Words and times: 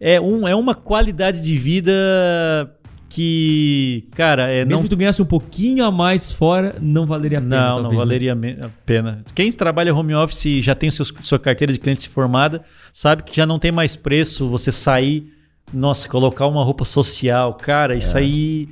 é, 0.00 0.20
um, 0.20 0.48
é 0.48 0.54
uma 0.54 0.74
qualidade 0.74 1.40
de 1.40 1.56
vida 1.58 1.92
que, 3.08 4.06
cara, 4.12 4.48
é, 4.48 4.64
Mesmo 4.64 4.76
não, 4.78 4.82
que 4.84 4.88
tu 4.88 4.96
ganhasse 4.96 5.20
um 5.20 5.24
pouquinho 5.26 5.84
a 5.84 5.90
mais 5.90 6.30
fora, 6.30 6.76
não 6.80 7.04
valeria 7.06 7.38
a 7.38 7.40
pena. 7.40 7.56
não, 7.56 7.66
talvez, 7.74 7.82
não 7.84 7.90
né? 7.90 7.96
valeria 7.98 8.34
me- 8.34 8.56
a 8.60 8.70
pena. 8.86 9.24
Quem 9.34 9.50
trabalha 9.50 9.92
home 9.94 10.14
office 10.14 10.44
e 10.46 10.62
já 10.62 10.74
tem 10.76 10.88
o 10.88 10.92
seu, 10.92 11.04
sua 11.04 11.38
carteira 11.38 11.72
de 11.72 11.78
cliente 11.78 12.08
formada, 12.08 12.62
sabe 12.92 13.22
que 13.24 13.34
já 13.36 13.44
não 13.44 13.58
tem 13.58 13.72
mais 13.72 13.96
preço 13.96 14.48
você 14.48 14.70
sair, 14.70 15.32
nossa, 15.74 16.08
colocar 16.08 16.46
uma 16.46 16.62
roupa 16.62 16.84
social, 16.84 17.54
cara, 17.54 17.96
isso 17.96 18.16
aí 18.16 18.68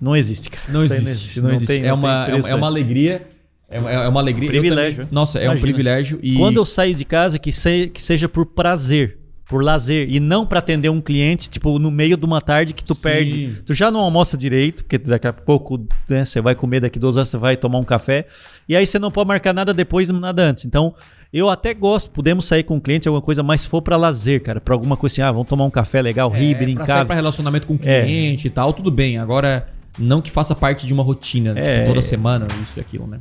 não 0.00 0.14
existe, 0.14 0.50
cara. 0.50 0.64
Não 0.68 0.84
Isso 0.84 0.94
aí 0.94 1.00
existe, 1.00 1.40
não 1.40 1.50
existe. 1.50 1.66
tem- 1.66 1.84
é, 1.84 1.88
não 1.88 1.94
uma, 1.96 2.22
é, 2.28 2.30
preço, 2.32 2.54
uma 2.56 2.66
alegria. 2.66 3.26
É 3.70 3.78
uma, 3.80 3.90
é 3.90 4.08
uma 4.08 4.20
alegria. 4.20 4.46
Eu 4.48 4.60
Privilégio. 4.60 4.96
também- 5.04 5.08
nossa, 5.14 5.38
é 5.38 5.50
um 5.50 5.58
privilégio. 5.58 6.18
E 6.22 6.36
Quando 6.36 6.56
eu 6.58 6.64
saio 6.64 6.94
de 6.94 7.04
casa, 7.04 7.38
que, 7.38 7.50
se- 7.52 7.88
que 7.88 8.02
seja 8.02 8.26
por 8.28 8.46
prazer, 8.46 9.18
por 9.48 9.64
lazer, 9.64 10.06
e 10.10 10.20
não 10.20 10.44
pra 10.46 10.58
atender 10.58 10.90
um 10.90 11.00
cliente, 11.00 11.48
tipo, 11.48 11.78
no 11.78 11.90
meio 11.90 12.16
de 12.18 12.24
uma 12.26 12.40
tarde 12.40 12.74
que 12.74 12.84
tu 12.84 12.94
Sim. 12.94 13.02
perde. 13.02 13.62
Tu 13.64 13.72
já 13.72 13.90
não 13.90 14.00
almoça 14.00 14.36
direito, 14.36 14.84
porque 14.84 14.98
daqui 14.98 15.26
a 15.26 15.32
pouco 15.32 15.80
né, 16.08 16.24
você 16.24 16.40
vai 16.40 16.54
comer, 16.54 16.80
daqui 16.80 16.98
duas 16.98 17.16
horas 17.16 17.28
você 17.28 17.38
vai 17.38 17.56
tomar 17.56 17.78
um 17.78 17.84
café, 17.84 18.26
e 18.68 18.76
aí 18.76 18.86
você 18.86 18.98
não 18.98 19.10
pode 19.10 19.26
marcar 19.28 19.54
nada 19.54 19.72
depois, 19.72 20.08
nada 20.10 20.42
antes. 20.42 20.66
Então, 20.66 20.94
eu 21.32 21.48
até 21.48 21.72
gosto, 21.72 22.10
podemos 22.10 22.44
sair 22.44 22.62
com 22.62 22.76
o 22.76 22.80
cliente, 22.80 23.08
alguma 23.08 23.22
coisa, 23.22 23.42
mas 23.42 23.62
se 23.62 23.68
for 23.68 23.80
pra 23.80 23.96
lazer, 23.96 24.42
cara, 24.42 24.60
pra 24.60 24.74
alguma 24.74 24.96
coisa 24.98 25.14
assim, 25.14 25.22
ah, 25.22 25.32
vamos 25.32 25.48
tomar 25.48 25.64
um 25.64 25.70
café 25.70 26.02
legal, 26.02 26.28
rir, 26.30 26.50
é, 26.50 26.54
pra 26.54 26.58
sair 26.58 26.74
brincar. 26.74 27.04
pra 27.06 27.14
relacionamento 27.16 27.66
com 27.66 27.72
o 27.72 27.78
É. 27.82 28.02
cliente 28.04 28.46
e 28.46 28.50
tal, 28.50 28.72
tudo 28.74 28.90
bem. 28.90 29.16
Agora, 29.16 29.66
não 29.98 30.20
que 30.20 30.30
faça 30.30 30.54
parte 30.54 30.86
de 30.86 30.92
uma 30.92 31.02
rotina? 31.02 31.58
É. 31.58 31.78
tipo, 31.80 31.88
toda 31.88 32.02
semana, 32.02 32.46
isso 32.62 32.78
e 32.78 32.80
aquilo, 32.80 33.06
né? 33.06 33.18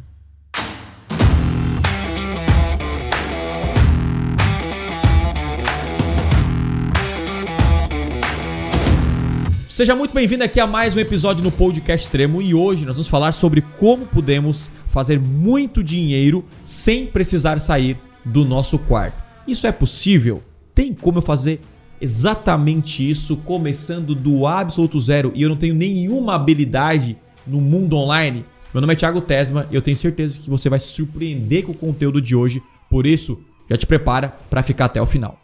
Seja 9.78 9.96
muito 9.96 10.12
bem-vindo 10.12 10.44
aqui 10.44 10.60
a 10.60 10.66
mais 10.66 10.96
um 10.96 11.00
episódio 11.00 11.44
no 11.44 11.52
Podcast 11.52 12.08
Extremo 12.08 12.42
e 12.42 12.52
hoje 12.52 12.84
nós 12.84 12.96
vamos 12.96 13.08
falar 13.08 13.32
sobre 13.32 13.62
como 13.62 14.08
podemos 14.08 14.72
fazer 14.88 15.20
muito 15.20 15.84
dinheiro 15.84 16.44
sem 16.66 17.06
precisar 17.06 17.60
sair 17.60 17.96
do 18.26 18.44
nosso 18.44 18.80
quarto. 18.80 19.24
Isso 19.48 19.68
é 19.68 19.72
possível? 19.72 20.42
Tem 20.74 20.96
como 20.96 21.20
eu 21.20 21.22
fazer 21.22 21.62
exatamente 22.02 23.08
isso 23.08 23.38
começando 23.38 24.16
do 24.16 24.48
absoluto 24.48 25.00
zero 25.00 25.32
e 25.36 25.44
eu 25.44 25.50
não 25.50 25.56
tenho 25.56 25.76
nenhuma 25.76 26.34
habilidade 26.34 27.16
no 27.46 27.62
mundo 27.62 27.98
online? 27.98 28.44
Meu 28.74 28.82
nome 28.82 28.94
é 28.94 28.96
Thiago 28.96 29.22
Tesma 29.22 29.68
e 29.70 29.76
eu 29.76 29.82
tenho 29.84 29.96
certeza 29.96 30.40
que 30.40 30.50
você 30.50 30.70
vai 30.70 30.80
se 30.80 30.88
surpreender 30.88 31.66
com 31.66 31.72
o 31.72 31.78
conteúdo 31.78 32.20
de 32.20 32.36
hoje, 32.36 32.64
por 32.90 33.06
isso 33.06 33.40
já 33.70 33.78
te 33.78 33.86
prepara 33.86 34.36
para 34.50 34.64
ficar 34.64 34.86
até 34.86 35.00
o 35.00 35.06
final. 35.06 35.40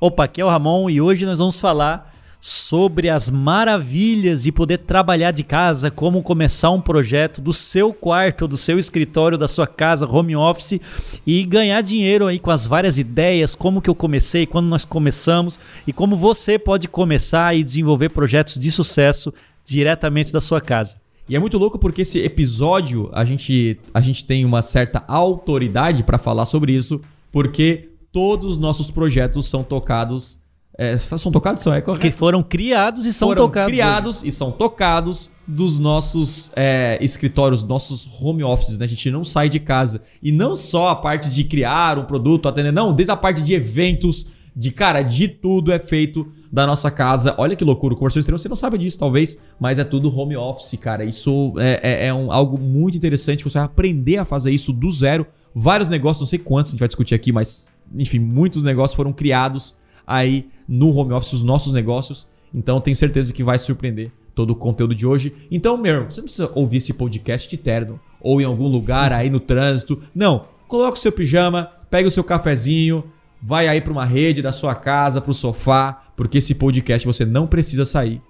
Opa, 0.00 0.24
aqui 0.24 0.40
é 0.40 0.44
o 0.46 0.48
Ramon 0.48 0.88
e 0.88 1.02
hoje 1.02 1.26
nós 1.26 1.38
vamos 1.38 1.60
falar 1.60 2.14
sobre 2.40 3.08
as 3.08 3.28
maravilhas 3.28 4.44
de 4.44 4.52
poder 4.52 4.78
trabalhar 4.78 5.32
de 5.32 5.42
casa, 5.42 5.90
como 5.90 6.22
começar 6.22 6.70
um 6.70 6.80
projeto 6.80 7.40
do 7.40 7.52
seu 7.52 7.92
quarto, 7.92 8.46
do 8.46 8.56
seu 8.56 8.78
escritório, 8.78 9.36
da 9.36 9.48
sua 9.48 9.66
casa, 9.66 10.06
home 10.06 10.36
office 10.36 10.80
e 11.26 11.44
ganhar 11.44 11.80
dinheiro 11.80 12.26
aí 12.26 12.38
com 12.38 12.50
as 12.50 12.66
várias 12.66 12.96
ideias, 12.98 13.54
como 13.54 13.82
que 13.82 13.90
eu 13.90 13.94
comecei, 13.94 14.46
quando 14.46 14.66
nós 14.66 14.84
começamos 14.84 15.58
e 15.86 15.92
como 15.92 16.16
você 16.16 16.58
pode 16.58 16.86
começar 16.86 17.56
e 17.56 17.64
desenvolver 17.64 18.10
projetos 18.10 18.54
de 18.54 18.70
sucesso 18.70 19.32
diretamente 19.64 20.32
da 20.32 20.40
sua 20.40 20.60
casa. 20.60 20.96
E 21.28 21.36
é 21.36 21.38
muito 21.38 21.58
louco 21.58 21.78
porque 21.78 22.02
esse 22.02 22.18
episódio 22.20 23.10
a 23.12 23.24
gente, 23.24 23.78
a 23.92 24.00
gente 24.00 24.24
tem 24.24 24.44
uma 24.44 24.62
certa 24.62 25.04
autoridade 25.06 26.02
para 26.02 26.16
falar 26.16 26.46
sobre 26.46 26.72
isso, 26.72 27.00
porque 27.30 27.90
todos 28.10 28.52
os 28.52 28.58
nossos 28.58 28.90
projetos 28.90 29.46
são 29.46 29.62
tocados. 29.62 30.37
É, 30.78 30.96
são 30.96 31.32
tocados? 31.32 31.62
São, 31.62 31.74
é 31.74 31.80
Que 31.80 31.86
correto? 31.86 32.16
foram 32.16 32.42
criados 32.42 33.04
e 33.04 33.12
são 33.12 33.28
Foram 33.28 33.46
tocados. 33.46 33.72
criados 33.72 34.22
e 34.22 34.30
são 34.30 34.50
tocados 34.52 35.28
dos 35.46 35.78
nossos 35.78 36.52
é, 36.54 36.96
escritórios, 37.02 37.62
nossos 37.64 38.06
home 38.22 38.44
offices, 38.44 38.78
né? 38.78 38.84
A 38.84 38.88
gente 38.88 39.10
não 39.10 39.24
sai 39.24 39.48
de 39.48 39.58
casa. 39.58 40.02
E 40.22 40.30
não 40.30 40.54
só 40.54 40.88
a 40.90 40.96
parte 40.96 41.28
de 41.30 41.42
criar 41.42 41.98
um 41.98 42.04
produto, 42.04 42.48
atender, 42.48 42.70
não, 42.72 42.92
desde 42.94 43.10
a 43.10 43.16
parte 43.16 43.42
de 43.42 43.54
eventos, 43.54 44.26
de 44.54 44.70
cara, 44.70 45.02
de 45.02 45.26
tudo 45.26 45.72
é 45.72 45.78
feito 45.78 46.30
da 46.52 46.66
nossa 46.66 46.90
casa. 46.90 47.34
Olha 47.38 47.56
que 47.56 47.64
loucura, 47.64 47.94
o 47.94 47.96
Conversão 47.96 48.20
Extremo, 48.20 48.38
você 48.38 48.48
não 48.48 48.56
sabe 48.56 48.78
disso 48.78 48.98
talvez, 48.98 49.36
mas 49.60 49.78
é 49.78 49.84
tudo 49.84 50.16
home 50.16 50.36
office, 50.36 50.78
cara. 50.80 51.04
Isso 51.04 51.54
é, 51.58 51.80
é- 51.82 52.06
é 52.06 52.14
um- 52.14 52.30
algo 52.32 52.56
muito 52.58 52.96
interessante, 52.96 53.42
você 53.44 53.58
vai 53.58 53.64
aprender 53.66 54.16
a 54.18 54.24
fazer 54.24 54.50
isso 54.52 54.72
do 54.72 54.90
zero. 54.90 55.26
Vários 55.54 55.88
negócios, 55.88 56.20
não 56.20 56.26
sei 56.26 56.38
quantos 56.38 56.70
a 56.70 56.72
gente 56.72 56.80
vai 56.80 56.88
discutir 56.88 57.14
aqui, 57.14 57.32
mas 57.32 57.70
enfim, 57.96 58.18
muitos 58.18 58.64
negócios 58.64 58.94
foram 58.96 59.12
criados 59.12 59.74
aí 60.06 60.46
no 60.68 60.94
home 60.94 61.14
office, 61.14 61.32
os 61.32 61.42
nossos 61.42 61.72
negócios. 61.72 62.26
Então 62.54 62.80
tenho 62.80 62.96
certeza 62.96 63.32
que 63.32 63.42
vai 63.42 63.58
surpreender 63.58 64.12
todo 64.34 64.50
o 64.50 64.56
conteúdo 64.56 64.94
de 64.94 65.06
hoje. 65.06 65.34
Então, 65.50 65.76
meu, 65.76 66.04
você 66.04 66.20
não 66.20 66.26
precisa 66.26 66.52
ouvir 66.54 66.76
esse 66.76 66.92
podcast 66.92 67.48
de 67.48 67.56
terno 67.56 67.98
ou 68.20 68.40
em 68.40 68.44
algum 68.44 68.68
lugar 68.68 69.12
aí 69.12 69.30
no 69.30 69.40
trânsito. 69.40 70.00
Não, 70.14 70.46
coloca 70.68 70.96
o 70.96 71.00
seu 71.00 71.10
pijama, 71.10 71.72
pega 71.90 72.06
o 72.06 72.10
seu 72.10 72.22
cafezinho, 72.22 73.04
vai 73.42 73.66
aí 73.66 73.80
para 73.80 73.92
uma 73.92 74.04
rede 74.04 74.42
da 74.42 74.52
sua 74.52 74.74
casa, 74.74 75.20
para 75.20 75.30
o 75.30 75.34
sofá, 75.34 76.04
porque 76.16 76.38
esse 76.38 76.54
podcast 76.54 77.06
você 77.06 77.24
não 77.24 77.46
precisa 77.46 77.84
sair 77.84 78.20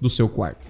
do 0.00 0.08
seu 0.08 0.28
quarto. 0.28 0.66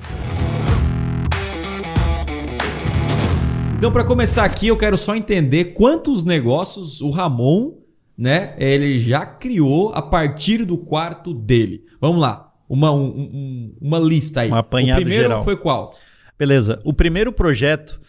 Então, 3.76 3.90
para 3.90 4.04
começar 4.04 4.44
aqui, 4.44 4.68
eu 4.68 4.76
quero 4.76 4.96
só 4.96 5.14
entender 5.14 5.74
quantos 5.74 6.22
negócios 6.22 7.00
o 7.00 7.10
Ramon, 7.10 7.72
né, 8.16 8.54
ele 8.58 8.98
já 8.98 9.24
criou 9.26 9.92
a 9.94 10.02
partir 10.02 10.64
do 10.64 10.76
quarto 10.76 11.32
dele. 11.34 11.84
Vamos 12.00 12.20
lá, 12.20 12.52
uma, 12.68 12.90
um- 12.92 13.04
um- 13.04 13.74
uma 13.80 13.98
lista 13.98 14.42
aí. 14.42 14.50
Um 14.50 14.54
apanhado 14.54 14.98
o 14.98 15.02
primeiro 15.02 15.28
geral. 15.28 15.44
foi 15.44 15.56
qual? 15.56 15.94
Beleza. 16.38 16.80
O 16.84 16.92
primeiro 16.92 17.32
projeto, 17.32 18.00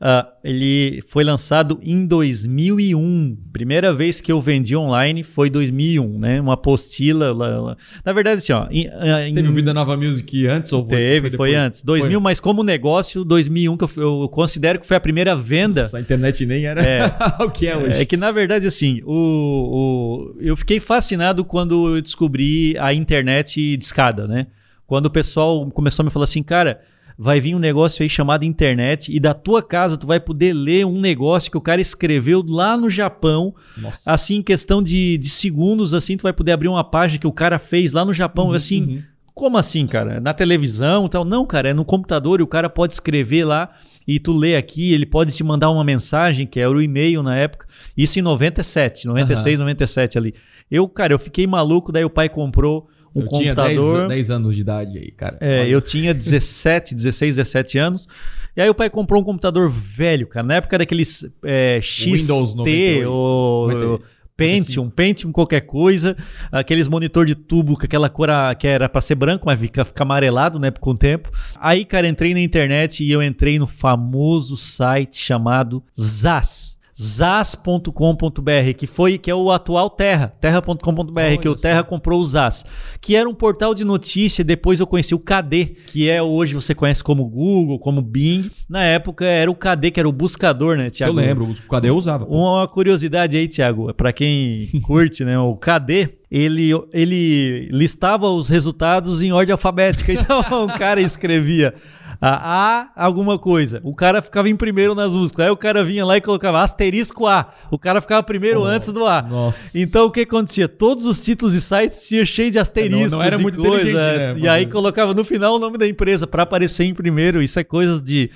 ah, 0.00 0.26
ele 0.42 1.02
foi 1.08 1.24
lançado 1.24 1.78
em 1.82 2.06
2001. 2.06 3.36
Primeira 3.52 3.92
vez 3.94 4.20
que 4.20 4.30
eu 4.30 4.40
vendi 4.40 4.76
online 4.76 5.22
foi 5.22 5.48
2001, 5.48 6.18
né? 6.18 6.40
Uma 6.40 6.54
apostila. 6.54 7.32
lá- 7.32 7.60
lá. 7.60 7.76
Na 8.04 8.12
verdade, 8.12 8.38
assim, 8.38 8.52
ó. 8.52 8.66
em- 8.70 8.88
ah, 8.88 9.26
em- 9.28 9.34
Teve 9.34 9.48
o 9.48 9.52
Vida 9.52 9.72
Nova 9.72 9.96
Music 9.96 10.46
antes 10.46 10.72
ou 10.72 10.80
foi, 10.86 10.96
Teve, 10.98 11.20
foi, 11.22 11.30
depois? 11.30 11.54
antes. 11.54 11.82
2000, 11.82 12.20
mas 12.20 12.40
como 12.40 12.62
negócio, 12.62 13.24
2001 13.24 13.76
que 13.76 13.84
eu, 13.84 14.22
eu 14.22 14.28
considero 14.28 14.78
que 14.80 14.86
foi 14.86 14.96
a 14.96 15.00
primeira 15.00 15.34
venda. 15.36 15.82
Nossa, 15.82 15.98
a 15.98 16.00
internet 16.00 16.44
nem 16.46 16.64
era 16.66 16.82
É. 16.82 17.06
o 17.44 17.50
que 17.50 17.66
é 17.66 17.76
hoje. 17.76 18.00
É 18.02 18.04
que 18.04 18.16
na 18.16 18.30
verdade, 18.30 18.66
assim, 18.66 19.00
o, 19.04 20.34
o- 20.34 20.36
eu 20.40 20.56
fiquei 20.56 20.80
fascinado 20.80 21.44
quando 21.44 21.94
eu 21.96 22.02
descobri 22.02 22.76
a 22.78 22.92
internet 22.92 23.76
de 23.76 23.84
escada, 23.84 24.26
né? 24.26 24.46
Quando 24.86 25.06
o 25.06 25.10
pessoal 25.10 25.68
começou 25.70 26.02
a 26.02 26.04
me 26.04 26.10
falar 26.10 26.24
assim, 26.24 26.42
cara, 26.42 26.80
vai 27.18 27.40
vir 27.40 27.54
um 27.54 27.58
negócio 27.58 28.02
aí 28.02 28.08
chamado 28.08 28.44
internet 28.44 29.14
e 29.14 29.20
da 29.20 29.32
tua 29.32 29.62
casa 29.62 29.96
tu 29.96 30.06
vai 30.06 30.18
poder 30.18 30.52
ler 30.52 30.84
um 30.84 31.00
negócio 31.00 31.50
que 31.50 31.56
o 31.56 31.60
cara 31.60 31.80
escreveu 31.80 32.44
lá 32.46 32.76
no 32.76 32.90
Japão, 32.90 33.54
Nossa. 33.76 34.10
assim, 34.12 34.36
em 34.36 34.42
questão 34.42 34.82
de, 34.82 35.16
de 35.18 35.28
segundos, 35.28 35.94
assim, 35.94 36.16
tu 36.16 36.22
vai 36.22 36.32
poder 36.32 36.52
abrir 36.52 36.68
uma 36.68 36.84
página 36.84 37.18
que 37.18 37.26
o 37.26 37.32
cara 37.32 37.58
fez 37.58 37.92
lá 37.92 38.04
no 38.04 38.12
Japão, 38.12 38.52
assim, 38.52 38.82
uhum. 38.82 39.02
como 39.34 39.56
assim, 39.56 39.86
cara? 39.86 40.20
Na 40.20 40.34
televisão 40.34 41.06
e 41.06 41.08
tal? 41.08 41.24
Não, 41.24 41.46
cara, 41.46 41.70
é 41.70 41.74
no 41.74 41.84
computador 41.84 42.40
e 42.40 42.42
o 42.42 42.48
cara 42.48 42.68
pode 42.68 42.92
escrever 42.92 43.44
lá 43.44 43.70
e 44.06 44.18
tu 44.18 44.32
lê 44.32 44.56
aqui, 44.56 44.92
ele 44.92 45.06
pode 45.06 45.32
te 45.32 45.42
mandar 45.42 45.70
uma 45.70 45.84
mensagem, 45.84 46.46
que 46.46 46.60
era 46.60 46.70
o 46.70 46.82
e-mail 46.82 47.22
na 47.22 47.36
época. 47.36 47.66
Isso 47.96 48.18
em 48.18 48.22
97, 48.22 49.06
96, 49.06 49.58
97 49.60 50.18
ali. 50.18 50.34
Eu, 50.70 50.88
cara, 50.88 51.12
eu 51.12 51.18
fiquei 51.18 51.46
maluco, 51.46 51.92
daí 51.92 52.04
o 52.04 52.10
pai 52.10 52.28
comprou 52.28 52.88
um 53.14 53.22
eu 53.22 53.28
tinha 53.28 53.54
10, 53.54 53.76
computador. 53.78 54.08
10 54.08 54.30
anos 54.30 54.54
de 54.54 54.60
idade 54.60 54.98
aí, 54.98 55.10
cara. 55.10 55.36
É, 55.40 55.60
Olha. 55.60 55.68
eu 55.68 55.80
tinha 55.80 56.12
17, 56.14 56.94
16, 56.94 57.36
17 57.36 57.78
anos. 57.78 58.08
E 58.56 58.60
aí 58.62 58.68
o 58.70 58.74
pai 58.74 58.88
comprou 58.88 59.20
um 59.20 59.24
computador 59.24 59.70
velho, 59.70 60.26
cara. 60.26 60.46
Na 60.46 60.54
época 60.54 60.78
daqueles 60.78 61.24
é, 61.44 61.80
XT 61.80 62.10
Windows 62.10 62.54
98, 62.54 63.10
ou 63.10 63.66
98. 63.68 64.14
Pentium, 64.36 64.90
Pentium 64.90 65.30
qualquer 65.30 65.60
coisa. 65.60 66.16
Aqueles 66.50 66.88
monitor 66.88 67.24
de 67.24 67.36
tubo 67.36 67.76
com 67.76 67.84
aquela 67.84 68.08
cor 68.08 68.28
a- 68.30 68.52
que 68.54 68.66
era 68.66 68.88
pra 68.88 69.00
ser 69.00 69.14
branco, 69.14 69.44
mas 69.46 69.60
fica, 69.60 69.84
fica 69.84 70.02
amarelado, 70.02 70.58
né, 70.58 70.72
com 70.72 70.90
o 70.90 70.96
tempo. 70.98 71.30
Aí, 71.60 71.84
cara, 71.84 72.08
entrei 72.08 72.34
na 72.34 72.40
internet 72.40 73.04
e 73.04 73.12
eu 73.12 73.22
entrei 73.22 73.60
no 73.60 73.66
famoso 73.68 74.56
site 74.56 75.16
chamado 75.16 75.84
Zaz. 75.96 76.76
Zaz.com.br, 76.96 78.72
que 78.76 78.86
foi 78.86 79.18
que 79.18 79.30
é 79.30 79.34
o 79.34 79.50
atual 79.50 79.90
Terra, 79.90 80.28
terra.com.br, 80.40 81.40
que 81.40 81.48
o 81.48 81.56
Terra 81.56 81.82
comprou 81.82 82.20
o 82.20 82.24
Zaz, 82.24 82.64
que 83.00 83.16
era 83.16 83.28
um 83.28 83.34
portal 83.34 83.74
de 83.74 83.84
notícia, 83.84 84.44
depois 84.44 84.78
eu 84.78 84.86
conheci 84.86 85.14
o 85.14 85.18
KD, 85.18 85.74
que 85.88 86.08
é 86.08 86.22
hoje 86.22 86.54
você 86.54 86.74
conhece 86.74 87.02
como 87.02 87.24
Google, 87.24 87.78
como 87.78 88.00
Bing. 88.00 88.48
Na 88.68 88.84
época 88.84 89.24
era 89.24 89.50
o 89.50 89.54
KD, 89.54 89.90
que 89.90 89.98
era 90.00 90.08
o 90.08 90.12
buscador, 90.12 90.76
né, 90.76 90.86
eu 90.86 90.90
Tiago? 90.90 91.14
lembro, 91.14 91.44
o 91.44 91.62
cadê 91.68 91.88
eu 91.90 91.96
usava? 91.96 92.26
pô. 92.26 92.34
Uma 92.34 92.68
curiosidade 92.68 93.36
aí, 93.36 93.48
Thiago, 93.48 93.92
para 93.94 94.12
quem 94.12 94.68
curte, 94.82 95.24
né? 95.24 95.36
O 95.38 95.56
KD, 95.56 96.10
ele, 96.30 96.70
ele 96.92 97.68
listava 97.72 98.28
os 98.28 98.48
resultados 98.48 99.20
em 99.20 99.32
ordem 99.32 99.52
alfabética. 99.52 100.12
Então 100.24 100.64
o 100.64 100.78
cara 100.78 101.00
escrevia 101.00 101.74
A, 102.20 102.88
a 102.94 103.04
alguma 103.04 103.38
coisa. 103.38 103.80
O 103.84 103.94
cara 103.94 104.22
ficava 104.22 104.48
em 104.48 104.56
primeiro 104.56 104.94
nas 104.94 105.12
músicas. 105.12 105.46
Aí 105.46 105.50
o 105.50 105.56
cara 105.56 105.84
vinha 105.84 106.04
lá 106.04 106.16
e 106.16 106.20
colocava 106.20 106.62
asterisco 106.62 107.26
A. 107.26 107.52
O 107.70 107.78
cara 107.78 108.00
ficava 108.00 108.22
primeiro 108.22 108.60
Oh, 108.62 108.64
antes 108.64 108.88
do 108.92 109.06
A. 109.06 109.22
nossa. 109.22 109.78
Então 109.78 110.06
o 110.06 110.10
que 110.10 110.20
acontecia? 110.20 110.68
Todos 110.68 111.04
os 111.04 111.20
títulos 111.20 111.52
de 111.54 111.60
sites 111.60 112.06
tinham 112.06 112.24
cheio 112.24 112.50
de 112.50 112.58
asterisco. 112.58 113.10
Não- 113.10 113.18
não 113.18 113.22
era 113.22 113.38
muito 113.38 113.58
coisa. 113.60 113.88
inteligente, 113.88 114.34
né, 114.34 114.38
E 114.38 114.48
aí 114.48 114.66
colocava 114.66 115.12
no 115.14 115.24
final 115.24 115.56
o 115.56 115.58
nome 115.58 115.76
da 115.78 115.86
empresa 115.86 116.26
para 116.26 116.42
aparecer 116.44 116.84
em 116.84 116.94
primeiro. 116.94 117.42
Isso 117.42 117.58
é 117.58 117.64
coisas 117.64 118.00
de. 118.02 118.30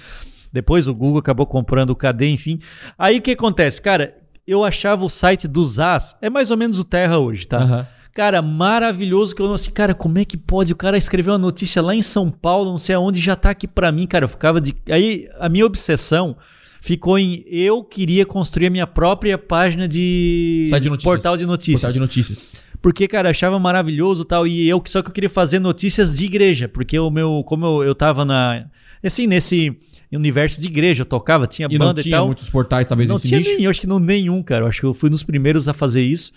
Depois 0.53 0.89
o 0.89 0.95
Google 0.95 1.19
acabou 1.19 1.47
comprando 1.47 1.91
o 1.91 1.97
KD, 1.97 2.27
enfim. 2.31 2.59
Aí 2.99 3.19
o 3.19 3.23
que 3.23 3.33
acontece? 3.33 3.81
Cara, 3.83 4.15
eu 4.47 4.65
achava 4.65 5.05
o 5.05 5.11
site 5.11 5.47
dos 5.47 5.79
As, 5.79 6.17
é 6.23 6.31
mais 6.31 6.51
ou 6.51 6.57
menos 6.57 6.79
o 6.79 6.85
Terra 6.85 7.19
hoje, 7.19 7.47
tá? 7.47 7.59
Aham. 7.59 7.87
Cara, 8.19 8.43
maravilhoso 8.43 9.33
que 9.33 9.41
eu 9.41 9.47
não 9.47 9.55
assim, 9.55 9.71
cara, 9.71 9.95
como 9.95 10.19
é 10.19 10.25
que 10.25 10.37
pode? 10.37 10.73
O 10.73 10.77
cara 10.77 10.99
escreveu 10.99 11.35
uma 11.35 11.39
notícia 11.39 11.81
lá 11.81 11.95
em 11.95 12.03
São 12.03 12.33
Paulo, 12.33 12.69
não 12.73 12.77
sei 12.77 12.97
aonde, 12.97 13.21
já 13.21 13.37
tá 13.37 13.51
aqui 13.51 13.69
pra 13.69 13.93
mim, 13.93 14.09
cara. 14.09 14.25
Eu 14.25 14.29
ficava 14.29 14.61
de. 14.61 14.75
Aí 14.91 15.29
a 15.39 15.49
minha 15.49 15.65
obsessão 15.65 16.37
ficou 16.81 17.17
em 17.17 17.45
eu 17.47 17.85
queria 17.85 18.27
construir 18.27 18.67
a 18.67 18.71
minha 18.71 18.89
própria 18.89 19.39
página 19.39 19.87
de, 19.87 20.65
de 20.65 20.73
notícias. 20.73 21.05
portal 21.05 21.37
de 21.37 21.47
notícias. 21.47 21.81
Portal 21.81 21.93
de 21.93 22.01
notícias. 22.01 22.53
Porque, 22.83 23.07
cara, 23.07 23.29
eu 23.29 23.31
achava 23.31 23.57
maravilhoso 23.57 24.23
e 24.23 24.27
tal. 24.27 24.49
E 24.49 24.69
eu 24.69 24.83
só 24.89 25.01
que 25.01 25.11
eu 25.11 25.15
queria 25.15 25.31
fazer 25.31 25.61
notícias 25.61 26.19
de 26.19 26.25
igreja. 26.25 26.69
Porque 26.69 26.99
o 26.99 27.11
meu. 27.11 27.45
Como 27.47 27.65
eu, 27.65 27.85
eu 27.85 27.95
tava 27.95 28.25
na. 28.25 28.67
Assim, 29.01 29.29
nesse 29.29 29.79
universo 30.11 30.61
de 30.61 30.67
igreja, 30.67 31.03
eu 31.03 31.07
tocava, 31.07 31.47
tinha 31.47 31.69
E 31.71 31.79
não 31.79 31.87
banda 31.87 32.01
e 32.01 32.03
tinha 32.03 32.17
tal. 32.17 32.27
muitos 32.27 32.51
portais, 32.51 32.89
talvez, 32.89 33.09
Não 33.09 33.17
tinha 33.17 33.39
nicho. 33.39 33.57
nenhum, 33.57 33.71
acho 33.71 33.81
que 33.81 33.87
não 33.87 34.01
nenhum, 34.01 34.43
cara. 34.43 34.65
Eu 34.65 34.69
acho 34.69 34.81
que 34.81 34.87
eu 34.87 34.93
fui 34.93 35.09
nos 35.09 35.23
primeiros 35.23 35.69
a 35.69 35.73
fazer 35.73 36.03
isso. 36.03 36.33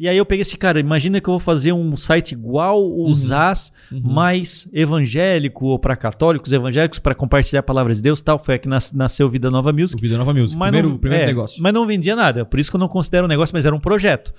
E 0.00 0.08
aí 0.08 0.16
eu 0.16 0.24
peguei 0.24 0.40
esse 0.40 0.56
cara, 0.56 0.80
imagina 0.80 1.20
que 1.20 1.28
eu 1.28 1.32
vou 1.32 1.38
fazer 1.38 1.74
um 1.74 1.94
site 1.94 2.32
igual 2.32 2.82
Uhum. 2.82 3.10
os 3.10 3.30
As, 3.30 3.70
mais 3.92 4.66
evangélico 4.72 5.66
ou 5.66 5.78
para 5.78 5.94
católicos, 5.94 6.50
evangélicos 6.52 6.98
para 6.98 7.14
compartilhar 7.14 7.60
a 7.60 7.62
palavra 7.62 7.94
de 7.94 8.00
Deus, 8.00 8.22
tal. 8.22 8.38
Foi 8.38 8.54
aqui 8.54 8.66
nas- 8.66 8.92
nasceu 8.92 9.28
Vida 9.28 9.50
Nova 9.50 9.70
O 9.70 9.74
Music. 9.74 10.00
Vida 10.00 10.16
Nova 10.16 10.32
Music. 10.32 10.56
Mas 10.58 10.68
primeiro 10.70 10.88
não, 10.88 10.96
primeiro 10.96 11.24
é, 11.24 11.26
negócio. 11.26 11.62
Mas 11.62 11.74
não 11.74 11.86
vendia 11.86 12.16
nada, 12.16 12.46
por 12.46 12.58
isso 12.58 12.70
que 12.70 12.76
eu 12.76 12.80
não 12.80 12.88
considero 12.88 13.26
um 13.26 13.28
negócio, 13.28 13.54
mas 13.54 13.66
era 13.66 13.76
um 13.76 13.78
projeto. 13.80 14.32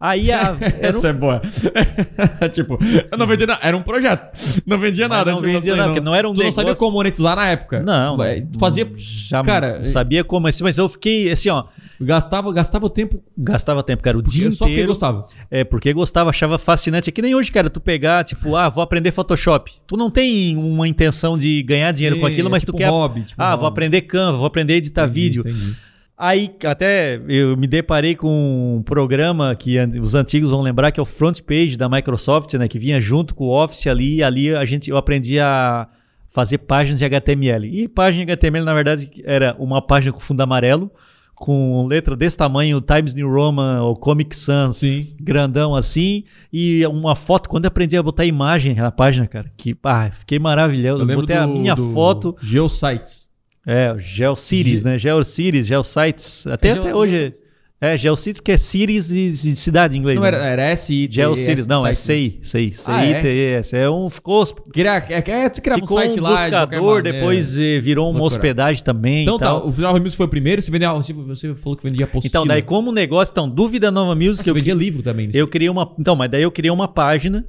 Aí 0.00 0.32
a, 0.32 0.56
era 0.60 0.86
um- 0.86 0.88
Essa 0.88 1.08
é 1.08 1.12
boa. 1.12 1.42
tipo, 2.52 2.78
eu 3.10 3.18
não 3.18 3.26
vendia 3.26 3.46
nada. 3.46 3.60
Era 3.62 3.76
um 3.76 3.82
projeto. 3.82 4.30
Não 4.66 4.78
vendia 4.78 5.08
Mas 5.08 5.18
nada. 5.18 5.30
não 5.32 5.40
vendia 5.40 5.58
assim, 5.58 5.70
nada, 5.70 5.84
porque 5.84 6.00
não 6.00 6.14
era 6.14 6.28
um 6.28 6.32
tu 6.34 6.42
não 6.42 6.52
sabia 6.52 6.64
negócio- 6.68 6.80
como 6.84 6.96
monetizar 6.96 7.36
na 7.36 7.46
época. 7.48 7.82
Não, 7.82 8.16
não, 8.16 8.24
tu 8.50 8.58
fazia. 8.58 8.90
já 8.96 9.42
cara, 9.42 9.84
sabia 9.84 10.24
como 10.24 10.46
assim, 10.48 10.64
mas 10.64 10.78
eu 10.78 10.88
fiquei 10.88 11.30
assim, 11.30 11.48
ó, 11.50 11.64
gastava, 12.00 12.52
gastava 12.52 12.86
o 12.86 12.90
tempo. 12.90 13.22
gastava 13.36 13.82
tempo, 13.82 14.02
cara, 14.02 14.18
o 14.18 14.22
dia 14.22 14.50
só 14.50 14.64
porque 14.64 14.72
inteiro. 14.72 14.88
gostava. 14.88 15.26
É, 15.50 15.64
porque 15.64 15.92
gostava, 15.92 16.30
achava 16.30 16.58
fascinante. 16.58 17.08
É 17.08 17.12
que 17.12 17.22
nem 17.22 17.34
hoje, 17.34 17.50
cara, 17.50 17.70
tu 17.70 17.80
pegar, 17.80 18.24
tipo, 18.24 18.56
ah, 18.56 18.68
vou 18.68 18.82
aprender 18.82 19.10
Photoshop. 19.12 19.72
Tu 19.86 19.96
não 19.96 20.10
tem 20.10 20.56
uma 20.56 20.86
intenção 20.86 21.36
de 21.38 21.62
ganhar 21.62 21.92
dinheiro 21.92 22.16
Sim, 22.16 22.20
com 22.20 22.26
aquilo, 22.26 22.48
é 22.48 22.50
mas 22.50 22.62
tipo 22.62 22.72
tu 22.72 22.78
quer. 22.78 22.88
hobby, 22.88 23.22
tipo 23.22 23.40
ah, 23.40 23.50
hobby. 23.50 23.60
vou 23.60 23.68
aprender 23.68 24.02
Canva, 24.02 24.38
vou 24.38 24.46
aprender 24.46 24.74
a 24.74 24.76
editar 24.76 25.06
vídeo. 25.06 25.40
Entendi. 25.40 25.76
Aí 26.18 26.50
até 26.64 27.20
eu 27.28 27.56
me 27.58 27.66
deparei 27.66 28.14
com 28.14 28.76
um 28.78 28.82
programa 28.82 29.54
que 29.54 29.78
os 30.00 30.14
antigos 30.14 30.50
vão 30.50 30.62
lembrar 30.62 30.90
que 30.90 30.98
é 30.98 31.02
o 31.02 31.06
Front 31.06 31.42
Page 31.42 31.76
da 31.76 31.90
Microsoft, 31.90 32.54
né, 32.54 32.66
que 32.68 32.78
vinha 32.78 32.98
junto 32.98 33.34
com 33.34 33.44
o 33.44 33.50
Office 33.50 33.86
ali, 33.86 34.16
e 34.16 34.22
ali 34.22 34.54
a 34.54 34.64
gente 34.64 34.88
eu 34.88 34.96
aprendi 34.96 35.38
a 35.38 35.86
fazer 36.30 36.58
páginas 36.58 36.98
de 36.98 37.04
HTML. 37.04 37.68
E 37.68 37.86
página 37.86 38.24
de 38.24 38.32
HTML 38.32 38.64
na 38.64 38.72
verdade 38.72 39.10
era 39.24 39.54
uma 39.58 39.82
página 39.82 40.10
com 40.10 40.18
fundo 40.18 40.40
amarelo, 40.40 40.90
com 41.36 41.86
letra 41.86 42.16
desse 42.16 42.36
tamanho, 42.36 42.80
Times 42.80 43.12
New 43.14 43.30
Roman 43.30 43.82
ou 43.82 43.94
Comic 43.94 44.34
Sans, 44.34 44.78
Sim. 44.78 45.06
grandão 45.20 45.74
assim, 45.76 46.24
e 46.52 46.84
uma 46.86 47.14
foto 47.14 47.48
quando 47.48 47.66
eu 47.66 47.68
aprendi 47.68 47.96
a 47.96 48.02
botar 48.02 48.24
imagem 48.24 48.74
na 48.74 48.90
página, 48.90 49.26
cara, 49.28 49.52
que 49.56 49.76
ah, 49.84 50.10
fiquei 50.10 50.38
maravilhoso. 50.38 51.08
Eu 51.08 51.14
Botei 51.16 51.36
a 51.36 51.44
do- 51.46 51.52
minha 51.52 51.74
do 51.74 51.92
foto 51.92 52.34
Geosites. 52.40 53.28
é, 53.66 53.92
o 53.92 53.98
GeoCities, 53.98 54.80
Ge- 54.80 54.84
né? 54.84 54.98
GeoCities, 54.98 55.66
GeoSites. 55.66 56.46
Até, 56.46 56.68
É 56.68 56.72
até 56.72 56.82
Geo- 56.88 56.96
hoje. 56.96 57.14
GeoCities. 57.16 57.45
É, 57.78 57.98
GeoCities, 57.98 58.38
porque 58.38 58.52
é 58.52 58.56
cities 58.56 59.08
de, 59.08 59.30
de 59.30 59.54
cidade 59.54 59.96
em 59.96 60.00
inglês. 60.00 60.16
Não 60.16 60.22
né? 60.22 60.28
era, 60.28 60.38
era 60.38 60.62
S 60.62 61.08
GeoCities, 61.10 61.66
não, 61.66 61.86
é 61.86 61.92
CI. 61.92 62.38
CI. 62.42 62.72
Ah, 62.86 63.04
é? 63.04 63.62
CI, 63.62 63.76
é 63.76 63.90
um. 63.90 64.08
Ficou, 64.08 64.46
Queria, 64.72 64.96
é, 64.96 65.18
é, 65.18 65.48
tu 65.50 65.60
criava 65.60 65.82
ficou 65.82 65.98
um 65.98 66.00
site 66.00 66.18
um 66.18 66.22
lá. 66.22 66.36
de 66.36 66.42
buscador, 66.42 66.80
maneira. 66.80 67.18
depois 67.18 67.58
eh, 67.58 67.78
virou 67.78 68.10
uma 68.10 68.22
hospedagem 68.22 68.82
também. 68.82 69.24
Então 69.24 69.36
e 69.36 69.40
tá, 69.40 69.54
o 69.62 69.70
Final 69.70 69.92
Music 70.00 70.16
foi 70.16 70.24
o 70.24 70.28
primeiro, 70.28 70.62
você 70.62 70.70
vendia. 70.70 70.90
Você, 70.90 71.54
falou 71.54 71.76
que 71.76 71.82
vendia 71.82 72.06
apostila. 72.06 72.30
Então, 72.30 72.46
daí, 72.46 72.62
como 72.62 72.88
o 72.88 72.92
negócio, 72.92 73.30
então, 73.30 73.46
Dúvida 73.46 73.90
Nova 73.90 74.14
Music, 74.14 74.42
você 74.42 74.50
eu, 74.50 74.54
vendia 74.54 74.74
livro 74.74 75.02
também. 75.02 75.26
né? 75.26 75.32
eu 75.34 75.46
criei 75.46 75.68
uma. 75.68 75.94
Então, 75.98 76.16
mas 76.16 76.30
daí 76.30 76.42
eu 76.42 76.50
criei 76.50 76.70
uma 76.70 76.88
página, 76.88 77.46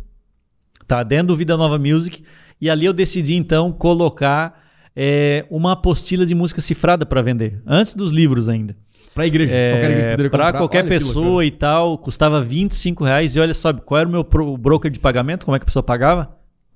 tá? 0.85 1.03
Dentro 1.03 1.27
do 1.27 1.37
Vida 1.37 1.55
Nova 1.55 1.79
Music, 1.79 2.21
e 2.59 2.69
ali 2.69 2.85
eu 2.85 2.91
decidi, 2.91 3.33
então, 3.33 3.71
colocar 3.71 4.61
eh, 4.93 5.45
uma 5.49 5.71
apostila 5.71 6.25
de 6.25 6.35
música 6.35 6.59
cifrada 6.59 7.05
para 7.05 7.21
vender, 7.21 7.61
antes 7.65 7.93
dos 7.93 8.11
livros 8.11 8.49
ainda. 8.49 8.75
Pra 9.17 9.27
igreja. 9.27 9.49
qualquer 9.71 9.89
igreja 9.91 10.09
poderia 10.11 10.29
para 10.29 10.45
comprar. 10.45 10.57
qualquer 10.59 10.79
Olha 10.81 10.87
pessoa 10.89 11.43
e 11.45 11.51
tal, 11.51 11.97
custava 11.97 12.39
25 12.41 13.03
reais. 13.03 13.35
E 13.35 13.39
olha 13.39 13.53
só, 13.53 13.73
qual 13.73 13.99
era 13.99 14.07
o 14.07 14.11
meu 14.11 14.23
pro- 14.23 14.55
broker 14.57 14.89
de 14.91 14.99
pagamento? 14.99 15.43
Como 15.45 15.55
é 15.55 15.59
que 15.59 15.63
a 15.63 15.65
pessoa 15.65 15.83
pagava? 15.83 16.35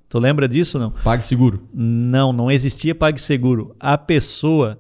Tu 0.09 0.19
lembra 0.19 0.47
disso 0.47 0.77
ou 0.77 0.83
não? 0.83 0.91
Pague 1.03 1.23
seguro. 1.23 1.67
Não, 1.73 2.33
não 2.33 2.51
existia 2.51 2.93
PagSeguro. 2.93 3.73
A 3.79 3.97
pessoa 3.97 4.77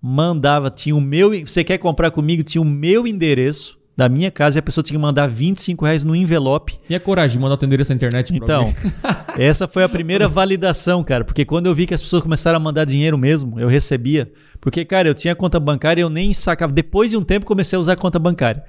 mandava, 0.00 0.70
tinha 0.70 0.96
o 0.96 1.00
meu. 1.00 1.30
Você 1.46 1.62
quer 1.62 1.78
comprar 1.78 2.10
comigo? 2.10 2.42
Tinha 2.42 2.60
o 2.60 2.64
meu 2.64 3.06
endereço 3.06 3.78
da 3.96 4.08
minha 4.08 4.30
casa 4.30 4.58
e 4.58 4.60
a 4.60 4.62
pessoa 4.62 4.82
tinha 4.82 4.98
que 4.98 5.02
mandar 5.02 5.26
25 5.26 5.84
reais 5.84 6.02
no 6.02 6.16
envelope. 6.16 6.78
E 6.88 6.94
a 6.94 7.00
coragem 7.00 7.36
de 7.36 7.42
mandar 7.42 7.58
o 7.60 7.64
endereço 7.64 7.90
na 7.90 7.96
internet 7.96 8.28
pra 8.28 8.36
Então, 8.36 8.74
essa 9.38 9.68
foi 9.68 9.84
a 9.84 9.88
primeira 9.88 10.26
validação, 10.26 11.04
cara. 11.04 11.24
Porque 11.24 11.44
quando 11.44 11.66
eu 11.66 11.74
vi 11.74 11.86
que 11.86 11.94
as 11.94 12.02
pessoas 12.02 12.22
começaram 12.22 12.56
a 12.56 12.60
mandar 12.60 12.84
dinheiro 12.84 13.18
mesmo, 13.18 13.60
eu 13.60 13.68
recebia. 13.68 14.32
Porque, 14.60 14.84
cara, 14.84 15.08
eu 15.08 15.14
tinha 15.14 15.34
conta 15.34 15.60
bancária 15.60 16.00
e 16.00 16.04
eu 16.04 16.10
nem 16.10 16.32
sacava. 16.32 16.72
Depois 16.72 17.10
de 17.10 17.16
um 17.16 17.22
tempo, 17.22 17.44
comecei 17.44 17.76
a 17.76 17.80
usar 17.80 17.96
conta 17.96 18.18
bancária. 18.18 18.64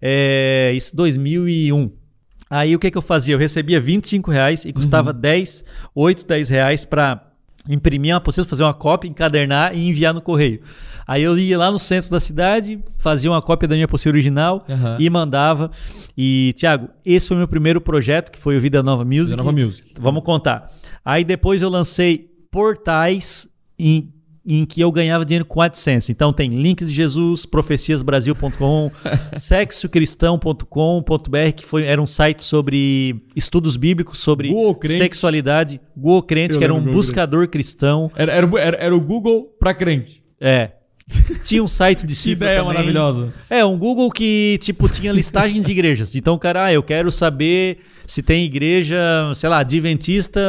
É, 0.00 0.72
isso 0.74 0.94
2001. 0.94 1.90
Aí 2.50 2.74
o 2.74 2.78
que, 2.78 2.90
que 2.90 2.96
eu 2.96 3.02
fazia? 3.02 3.34
Eu 3.34 3.38
recebia 3.38 3.80
25 3.80 4.30
reais 4.30 4.64
e 4.64 4.72
custava 4.72 5.12
10, 5.12 5.64
8, 5.94 6.24
10 6.24 6.48
reais 6.48 6.84
para 6.84 7.28
imprimir 7.68 8.14
uma 8.14 8.22
fazer 8.44 8.62
uma 8.62 8.72
cópia, 8.72 9.08
encadernar 9.08 9.76
e 9.76 9.86
enviar 9.86 10.14
no 10.14 10.22
correio. 10.22 10.60
Aí 11.08 11.22
eu 11.22 11.38
ia 11.38 11.56
lá 11.56 11.72
no 11.72 11.78
centro 11.78 12.10
da 12.10 12.20
cidade, 12.20 12.78
fazia 12.98 13.30
uma 13.30 13.40
cópia 13.40 13.66
da 13.66 13.74
minha 13.74 13.86
apostila 13.86 14.12
original 14.12 14.62
Aham. 14.68 14.98
e 15.00 15.08
mandava. 15.08 15.70
E, 16.16 16.52
Thiago, 16.54 16.90
esse 17.02 17.26
foi 17.26 17.34
meu 17.38 17.48
primeiro 17.48 17.80
projeto, 17.80 18.30
que 18.30 18.38
foi 18.38 18.58
o 18.58 18.60
Vida 18.60 18.82
Nova 18.82 19.06
Music. 19.06 19.30
Vida 19.30 19.36
Nova 19.42 19.52
Music. 19.52 19.94
Vamos 19.98 20.22
contar. 20.22 20.70
Aí 21.02 21.24
depois 21.24 21.62
eu 21.62 21.70
lancei 21.70 22.28
portais 22.50 23.48
em, 23.78 24.12
em 24.44 24.66
que 24.66 24.80
eu 24.82 24.92
ganhava 24.92 25.24
dinheiro 25.24 25.46
com 25.46 25.62
AdSense. 25.62 26.12
Então 26.12 26.30
tem 26.30 26.50
links 26.50 26.88
de 26.88 26.94
Jesus, 26.94 27.46
profeciasbrasil.com, 27.46 28.90
sexocristão.com.br, 30.28 31.52
que 31.56 31.64
foi, 31.64 31.84
era 31.84 32.00
um 32.02 32.06
site 32.06 32.42
sobre 32.44 33.22
estudos 33.34 33.76
bíblicos, 33.76 34.18
sobre 34.18 34.48
Google 34.48 34.78
sexualidade. 34.84 35.80
Google 35.96 36.22
Crente, 36.22 36.54
Eu 36.54 36.58
que 36.58 36.64
era 36.64 36.74
um 36.74 36.82
buscador 36.82 37.48
cristão. 37.48 38.10
Era, 38.14 38.32
era, 38.32 38.46
o- 38.46 38.58
era, 38.58 38.76
era 38.76 38.94
o 38.96 39.00
Google 39.00 39.44
pra 39.58 39.72
crente. 39.74 40.22
É. 40.40 40.72
Tinha 41.42 41.62
um 41.62 41.68
site 41.68 42.00
de 42.00 42.08
Que 42.08 42.14
cifra 42.14 42.46
ideia 42.46 42.58
também. 42.60 42.74
maravilhosa. 42.74 43.32
É, 43.48 43.64
um 43.64 43.78
Google 43.78 44.10
que, 44.10 44.58
tipo, 44.60 44.88
tinha 44.88 45.10
listagens 45.12 45.64
de 45.64 45.72
igrejas. 45.72 46.14
Então, 46.14 46.36
cara, 46.38 46.64
ah, 46.66 46.72
eu 46.72 46.82
quero 46.82 47.10
saber 47.10 47.78
se 48.08 48.22
tem 48.22 48.42
igreja, 48.42 48.96
sei 49.34 49.50
lá, 49.50 49.58
adventista 49.58 50.40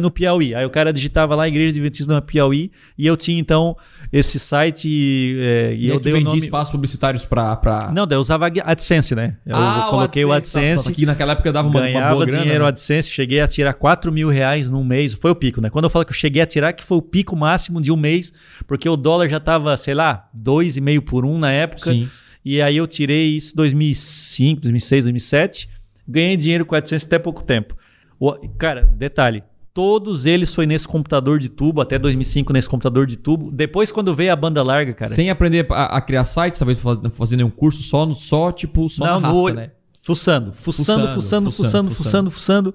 no 0.00 0.08
Piauí. 0.08 0.54
Aí 0.54 0.64
o 0.64 0.70
cara 0.70 0.92
digitava 0.92 1.34
lá, 1.34 1.48
igreja 1.48 1.70
adventista 1.70 2.14
no 2.14 2.22
Piauí, 2.22 2.70
e 2.96 3.08
eu 3.08 3.16
tinha, 3.16 3.40
então, 3.40 3.76
esse 4.12 4.38
site 4.38 5.36
é, 5.40 5.74
e, 5.74 5.86
E, 5.86 5.88
eu 5.88 5.98
dei 5.98 6.12
o 6.12 6.16
vendia 6.16 6.30
nome... 6.30 6.38
espaços 6.42 6.70
publicitários 6.70 7.24
pra... 7.26 7.56
pra... 7.56 7.90
Não, 7.92 8.06
eu 8.08 8.20
usava 8.20 8.46
a 8.46 8.70
AdSense, 8.70 9.16
né? 9.16 9.36
Eu 9.44 9.56
Ah, 9.56 9.88
coloquei 9.90 10.24
o 10.24 10.28
tá, 10.28 10.36
AdSense, 10.36 10.92
Que 10.92 11.04
naquela 11.04 11.32
época 11.32 11.50
dava 11.50 11.66
uma, 11.66 11.80
uma 11.80 11.86
ganhava 11.86 12.14
boa 12.14 12.24
grana. 12.24 12.42
dinheiro 12.42 12.62
né? 12.62 12.68
AdSense, 12.68 13.10
cheguei 13.10 13.40
a 13.40 13.48
tirar 13.48 13.74
4 13.74 14.12
mil 14.12 14.28
reais 14.28 14.70
num 14.70 14.84
mês. 14.84 15.12
Foi 15.12 15.32
o 15.32 15.34
pico, 15.34 15.60
né? 15.60 15.70
Quando 15.70 15.86
eu 15.86 15.90
falo 15.90 16.04
que 16.04 16.12
eu 16.12 16.16
cheguei 16.16 16.40
a 16.40 16.46
tirar, 16.46 16.72
que 16.72 16.84
foi 16.84 16.98
o 16.98 17.02
pico 17.02 17.34
máximo 17.34 17.80
de 17.80 17.90
um 17.90 17.96
mês, 17.96 18.32
porque 18.64 18.88
o 18.88 18.96
dólar 18.96 19.28
já 19.28 19.40
tava, 19.40 19.76
sei 19.76 19.94
lá, 19.94 20.28
2,5 20.40 21.00
por 21.00 21.24
um 21.24 21.36
na 21.36 21.50
época. 21.50 21.90
Sim. 21.90 22.08
E 22.44 22.62
aí 22.62 22.76
eu 22.76 22.86
tirei 22.86 23.36
isso 23.36 23.54
em 23.54 23.56
2005, 23.56 24.60
2006, 24.62 25.04
2007. 25.06 25.68
Ganhei 26.08 26.36
dinheiro 26.36 26.64
com 26.64 26.74
a 26.74 26.78
AdSense 26.78 27.06
até 27.06 27.18
pouco 27.18 27.42
tempo. 27.42 27.76
O- 28.18 28.34
cara, 28.56 28.82
detalhe. 28.82 29.42
Todos 29.74 30.26
eles 30.26 30.52
foi 30.52 30.66
nesse 30.66 30.88
computador 30.88 31.38
de 31.38 31.48
tubo, 31.48 31.80
até 31.80 31.98
2005 31.98 32.52
nesse 32.52 32.68
computador 32.68 33.06
de 33.06 33.16
tubo. 33.16 33.50
Depois, 33.52 33.92
quando 33.92 34.12
veio 34.14 34.32
a 34.32 34.36
banda 34.36 34.60
larga, 34.62 34.92
cara. 34.92 35.14
Sem 35.14 35.30
aprender 35.30 35.66
a, 35.70 35.96
a 35.98 36.00
criar 36.00 36.24
sites, 36.24 36.58
talvez 36.58 36.78
faz- 36.80 36.98
fazendo 37.14 37.46
um 37.46 37.50
curso 37.50 37.82
só, 37.82 38.04
no, 38.04 38.14
só 38.14 38.50
tipo, 38.50 38.88
só 38.88 39.04
Não, 39.04 39.20
na 39.20 39.20
no 39.20 39.26
raça, 39.28 39.38
olho. 39.40 39.54
né? 39.56 39.70
Fuçando, 40.02 40.52
fuçando, 40.54 40.54
Fuçando, 40.54 41.14
fuçando, 41.14 41.14
fuçando, 41.14 41.50
fuçando, 41.50 41.90
fuçando, 41.90 42.30
fuçando, 42.30 42.74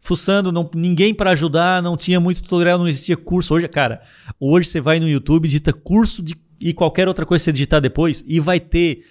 fuçando, 0.00 0.52
não, 0.52 0.70
ninguém 0.74 1.14
para 1.14 1.30
ajudar, 1.30 1.82
não 1.82 1.96
tinha 1.96 2.20
muito 2.20 2.42
tutorial, 2.42 2.78
não 2.78 2.86
existia 2.86 3.16
curso. 3.16 3.54
Hoje, 3.54 3.66
cara, 3.68 4.02
hoje 4.38 4.68
você 4.68 4.80
vai 4.80 5.00
no 5.00 5.08
YouTube, 5.08 5.48
digita 5.48 5.72
curso 5.72 6.22
de 6.22 6.34
e 6.60 6.72
qualquer 6.72 7.08
outra 7.08 7.26
coisa 7.26 7.40
que 7.42 7.44
você 7.46 7.52
digitar 7.52 7.80
depois 7.80 8.22
e 8.28 8.38
vai 8.38 8.60
ter 8.60 9.02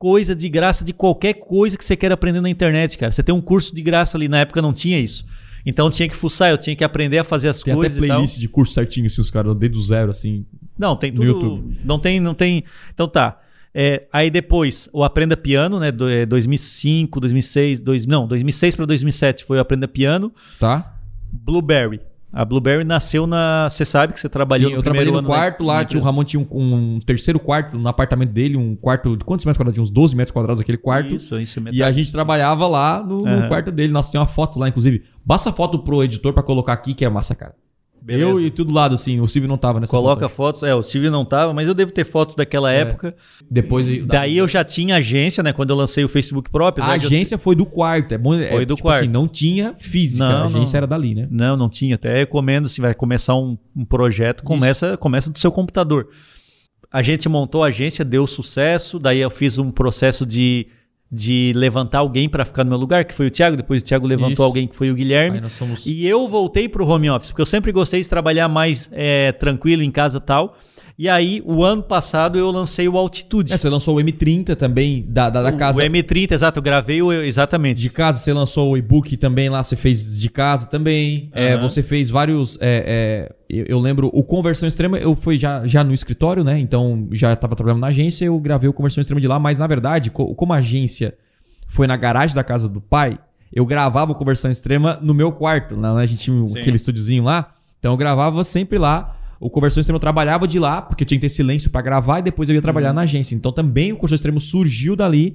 coisa 0.00 0.34
de 0.34 0.48
graça 0.48 0.82
de 0.82 0.94
qualquer 0.94 1.34
coisa 1.34 1.76
que 1.76 1.84
você 1.84 1.94
queira 1.94 2.14
aprender 2.14 2.40
na 2.40 2.48
internet, 2.48 2.96
cara. 2.96 3.12
Você 3.12 3.22
tem 3.22 3.34
um 3.34 3.40
curso 3.40 3.74
de 3.74 3.82
graça 3.82 4.16
ali, 4.16 4.28
na 4.28 4.38
época 4.38 4.62
não 4.62 4.72
tinha 4.72 4.98
isso. 4.98 5.26
Então 5.64 5.90
tinha 5.90 6.08
que 6.08 6.16
fuçar, 6.16 6.48
eu 6.50 6.56
tinha 6.56 6.74
que 6.74 6.82
aprender 6.82 7.18
a 7.18 7.24
fazer 7.24 7.48
as 7.48 7.60
Tem 7.62 7.74
coisas 7.74 7.98
tal. 7.98 8.06
playlist 8.08 8.38
de 8.38 8.48
curso 8.48 8.72
certinho, 8.72 9.04
assim, 9.04 9.20
os 9.20 9.30
caras 9.30 9.54
desde 9.54 9.76
o 9.76 9.82
zero, 9.82 10.10
assim. 10.10 10.46
Não, 10.78 10.96
tem 10.96 11.10
No 11.12 11.18
tudo. 11.18 11.26
YouTube. 11.26 11.80
Não 11.84 11.98
tem, 11.98 12.18
não 12.18 12.32
tem. 12.32 12.64
Então 12.94 13.06
tá. 13.06 13.38
É, 13.74 14.06
aí 14.10 14.30
depois 14.30 14.88
o 14.90 15.04
Aprenda 15.04 15.36
Piano, 15.36 15.78
né? 15.78 15.92
Do, 15.92 16.08
é, 16.08 16.24
2005, 16.24 17.20
2006, 17.20 17.82
dois, 17.82 18.06
não, 18.06 18.26
2006 18.26 18.76
para 18.76 18.86
2007 18.86 19.44
foi 19.44 19.58
o 19.58 19.60
Aprenda 19.60 19.86
Piano. 19.86 20.32
Tá? 20.58 20.96
Blueberry. 21.30 22.00
A 22.32 22.44
Blueberry 22.44 22.84
nasceu 22.84 23.26
na. 23.26 23.68
Você 23.68 23.84
sabe 23.84 24.12
que 24.12 24.20
você 24.20 24.28
trabalhou 24.28 24.68
Sim, 24.68 24.74
no 24.74 24.78
eu 24.78 24.82
trabalhei 24.84 25.10
no 25.10 25.18
ano, 25.18 25.28
né? 25.28 25.34
quarto 25.34 25.64
lá, 25.64 25.78
Na 25.78 25.84
tio 25.84 26.00
Ramon 26.00 26.22
tinha 26.22 26.40
um, 26.40 26.46
um 26.96 27.00
terceiro 27.00 27.40
quarto 27.40 27.76
no 27.76 27.88
apartamento 27.88 28.30
dele, 28.30 28.56
um 28.56 28.76
quarto 28.76 29.16
de 29.16 29.24
quantos 29.24 29.44
metros 29.44 29.58
quadrados? 29.58 29.78
Uns 29.80 29.90
12 29.90 30.14
metros 30.14 30.30
quadrados 30.30 30.60
aquele 30.60 30.78
quarto. 30.78 31.16
Isso, 31.16 31.38
isso, 31.40 31.58
E 31.58 31.62
metade. 31.62 31.82
a 31.82 31.90
gente 31.90 32.12
trabalhava 32.12 32.68
lá 32.68 33.02
no, 33.02 33.22
no 33.22 33.26
Aham. 33.26 33.48
quarto 33.48 33.72
dele. 33.72 33.92
Nossa, 33.92 34.12
tem 34.12 34.20
uma 34.20 34.26
foto 34.28 34.60
lá, 34.60 34.68
inclusive. 34.68 35.02
Basta 35.24 35.50
a 35.50 35.52
foto 35.52 35.80
pro 35.80 36.04
editor 36.04 36.32
pra 36.32 36.42
colocar 36.42 36.72
aqui, 36.72 36.94
que 36.94 37.04
é 37.04 37.08
massa, 37.08 37.34
cara. 37.34 37.54
Beleza. 38.16 38.30
Eu 38.30 38.40
e 38.40 38.50
tudo 38.50 38.74
lado, 38.74 38.94
assim. 38.94 39.20
O 39.20 39.26
Silvio 39.26 39.48
não 39.48 39.56
tava 39.58 39.78
nessa 39.80 39.90
Coloca 39.96 40.28
foto. 40.28 40.58
fotos. 40.58 40.62
É, 40.62 40.74
o 40.74 40.82
Steve 40.82 41.08
não 41.10 41.24
tava, 41.24 41.54
mas 41.54 41.68
eu 41.68 41.74
devo 41.74 41.92
ter 41.92 42.04
fotos 42.04 42.34
daquela 42.34 42.72
época. 42.72 43.14
Depois. 43.50 43.86
Daí 44.06 44.36
eu 44.36 44.46
já 44.48 44.64
tinha 44.64 44.96
agência, 44.96 45.42
né? 45.42 45.52
Quando 45.52 45.70
eu 45.70 45.76
lancei 45.76 46.04
o 46.04 46.08
Facebook 46.08 46.50
próprio. 46.50 46.84
A 46.84 46.96
de 46.96 47.04
eu- 47.04 47.08
agência 47.08 47.38
foi 47.38 47.54
do 47.54 47.64
quarto. 47.64 48.12
É 48.12 48.18
bom, 48.18 48.34
é, 48.34 48.50
Foi 48.50 48.66
do 48.66 48.74
tipo 48.74 48.88
quarto. 48.88 49.02
Assim, 49.04 49.12
não 49.12 49.28
tinha 49.28 49.74
física. 49.78 50.28
Não, 50.28 50.42
a 50.42 50.44
agência 50.46 50.76
não. 50.76 50.78
era 50.78 50.86
dali, 50.86 51.14
né? 51.14 51.28
Não, 51.30 51.56
não 51.56 51.68
tinha. 51.68 51.94
Até 51.94 52.18
recomendo, 52.18 52.68
se 52.68 52.80
vai 52.80 52.94
começar 52.94 53.34
um, 53.36 53.56
um 53.76 53.84
projeto, 53.84 54.42
começa, 54.44 54.96
começa 54.96 55.30
do 55.30 55.38
seu 55.38 55.50
computador. 55.52 56.08
A 56.92 57.02
gente 57.02 57.28
montou 57.28 57.62
a 57.62 57.68
agência, 57.68 58.04
deu 58.04 58.26
sucesso, 58.26 58.98
daí 58.98 59.20
eu 59.20 59.30
fiz 59.30 59.58
um 59.58 59.70
processo 59.70 60.26
de, 60.26 60.66
de 61.10 61.52
levantar 61.56 61.98
alguém 61.98 62.28
para 62.28 62.44
ficar 62.44 62.62
no 62.62 62.70
meu 62.70 62.78
lugar, 62.78 63.04
que 63.04 63.12
foi 63.12 63.26
o 63.26 63.30
Thiago, 63.30 63.56
depois 63.56 63.82
o 63.82 63.84
Thiago 63.84 64.06
levantou 64.06 64.32
Isso. 64.32 64.42
alguém 64.42 64.68
que 64.68 64.76
foi 64.76 64.90
o 64.90 64.94
Guilherme. 64.94 65.42
Somos. 65.50 65.84
E 65.84 66.06
eu 66.06 66.28
voltei 66.28 66.68
pro 66.68 66.86
home 66.86 67.10
office, 67.10 67.30
porque 67.30 67.42
eu 67.42 67.46
sempre 67.46 67.72
gostei 67.72 68.00
de 68.00 68.08
trabalhar 68.08 68.48
mais 68.48 68.88
é, 68.92 69.32
tranquilo 69.32 69.82
em 69.82 69.90
casa 69.90 70.18
e 70.18 70.20
tal. 70.20 70.56
E 71.02 71.08
aí, 71.08 71.42
o 71.46 71.64
ano 71.64 71.82
passado, 71.82 72.38
eu 72.38 72.50
lancei 72.50 72.86
o 72.86 72.98
Altitude. 72.98 73.54
É, 73.54 73.56
você 73.56 73.70
lançou 73.70 73.96
o 73.96 74.00
M30 74.02 74.54
também, 74.54 75.02
da, 75.08 75.30
da, 75.30 75.42
da 75.44 75.50
casa. 75.50 75.80
O 75.80 75.82
M30, 75.82 76.32
exato, 76.32 76.58
eu 76.58 76.62
gravei 76.62 77.00
o, 77.00 77.10
exatamente. 77.10 77.80
De 77.80 77.88
casa, 77.88 78.18
você 78.18 78.34
lançou 78.34 78.70
o 78.72 78.76
e-book 78.76 79.16
também 79.16 79.48
lá, 79.48 79.62
você 79.62 79.76
fez 79.76 80.18
de 80.18 80.28
casa 80.28 80.66
também. 80.66 81.30
É, 81.32 81.54
Aham. 81.54 81.62
você 81.66 81.82
fez 81.82 82.10
vários. 82.10 82.58
é, 82.60 83.30
é, 83.30 83.34
eu, 83.48 83.64
eu 83.66 83.78
lembro, 83.80 84.10
o 84.12 84.22
Conversão 84.22 84.68
Extrema, 84.68 84.98
eu 84.98 85.16
fui 85.16 85.38
já, 85.38 85.66
já 85.66 85.82
no 85.82 85.94
escritório, 85.94 86.44
né? 86.44 86.58
Então 86.60 87.08
já 87.12 87.32
estava 87.32 87.56
trabalhando 87.56 87.80
na 87.80 87.86
agência, 87.86 88.26
eu 88.26 88.38
gravei 88.38 88.68
o 88.68 88.72
Conversão 88.74 89.00
Extrema 89.00 89.22
de 89.22 89.26
lá, 89.26 89.38
mas 89.38 89.58
na 89.58 89.66
verdade, 89.66 90.10
co- 90.10 90.34
como 90.34 90.52
a 90.52 90.56
agência 90.56 91.14
foi 91.66 91.86
na 91.86 91.96
garagem 91.96 92.36
da 92.36 92.44
casa 92.44 92.68
do 92.68 92.78
pai, 92.78 93.18
eu 93.50 93.64
gravava 93.64 94.12
o 94.12 94.14
Conversão 94.14 94.50
Extrema 94.50 94.98
no 95.00 95.14
meu 95.14 95.32
quarto. 95.32 95.78
Né? 95.78 95.88
A 95.88 96.04
gente 96.04 96.24
tinha 96.24 96.44
aquele 96.60 96.76
estúdiozinho 96.76 97.24
lá. 97.24 97.54
Então 97.78 97.92
eu 97.94 97.96
gravava 97.96 98.44
sempre 98.44 98.76
lá. 98.76 99.16
O 99.40 99.48
Conversão 99.48 99.80
Extrema 99.80 99.96
eu 99.96 100.00
trabalhava 100.00 100.46
de 100.46 100.58
lá, 100.58 100.82
porque 100.82 101.02
eu 101.02 101.06
tinha 101.06 101.18
que 101.18 101.22
ter 101.22 101.30
silêncio 101.30 101.70
para 101.70 101.80
gravar 101.80 102.18
e 102.18 102.22
depois 102.22 102.50
eu 102.50 102.54
ia 102.54 102.60
trabalhar 102.60 102.92
na 102.92 103.00
agência. 103.00 103.34
Então 103.34 103.50
também 103.50 103.90
o 103.90 103.96
Conversão 103.96 104.16
Extremo 104.16 104.38
surgiu 104.38 104.94
dali 104.94 105.32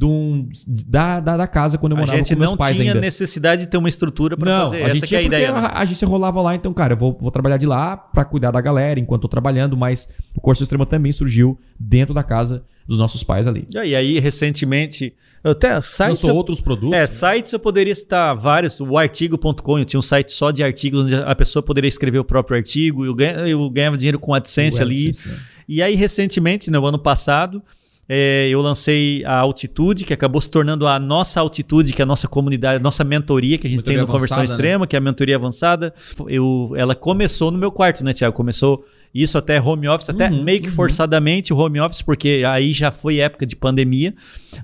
um- 0.00 0.48
da, 0.86 1.18
da, 1.18 1.36
da 1.38 1.46
casa 1.48 1.76
quando 1.76 1.92
eu 1.92 1.96
A 1.98 2.00
morava 2.02 2.22
com 2.22 2.36
meus 2.36 2.50
não 2.52 2.56
pais 2.56 2.76
tinha 2.76 2.92
ainda. 2.92 3.00
necessidade 3.00 3.62
de 3.62 3.68
ter 3.68 3.76
uma 3.76 3.88
estrutura 3.88 4.36
para 4.36 4.48
Não, 4.58 4.64
fazer. 4.66 4.76
a 4.76 4.80
Essa 4.86 4.94
gente 4.94 5.06
que 5.08 5.16
é 5.16 5.18
a 5.18 5.22
ideia. 5.22 5.52
né? 5.52 5.58
a, 5.58 5.66
a 5.66 5.80
agência 5.80 6.06
rolava 6.06 6.40
lá, 6.40 6.54
então, 6.54 6.72
cara, 6.72 6.92
eu 6.92 6.96
vou, 6.96 7.18
vou 7.20 7.32
trabalhar 7.32 7.56
de 7.56 7.66
lá 7.66 7.96
pra 7.96 8.24
cuidar 8.24 8.52
da 8.52 8.60
galera 8.60 9.00
enquanto 9.00 9.22
eu 9.24 9.28
tô 9.28 9.28
trabalhando, 9.28 9.76
mas 9.76 10.08
o 10.36 10.40
curso 10.40 10.62
extremo 10.62 10.86
também 10.86 11.10
surgiu 11.10 11.58
dentro 11.80 12.14
da 12.14 12.22
casa 12.22 12.62
dos 12.88 12.98
nossos 12.98 13.22
pais 13.22 13.46
ali. 13.46 13.66
E 13.70 13.94
aí, 13.94 14.18
recentemente, 14.18 15.14
eu 15.44 15.52
até 15.52 15.80
sites, 15.80 16.22
Lançou 16.22 16.34
outros 16.34 16.60
produtos. 16.60 16.96
é, 16.96 17.00
né? 17.00 17.06
sites 17.06 17.52
eu 17.52 17.58
poderia 17.58 17.94
citar 17.94 18.34
vários. 18.34 18.80
O 18.80 18.96
artigo.com, 18.96 19.78
eu 19.78 19.84
tinha 19.84 20.00
um 20.00 20.02
site 20.02 20.32
só 20.32 20.50
de 20.50 20.64
artigos 20.64 21.04
onde 21.04 21.14
a 21.14 21.34
pessoa 21.34 21.62
poderia 21.62 21.88
escrever 21.88 22.18
o 22.18 22.24
próprio 22.24 22.56
artigo. 22.56 23.04
Eu 23.04 23.14
ganhava, 23.14 23.48
eu 23.48 23.70
ganhava 23.70 23.96
dinheiro 23.96 24.18
com 24.18 24.32
AdSense 24.32 24.78
O 24.78 24.82
ali. 24.82 25.08
AdSense, 25.08 25.28
né? 25.28 25.38
E 25.68 25.82
aí, 25.82 25.94
recentemente, 25.94 26.70
no 26.70 26.86
ano 26.86 26.98
passado, 26.98 27.62
é, 28.08 28.48
eu 28.48 28.62
lancei 28.62 29.22
a 29.26 29.36
Altitude, 29.40 30.06
que 30.06 30.14
acabou 30.14 30.40
se 30.40 30.50
tornando 30.50 30.86
a 30.86 30.98
nossa 30.98 31.40
Altitude, 31.40 31.92
que 31.92 32.00
é 32.00 32.04
a 32.04 32.06
nossa 32.06 32.26
comunidade, 32.26 32.76
a 32.76 32.82
nossa 32.82 33.04
mentoria 33.04 33.58
que 33.58 33.66
a 33.66 33.70
gente 33.70 33.80
Mentoria 33.80 33.98
tem 33.98 34.06
no 34.06 34.10
Conversão 34.10 34.38
né? 34.38 34.44
Extrema, 34.44 34.86
que 34.86 34.96
é 34.96 34.98
a 34.98 35.02
mentoria 35.02 35.36
avançada. 35.36 35.92
Eu, 36.26 36.72
ela 36.74 36.94
começou 36.94 37.50
no 37.50 37.58
meu 37.58 37.70
quarto, 37.70 38.02
né, 38.02 38.14
Tiago? 38.14 38.34
Começou 38.34 38.82
isso 39.14 39.38
até 39.38 39.60
home 39.60 39.88
office, 39.88 40.10
até 40.10 40.28
Uhum, 40.28 40.42
meio 40.42 40.62
que 40.62 40.70
forçadamente 40.70 41.52
o 41.52 41.56
home 41.56 41.80
office, 41.80 42.02
porque 42.02 42.42
aí 42.46 42.72
já 42.72 42.90
foi 42.90 43.18
época 43.18 43.46
de 43.46 43.56
pandemia. 43.56 44.14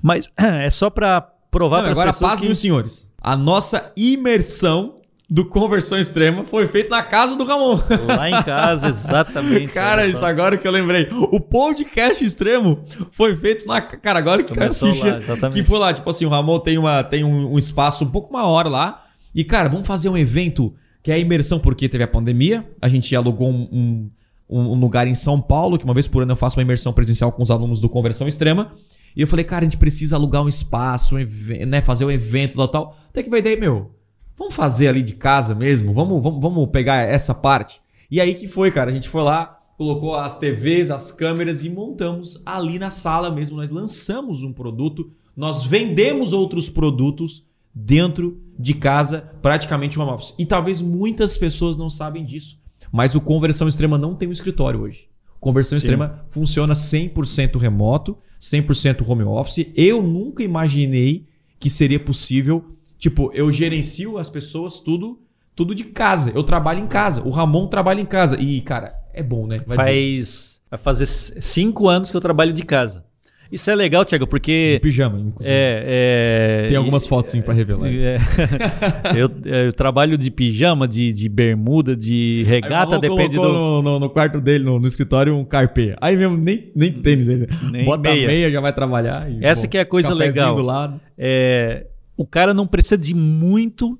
Mas 0.01 0.29
é 0.37 0.69
só 0.69 0.89
para 0.89 1.21
provar 1.49 1.81
para 1.81 1.91
as 1.91 1.97
agora, 1.97 2.11
pessoas 2.11 2.31
pasmem 2.31 2.47
que... 2.47 2.53
os 2.53 2.59
senhores. 2.59 3.09
A 3.21 3.35
nossa 3.35 3.91
imersão 3.97 4.95
do 5.29 5.43
Conversão 5.43 5.99
Extrema 5.99 6.43
foi 6.43 6.67
feita 6.67 6.95
na 6.95 7.03
casa 7.03 7.35
do 7.35 7.43
Ramon. 7.43 7.79
Lá 8.07 8.29
em 8.29 8.43
casa, 8.43 8.89
exatamente. 8.89 9.73
Cara, 9.73 10.05
isso 10.05 10.23
agora 10.23 10.57
que 10.57 10.67
eu 10.67 10.71
lembrei. 10.71 11.07
O 11.11 11.39
podcast 11.39 12.23
extremo 12.23 12.83
foi 13.11 13.35
feito 13.35 13.65
na. 13.65 13.81
Cara, 13.81 14.19
agora 14.19 14.43
que 14.43 14.53
Começou 14.53 14.93
ficha. 14.93 15.11
lá, 15.13 15.17
exatamente. 15.17 15.61
que 15.61 15.67
foi 15.67 15.79
lá, 15.79 15.93
tipo 15.93 16.09
assim, 16.09 16.25
o 16.25 16.29
Ramon 16.29 16.59
tem, 16.59 16.77
uma, 16.77 17.03
tem 17.03 17.23
um, 17.23 17.53
um 17.53 17.57
espaço 17.57 18.03
um 18.03 18.09
pouco 18.09 18.31
maior 18.31 18.67
lá. 18.67 19.03
E, 19.33 19.43
cara, 19.43 19.67
vamos 19.67 19.87
fazer 19.87 20.07
um 20.09 20.17
evento 20.17 20.73
que 21.01 21.11
é 21.11 21.15
a 21.15 21.19
imersão, 21.19 21.59
porque 21.59 21.89
teve 21.89 22.03
a 22.03 22.07
pandemia. 22.07 22.67
A 22.81 22.87
gente 22.87 23.15
alugou 23.15 23.49
um, 23.49 23.67
um, 23.71 24.11
um 24.49 24.75
lugar 24.75 25.07
em 25.07 25.15
São 25.15 25.41
Paulo, 25.41 25.77
que 25.77 25.85
uma 25.85 25.93
vez 25.93 26.07
por 26.07 26.23
ano 26.23 26.33
eu 26.33 26.37
faço 26.37 26.57
uma 26.57 26.63
imersão 26.63 26.93
presencial 26.93 27.31
com 27.31 27.41
os 27.41 27.49
alunos 27.49 27.81
do 27.81 27.89
Conversão 27.89 28.27
Extrema. 28.27 28.73
E 29.15 29.21
eu 29.21 29.27
falei, 29.27 29.45
cara, 29.45 29.61
a 29.61 29.65
gente 29.65 29.77
precisa 29.77 30.15
alugar 30.15 30.43
um 30.43 30.49
espaço, 30.49 31.15
um 31.15 31.65
né, 31.65 31.81
fazer 31.81 32.05
um 32.05 32.11
evento, 32.11 32.55
tal, 32.55 32.67
tal. 32.67 32.97
Até 33.09 33.23
que 33.23 33.29
vai 33.29 33.41
daí, 33.41 33.57
meu, 33.57 33.91
vamos 34.37 34.53
fazer 34.53 34.87
ali 34.87 35.01
de 35.01 35.13
casa 35.13 35.55
mesmo? 35.55 35.93
Vamos, 35.93 36.21
vamos, 36.21 36.41
vamos 36.41 36.67
pegar 36.67 36.97
essa 36.97 37.33
parte? 37.33 37.81
E 38.11 38.21
aí 38.21 38.35
que 38.35 38.47
foi, 38.47 38.71
cara. 38.71 38.91
A 38.91 38.93
gente 38.93 39.09
foi 39.09 39.23
lá, 39.23 39.57
colocou 39.77 40.15
as 40.15 40.37
TVs, 40.37 40.91
as 40.91 41.11
câmeras 41.11 41.63
e 41.65 41.69
montamos 41.69 42.41
ali 42.45 42.77
na 42.77 42.89
sala 42.89 43.31
mesmo. 43.31 43.57
Nós 43.57 43.69
lançamos 43.69 44.43
um 44.43 44.53
produto, 44.53 45.11
nós 45.35 45.65
vendemos 45.65 46.33
outros 46.33 46.69
produtos 46.69 47.43
dentro 47.73 48.39
de 48.59 48.73
casa, 48.73 49.33
praticamente 49.41 49.99
home 49.99 50.11
office. 50.11 50.33
E 50.37 50.45
talvez 50.45 50.81
muitas 50.81 51.37
pessoas 51.37 51.77
não 51.77 51.89
sabem 51.89 52.23
disso. 52.23 52.59
Mas 52.95 53.13
o 53.13 53.19
Conversão 53.19 53.67
Extrema 53.67 53.97
não 53.97 54.15
tem 54.15 54.29
um 54.29 54.31
escritório 54.31 54.79
hoje. 54.79 55.09
Conversão 55.37 55.77
Sim. 55.77 55.83
Extrema 55.83 56.23
funciona 56.29 56.73
100% 56.73 57.57
remoto, 57.59 58.17
100% 58.39 59.05
home 59.05 59.23
office. 59.23 59.67
Eu 59.75 60.01
nunca 60.01 60.41
imaginei 60.41 61.27
que 61.59 61.69
seria 61.69 61.99
possível. 61.99 62.63
Tipo, 62.97 63.29
eu 63.33 63.51
gerencio 63.51 64.17
as 64.17 64.29
pessoas 64.29 64.79
tudo 64.79 65.19
tudo 65.53 65.75
de 65.75 65.83
casa. 65.83 66.31
Eu 66.33 66.41
trabalho 66.41 66.79
em 66.79 66.87
casa. 66.87 67.21
O 67.21 67.31
Ramon 67.31 67.67
trabalha 67.67 67.99
em 67.99 68.05
casa. 68.05 68.39
E, 68.39 68.61
cara, 68.61 68.95
é 69.13 69.21
bom, 69.21 69.45
né? 69.45 69.61
Vai 69.67 69.77
dizer, 69.77 69.91
Faz, 69.91 70.61
vai 70.71 70.79
fazer 70.79 71.05
cinco 71.05 71.89
anos 71.89 72.09
que 72.09 72.15
eu 72.15 72.21
trabalho 72.21 72.53
de 72.53 72.63
casa. 72.63 73.03
Isso 73.51 73.69
é 73.69 73.75
legal, 73.75 74.03
Tiago, 74.03 74.25
de 74.25 74.29
porque... 74.29 74.79
pijama. 74.81 75.19
inclusive. 75.19 75.49
É, 75.49 76.63
é, 76.65 76.67
Tem 76.67 76.77
algumas 76.77 77.05
fotos 77.05 77.31
sim 77.31 77.41
pra 77.41 77.53
revelar. 77.53 77.87
É. 77.91 78.17
eu, 79.15 79.29
eu 79.45 79.71
trabalho 79.71 80.17
de 80.17 80.31
pijama, 80.31 80.87
de, 80.87 81.13
de 81.13 81.29
bermuda, 81.29 81.95
de 81.95 82.43
regata, 82.47 82.97
depende 82.99 83.35
do. 83.35 83.43
No, 83.43 83.81
no- 83.81 83.99
no 83.99 84.09
quarto 84.09 84.41
dele, 84.41 84.63
no, 84.63 84.79
no 84.79 84.87
escritório, 84.87 85.35
um 85.35 85.45
carpê. 85.45 85.95
Aí 86.01 86.17
mesmo, 86.17 86.35
nem, 86.37 86.71
nem 86.75 86.91
tênis. 86.91 87.27
Nem 87.71 87.85
Bota 87.85 88.09
meia. 88.09 88.27
meia, 88.27 88.51
já 88.51 88.59
vai 88.61 88.73
trabalhar. 88.73 89.29
e, 89.31 89.43
Essa 89.45 89.63
pô, 89.63 89.69
que 89.71 89.77
é 89.77 89.81
a 89.81 89.85
coisa 89.85 90.13
legal. 90.13 90.55
do 90.55 90.61
lado. 90.61 90.99
É, 91.17 91.85
o 92.17 92.25
cara 92.25 92.53
não 92.53 92.65
precisa 92.67 92.97
de 92.97 93.13
muito 93.13 93.97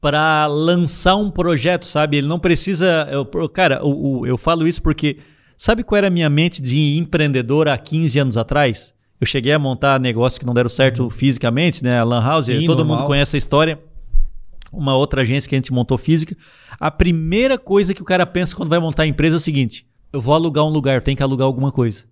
para 0.00 0.46
lançar 0.46 1.16
um 1.16 1.30
projeto, 1.30 1.86
sabe? 1.86 2.18
Ele 2.18 2.26
não 2.28 2.38
precisa. 2.38 3.08
Eu, 3.10 3.24
cara, 3.48 3.80
o- 3.84 4.26
eu 4.26 4.36
falo 4.36 4.66
isso 4.68 4.82
porque. 4.82 5.16
Sabe 5.56 5.82
qual 5.82 5.96
era 5.98 6.08
a 6.08 6.10
minha 6.10 6.28
mente 6.28 6.60
de 6.60 6.96
empreendedor 6.98 7.68
há 7.68 7.76
15 7.78 8.18
anos 8.18 8.36
atrás? 8.36 8.94
Eu 9.20 9.26
cheguei 9.26 9.52
a 9.52 9.58
montar 9.58 9.98
negócios 9.98 10.38
que 10.38 10.44
não 10.44 10.52
deram 10.52 10.68
certo 10.68 11.08
fisicamente, 11.08 11.82
né? 11.82 11.98
A 11.98 12.04
Lan 12.04 12.20
House, 12.22 12.48
Uhum. 12.48 12.60
Sim, 12.60 12.66
todo 12.66 12.78
normal. 12.78 12.98
mundo 12.98 13.06
conhece 13.06 13.36
a 13.36 13.38
história. 13.38 13.78
Uma 14.72 14.94
outra 14.94 15.22
agência 15.22 15.48
que 15.48 15.54
a 15.54 15.58
gente 15.58 15.72
montou 15.72 15.96
física. 15.96 16.36
A 16.78 16.90
primeira 16.90 17.56
coisa 17.56 17.94
que 17.94 18.02
o 18.02 18.04
cara 18.04 18.26
pensa 18.26 18.54
quando 18.54 18.68
vai 18.68 18.78
montar 18.78 19.04
a 19.04 19.06
empresa 19.06 19.36
é 19.36 19.38
o 19.38 19.40
seguinte: 19.40 19.86
eu 20.12 20.20
vou 20.20 20.34
alugar 20.34 20.64
um 20.64 20.68
lugar, 20.68 20.96
eu 20.96 21.00
tenho 21.00 21.16
que 21.16 21.22
alugar 21.22 21.46
alguma 21.46 21.72
coisa. 21.72 22.04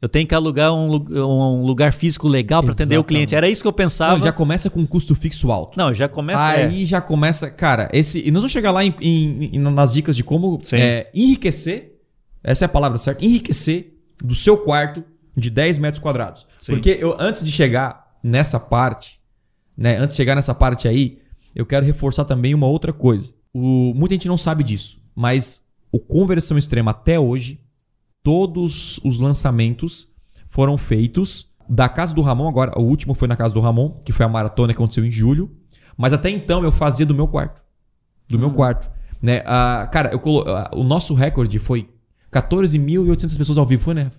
Eu 0.00 0.08
tenho 0.08 0.26
que 0.26 0.34
alugar 0.34 0.72
um, 0.74 0.94
um 0.96 1.64
lugar 1.64 1.92
físico 1.92 2.26
legal 2.28 2.60
para 2.62 2.72
atender 2.72 2.98
o 2.98 3.04
cliente. 3.04 3.34
Era 3.36 3.48
isso 3.48 3.62
que 3.62 3.68
eu 3.68 3.72
pensava. 3.72 4.14
Não, 4.14 4.20
já 4.24 4.32
começa 4.32 4.68
com 4.68 4.80
um 4.80 4.86
custo 4.86 5.14
fixo 5.14 5.50
alto. 5.52 5.78
Não, 5.78 5.94
já 5.94 6.08
começa. 6.08 6.52
é. 6.54 6.66
Aí 6.66 6.84
já 6.84 7.00
começa, 7.00 7.48
cara, 7.50 7.88
esse. 7.92 8.18
E 8.24 8.30
nós 8.32 8.42
vamos 8.42 8.52
chegar 8.52 8.72
lá 8.72 8.84
em- 8.84 8.94
em- 9.00 9.50
em- 9.56 9.58
nas 9.58 9.92
dicas 9.92 10.16
de 10.16 10.22
como 10.24 10.60
é, 10.72 11.08
enriquecer. 11.14 11.91
Essa 12.42 12.64
é 12.64 12.66
a 12.66 12.68
palavra 12.68 12.98
certa. 12.98 13.24
Enriquecer 13.24 13.94
do 14.22 14.34
seu 14.34 14.58
quarto 14.58 15.04
de 15.36 15.50
10 15.50 15.78
metros 15.78 16.02
quadrados. 16.02 16.46
Sim. 16.58 16.72
Porque 16.72 16.98
eu, 17.00 17.16
antes 17.18 17.42
de 17.42 17.50
chegar 17.50 18.18
nessa 18.22 18.60
parte, 18.60 19.20
né? 19.76 19.96
Antes 19.96 20.14
de 20.14 20.16
chegar 20.16 20.34
nessa 20.34 20.54
parte 20.54 20.86
aí, 20.86 21.18
eu 21.54 21.66
quero 21.66 21.84
reforçar 21.84 22.24
também 22.24 22.54
uma 22.54 22.66
outra 22.66 22.92
coisa. 22.92 23.34
O, 23.52 23.92
muita 23.94 24.14
gente 24.14 24.28
não 24.28 24.38
sabe 24.38 24.62
disso, 24.64 25.00
mas 25.14 25.62
o 25.90 25.98
conversão 25.98 26.56
extrema 26.56 26.90
até 26.90 27.18
hoje, 27.18 27.60
todos 28.22 28.98
os 29.04 29.18
lançamentos 29.18 30.08
foram 30.48 30.78
feitos 30.78 31.50
da 31.68 31.88
casa 31.88 32.14
do 32.14 32.22
Ramon. 32.22 32.48
Agora, 32.48 32.78
o 32.78 32.82
último 32.82 33.14
foi 33.14 33.28
na 33.28 33.36
casa 33.36 33.54
do 33.54 33.60
Ramon, 33.60 34.00
que 34.04 34.12
foi 34.12 34.24
a 34.24 34.28
maratona 34.28 34.72
que 34.72 34.78
aconteceu 34.78 35.04
em 35.04 35.12
julho. 35.12 35.50
Mas 35.96 36.12
até 36.12 36.30
então 36.30 36.64
eu 36.64 36.72
fazia 36.72 37.04
do 37.04 37.14
meu 37.14 37.28
quarto. 37.28 37.60
do 38.28 38.38
meu 38.38 38.50
quarto. 38.50 38.90
Né? 39.20 39.42
Ah, 39.44 39.88
cara, 39.92 40.10
eu 40.10 40.18
colo... 40.18 40.44
ah, 40.48 40.70
o 40.74 40.82
nosso 40.82 41.14
recorde 41.14 41.58
foi 41.58 41.88
14.800 42.32 43.36
pessoas 43.36 43.58
ao 43.58 43.66
vivo, 43.66 43.82
foi, 43.82 43.94
né? 43.94 44.10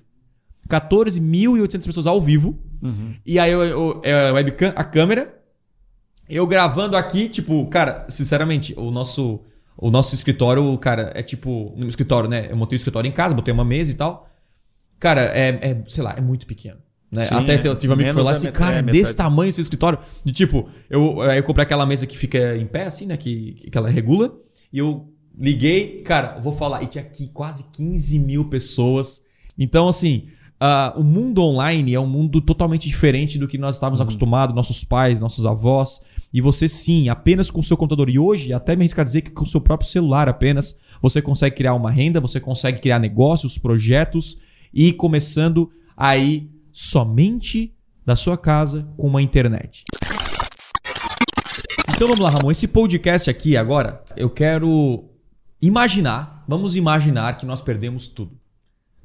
14.800 0.69 1.85
pessoas 1.85 2.07
ao 2.07 2.21
vivo. 2.21 2.57
E 3.25 3.39
aí 3.39 3.51
eu, 3.51 3.63
eu- 3.63 4.01
é 4.03 4.29
a 4.29 4.33
webcam, 4.33 4.73
a 4.75 4.83
câmera, 4.83 5.33
eu 6.29 6.45
gravando 6.45 6.97
aqui, 6.97 7.27
tipo, 7.29 7.65
cara, 7.67 8.05
sinceramente, 8.09 8.73
o 8.77 8.91
nosso 8.91 9.41
o 9.75 9.89
nosso 9.89 10.13
escritório, 10.13 10.77
cara, 10.77 11.11
é 11.15 11.23
tipo, 11.23 11.73
no 11.75 11.87
escritório, 11.87 12.29
né? 12.29 12.47
Eu 12.49 12.55
montei 12.55 12.75
o 12.75 12.77
escritório 12.77 13.07
em 13.07 13.11
casa, 13.11 13.33
botei 13.33 13.51
uma 13.51 13.65
mesa 13.65 13.89
e 13.91 13.95
tal. 13.95 14.29
Cara, 14.99 15.21
é, 15.35 15.49
é, 15.71 15.83
sei 15.87 16.03
lá, 16.03 16.13
é 16.15 16.21
muito 16.21 16.45
pequeno. 16.45 16.77
Né? 17.11 17.23
Sim, 17.23 17.33
Até 17.35 17.55
é. 17.55 17.61
eu 17.67 17.75
tive 17.75 17.91
um 17.91 17.95
amigo 17.95 18.09
que 18.09 18.13
foi 18.13 18.23
lá 18.23 18.31
assim, 18.31 18.47
metade- 18.47 18.63
cara, 18.65 18.77
é, 18.77 18.81
desse 18.83 18.97
metade. 19.11 19.15
tamanho 19.17 19.49
esse 19.49 19.59
escritório. 19.61 19.97
De 20.23 20.31
tipo, 20.31 20.69
eu, 20.89 21.23
eu 21.23 21.43
comprei 21.43 21.63
aquela 21.63 21.85
mesa 21.87 22.05
que 22.05 22.15
fica 22.17 22.55
em 22.55 22.67
pé, 22.67 22.85
assim, 22.85 23.07
né? 23.07 23.17
Que, 23.17 23.53
que 23.71 23.77
ela 23.77 23.89
regula. 23.89 24.35
E 24.71 24.77
eu 24.77 25.11
liguei, 25.37 26.01
cara, 26.01 26.39
vou 26.39 26.53
falar, 26.53 26.83
e 26.83 26.87
tinha 26.87 27.03
aqui 27.03 27.27
quase 27.27 27.65
15 27.71 28.19
mil 28.19 28.45
pessoas. 28.45 29.23
Então, 29.57 29.87
assim, 29.87 30.27
ah, 30.59 30.93
o 30.95 31.03
mundo 31.03 31.41
online 31.41 31.93
é 31.93 31.99
um 31.99 32.07
mundo 32.07 32.39
totalmente 32.39 32.87
diferente 32.87 33.37
do 33.37 33.47
que 33.47 33.57
nós 33.57 33.75
estávamos 33.75 33.99
acostumados, 33.99 34.55
nossos 34.55 34.83
pais, 34.83 35.19
nossos 35.19 35.45
avós. 35.45 36.01
E 36.33 36.41
você 36.41 36.67
sim, 36.67 37.09
apenas 37.09 37.51
com 37.51 37.59
o 37.59 37.63
seu 37.63 37.75
computador. 37.75 38.09
E 38.09 38.17
hoje, 38.17 38.53
até 38.53 38.75
me 38.75 38.83
arrisco 38.83 39.01
a 39.01 39.03
dizer 39.03 39.21
que 39.21 39.31
com 39.31 39.43
o 39.43 39.47
seu 39.47 39.61
próprio 39.61 39.89
celular 39.89 40.29
apenas, 40.29 40.75
você 41.01 41.21
consegue 41.21 41.55
criar 41.55 41.73
uma 41.73 41.91
renda, 41.91 42.21
você 42.21 42.39
consegue 42.39 42.79
criar 42.79 42.97
negócios, 42.97 43.57
projetos 43.57 44.37
e 44.73 44.87
ir 44.87 44.93
começando 44.93 45.69
aí 45.97 46.49
somente 46.71 47.75
da 48.05 48.15
sua 48.15 48.37
casa 48.37 48.87
com 48.97 49.07
uma 49.07 49.21
internet. 49.21 49.83
Então 51.93 52.07
vamos 52.07 52.19
lá, 52.19 52.29
Ramon. 52.29 52.51
Esse 52.51 52.67
podcast 52.67 53.29
aqui 53.29 53.55
agora, 53.55 54.03
eu 54.15 54.29
quero 54.29 55.12
imaginar, 55.67 56.43
vamos 56.47 56.75
imaginar 56.75 57.37
que 57.37 57.45
nós 57.45 57.61
perdemos 57.61 58.07
tudo. 58.07 58.37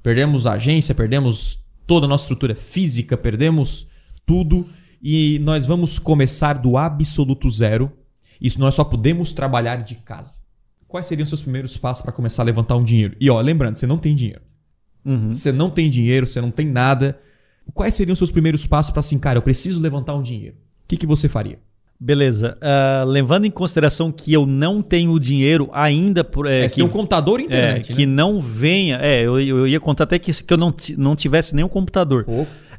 Perdemos 0.02 0.46
a 0.46 0.52
agência, 0.52 0.94
perdemos 0.94 1.64
toda 1.86 2.06
a 2.06 2.08
nossa 2.08 2.24
estrutura 2.24 2.54
física, 2.54 3.16
perdemos 3.16 3.86
tudo 4.26 4.66
e 5.02 5.38
nós 5.40 5.66
vamos 5.66 5.98
começar 5.98 6.58
do 6.58 6.76
absoluto 6.76 7.48
zero. 7.50 7.92
Isso 8.40 8.60
nós 8.60 8.74
só 8.74 8.82
podemos 8.82 9.32
trabalhar 9.32 9.76
de 9.76 9.96
casa. 9.96 10.42
Quais 10.86 11.06
seriam 11.06 11.24
os 11.24 11.28
seus 11.28 11.42
primeiros 11.42 11.76
passos 11.76 12.02
para 12.02 12.12
começar 12.12 12.42
a 12.42 12.46
levantar 12.46 12.76
um 12.76 12.84
dinheiro? 12.84 13.16
E 13.20 13.30
ó, 13.30 13.40
lembrando, 13.40 13.76
você 13.76 13.86
não 13.86 13.98
tem 13.98 14.16
dinheiro. 14.16 14.42
Você 15.28 15.52
não 15.52 15.70
tem 15.70 15.88
dinheiro, 15.88 16.26
você 16.26 16.40
não 16.40 16.50
tem 16.50 16.66
nada. 16.66 17.20
Quais 17.72 17.94
seriam 17.94 18.12
os 18.12 18.18
seus 18.18 18.30
primeiros 18.30 18.66
passos 18.66 18.90
para 18.90 19.00
assim, 19.00 19.18
cara, 19.18 19.38
eu 19.38 19.42
preciso 19.42 19.80
levantar 19.80 20.14
um 20.14 20.22
dinheiro? 20.22 20.56
O 20.56 20.88
que, 20.88 20.96
que 20.96 21.06
você 21.06 21.28
faria? 21.28 21.60
Beleza. 22.00 22.56
Ah, 22.60 23.04
levando 23.06 23.44
em 23.44 23.50
consideração 23.50 24.12
que 24.12 24.32
eu 24.32 24.46
não 24.46 24.80
tenho 24.80 25.18
dinheiro 25.18 25.68
ainda 25.72 26.22
por. 26.22 26.46
É, 26.46 26.64
É, 26.64 26.68
que, 26.68 26.74
tem 26.76 26.84
um 26.84 26.88
computador 26.88 27.40
e 27.40 27.44
é, 27.44 27.46
internet, 27.46 27.92
que 27.92 28.06
né? 28.06 28.12
não 28.12 28.40
venha. 28.40 28.98
É, 29.02 29.22
eu, 29.22 29.40
eu 29.40 29.66
ia 29.66 29.80
contar 29.80 30.04
até 30.04 30.18
que, 30.18 30.32
que 30.32 30.52
eu 30.52 30.58
não, 30.58 30.72
não 30.96 31.16
tivesse 31.16 31.54
nenhum 31.56 31.68
computador. 31.68 32.24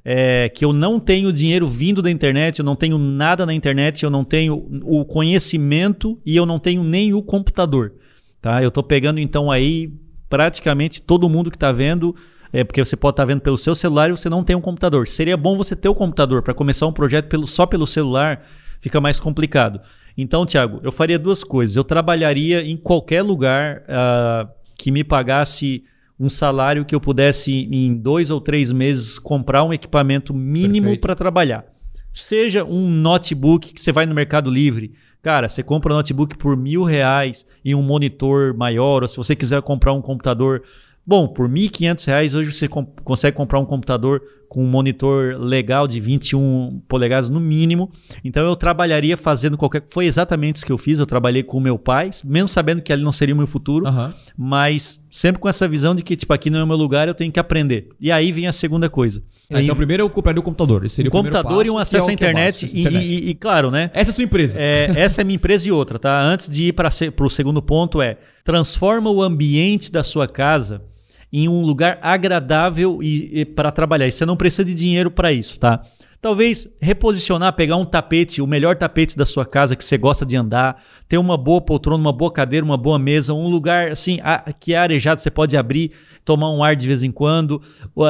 É, 0.05 0.47
que 0.47 0.63
eu 0.63 0.71
não 0.71 0.97
tenho 0.97 1.31
dinheiro 1.33 1.67
vindo 1.67 2.01
da 2.01 2.09
internet, 2.09 2.59
eu 2.59 2.65
não 2.65 2.75
tenho 2.75 2.97
nada 2.97 3.45
na 3.45 3.53
internet, 3.53 4.03
eu 4.03 4.09
não 4.09 4.23
tenho 4.23 4.65
o 4.83 5.03
conhecimento 5.03 6.17
e 6.25 6.37
eu 6.37 6.45
não 6.45 6.57
tenho 6.57 6.81
nem 6.83 7.13
o 7.13 7.21
computador. 7.21 7.93
Tá? 8.41 8.63
Eu 8.63 8.71
tô 8.71 8.81
pegando 8.81 9.19
então 9.19 9.51
aí 9.51 9.91
praticamente 10.29 11.01
todo 11.01 11.27
mundo 11.27 11.51
que 11.51 11.57
tá 11.57 11.73
vendo, 11.73 12.15
é 12.53 12.63
porque 12.63 12.83
você 12.83 12.95
pode 12.95 13.13
estar 13.13 13.25
vendo 13.25 13.41
pelo 13.41 13.57
seu 13.57 13.75
celular 13.75 14.09
e 14.09 14.11
você 14.11 14.29
não 14.29 14.43
tem 14.43 14.55
um 14.55 14.61
computador. 14.61 15.07
Seria 15.07 15.35
bom 15.35 15.57
você 15.57 15.75
ter 15.75 15.89
o 15.89 15.95
computador 15.95 16.41
para 16.41 16.53
começar 16.53 16.87
um 16.87 16.93
projeto 16.93 17.27
pelo, 17.27 17.45
só 17.45 17.65
pelo 17.65 17.85
celular, 17.85 18.45
fica 18.79 18.99
mais 18.99 19.19
complicado. 19.19 19.81
Então, 20.17 20.45
Thiago, 20.45 20.79
eu 20.83 20.91
faria 20.91 21.17
duas 21.17 21.43
coisas. 21.43 21.75
Eu 21.75 21.83
trabalharia 21.83 22.61
em 22.61 22.75
qualquer 22.75 23.21
lugar 23.21 23.83
ah, 23.87 24.49
que 24.77 24.91
me 24.91 25.03
pagasse 25.03 25.83
um 26.19 26.27
salário 26.27 26.83
que 26.83 26.93
eu 26.93 26.99
pudesse, 26.99 27.69
em 27.71 27.95
dois 27.95 28.29
ou 28.29 28.41
três 28.41 28.71
meses, 28.73 29.17
comprar 29.17 29.63
um 29.63 29.71
equipamento 29.71 30.33
mínimo 30.33 30.97
para 30.99 31.15
trabalhar. 31.15 31.65
Seja 32.11 32.65
um 32.65 32.89
notebook 32.89 33.73
que 33.73 33.81
você 33.81 33.91
vai 33.91 34.05
no 34.05 34.13
Mercado 34.13 34.51
Livre. 34.51 34.93
Cara, 35.21 35.47
você 35.47 35.63
compra 35.63 35.93
um 35.93 35.97
notebook 35.97 36.37
por 36.37 36.57
mil 36.57 36.83
reais 36.83 37.45
e 37.63 37.73
um 37.73 37.81
monitor 37.81 38.53
maior, 38.53 39.03
ou 39.03 39.07
se 39.07 39.15
você 39.15 39.35
quiser 39.35 39.61
comprar 39.61 39.93
um 39.93 40.01
computador. 40.01 40.63
Bom, 41.09 41.27
por 41.27 41.49
1.500 41.49 42.05
reais 42.05 42.33
hoje 42.35 42.51
você 42.51 42.67
com- 42.67 42.85
consegue 43.03 43.35
comprar 43.35 43.57
um 43.57 43.65
computador 43.65 44.21
com 44.47 44.63
um 44.63 44.67
monitor 44.67 45.35
legal 45.39 45.87
de 45.87 45.99
21 45.99 46.81
polegadas 46.87 47.29
no 47.29 47.39
mínimo. 47.39 47.89
Então 48.23 48.45
eu 48.45 48.55
trabalharia 48.55 49.17
fazendo 49.17 49.57
qualquer. 49.57 49.83
Foi 49.89 50.05
exatamente 50.05 50.57
isso 50.57 50.65
que 50.67 50.71
eu 50.71 50.77
fiz. 50.77 50.99
Eu 50.99 51.07
trabalhei 51.07 51.41
com 51.41 51.57
o 51.57 51.61
meu 51.61 51.79
pai, 51.79 52.11
mesmo 52.23 52.47
sabendo 52.47 52.81
que 52.83 52.93
ali 52.93 53.01
não 53.03 53.11
seria 53.11 53.33
o 53.33 53.37
meu 53.39 53.47
futuro 53.47 53.87
aham. 53.87 54.13
mas 54.37 54.99
sempre 55.09 55.41
com 55.41 55.49
essa 55.49 55.67
visão 55.67 55.95
de 55.95 56.03
que, 56.03 56.15
tipo, 56.15 56.31
aqui 56.31 56.51
não 56.51 56.59
é 56.59 56.63
o 56.63 56.67
meu 56.67 56.77
lugar, 56.77 57.07
eu 57.07 57.15
tenho 57.15 57.31
que 57.31 57.39
aprender. 57.39 57.89
E 57.99 58.11
aí 58.11 58.31
vem 58.31 58.45
a 58.47 58.51
segunda 58.53 58.87
coisa. 58.87 59.23
Ah, 59.51 59.59
então 59.63 59.75
primeiro 59.75 60.03
eu 60.03 60.09
compraria 60.11 60.39
o 60.39 60.43
computador. 60.43 60.85
Esse 60.85 60.97
seria 60.97 61.09
um 61.09 61.13
o 61.13 61.17
computador 61.17 61.65
e 61.65 61.69
um 61.71 61.79
é 61.79 61.81
acesso 61.81 62.05
o 62.05 62.09
à 62.09 62.11
é 62.11 62.13
internet, 62.13 62.65
e, 62.67 62.79
internet. 62.81 63.03
e- 63.03 63.29
e, 63.29 63.33
claro, 63.33 63.71
né? 63.71 63.89
Essa 63.95 64.09
é 64.09 64.11
a 64.11 64.15
sua 64.15 64.23
empresa. 64.23 64.59
É, 64.61 64.91
essa 64.95 65.21
é 65.21 65.23
a 65.23 65.25
minha 65.25 65.37
empresa 65.37 65.67
e 65.67 65.71
outra, 65.71 65.97
tá? 65.97 66.21
Antes 66.21 66.47
de 66.49 66.65
ir 66.65 66.73
para 66.73 66.89
o 67.25 67.29
segundo 67.31 67.61
ponto 67.63 67.99
é 67.99 68.17
transforma 68.43 69.09
o 69.09 69.23
ambiente 69.23 69.91
da 69.91 70.03
sua 70.03 70.27
casa 70.27 70.83
em 71.31 71.47
um 71.47 71.61
lugar 71.61 71.99
agradável 72.01 73.01
e, 73.03 73.45
para 73.45 73.71
trabalhar. 73.71 74.07
E 74.07 74.11
você 74.11 74.25
não 74.25 74.37
precisa 74.37 74.65
de 74.65 74.73
dinheiro 74.73 75.11
para 75.11 75.31
isso, 75.31 75.59
tá? 75.59 75.81
Talvez 76.21 76.67
reposicionar, 76.81 77.53
pegar 77.53 77.77
um 77.77 77.85
tapete, 77.85 78.41
o 78.41 78.47
melhor 78.47 78.75
tapete 78.75 79.15
da 79.15 79.25
sua 79.25 79.45
casa 79.45 79.75
que 79.75 79.83
você 79.83 79.97
gosta 79.97 80.25
de 80.25 80.35
andar, 80.35 80.83
ter 81.09 81.17
uma 81.17 81.35
boa 81.35 81.59
poltrona, 81.59 81.99
uma 81.99 82.13
boa 82.13 82.31
cadeira, 82.31 82.63
uma 82.63 82.77
boa 82.77 82.99
mesa, 82.99 83.33
um 83.33 83.49
lugar 83.49 83.89
assim 83.91 84.19
a- 84.23 84.53
que 84.53 84.75
é 84.75 84.77
arejado, 84.77 85.19
você 85.19 85.31
pode 85.31 85.57
abrir, 85.57 85.91
tomar 86.23 86.51
um 86.51 86.63
ar 86.63 86.75
de 86.75 86.85
vez 86.85 87.03
em 87.03 87.11
quando. 87.11 87.59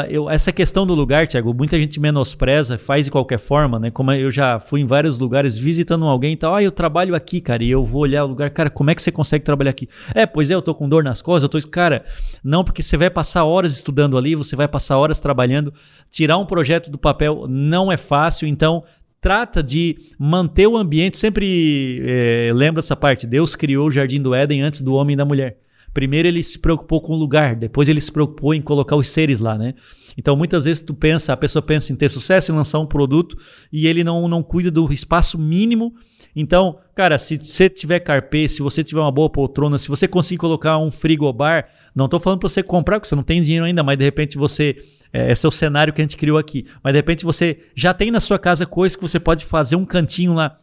Eu- 0.10 0.30
essa 0.30 0.52
questão 0.52 0.86
do 0.86 0.94
lugar, 0.94 1.26
Thiago, 1.26 1.54
muita 1.54 1.80
gente 1.80 1.98
menospreza, 1.98 2.78
faz 2.78 3.06
de 3.06 3.12
qualquer 3.12 3.40
forma, 3.40 3.80
né? 3.80 3.90
Como 3.90 4.12
eu 4.12 4.30
já 4.30 4.60
fui 4.60 4.82
em 4.82 4.86
vários 4.86 5.18
lugares 5.18 5.58
visitando 5.58 6.04
alguém 6.06 6.34
e 6.34 6.36
tal, 6.36 6.54
ah, 6.54 6.62
eu 6.62 6.74
trabalho 6.74 7.16
aqui, 7.16 7.40
cara, 7.40 7.64
e 7.64 7.72
eu 7.72 7.86
vou 7.86 8.02
olhar 8.02 8.26
o 8.26 8.28
lugar, 8.28 8.50
cara, 8.50 8.70
como 8.70 8.92
é 8.92 8.96
que 8.96 9.02
você 9.02 9.14
consegue 9.14 9.46
trabalhar 9.46 9.72
aqui? 9.72 9.88
É, 10.14 10.26
pois 10.26 10.52
é, 10.52 10.56
eu 10.56 10.62
tô 10.62 10.76
com 10.76 10.90
dor 10.90 11.02
nas 11.02 11.22
costas, 11.22 11.44
eu 11.44 11.50
tô, 11.62 11.68
cara, 11.70 12.04
não, 12.44 12.66
porque 12.66 12.84
você 12.84 12.98
vai 12.98 13.10
passar 13.10 13.46
horas 13.46 13.74
estudando 13.78 14.18
ali, 14.18 14.36
você 14.36 14.58
vai 14.58 14.68
passar 14.68 14.98
horas 14.98 15.22
trabalhando, 15.22 15.74
tirar 16.10 16.38
um 16.38 16.46
projeto 16.46 16.92
do 16.92 16.98
papel 16.98 17.46
não 17.48 17.90
é 17.90 17.96
fácil, 17.96 18.46
então 18.46 18.84
trata 19.22 19.62
de 19.62 19.98
manter 20.18 20.68
o 20.68 20.78
ambiente, 20.78 21.18
sempre 21.18 22.02
eh, 22.06 22.52
lembra 22.54 22.80
essa 22.80 22.96
parte, 22.96 23.28
Deus 23.28 23.56
criou 23.56 23.88
o 23.88 23.92
jardim 23.92 24.22
do 24.22 24.34
Éden 24.34 24.62
antes 24.62 24.82
do 24.82 24.94
homem 24.94 25.14
e 25.14 25.18
da 25.18 25.26
mulher. 25.26 25.58
Primeiro 25.94 26.28
ele 26.28 26.42
se 26.44 26.60
preocupou 26.60 27.02
com 27.02 27.14
o 27.14 27.18
lugar, 27.18 27.56
depois 27.56 27.90
ele 27.90 28.00
se 28.00 28.12
preocupou 28.12 28.54
em 28.54 28.62
colocar 28.62 28.96
os 28.96 29.08
seres 29.08 29.40
lá, 29.40 29.58
né? 29.58 29.74
Então 30.18 30.36
muitas 30.36 30.64
vezes 30.64 30.82
tu 30.82 30.94
pensa, 30.94 31.34
a 31.34 31.38
pessoa 31.38 31.62
pensa 31.62 31.92
em 31.92 31.96
ter 31.96 32.10
sucesso, 32.10 32.52
em 32.52 32.56
lançar 32.56 32.80
um 32.80 32.86
produto 32.86 33.38
e 33.72 33.88
ele 33.88 34.04
não, 34.04 34.28
não 34.28 34.44
cuida 34.44 34.70
do 34.70 34.92
espaço 34.94 35.38
mínimo. 35.38 35.94
Então, 36.36 36.78
cara, 36.96 37.18
se 37.18 37.38
você 37.38 37.70
tiver 37.70 38.00
carpê, 38.00 38.48
se 38.48 38.62
você 38.62 38.84
tiver 38.84 39.02
uma 39.02 39.12
boa 39.12 39.30
poltrona, 39.30 39.78
se 39.78 39.88
você 39.88 40.08
conseguir 40.08 40.38
colocar 40.38 40.78
um 40.78 40.92
frigobar, 40.92 41.68
não 41.96 42.06
estou 42.06 42.20
falando 42.20 42.40
para 42.40 42.50
você 42.50 42.64
comprar, 42.64 43.00
porque 43.00 43.08
você 43.08 43.16
não 43.16 43.24
tem 43.24 43.42
dinheiro 43.42 43.66
ainda, 43.66 43.84
mas 43.84 43.98
de 43.98 44.06
repente 44.06 44.38
você 44.38 44.76
é, 45.12 45.32
esse 45.32 45.46
é 45.46 45.50
o 45.50 45.52
cenário 45.52 45.92
que 45.92 46.02
a 46.02 46.04
gente 46.04 46.18
criou 46.18 46.38
aqui. 46.38 46.66
Mas 46.84 46.94
de 46.94 47.00
repente 47.00 47.26
você 47.26 47.60
já 47.76 47.94
tem 47.94 48.12
na 48.12 48.20
sua 48.20 48.38
casa 48.38 48.66
coisas 48.66 48.96
que 48.96 49.02
você 49.02 49.20
pode 49.20 49.46
fazer 49.46 49.76
um 49.76 49.86
cantinho 49.86 50.34
lá 50.34 50.60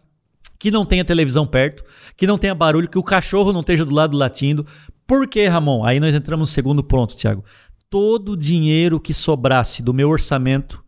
que 0.58 0.70
não 0.70 0.86
tenha 0.86 1.04
televisão 1.04 1.46
perto, 1.46 1.84
que 2.16 2.26
não 2.26 2.38
tenha 2.38 2.54
barulho, 2.54 2.88
que 2.88 2.98
o 2.98 3.02
cachorro 3.02 3.52
não 3.52 3.60
esteja 3.60 3.84
do 3.84 3.94
lado 3.94 4.16
latindo. 4.16 4.66
Por 5.06 5.28
que, 5.28 5.46
Ramon? 5.46 5.84
Aí 5.84 6.00
nós 6.00 6.14
entramos 6.14 6.48
no 6.48 6.52
segundo 6.52 6.82
ponto, 6.82 7.14
Thiago. 7.14 7.44
Todo 7.90 8.32
o 8.32 8.36
dinheiro 8.36 8.98
que 8.98 9.12
sobrasse 9.12 9.82
do 9.82 9.92
meu 9.92 10.08
orçamento, 10.08 10.82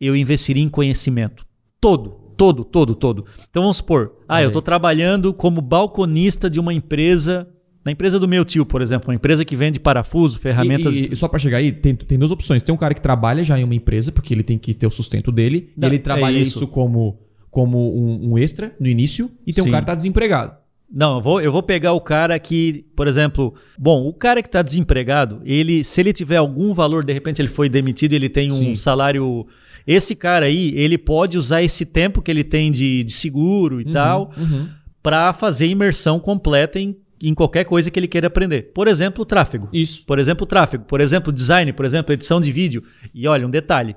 eu 0.00 0.14
investiria 0.14 0.62
em 0.62 0.68
conhecimento. 0.68 1.44
Todo, 1.80 2.25
todo, 2.36 2.64
todo, 2.64 2.94
todo. 2.94 3.24
Então 3.50 3.62
vamos 3.62 3.78
supor, 3.78 4.16
ah, 4.28 4.42
eu 4.42 4.48
estou 4.48 4.62
trabalhando 4.62 5.32
como 5.32 5.60
balconista 5.60 6.50
de 6.50 6.60
uma 6.60 6.72
empresa, 6.72 7.48
na 7.84 7.92
empresa 7.92 8.18
do 8.18 8.28
meu 8.28 8.44
tio, 8.44 8.66
por 8.66 8.82
exemplo, 8.82 9.08
uma 9.08 9.14
empresa 9.14 9.44
que 9.44 9.56
vende 9.56 9.80
parafuso, 9.80 10.38
ferramentas. 10.38 10.94
E, 10.94 11.12
e 11.12 11.16
só 11.16 11.28
pra 11.28 11.38
chegar 11.38 11.58
aí, 11.58 11.72
tem, 11.72 11.94
tem 11.94 12.18
duas 12.18 12.30
opções. 12.30 12.62
Tem 12.62 12.74
um 12.74 12.78
cara 12.78 12.94
que 12.94 13.00
trabalha 13.00 13.42
já 13.42 13.58
em 13.58 13.64
uma 13.64 13.74
empresa, 13.74 14.12
porque 14.12 14.34
ele 14.34 14.42
tem 14.42 14.58
que 14.58 14.74
ter 14.74 14.86
o 14.86 14.90
sustento 14.90 15.32
dele. 15.32 15.72
Não, 15.76 15.86
e 15.86 15.90
ele 15.90 15.96
é 15.96 16.00
trabalha 16.00 16.38
isso. 16.38 16.58
isso, 16.58 16.66
como, 16.66 17.18
como 17.50 17.78
um, 17.96 18.32
um 18.32 18.38
extra 18.38 18.74
no 18.78 18.86
início. 18.86 19.30
E 19.46 19.52
tem 19.52 19.62
Sim. 19.62 19.68
um 19.68 19.72
cara 19.72 19.82
que 19.82 19.86
tá 19.86 19.94
desempregado. 19.94 20.65
Não, 20.88 21.16
eu 21.16 21.20
vou, 21.20 21.40
eu 21.40 21.50
vou 21.50 21.62
pegar 21.62 21.92
o 21.92 22.00
cara 22.00 22.38
que, 22.38 22.84
por 22.94 23.08
exemplo, 23.08 23.54
bom, 23.76 24.06
o 24.06 24.12
cara 24.14 24.40
que 24.40 24.48
está 24.48 24.62
desempregado, 24.62 25.42
ele, 25.44 25.82
se 25.82 26.00
ele 26.00 26.12
tiver 26.12 26.36
algum 26.36 26.72
valor, 26.72 27.04
de 27.04 27.12
repente 27.12 27.40
ele 27.42 27.48
foi 27.48 27.68
demitido, 27.68 28.12
ele 28.12 28.28
tem 28.28 28.52
um 28.52 28.56
Sim. 28.56 28.74
salário. 28.76 29.46
Esse 29.84 30.14
cara 30.14 30.46
aí, 30.46 30.72
ele 30.76 30.96
pode 30.96 31.36
usar 31.36 31.62
esse 31.62 31.84
tempo 31.84 32.22
que 32.22 32.30
ele 32.30 32.44
tem 32.44 32.70
de, 32.70 33.02
de 33.02 33.12
seguro 33.12 33.80
e 33.80 33.84
tal 33.90 34.30
Uhum. 34.36 34.68
para 35.02 35.32
fazer 35.32 35.66
imersão 35.66 36.20
completa 36.20 36.78
em, 36.78 36.96
em 37.20 37.34
qualquer 37.34 37.64
coisa 37.64 37.90
que 37.90 37.98
ele 37.98 38.08
queira 38.08 38.28
aprender. 38.28 38.70
Por 38.72 38.86
exemplo, 38.86 39.24
tráfego. 39.24 39.68
Isso. 39.72 40.04
Por 40.06 40.18
exemplo, 40.20 40.46
tráfego. 40.46 40.84
Por 40.84 41.00
exemplo, 41.00 41.32
design. 41.32 41.72
Por 41.72 41.84
exemplo, 41.84 42.12
edição 42.12 42.40
de 42.40 42.50
vídeo. 42.52 42.82
E 43.12 43.26
olha, 43.26 43.46
um 43.46 43.50
detalhe: 43.50 43.96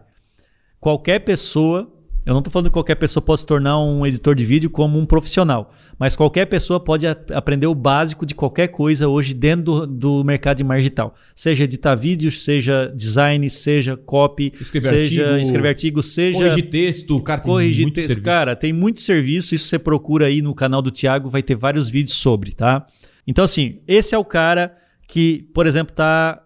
qualquer 0.79 1.19
pessoa 1.19 1.91
Eu 2.29 2.33
não 2.33 2.41
estou 2.41 2.51
falando 2.51 2.67
que 2.67 2.73
qualquer 2.73 2.93
pessoa 2.93 3.23
pode 3.23 3.39
se 3.39 3.47
tornar 3.47 3.79
um 3.79 4.05
editor 4.05 4.35
de 4.35 4.45
vídeo 4.45 4.69
como 4.69 4.99
um 4.99 5.05
profissional, 5.05 5.73
mas 5.97 6.15
qualquer 6.15 6.45
pessoa 6.45 6.79
pode 6.79 7.07
aprender 7.07 7.65
o 7.65 7.73
básico 7.73 8.23
de 8.23 8.35
qualquer 8.35 8.67
coisa 8.67 9.07
hoje 9.07 9.33
dentro 9.33 9.87
do, 9.87 9.87
do 9.87 10.23
mercado 10.23 10.57
de 10.57 10.63
digital. 10.63 11.15
Seja 11.33 11.63
editar 11.63 11.95
vídeos, 11.95 12.43
seja 12.43 12.93
design, 12.95 13.49
seja 13.49 13.97
copy, 13.97 14.53
Escrever 14.61 14.89
seja 14.89 15.23
artigo, 15.23 15.41
escrever 15.41 15.67
artigo, 15.69 16.03
seja 16.03 16.37
Corrigir 16.37 16.69
texto, 16.69 17.19
cara, 17.19 17.41
tem 17.41 17.51
corrigir 17.51 17.81
muito 17.81 17.95
texto. 17.95 18.07
serviço. 18.09 18.25
Cara, 18.25 18.55
tem 18.55 18.73
muito 18.73 19.01
serviço. 19.01 19.55
Isso 19.55 19.67
você 19.67 19.79
procura 19.79 20.27
aí 20.27 20.43
no 20.43 20.53
canal 20.53 20.83
do 20.83 20.91
Thiago, 20.91 21.29
vai 21.29 21.41
ter 21.41 21.55
vários 21.55 21.89
vídeos 21.89 22.15
sobre, 22.15 22.51
tá? 22.51 22.85
Então, 23.25 23.43
assim, 23.43 23.79
esse 23.87 24.13
é 24.13 24.17
o 24.19 24.23
cara 24.23 24.77
que, 25.07 25.49
por 25.51 25.65
exemplo, 25.65 25.95
tá, 25.95 26.39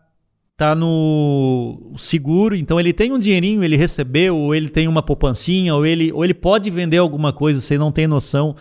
tá 0.64 0.74
no 0.74 1.92
seguro, 1.98 2.56
então 2.56 2.80
ele 2.80 2.94
tem 2.94 3.12
um 3.12 3.20
dinheirinho, 3.20 3.62
ele 3.62 3.76
recebeu, 3.76 4.38
ou 4.38 4.56
ele 4.56 4.70
tem 4.70 4.88
uma 4.88 5.04
poupancinha, 5.04 5.76
ou 5.76 5.86
ele, 5.86 6.10
ou 6.14 6.24
ele 6.24 6.34
pode 6.34 6.70
vender 6.70 6.98
alguma 6.98 7.34
coisa, 7.34 7.60
você 7.60 7.78
não 7.78 7.92
tem 7.92 8.08
noção. 8.08 8.56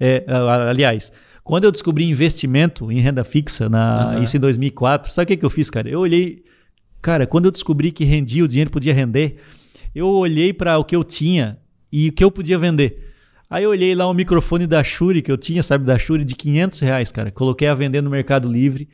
É, 0.00 0.24
aliás, 0.28 1.12
quando 1.44 1.62
eu 1.62 1.70
descobri 1.70 2.04
investimento 2.06 2.90
em 2.90 2.98
renda 2.98 3.22
fixa, 3.22 3.68
na, 3.68 4.14
Aham. 4.14 4.22
isso 4.22 4.36
em 4.36 4.40
2004, 4.40 5.12
sabe 5.12 5.24
o 5.24 5.26
que, 5.28 5.36
que 5.36 5.44
eu 5.44 5.50
fiz, 5.50 5.70
cara? 5.70 5.88
Eu 5.88 6.00
olhei. 6.00 6.42
Cara, 7.00 7.24
quando 7.24 7.44
eu 7.44 7.52
descobri 7.52 7.92
que 7.92 8.04
rendia, 8.04 8.44
o 8.44 8.48
dinheiro 8.48 8.70
podia 8.70 8.92
render, 8.92 9.36
eu 9.94 10.08
olhei 10.08 10.52
para 10.52 10.76
o 10.78 10.84
que 10.84 10.96
eu 10.96 11.04
tinha 11.04 11.56
e 11.92 12.08
o 12.08 12.12
que 12.12 12.24
eu 12.24 12.32
podia 12.32 12.58
vender. 12.58 13.12
Aí 13.48 13.62
eu 13.62 13.70
olhei 13.70 13.94
lá 13.94 14.08
o 14.08 14.14
microfone 14.14 14.66
da 14.66 14.82
Shure 14.82 15.22
que 15.22 15.30
eu 15.30 15.36
tinha, 15.36 15.62
sabe, 15.62 15.84
da 15.84 15.96
Shure 15.96 16.24
de 16.24 16.34
500 16.34 16.80
reais, 16.80 17.12
cara. 17.12 17.30
Coloquei 17.30 17.68
a 17.68 17.74
vender 17.74 18.00
no 18.00 18.10
Mercado 18.10 18.50
Livre, 18.50 18.88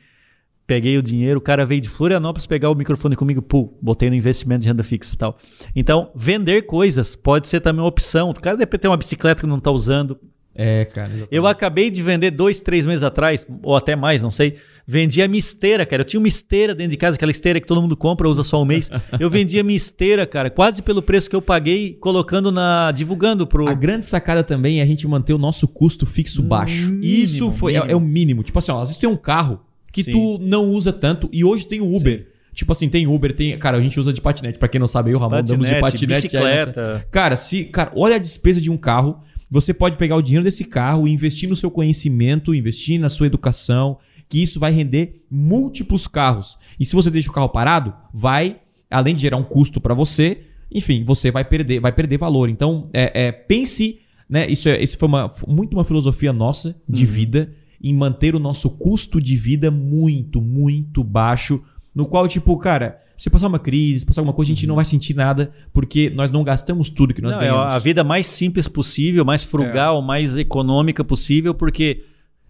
peguei 0.71 0.97
o 0.97 1.01
dinheiro, 1.03 1.37
o 1.37 1.41
cara 1.41 1.65
veio 1.65 1.81
de 1.81 1.89
Florianópolis 1.89 2.47
pegar 2.47 2.69
o 2.69 2.75
microfone 2.75 3.13
comigo, 3.13 3.41
pô, 3.41 3.73
botei 3.81 4.09
no 4.09 4.15
investimento 4.15 4.61
de 4.61 4.69
renda 4.69 4.83
fixa 4.83 5.13
e 5.13 5.17
tal. 5.17 5.37
Então, 5.75 6.09
vender 6.15 6.61
coisas 6.61 7.13
pode 7.13 7.49
ser 7.49 7.59
também 7.59 7.81
uma 7.81 7.89
opção. 7.89 8.29
O 8.29 8.33
cara 8.33 8.55
deve 8.55 8.77
ter 8.77 8.87
uma 8.87 8.95
bicicleta 8.95 9.41
que 9.41 9.47
não 9.47 9.57
está 9.57 9.69
usando. 9.69 10.17
É, 10.55 10.85
cara, 10.85 11.07
exatamente. 11.07 11.35
Eu 11.35 11.45
acabei 11.45 11.89
de 11.89 12.01
vender 12.01 12.31
dois, 12.31 12.61
três 12.61 12.85
meses 12.85 13.03
atrás, 13.03 13.45
ou 13.63 13.75
até 13.75 13.97
mais, 13.97 14.21
não 14.21 14.31
sei. 14.31 14.55
Vendi 14.87 15.21
a 15.21 15.27
minha 15.27 15.39
esteira, 15.39 15.85
cara. 15.85 16.03
Eu 16.03 16.05
tinha 16.05 16.21
uma 16.21 16.27
esteira 16.29 16.73
dentro 16.73 16.91
de 16.91 16.97
casa, 16.97 17.15
aquela 17.15 17.31
esteira 17.31 17.59
que 17.59 17.67
todo 17.67 17.81
mundo 17.81 17.97
compra, 17.97 18.29
usa 18.29 18.45
só 18.45 18.61
um 18.61 18.65
mês. 18.65 18.89
Eu 19.19 19.29
vendi 19.29 19.59
a 19.59 19.63
minha 19.63 19.75
esteira, 19.75 20.25
cara, 20.25 20.49
quase 20.49 20.81
pelo 20.81 21.01
preço 21.01 21.29
que 21.29 21.35
eu 21.35 21.41
paguei, 21.41 21.97
colocando 21.99 22.49
na. 22.49 22.93
divulgando 22.93 23.45
pro. 23.45 23.67
A 23.67 23.73
grande 23.73 24.05
sacada 24.05 24.41
também 24.41 24.79
é 24.79 24.83
a 24.83 24.85
gente 24.85 25.05
manter 25.05 25.33
o 25.33 25.37
nosso 25.37 25.67
custo 25.67 26.05
fixo 26.05 26.41
baixo. 26.41 26.93
Mínimo, 26.93 27.03
Isso 27.03 27.51
foi, 27.51 27.75
é-. 27.75 27.91
É, 27.91 27.95
o 27.95 27.99
mínimo. 27.99 28.41
Tipo 28.41 28.57
assim, 28.57 28.71
ó, 28.71 28.81
às 28.81 28.87
vezes 28.87 28.97
tem 28.97 29.09
um 29.09 29.17
carro 29.17 29.59
que 29.91 30.03
Sim. 30.03 30.11
tu 30.11 30.39
não 30.41 30.69
usa 30.69 30.93
tanto 30.93 31.29
e 31.31 31.43
hoje 31.43 31.67
tem 31.67 31.81
o 31.81 31.95
Uber. 31.95 32.31
Tipo 32.53 32.73
assim, 32.73 32.89
tem 32.89 33.07
Uber, 33.07 33.33
tem. 33.33 33.57
Cara, 33.57 33.77
a 33.77 33.81
gente 33.81 33.99
usa 33.99 34.11
de 34.11 34.21
patinete. 34.21 34.59
Pra 34.59 34.67
quem 34.67 34.79
não 34.79 34.87
sabe, 34.87 35.11
eu 35.11 35.17
o 35.17 35.19
Ramon 35.19 35.37
andamos 35.37 35.67
de 35.67 35.79
Patinete, 35.79 36.07
patinete. 36.07 36.21
bicicleta. 36.27 37.07
Cara, 37.09 37.35
se, 37.35 37.63
cara, 37.65 37.91
olha 37.95 38.15
a 38.15 38.19
despesa 38.19 38.59
de 38.59 38.69
um 38.69 38.77
carro. 38.77 39.21
Você 39.49 39.73
pode 39.73 39.97
pegar 39.97 40.15
o 40.15 40.21
dinheiro 40.21 40.45
desse 40.45 40.63
carro 40.63 41.07
e 41.07 41.11
investir 41.11 41.47
no 41.49 41.57
seu 41.57 41.69
conhecimento, 41.69 42.55
investir 42.55 42.97
na 42.97 43.09
sua 43.09 43.27
educação, 43.27 43.97
que 44.29 44.41
isso 44.41 44.61
vai 44.61 44.71
render 44.71 45.25
múltiplos 45.29 46.07
carros. 46.07 46.57
E 46.79 46.85
se 46.85 46.95
você 46.95 47.09
deixa 47.09 47.29
o 47.29 47.33
carro 47.33 47.49
parado, 47.49 47.93
vai, 48.13 48.61
além 48.89 49.13
de 49.13 49.21
gerar 49.21 49.35
um 49.35 49.43
custo 49.43 49.81
para 49.81 49.93
você, 49.93 50.43
enfim, 50.71 51.03
você 51.03 51.31
vai 51.31 51.43
perder, 51.43 51.81
vai 51.81 51.91
perder 51.91 52.17
valor. 52.17 52.49
Então, 52.49 52.87
é, 52.93 53.25
é, 53.25 53.31
pense, 53.33 53.99
né? 54.29 54.47
Isso, 54.49 54.69
é, 54.69 54.81
isso 54.81 54.97
foi 54.97 55.09
uma, 55.09 55.29
muito 55.45 55.73
uma 55.73 55.83
filosofia 55.83 56.31
nossa 56.31 56.73
de 56.87 57.05
vida 57.05 57.53
em 57.83 57.93
manter 57.93 58.35
o 58.35 58.39
nosso 58.39 58.69
custo 58.71 59.21
de 59.21 59.35
vida 59.35 59.71
muito, 59.71 60.41
muito 60.41 61.03
baixo. 61.03 61.61
No 61.93 62.05
qual, 62.05 62.27
tipo, 62.27 62.55
cara, 62.57 62.99
se 63.17 63.29
passar 63.29 63.47
uma 63.47 63.59
crise, 63.59 63.99
se 63.99 64.05
passar 64.05 64.21
alguma 64.21 64.33
coisa, 64.33 64.51
a 64.51 64.55
gente 64.55 64.65
não 64.65 64.75
vai 64.75 64.85
sentir 64.85 65.13
nada, 65.13 65.51
porque 65.73 66.09
nós 66.09 66.31
não 66.31 66.43
gastamos 66.43 66.89
tudo 66.89 67.13
que 67.13 67.21
nós 67.21 67.35
Não, 67.35 67.41
é 67.43 67.47
ganhamos. 67.49 67.71
a 67.71 67.79
vida 67.79 68.03
mais 68.03 68.27
simples 68.27 68.67
possível, 68.67 69.25
mais 69.25 69.43
frugal, 69.43 70.01
mais 70.01 70.35
econômica 70.37 71.03
possível, 71.03 71.53
porque, 71.53 72.05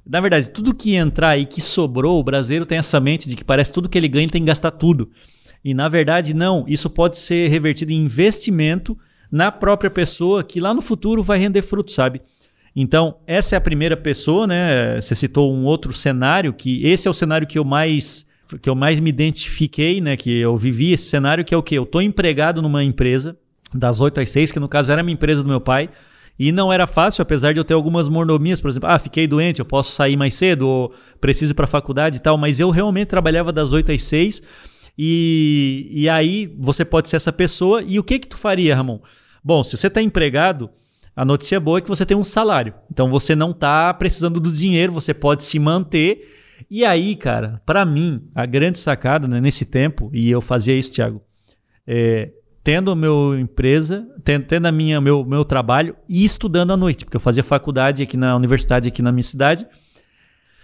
na 0.06 0.22
verdade, 0.22 0.50
tudo 0.50 0.74
que 0.74 0.96
entrar 0.96 1.38
e 1.38 1.46
que 1.46 1.60
sobrou, 1.60 2.20
o 2.20 2.24
brasileiro 2.24 2.66
tem 2.66 2.78
essa 2.78 3.00
mente 3.00 3.28
de 3.28 3.36
que 3.36 3.44
parece 3.44 3.74
tudo 3.74 3.90
que 3.90 3.98
ele 3.98 4.08
ganha 4.08 4.24
ele 4.24 4.32
tem 4.32 4.42
que 4.42 4.48
gastar 4.48 4.72
tudo. 4.72 5.10
E, 5.64 5.74
na 5.74 5.90
verdade, 5.90 6.34
não. 6.34 6.66
Isso 6.68 6.90
pode 6.90 7.18
ser 7.18 7.50
revertido 7.50 7.92
em 7.92 8.06
investimento 8.06 8.98
na 9.32 9.52
própria 9.52 9.90
pessoa, 9.90 10.44
que 10.44 10.60
lá 10.60 10.74
no 10.74 10.82
futuro 10.82 11.24
vai 11.24 11.38
render 11.38 11.62
fruto, 11.62 11.92
sabe? 11.92 12.22
Então, 12.76 13.18
essa 13.28 13.56
é 13.56 13.58
a 13.58 13.62
primeira 13.62 13.98
pessoa, 13.98 14.48
né? 14.48 15.00
Você 15.00 15.14
citou 15.16 15.54
um 15.54 15.66
outro 15.66 15.92
cenário, 15.92 16.54
que 16.54 16.86
esse 16.86 17.08
é 17.08 17.12
o 17.12 17.14
cenário 17.14 17.48
que 17.48 17.60
eu 17.60 17.66
mais 17.66 18.26
que 18.62 18.70
eu 18.70 18.76
mais 18.76 19.00
me 19.00 19.10
identifiquei, 19.10 20.02
né? 20.02 20.18
Que 20.18 20.40
eu 20.40 20.58
vivi 20.58 20.92
esse 20.92 21.06
cenário, 21.06 21.46
que 21.46 21.54
é 21.54 21.58
o 21.58 21.64
quê? 21.64 21.78
Eu 21.78 21.86
tô 21.86 22.02
empregado 22.02 22.62
numa 22.62 22.84
empresa, 22.84 23.38
das 23.74 24.00
8 24.00 24.20
às 24.20 24.30
6, 24.30 24.52
que 24.52 24.60
no 24.60 24.68
caso 24.68 24.92
era 24.92 25.02
a 25.02 25.04
minha 25.04 25.14
empresa 25.14 25.42
do 25.42 25.48
meu 25.48 25.62
pai, 25.62 25.90
e 26.38 26.52
não 26.52 26.72
era 26.72 26.88
fácil, 26.88 27.22
apesar 27.22 27.54
de 27.54 27.60
eu 27.60 27.64
ter 27.64 27.74
algumas 27.74 28.10
mordomias, 28.10 28.60
por 28.60 28.70
exemplo, 28.70 28.90
ah, 28.90 29.00
fiquei 29.00 29.28
doente, 29.28 29.60
eu 29.60 29.66
posso 29.66 29.92
sair 29.92 30.18
mais 30.18 30.34
cedo, 30.36 30.68
ou 30.68 30.94
preciso 31.20 31.54
ir 31.54 31.56
para 31.56 31.66
a 31.66 31.68
faculdade 31.68 32.18
e 32.18 32.20
tal, 32.20 32.38
mas 32.38 32.60
eu 32.60 32.70
realmente 32.70 33.08
trabalhava 33.08 33.52
das 33.52 33.72
8 33.72 33.92
às 33.92 34.04
6, 34.04 34.42
e, 34.98 35.90
e 35.92 36.10
aí 36.10 36.54
você 36.60 36.84
pode 36.84 37.10
ser 37.10 37.18
essa 37.18 37.32
pessoa, 37.32 37.84
e 37.84 38.00
o 38.00 38.04
que 38.04 38.20
que 38.20 38.28
tu 38.28 38.38
faria, 38.38 38.76
Ramon? 38.76 39.00
Bom, 39.44 39.64
se 39.64 39.78
você 39.78 39.88
está 39.88 40.02
empregado, 40.02 40.70
a 41.16 41.26
notícia 41.26 41.60
boa 41.60 41.80
é 41.80 41.82
que 41.82 41.90
você 41.90 42.06
tem 42.06 42.16
um 42.16 42.24
salário. 42.24 42.74
Então 42.90 43.10
você 43.10 43.36
não 43.36 43.52
está 43.52 43.94
precisando 43.94 44.40
do 44.40 44.52
dinheiro, 44.52 44.92
você 44.92 45.14
pode 45.14 45.44
se 45.44 45.60
manter. 45.60 46.28
E 46.70 46.86
aí, 46.86 47.16
cara, 47.16 47.62
para 47.66 47.84
mim, 47.86 48.24
a 48.34 48.46
grande 48.46 48.80
sacada 48.80 49.28
né, 49.28 49.42
nesse 49.42 49.66
tempo, 49.66 50.10
e 50.14 50.30
eu 50.32 50.42
fazia 50.42 50.78
isso, 50.78 50.92
Thiago, 50.92 51.22
é, 51.86 52.32
tendo 52.64 52.92
a 52.92 52.96
meu 52.96 53.38
empresa, 53.38 54.08
tendo, 54.24 54.46
tendo 54.46 54.68
a 54.68 54.72
minha, 54.72 55.02
meu, 55.02 55.26
meu 55.26 55.44
trabalho 55.44 55.96
e 56.08 56.24
estudando 56.24 56.72
à 56.72 56.78
noite, 56.78 57.04
porque 57.04 57.18
eu 57.18 57.22
fazia 57.22 57.44
faculdade 57.44 58.04
aqui 58.04 58.16
na 58.16 58.36
universidade, 58.36 58.88
aqui 58.88 59.02
na 59.02 59.12
minha 59.12 59.24
cidade. 59.24 59.68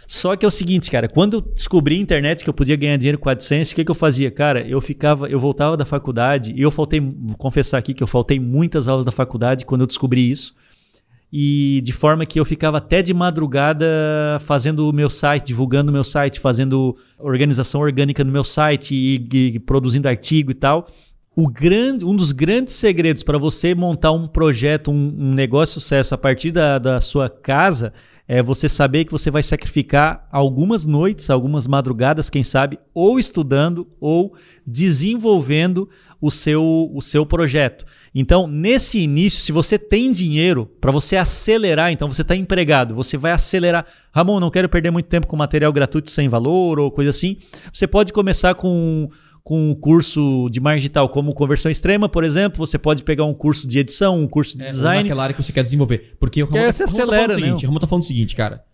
Só 0.07 0.37
que 0.37 0.45
é 0.45 0.47
o 0.47 0.51
seguinte, 0.51 0.89
cara, 0.89 1.09
quando 1.09 1.33
eu 1.33 1.41
descobri 1.41 1.97
a 1.97 1.99
internet 1.99 2.41
que 2.41 2.49
eu 2.49 2.53
podia 2.53 2.77
ganhar 2.77 2.95
dinheiro 2.95 3.19
com 3.19 3.27
a 3.27 3.33
AdSense, 3.33 3.73
o 3.73 3.75
que, 3.75 3.83
que 3.83 3.91
eu 3.91 3.95
fazia? 3.95 4.31
Cara, 4.31 4.65
eu 4.65 4.79
ficava, 4.79 5.27
eu 5.27 5.37
voltava 5.37 5.75
da 5.75 5.85
faculdade 5.85 6.53
e 6.55 6.61
eu 6.61 6.71
faltei, 6.71 7.01
vou 7.01 7.35
confessar 7.35 7.77
aqui 7.77 7.93
que 7.93 8.01
eu 8.01 8.07
faltei 8.07 8.39
muitas 8.39 8.87
aulas 8.87 9.05
da 9.05 9.11
faculdade 9.11 9.65
quando 9.65 9.81
eu 9.81 9.87
descobri 9.87 10.31
isso. 10.31 10.55
E 11.31 11.81
de 11.83 11.91
forma 11.91 12.25
que 12.25 12.39
eu 12.39 12.45
ficava 12.45 12.77
até 12.77 13.01
de 13.01 13.13
madrugada 13.13 13.85
fazendo 14.39 14.89
o 14.89 14.93
meu 14.93 15.09
site, 15.09 15.47
divulgando 15.47 15.91
o 15.91 15.93
meu 15.93 16.05
site, 16.05 16.39
fazendo 16.39 16.95
organização 17.19 17.81
orgânica 17.81 18.23
no 18.23 18.31
meu 18.31 18.45
site 18.45 18.95
e, 18.95 19.27
e 19.55 19.59
produzindo 19.59 20.07
artigo 20.07 20.51
e 20.51 20.53
tal. 20.53 20.87
O 21.35 21.49
grande, 21.49 22.05
um 22.05 22.15
dos 22.15 22.31
grandes 22.31 22.75
segredos 22.75 23.23
para 23.23 23.37
você 23.37 23.75
montar 23.75 24.13
um 24.13 24.25
projeto, 24.25 24.89
um, 24.89 25.13
um 25.19 25.33
negócio 25.33 25.77
de 25.77 25.83
sucesso 25.83 26.15
a 26.15 26.17
partir 26.17 26.51
da, 26.51 26.79
da 26.79 27.01
sua 27.01 27.29
casa 27.29 27.91
é 28.27 28.43
você 28.43 28.67
saber 28.67 29.05
que 29.05 29.11
você 29.11 29.31
vai 29.31 29.41
sacrificar 29.41 30.27
algumas 30.31 30.85
noites, 30.85 31.29
algumas 31.29 31.65
madrugadas, 31.65 32.29
quem 32.29 32.43
sabe, 32.43 32.77
ou 32.93 33.19
estudando 33.19 33.87
ou 34.01 34.35
desenvolvendo 34.65 35.89
o 36.19 36.29
seu, 36.29 36.91
o 36.93 37.01
seu 37.01 37.25
projeto. 37.25 37.85
Então, 38.13 38.47
nesse 38.47 38.99
início, 38.99 39.39
se 39.39 39.51
você 39.51 39.77
tem 39.77 40.11
dinheiro 40.11 40.65
para 40.81 40.91
você 40.91 41.15
acelerar, 41.15 41.91
então 41.91 42.11
você 42.11 42.23
está 42.23 42.35
empregado, 42.35 42.95
você 42.95 43.15
vai 43.15 43.31
acelerar. 43.31 43.85
Ramon, 44.11 44.39
não 44.39 44.49
quero 44.49 44.67
perder 44.67 44.91
muito 44.91 45.07
tempo 45.07 45.27
com 45.27 45.37
material 45.37 45.71
gratuito 45.71 46.11
sem 46.11 46.27
valor 46.27 46.79
ou 46.79 46.91
coisa 46.91 47.11
assim. 47.11 47.37
Você 47.71 47.87
pode 47.87 48.11
começar 48.11 48.55
com 48.55 49.09
com 49.47 49.69
um 49.69 49.73
curso 49.73 50.49
de 50.51 50.59
marketing 50.59 50.81
digital 50.81 51.07
como 51.07 51.33
conversão 51.33 51.71
extrema, 51.71 52.09
por 52.09 52.25
exemplo, 52.25 52.57
você 52.67 52.77
pode 52.77 53.01
pegar 53.01 53.23
um 53.23 53.33
curso 53.33 53.65
de 53.65 53.79
edição, 53.79 54.19
um 54.19 54.27
curso 54.27 54.57
de 54.57 54.65
É, 54.65 54.67
design. 54.67 55.03
naquela 55.03 55.23
área 55.23 55.33
que 55.33 55.41
você 55.41 55.53
quer 55.53 55.63
desenvolver. 55.63 56.17
Porque 56.19 56.43
o 56.43 56.45
Ramon, 56.45 56.65
aí 56.65 56.73
tá, 56.73 56.85
falando 56.85 57.29
o 57.29 57.33
seguinte, 57.33 57.61
né? 57.61 57.67
Ramon 57.67 57.79
tá 57.79 57.87
falando 57.87 58.03
o 58.03 58.05
seguinte, 58.05 58.35
cara. 58.35 58.65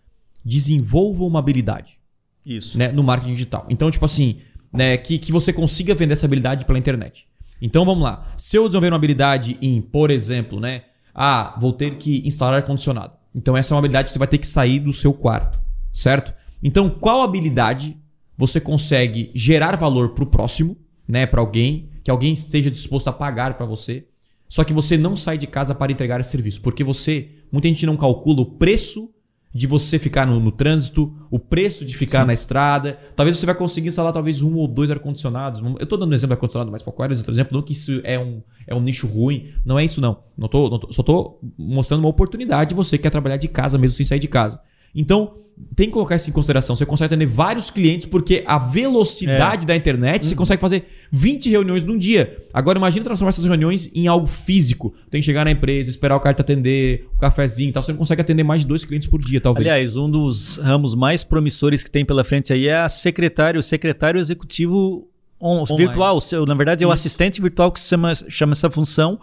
Desenvolva 0.44 1.22
uma 1.22 1.38
habilidade 1.38 1.96
Isso. 2.44 2.76
né, 2.76 2.90
no 2.90 3.04
marketing 3.04 3.34
digital. 3.34 3.66
Então, 3.70 3.88
tipo 3.88 4.04
assim, 4.04 4.38
né, 4.72 4.96
que, 4.96 5.16
que 5.16 5.30
você 5.30 5.52
consiga 5.52 5.94
vender 5.94 6.14
essa 6.14 6.26
habilidade 6.26 6.64
pela 6.64 6.76
internet. 6.76 7.28
Então, 7.62 7.84
vamos 7.84 8.02
lá. 8.02 8.26
Se 8.36 8.56
eu 8.56 8.64
desenvolver 8.64 8.88
uma 8.88 8.96
habilidade 8.96 9.56
em, 9.62 9.80
por 9.80 10.10
exemplo, 10.10 10.58
né? 10.58 10.82
Ah, 11.14 11.56
vou 11.60 11.72
ter 11.72 11.94
que 11.94 12.20
instalar 12.26 12.56
ar-condicionado. 12.56 13.12
Então, 13.32 13.56
essa 13.56 13.72
é 13.72 13.74
uma 13.74 13.78
habilidade 13.78 14.06
que 14.06 14.12
você 14.12 14.18
vai 14.18 14.26
ter 14.26 14.38
que 14.38 14.46
sair 14.48 14.80
do 14.80 14.92
seu 14.92 15.14
quarto, 15.14 15.60
certo? 15.92 16.34
Então, 16.60 16.90
qual 16.90 17.22
habilidade 17.22 17.96
você 18.36 18.60
consegue 18.60 19.30
gerar 19.34 19.76
valor 19.76 20.10
para 20.10 20.24
o 20.24 20.26
próximo, 20.26 20.76
né? 21.06 21.26
Para 21.26 21.40
alguém, 21.40 21.90
que 22.02 22.10
alguém 22.10 22.32
esteja 22.32 22.70
disposto 22.70 23.08
a 23.08 23.12
pagar 23.12 23.54
para 23.54 23.66
você, 23.66 24.06
só 24.48 24.62
que 24.64 24.72
você 24.72 24.96
não 24.96 25.16
sai 25.16 25.38
de 25.38 25.46
casa 25.46 25.74
para 25.74 25.90
entregar 25.92 26.20
esse 26.20 26.30
serviço, 26.30 26.60
porque 26.60 26.84
você, 26.84 27.30
muita 27.50 27.68
gente 27.68 27.86
não 27.86 27.96
calcula 27.96 28.42
o 28.42 28.46
preço 28.46 29.10
de 29.54 29.68
você 29.68 30.00
ficar 30.00 30.26
no, 30.26 30.40
no 30.40 30.50
trânsito, 30.50 31.14
o 31.30 31.38
preço 31.38 31.84
de 31.84 31.94
ficar 31.96 32.26
na 32.26 32.32
estrada. 32.32 32.98
Talvez 33.14 33.38
você 33.38 33.46
vai 33.46 33.54
conseguir 33.54 33.86
instalar 33.86 34.12
talvez 34.12 34.42
um 34.42 34.56
ou 34.56 34.66
dois 34.66 34.90
ar-condicionados. 34.90 35.62
Eu 35.78 35.86
tô 35.86 35.96
dando 35.96 36.10
um 36.10 36.14
exemplo 36.14 36.30
de 36.34 36.38
ar-condicionado, 36.38 36.72
mas 36.72 36.82
qualquer 36.82 37.08
outro 37.08 37.30
exemplo, 37.32 37.56
não 37.56 37.62
que 37.62 37.72
isso 37.72 38.00
é 38.02 38.18
um, 38.18 38.42
é 38.66 38.74
um 38.74 38.80
nicho 38.80 39.06
ruim, 39.06 39.52
não 39.64 39.78
é 39.78 39.84
isso 39.84 40.00
não. 40.00 40.24
não, 40.36 40.48
tô, 40.48 40.68
não 40.68 40.78
tô- 40.80 40.90
só 40.90 41.04
tô 41.04 41.38
mostrando 41.56 42.00
uma 42.00 42.08
oportunidade 42.08 42.70
de 42.70 42.74
você 42.74 42.98
que 42.98 43.04
quer 43.04 43.10
trabalhar 43.10 43.36
de 43.36 43.46
casa 43.46 43.78
mesmo 43.78 43.94
sem 43.96 44.04
sair 44.04 44.18
de 44.18 44.26
casa. 44.26 44.60
Então, 44.92 45.36
tem 45.76 45.86
que 45.86 45.92
colocar 45.92 46.16
isso 46.16 46.30
em 46.30 46.32
consideração. 46.32 46.74
Você 46.74 46.86
consegue 46.86 47.06
atender 47.06 47.26
vários 47.26 47.70
clientes 47.70 48.06
porque 48.06 48.42
a 48.46 48.58
velocidade 48.58 49.64
é. 49.64 49.66
da 49.66 49.76
internet, 49.76 50.22
uhum. 50.22 50.28
você 50.28 50.34
consegue 50.34 50.60
fazer 50.60 50.86
20 51.10 51.50
reuniões 51.50 51.82
num 51.82 51.96
dia. 51.96 52.44
Agora 52.52 52.78
imagine 52.78 53.04
transformar 53.04 53.30
essas 53.30 53.44
reuniões 53.44 53.90
em 53.94 54.06
algo 54.06 54.26
físico. 54.26 54.94
Tem 55.10 55.20
que 55.20 55.24
chegar 55.24 55.44
na 55.44 55.50
empresa, 55.50 55.90
esperar 55.90 56.16
o 56.16 56.20
cara 56.20 56.34
te 56.34 56.40
atender, 56.40 57.08
o 57.12 57.16
um 57.16 57.18
cafezinho 57.18 57.70
e 57.70 57.72
tal. 57.72 57.82
Você 57.82 57.92
não 57.92 57.98
consegue 57.98 58.20
atender 58.20 58.44
mais 58.44 58.62
de 58.62 58.66
dois 58.66 58.84
clientes 58.84 59.08
por 59.08 59.20
dia, 59.20 59.40
talvez. 59.40 59.66
Aliás, 59.66 59.96
um 59.96 60.10
dos 60.10 60.58
ramos 60.58 60.94
mais 60.94 61.24
promissores 61.24 61.82
que 61.82 61.90
tem 61.90 62.04
pela 62.04 62.24
frente 62.24 62.52
aí 62.52 62.68
é 62.68 62.76
a 62.76 62.88
secretário, 62.88 63.60
o 63.60 63.62
secretário 63.62 64.20
executivo 64.20 65.08
on, 65.40 65.64
virtual. 65.64 66.18
Na 66.46 66.54
verdade, 66.54 66.84
é 66.84 66.86
o 66.86 66.88
isso. 66.88 66.94
assistente 66.94 67.40
virtual 67.40 67.70
que 67.70 67.80
chama, 67.80 68.12
chama 68.14 68.52
essa 68.52 68.70
função 68.70 69.20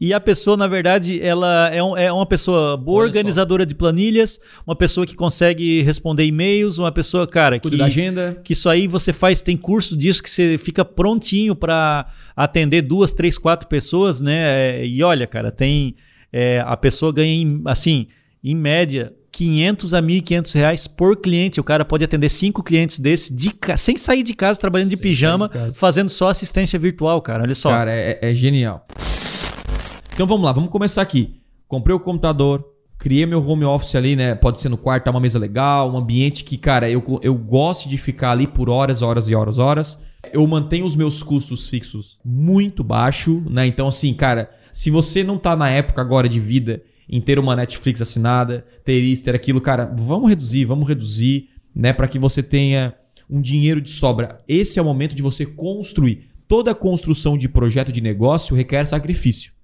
e 0.00 0.12
a 0.12 0.20
pessoa, 0.20 0.56
na 0.56 0.66
verdade, 0.66 1.20
ela 1.20 1.68
é, 1.72 1.82
um, 1.82 1.96
é 1.96 2.12
uma 2.12 2.26
pessoa 2.26 2.76
boa 2.76 3.00
Olha 3.00 3.08
organizadora 3.08 3.62
só. 3.62 3.66
de 3.66 3.74
planilhas, 3.74 4.38
uma 4.66 4.76
pessoa 4.76 5.06
que 5.06 5.14
consegue 5.14 5.82
responder 5.82 6.24
e-mails, 6.24 6.78
uma 6.78 6.92
pessoa, 6.92 7.26
cara, 7.26 7.58
Cuida 7.58 7.76
que, 7.76 7.78
da 7.78 7.86
agenda. 7.86 8.40
que 8.44 8.52
isso 8.52 8.68
aí 8.68 8.86
você 8.86 9.12
faz, 9.12 9.40
tem 9.40 9.56
curso 9.56 9.96
disso 9.96 10.22
que 10.22 10.30
você 10.30 10.58
fica 10.58 10.84
prontinho 10.84 11.54
para 11.54 12.06
atender 12.34 12.82
duas, 12.82 13.12
três, 13.12 13.38
quatro 13.38 13.68
pessoas, 13.68 14.20
né? 14.20 14.84
E 14.84 15.02
olha, 15.02 15.26
cara, 15.26 15.50
tem 15.50 15.96
é, 16.32 16.62
a 16.66 16.76
pessoa 16.76 17.12
ganha 17.12 17.60
assim, 17.66 18.08
em 18.42 18.54
média, 18.54 19.12
500 19.32 19.92
a 19.92 20.02
1.500 20.02 20.54
reais 20.54 20.86
por 20.86 21.16
cliente. 21.16 21.60
O 21.60 21.64
cara 21.64 21.84
pode 21.84 22.04
atender 22.04 22.30
cinco 22.30 22.62
clientes 22.62 22.98
desse 22.98 23.34
de 23.34 23.54
sem 23.76 23.96
sair 23.96 24.22
de 24.22 24.34
casa, 24.34 24.58
trabalhando 24.58 24.88
sem 24.88 24.96
de 24.96 25.02
pijama, 25.02 25.48
de 25.48 25.76
fazendo 25.76 26.08
só 26.08 26.28
assistência 26.28 26.78
virtual, 26.78 27.20
cara. 27.20 27.42
Olha 27.42 27.54
só. 27.54 27.68
Cara, 27.68 27.92
é, 27.92 28.18
é 28.22 28.34
genial. 28.34 28.86
Então 30.16 30.26
vamos 30.26 30.46
lá, 30.46 30.52
vamos 30.52 30.70
começar 30.70 31.02
aqui. 31.02 31.42
Comprei 31.68 31.94
o 31.94 32.00
computador, 32.00 32.66
criei 32.96 33.26
meu 33.26 33.46
home 33.46 33.66
office 33.66 33.94
ali, 33.96 34.16
né? 34.16 34.34
Pode 34.34 34.58
ser 34.58 34.70
no 34.70 34.78
quarto, 34.78 35.04
tá 35.04 35.10
uma 35.10 35.20
mesa 35.20 35.38
legal, 35.38 35.92
um 35.92 35.98
ambiente 35.98 36.42
que, 36.42 36.56
cara, 36.56 36.88
eu, 36.88 37.04
eu 37.22 37.34
gosto 37.34 37.86
de 37.86 37.98
ficar 37.98 38.30
ali 38.30 38.46
por 38.46 38.70
horas, 38.70 39.02
horas 39.02 39.28
e 39.28 39.34
horas, 39.34 39.58
horas. 39.58 39.98
Eu 40.32 40.46
mantenho 40.46 40.86
os 40.86 40.96
meus 40.96 41.22
custos 41.22 41.68
fixos 41.68 42.18
muito 42.24 42.82
baixo, 42.82 43.42
né? 43.46 43.66
Então, 43.66 43.88
assim, 43.88 44.14
cara, 44.14 44.48
se 44.72 44.90
você 44.90 45.22
não 45.22 45.36
tá 45.36 45.54
na 45.54 45.68
época 45.68 46.00
agora 46.00 46.30
de 46.30 46.40
vida 46.40 46.82
em 47.06 47.20
ter 47.20 47.38
uma 47.38 47.54
Netflix 47.54 48.00
assinada, 48.00 48.64
ter 48.86 48.98
isso, 49.02 49.22
ter 49.22 49.34
aquilo, 49.34 49.60
cara, 49.60 49.94
vamos 49.98 50.30
reduzir, 50.30 50.64
vamos 50.64 50.88
reduzir, 50.88 51.50
né? 51.74 51.92
Para 51.92 52.08
que 52.08 52.18
você 52.18 52.42
tenha 52.42 52.94
um 53.28 53.38
dinheiro 53.38 53.82
de 53.82 53.90
sobra. 53.90 54.42
Esse 54.48 54.78
é 54.78 54.82
o 54.82 54.84
momento 54.86 55.14
de 55.14 55.22
você 55.22 55.44
construir. 55.44 56.30
Toda 56.48 56.74
construção 56.74 57.36
de 57.36 57.50
projeto 57.50 57.92
de 57.92 58.00
negócio 58.00 58.56
requer 58.56 58.86
sacrifício. 58.86 59.54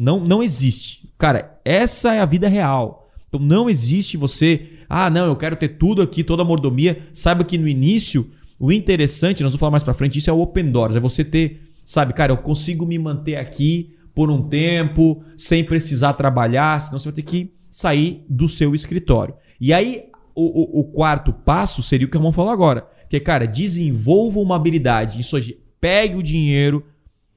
Não, 0.00 0.18
não 0.18 0.42
existe. 0.42 1.12
Cara, 1.18 1.60
essa 1.62 2.14
é 2.14 2.20
a 2.20 2.24
vida 2.24 2.48
real. 2.48 3.10
Então 3.28 3.38
não 3.38 3.68
existe 3.68 4.16
você, 4.16 4.78
ah, 4.88 5.10
não, 5.10 5.26
eu 5.26 5.36
quero 5.36 5.54
ter 5.54 5.68
tudo 5.68 6.00
aqui, 6.00 6.24
toda 6.24 6.40
a 6.40 6.44
mordomia. 6.44 7.00
Saiba 7.12 7.44
que 7.44 7.58
no 7.58 7.68
início, 7.68 8.30
o 8.58 8.72
interessante, 8.72 9.42
nós 9.42 9.52
vamos 9.52 9.60
falar 9.60 9.72
mais 9.72 9.82
para 9.82 9.92
frente, 9.92 10.18
isso 10.18 10.30
é 10.30 10.32
o 10.32 10.40
open 10.40 10.72
doors, 10.72 10.96
é 10.96 11.00
você 11.00 11.22
ter, 11.22 11.60
sabe, 11.84 12.14
cara, 12.14 12.32
eu 12.32 12.38
consigo 12.38 12.86
me 12.86 12.98
manter 12.98 13.36
aqui 13.36 13.94
por 14.14 14.30
um 14.30 14.40
tempo, 14.40 15.22
sem 15.36 15.62
precisar 15.62 16.14
trabalhar, 16.14 16.80
senão 16.80 16.98
você 16.98 17.04
vai 17.04 17.14
ter 17.16 17.22
que 17.22 17.52
sair 17.70 18.24
do 18.26 18.48
seu 18.48 18.74
escritório. 18.74 19.34
E 19.60 19.70
aí, 19.70 20.04
o, 20.34 20.78
o, 20.78 20.80
o 20.80 20.84
quarto 20.84 21.30
passo 21.30 21.82
seria 21.82 22.06
o 22.06 22.10
que 22.10 22.16
o 22.16 22.20
Ramon 22.20 22.32
falou 22.32 22.50
agora, 22.50 22.88
que 23.06 23.18
é, 23.18 23.20
cara, 23.20 23.46
desenvolva 23.46 24.38
uma 24.38 24.56
habilidade, 24.56 25.20
isso 25.20 25.36
hoje, 25.36 25.58
pegue 25.78 26.16
o 26.16 26.22
dinheiro, 26.22 26.86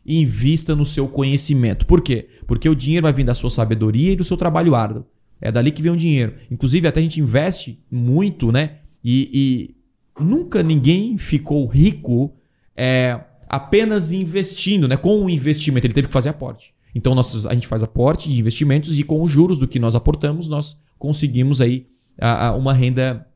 invista 0.05 0.75
no 0.75 0.85
seu 0.85 1.07
conhecimento. 1.07 1.85
Por 1.85 2.01
quê? 2.01 2.27
Porque 2.45 2.67
o 2.67 2.75
dinheiro 2.75 3.03
vai 3.03 3.13
vir 3.13 3.23
da 3.23 3.33
sua 3.33 3.49
sabedoria 3.49 4.11
e 4.11 4.15
do 4.15 4.23
seu 4.23 4.35
trabalho 4.35 4.75
árduo. 4.75 5.05
É 5.41 5.51
dali 5.51 5.71
que 5.71 5.81
vem 5.81 5.91
o 5.91 5.97
dinheiro. 5.97 6.35
Inclusive, 6.49 6.87
até 6.87 6.99
a 6.99 7.03
gente 7.03 7.19
investe 7.19 7.79
muito, 7.91 8.51
né? 8.51 8.77
E, 9.03 9.29
e 10.17 10.23
nunca 10.23 10.63
ninguém 10.63 11.17
ficou 11.17 11.67
rico 11.67 12.33
é, 12.75 13.19
apenas 13.49 14.13
investindo, 14.13 14.87
né? 14.87 14.95
Com 14.95 15.25
o 15.25 15.29
investimento. 15.29 15.85
Ele 15.85 15.93
teve 15.93 16.07
que 16.07 16.13
fazer 16.13 16.29
aporte. 16.29 16.73
Então, 16.95 17.15
nós, 17.15 17.45
a 17.45 17.53
gente 17.53 17.67
faz 17.67 17.83
aporte 17.83 18.29
de 18.29 18.39
investimentos 18.39 18.97
e 18.97 19.03
com 19.03 19.21
os 19.21 19.31
juros 19.31 19.59
do 19.59 19.67
que 19.67 19.79
nós 19.79 19.95
aportamos, 19.95 20.47
nós 20.47 20.77
conseguimos 20.97 21.59
aí 21.59 21.87
a, 22.19 22.47
a 22.47 22.55
uma 22.55 22.73
renda 22.73 23.27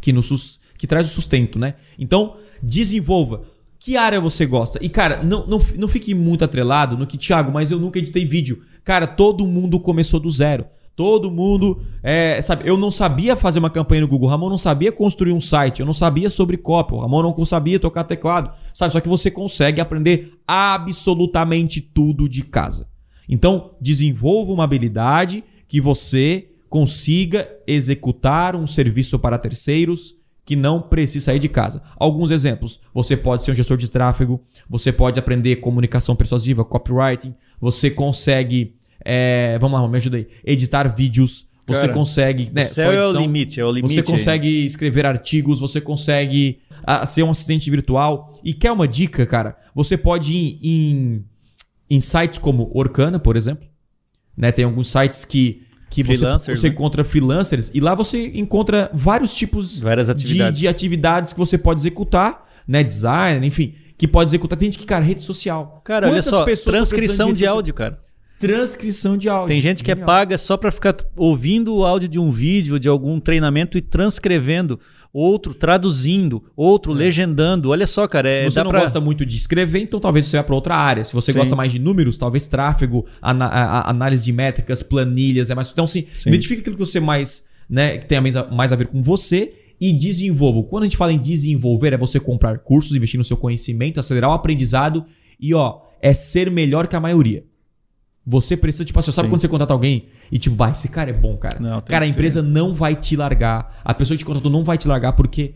que, 0.00 0.12
nos, 0.12 0.60
que 0.76 0.86
traz 0.86 1.06
o 1.06 1.10
sustento, 1.10 1.58
né? 1.58 1.74
Então, 1.98 2.36
desenvolva. 2.62 3.42
Que 3.80 3.96
área 3.96 4.20
você 4.20 4.44
gosta? 4.44 4.78
E, 4.82 4.90
cara, 4.90 5.22
não, 5.22 5.46
não, 5.46 5.58
não 5.78 5.88
fique 5.88 6.14
muito 6.14 6.44
atrelado 6.44 6.98
no 6.98 7.06
que, 7.06 7.16
Thiago, 7.16 7.50
mas 7.50 7.70
eu 7.70 7.78
nunca 7.78 7.98
editei 7.98 8.26
vídeo. 8.26 8.62
Cara, 8.84 9.06
todo 9.06 9.46
mundo 9.46 9.80
começou 9.80 10.20
do 10.20 10.28
zero. 10.28 10.66
Todo 10.94 11.30
mundo, 11.30 11.80
é, 12.02 12.42
sabe, 12.42 12.68
eu 12.68 12.76
não 12.76 12.90
sabia 12.90 13.34
fazer 13.34 13.58
uma 13.58 13.70
campanha 13.70 14.02
no 14.02 14.08
Google, 14.08 14.28
o 14.28 14.30
Ramon 14.30 14.50
não 14.50 14.58
sabia 14.58 14.92
construir 14.92 15.32
um 15.32 15.40
site, 15.40 15.80
eu 15.80 15.86
não 15.86 15.94
sabia 15.94 16.28
sobre 16.28 16.58
copy, 16.58 16.92
o 16.92 17.00
Ramon 17.00 17.22
não 17.22 17.44
sabia 17.46 17.80
tocar 17.80 18.04
teclado, 18.04 18.52
sabe? 18.74 18.92
Só 18.92 19.00
que 19.00 19.08
você 19.08 19.30
consegue 19.30 19.80
aprender 19.80 20.34
absolutamente 20.46 21.80
tudo 21.80 22.28
de 22.28 22.42
casa. 22.42 22.86
Então, 23.26 23.70
desenvolva 23.80 24.52
uma 24.52 24.64
habilidade 24.64 25.42
que 25.66 25.80
você 25.80 26.50
consiga 26.68 27.48
executar 27.66 28.54
um 28.54 28.66
serviço 28.66 29.18
para 29.18 29.38
terceiros, 29.38 30.16
que 30.50 30.56
não 30.56 30.82
precisa 30.82 31.26
sair 31.26 31.38
de 31.38 31.48
casa. 31.48 31.80
Alguns 31.96 32.32
exemplos: 32.32 32.80
você 32.92 33.16
pode 33.16 33.44
ser 33.44 33.52
um 33.52 33.54
gestor 33.54 33.76
de 33.76 33.88
tráfego, 33.88 34.42
você 34.68 34.90
pode 34.90 35.16
aprender 35.16 35.54
comunicação 35.56 36.16
persuasiva, 36.16 36.64
copywriting, 36.64 37.36
você 37.60 37.88
consegue, 37.88 38.74
é, 39.04 39.56
vamos 39.60 39.80
lá, 39.80 39.86
me 39.86 39.96
ajuda 39.96 40.16
aí, 40.16 40.26
editar 40.44 40.92
vídeos, 40.92 41.46
você 41.64 41.82
Cara, 41.82 41.92
consegue. 41.92 42.50
Né, 42.52 42.62
o 42.62 42.64
céu 42.64 42.92
edição, 42.92 43.12
é 43.12 43.16
o 43.16 43.20
limite, 43.20 43.60
é 43.60 43.64
o 43.64 43.70
limite. 43.70 43.94
Você 43.94 44.02
consegue 44.02 44.48
aí. 44.48 44.66
escrever 44.66 45.06
artigos, 45.06 45.60
você 45.60 45.80
consegue 45.80 46.58
a, 46.82 47.06
ser 47.06 47.22
um 47.22 47.30
assistente 47.30 47.70
virtual. 47.70 48.32
E 48.42 48.52
quer 48.52 48.72
uma 48.72 48.88
dica, 48.88 49.24
cara? 49.24 49.56
Você 49.72 49.96
pode 49.96 50.32
ir 50.32 50.58
em, 50.64 51.24
em 51.88 52.00
sites 52.00 52.40
como 52.40 52.72
Orkana, 52.74 53.20
por 53.20 53.36
exemplo. 53.36 53.68
Né? 54.36 54.50
Tem 54.50 54.64
alguns 54.64 54.88
sites 54.88 55.24
que 55.24 55.62
que 55.90 56.04
você, 56.04 56.24
você 56.54 56.68
né? 56.68 56.72
encontra 56.72 57.02
freelancers 57.02 57.70
e 57.74 57.80
lá 57.80 57.96
você 57.96 58.30
encontra 58.34 58.88
vários 58.94 59.34
tipos 59.34 59.84
atividades. 59.84 60.58
De, 60.58 60.62
de 60.62 60.68
atividades 60.68 61.32
que 61.32 61.38
você 61.38 61.58
pode 61.58 61.80
executar, 61.80 62.48
né? 62.66 62.84
Design, 62.84 63.44
enfim, 63.44 63.74
que 63.98 64.06
pode 64.06 64.30
executar. 64.30 64.56
Tem 64.56 64.66
gente 64.66 64.78
que, 64.78 64.86
cara, 64.86 65.04
rede 65.04 65.22
social. 65.22 65.82
Cara, 65.84 66.06
Quantas 66.06 66.32
olha 66.32 66.56
só, 66.56 66.70
transcrição 66.70 67.32
de, 67.32 67.40
de 67.40 67.46
áudio, 67.46 67.74
cara. 67.74 67.98
Transcrição 68.38 69.18
de 69.18 69.28
áudio. 69.28 69.48
Tem 69.48 69.60
gente 69.60 69.84
que 69.84 69.90
é 69.90 69.94
paga 69.94 70.38
só 70.38 70.56
para 70.56 70.70
ficar 70.70 70.96
ouvindo 71.14 71.74
o 71.74 71.84
áudio 71.84 72.08
de 72.08 72.18
um 72.18 72.30
vídeo, 72.30 72.78
de 72.78 72.88
algum 72.88 73.20
treinamento 73.20 73.76
e 73.76 73.82
transcrevendo 73.82 74.80
outro 75.12 75.54
traduzindo, 75.54 76.42
outro 76.56 76.92
é. 76.92 76.96
legendando. 76.96 77.70
Olha 77.70 77.86
só, 77.86 78.06
cara. 78.06 78.28
É, 78.28 78.38
Se 78.38 78.44
você 78.44 78.62
não 78.62 78.70
pra... 78.70 78.80
gosta 78.80 79.00
muito 79.00 79.26
de 79.26 79.36
escrever, 79.36 79.80
então 79.80 80.00
talvez 80.00 80.26
você 80.26 80.36
vá 80.36 80.42
para 80.42 80.54
outra 80.54 80.76
área. 80.76 81.04
Se 81.04 81.14
você 81.14 81.32
sim. 81.32 81.38
gosta 81.38 81.56
mais 81.56 81.72
de 81.72 81.78
números, 81.78 82.16
talvez 82.16 82.46
tráfego, 82.46 83.06
ana 83.20 83.46
análise 83.86 84.24
de 84.24 84.32
métricas, 84.32 84.82
planilhas, 84.82 85.50
é 85.50 85.54
mais. 85.54 85.70
Então, 85.70 85.84
assim, 85.84 86.06
sim. 86.12 86.28
identifique 86.28 86.60
aquilo 86.60 86.76
que 86.76 86.84
você 86.84 87.00
mais, 87.00 87.44
né, 87.68 87.98
que 87.98 88.06
tenha 88.06 88.22
mais 88.50 88.72
a 88.72 88.76
ver 88.76 88.86
com 88.86 89.02
você 89.02 89.52
e 89.80 89.92
desenvolva. 89.92 90.62
Quando 90.62 90.84
a 90.84 90.86
gente 90.86 90.96
fala 90.96 91.12
em 91.12 91.18
desenvolver, 91.18 91.92
é 91.92 91.98
você 91.98 92.20
comprar 92.20 92.58
cursos, 92.58 92.94
investir 92.94 93.18
no 93.18 93.24
seu 93.24 93.36
conhecimento, 93.36 93.98
acelerar 93.98 94.30
o 94.30 94.34
aprendizado 94.34 95.04
e, 95.40 95.54
ó, 95.54 95.80
é 96.02 96.12
ser 96.12 96.50
melhor 96.50 96.86
que 96.86 96.96
a 96.96 97.00
maioria. 97.00 97.44
Você 98.26 98.56
precisa, 98.56 98.84
tipo 98.84 98.98
assim, 98.98 99.10
sabe 99.12 99.26
Sim. 99.26 99.30
quando 99.30 99.40
você 99.40 99.48
contrata 99.48 99.72
alguém 99.72 100.08
e 100.30 100.38
tipo, 100.38 100.54
vai, 100.54 100.72
esse 100.72 100.88
cara 100.88 101.10
é 101.10 101.12
bom, 101.12 101.36
cara. 101.36 101.58
Não, 101.58 101.80
cara, 101.80 102.04
a 102.04 102.08
empresa 102.08 102.42
não 102.42 102.74
vai 102.74 102.94
te 102.94 103.16
largar. 103.16 103.80
A 103.82 103.94
pessoa 103.94 104.16
que 104.16 104.22
te 104.22 104.26
contratou 104.26 104.52
não 104.52 104.62
vai 104.62 104.76
te 104.76 104.86
largar 104.86 105.14
porque 105.14 105.54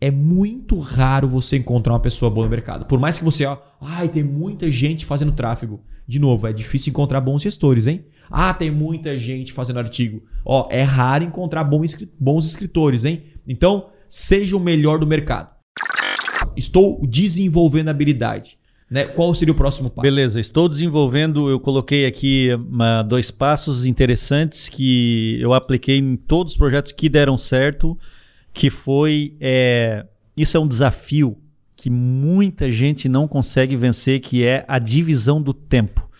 é 0.00 0.10
muito 0.10 0.78
raro 0.78 1.28
você 1.28 1.58
encontrar 1.58 1.92
uma 1.92 2.00
pessoa 2.00 2.30
boa 2.30 2.46
no 2.46 2.50
mercado. 2.50 2.86
Por 2.86 2.98
mais 2.98 3.18
que 3.18 3.24
você, 3.24 3.44
ó, 3.44 3.58
ai, 3.80 4.08
tem 4.08 4.22
muita 4.22 4.70
gente 4.70 5.04
fazendo 5.04 5.32
tráfego. 5.32 5.80
De 6.06 6.18
novo, 6.18 6.46
é 6.46 6.52
difícil 6.52 6.90
encontrar 6.90 7.20
bons 7.20 7.42
gestores, 7.42 7.86
hein? 7.86 8.04
Ah, 8.30 8.54
tem 8.54 8.70
muita 8.70 9.18
gente 9.18 9.52
fazendo 9.52 9.78
artigo. 9.78 10.22
Ó, 10.44 10.68
é 10.70 10.82
raro 10.82 11.22
encontrar 11.22 11.64
bons 11.64 12.46
escritores, 12.46 13.04
hein? 13.04 13.24
Então, 13.46 13.90
seja 14.08 14.56
o 14.56 14.60
melhor 14.60 14.98
do 14.98 15.06
mercado. 15.06 15.50
Estou 16.56 17.00
desenvolvendo 17.06 17.90
habilidade. 17.90 18.58
Né? 18.90 19.04
Qual 19.04 19.32
seria 19.32 19.52
o 19.52 19.56
próximo 19.56 19.88
passo? 19.88 20.02
Beleza, 20.02 20.40
estou 20.40 20.68
desenvolvendo. 20.68 21.48
Eu 21.48 21.60
coloquei 21.60 22.06
aqui 22.06 22.48
uma, 22.68 23.02
dois 23.02 23.30
passos 23.30 23.86
interessantes 23.86 24.68
que 24.68 25.38
eu 25.40 25.54
apliquei 25.54 25.98
em 25.98 26.16
todos 26.16 26.54
os 26.54 26.58
projetos 26.58 26.90
que 26.90 27.08
deram 27.08 27.36
certo. 27.36 27.96
Que 28.52 28.68
foi. 28.68 29.36
É, 29.40 30.04
isso 30.36 30.56
é 30.56 30.60
um 30.60 30.66
desafio 30.66 31.38
que 31.76 31.88
muita 31.88 32.70
gente 32.70 33.08
não 33.08 33.28
consegue 33.28 33.76
vencer, 33.76 34.20
que 34.20 34.44
é 34.44 34.64
a 34.66 34.78
divisão 34.78 35.40
do 35.40 35.54
tempo. 35.54 36.10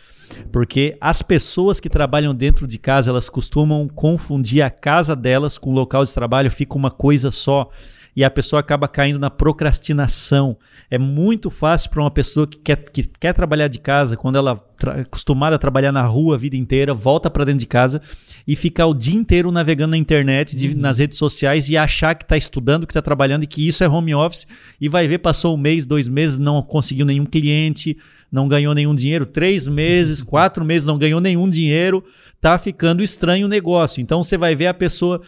Porque 0.52 0.96
as 1.00 1.22
pessoas 1.22 1.80
que 1.80 1.88
trabalham 1.88 2.34
dentro 2.34 2.66
de 2.66 2.78
casa, 2.78 3.10
elas 3.10 3.28
costumam 3.28 3.88
confundir 3.88 4.62
a 4.62 4.70
casa 4.70 5.16
delas 5.16 5.58
com 5.58 5.70
o 5.70 5.74
local 5.74 6.04
de 6.04 6.14
trabalho, 6.14 6.50
fica 6.50 6.76
uma 6.76 6.90
coisa 6.90 7.32
só. 7.32 7.68
E 8.14 8.24
a 8.24 8.30
pessoa 8.30 8.60
acaba 8.60 8.88
caindo 8.88 9.18
na 9.18 9.30
procrastinação. 9.30 10.56
É 10.90 10.98
muito 10.98 11.50
fácil 11.50 11.90
para 11.90 12.02
uma 12.02 12.10
pessoa 12.10 12.46
que 12.46 12.58
quer, 12.58 12.76
que 12.76 13.04
quer 13.04 13.32
trabalhar 13.32 13.68
de 13.68 13.78
casa, 13.78 14.16
quando 14.16 14.36
ela 14.36 14.62
é 14.96 15.00
acostumada 15.02 15.56
a 15.56 15.58
trabalhar 15.58 15.92
na 15.92 16.02
rua 16.02 16.36
a 16.36 16.38
vida 16.38 16.56
inteira, 16.56 16.94
volta 16.94 17.30
para 17.30 17.44
dentro 17.44 17.60
de 17.60 17.66
casa 17.66 18.00
e 18.46 18.56
ficar 18.56 18.86
o 18.86 18.94
dia 18.94 19.14
inteiro 19.14 19.52
navegando 19.52 19.90
na 19.90 19.96
internet, 19.96 20.56
de, 20.56 20.68
uhum. 20.68 20.76
nas 20.76 20.98
redes 20.98 21.18
sociais 21.18 21.68
e 21.68 21.76
achar 21.76 22.14
que 22.14 22.24
está 22.24 22.36
estudando, 22.36 22.86
que 22.86 22.92
está 22.92 23.02
trabalhando 23.02 23.44
e 23.44 23.46
que 23.46 23.66
isso 23.66 23.84
é 23.84 23.88
home 23.88 24.14
office 24.14 24.46
e 24.80 24.88
vai 24.88 25.06
ver, 25.06 25.18
passou 25.18 25.54
um 25.54 25.58
mês, 25.58 25.84
dois 25.84 26.08
meses, 26.08 26.38
não 26.38 26.62
conseguiu 26.62 27.04
nenhum 27.04 27.26
cliente, 27.26 27.96
não 28.32 28.48
ganhou 28.48 28.74
nenhum 28.74 28.94
dinheiro, 28.94 29.26
três 29.26 29.68
meses, 29.68 30.22
quatro 30.22 30.64
meses, 30.64 30.86
não 30.86 30.98
ganhou 30.98 31.20
nenhum 31.20 31.48
dinheiro, 31.48 32.02
tá 32.40 32.58
ficando 32.58 33.02
estranho 33.02 33.46
o 33.46 33.50
negócio. 33.50 34.00
Então 34.00 34.22
você 34.22 34.38
vai 34.38 34.54
ver 34.54 34.68
a 34.68 34.74
pessoa 34.74 35.20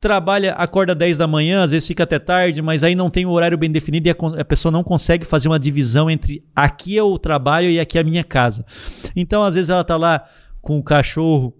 trabalha, 0.00 0.52
acorda 0.52 0.94
10 0.94 1.18
da 1.18 1.26
manhã, 1.26 1.62
às 1.62 1.72
vezes 1.72 1.86
fica 1.86 2.04
até 2.04 2.18
tarde, 2.18 2.62
mas 2.62 2.84
aí 2.84 2.94
não 2.94 3.10
tem 3.10 3.26
o 3.26 3.30
horário 3.30 3.58
bem 3.58 3.70
definido 3.70 4.08
e 4.08 4.10
a, 4.10 4.40
a, 4.40 4.44
pessoa 4.44 4.70
não 4.70 4.84
consegue 4.84 5.24
fazer 5.24 5.48
uma 5.48 5.58
divisão 5.58 6.08
entre 6.08 6.44
aqui 6.54 6.96
é 6.96 7.02
o 7.02 7.18
trabalho 7.18 7.68
e 7.68 7.80
aqui 7.80 7.98
é 7.98 8.00
a 8.00 8.04
minha 8.04 8.22
casa. 8.22 8.64
Então, 9.16 9.42
às 9.42 9.54
vezes 9.54 9.70
ela 9.70 9.82
tá 9.82 9.96
lá 9.96 10.24
com 10.60 10.78
o 10.78 10.82
cachorro 10.82 11.54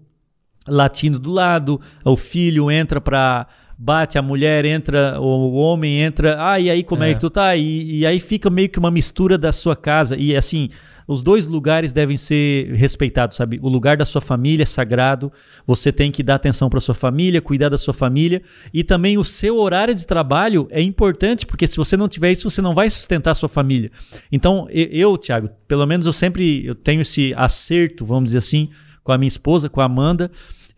latindo 0.67 1.19
do 1.19 1.31
lado, 1.31 1.81
o 2.05 2.15
filho 2.15 2.69
entra 2.69 3.01
para 3.01 3.47
bate, 3.81 4.17
a 4.17 4.21
mulher 4.21 4.65
entra, 4.65 5.21
o 5.21 5.53
homem 5.53 6.01
entra, 6.01 6.35
ah, 6.37 6.59
e 6.59 6.69
aí 6.69 6.83
como 6.83 7.01
é, 7.01 7.11
é 7.11 7.13
que 7.13 7.19
tu 7.21 7.29
tá? 7.29 7.55
E, 7.55 7.99
e 7.99 8.05
aí 8.05 8.19
fica 8.19 8.49
meio 8.49 8.67
que 8.67 8.77
uma 8.77 8.91
mistura 8.91 9.37
da 9.37 9.53
sua 9.53 9.73
casa. 9.73 10.17
E 10.17 10.35
assim, 10.35 10.69
os 11.07 11.23
dois 11.23 11.47
lugares 11.47 11.93
devem 11.93 12.17
ser 12.17 12.73
respeitados, 12.73 13.37
sabe? 13.37 13.57
O 13.63 13.69
lugar 13.69 13.95
da 13.95 14.03
sua 14.03 14.19
família 14.19 14.63
é 14.63 14.65
sagrado, 14.65 15.31
você 15.65 15.93
tem 15.93 16.11
que 16.11 16.21
dar 16.21 16.35
atenção 16.35 16.69
para 16.69 16.81
sua 16.81 16.93
família, 16.93 17.41
cuidar 17.41 17.69
da 17.69 17.77
sua 17.77 17.93
família 17.93 18.41
e 18.73 18.83
também 18.83 19.17
o 19.17 19.23
seu 19.23 19.57
horário 19.57 19.95
de 19.95 20.05
trabalho 20.05 20.67
é 20.69 20.81
importante, 20.81 21.47
porque 21.47 21.65
se 21.65 21.77
você 21.77 21.95
não 21.95 22.09
tiver 22.09 22.33
isso, 22.33 22.49
você 22.49 22.61
não 22.61 22.75
vai 22.75 22.89
sustentar 22.89 23.31
a 23.31 23.35
sua 23.35 23.49
família. 23.49 23.89
Então, 24.29 24.67
eu, 24.69 25.17
Thiago, 25.17 25.49
pelo 25.69 25.85
menos 25.87 26.05
eu 26.05 26.13
sempre 26.13 26.65
eu 26.65 26.75
tenho 26.75 26.99
esse 26.99 27.33
acerto, 27.37 28.05
vamos 28.05 28.25
dizer 28.25 28.39
assim, 28.39 28.69
com 29.05 29.13
a 29.13 29.17
minha 29.17 29.29
esposa, 29.29 29.69
com 29.69 29.79
a 29.79 29.85
Amanda, 29.85 30.29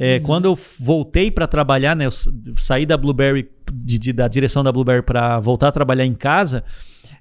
é, 0.04 0.18
uhum. 0.18 0.24
Quando 0.24 0.46
eu 0.46 0.58
voltei 0.80 1.30
para 1.30 1.46
trabalhar, 1.46 1.96
né, 1.96 2.08
eu 2.08 2.12
saí 2.56 2.88
da 2.88 2.98
Blueberry, 2.98 3.48
de, 3.72 4.00
de, 4.00 4.12
da 4.12 4.28
direção 4.28 4.64
da 4.64 4.72
Blueberry 4.72 5.04
para 5.04 5.40
voltar 5.40 5.68
a 5.68 5.72
trabalhar 5.72 6.04
em 6.04 6.16
casa, 6.16 6.64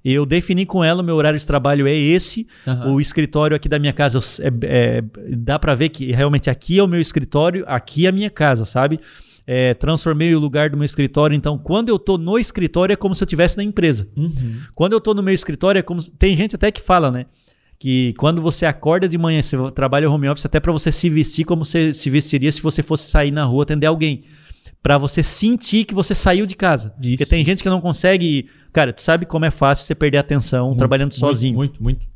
eu 0.02 0.24
defini 0.24 0.64
com 0.64 0.82
ela, 0.82 1.02
o 1.02 1.04
meu 1.04 1.14
horário 1.14 1.38
de 1.38 1.46
trabalho 1.46 1.86
é 1.86 1.94
esse. 1.94 2.46
Uhum. 2.66 2.94
O 2.94 3.00
escritório 3.02 3.54
aqui 3.54 3.68
da 3.68 3.78
minha 3.78 3.92
casa, 3.92 4.18
é, 4.40 4.50
é, 4.62 5.04
dá 5.36 5.58
para 5.58 5.74
ver 5.74 5.90
que 5.90 6.10
realmente 6.10 6.48
aqui 6.48 6.78
é 6.78 6.82
o 6.82 6.88
meu 6.88 7.02
escritório, 7.02 7.66
aqui 7.66 8.06
é 8.06 8.08
a 8.08 8.12
minha 8.12 8.30
casa, 8.30 8.64
sabe? 8.64 8.98
É, 9.46 9.74
transformei 9.74 10.34
o 10.34 10.38
lugar 10.38 10.70
do 10.70 10.76
meu 10.78 10.86
escritório. 10.86 11.36
Então, 11.36 11.58
quando 11.58 11.90
eu 11.90 11.98
tô 11.98 12.16
no 12.16 12.38
escritório, 12.38 12.94
é 12.94 12.96
como 12.96 13.14
se 13.14 13.22
eu 13.22 13.26
estivesse 13.26 13.58
na 13.58 13.62
empresa. 13.62 14.08
Uhum. 14.16 14.60
Quando 14.74 14.94
eu 14.94 15.02
tô 15.02 15.12
no 15.12 15.22
meu 15.22 15.34
escritório, 15.34 15.80
é 15.80 15.82
como. 15.82 16.00
Tem 16.18 16.34
gente 16.34 16.54
até 16.54 16.70
que 16.70 16.80
fala, 16.80 17.10
né? 17.10 17.26
Que 17.80 18.12
quando 18.18 18.42
você 18.42 18.66
acorda 18.66 19.08
de 19.08 19.16
manhã, 19.16 19.40
você 19.40 19.56
trabalha 19.74 20.08
home 20.08 20.28
office, 20.28 20.44
até 20.44 20.60
para 20.60 20.70
você 20.70 20.92
se 20.92 21.08
vestir 21.08 21.46
como 21.46 21.64
você 21.64 21.94
se 21.94 22.10
vestiria 22.10 22.52
se 22.52 22.60
você 22.60 22.82
fosse 22.82 23.10
sair 23.10 23.30
na 23.30 23.42
rua 23.42 23.62
atender 23.62 23.86
alguém. 23.86 24.22
para 24.82 24.98
você 24.98 25.22
sentir 25.22 25.86
que 25.86 25.94
você 25.94 26.14
saiu 26.14 26.44
de 26.44 26.54
casa. 26.54 26.94
Isso, 27.00 27.16
Porque 27.16 27.26
tem 27.26 27.42
gente 27.42 27.62
que 27.62 27.68
não 27.70 27.80
consegue. 27.80 28.48
Cara, 28.70 28.92
tu 28.92 29.00
sabe 29.02 29.24
como 29.24 29.46
é 29.46 29.50
fácil 29.50 29.86
você 29.86 29.94
perder 29.94 30.18
a 30.18 30.20
atenção 30.20 30.68
muito, 30.68 30.78
trabalhando 30.78 31.12
sozinho. 31.12 31.54
Muito, 31.54 31.82
muito. 31.82 32.06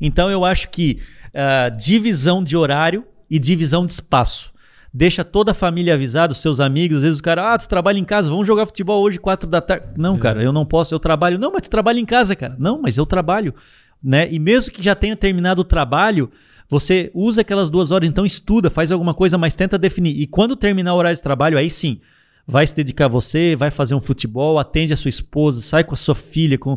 Então 0.00 0.30
eu 0.30 0.44
acho 0.44 0.70
que 0.70 1.00
uh, 1.34 1.76
divisão 1.76 2.42
de 2.42 2.56
horário 2.56 3.04
e 3.28 3.38
divisão 3.38 3.84
de 3.84 3.92
espaço. 3.92 4.52
Deixa 4.94 5.24
toda 5.24 5.50
a 5.50 5.54
família 5.54 5.94
avisada, 5.94 6.32
os 6.32 6.40
seus 6.40 6.60
amigos. 6.60 6.98
Às 6.98 7.02
vezes 7.02 7.18
o 7.18 7.22
cara, 7.22 7.54
ah, 7.54 7.58
tu 7.58 7.68
trabalha 7.68 7.98
em 7.98 8.04
casa, 8.04 8.30
vamos 8.30 8.46
jogar 8.46 8.66
futebol 8.66 9.02
hoje, 9.02 9.18
quatro 9.18 9.48
da 9.48 9.60
tarde. 9.60 9.86
Não, 9.96 10.14
é. 10.14 10.18
cara, 10.18 10.42
eu 10.42 10.52
não 10.52 10.64
posso, 10.64 10.94
eu 10.94 11.00
trabalho. 11.00 11.36
Não, 11.36 11.52
mas 11.52 11.62
tu 11.62 11.70
trabalha 11.70 11.98
em 11.98 12.06
casa, 12.06 12.36
cara. 12.36 12.54
Não, 12.58 12.80
mas 12.80 12.96
eu 12.96 13.06
trabalho 13.06 13.54
né? 14.02 14.28
E 14.30 14.38
mesmo 14.38 14.72
que 14.72 14.82
já 14.82 14.94
tenha 14.94 15.16
terminado 15.16 15.60
o 15.60 15.64
trabalho, 15.64 16.30
você 16.68 17.10
usa 17.12 17.40
aquelas 17.40 17.68
duas 17.68 17.90
horas, 17.90 18.08
então 18.08 18.24
estuda, 18.24 18.70
faz 18.70 18.92
alguma 18.92 19.12
coisa, 19.12 19.36
mas 19.36 19.54
tenta 19.54 19.76
definir. 19.76 20.16
E 20.20 20.26
quando 20.26 20.54
terminar 20.54 20.94
o 20.94 20.98
horário 20.98 21.16
de 21.16 21.22
trabalho, 21.22 21.58
aí 21.58 21.68
sim, 21.68 22.00
vai 22.46 22.66
se 22.66 22.74
dedicar 22.74 23.06
a 23.06 23.08
você, 23.08 23.54
vai 23.56 23.70
fazer 23.70 23.94
um 23.94 24.00
futebol, 24.00 24.58
atende 24.58 24.92
a 24.92 24.96
sua 24.96 25.08
esposa, 25.08 25.60
sai 25.60 25.84
com 25.84 25.94
a 25.94 25.96
sua 25.96 26.14
filha, 26.14 26.58
com 26.58 26.76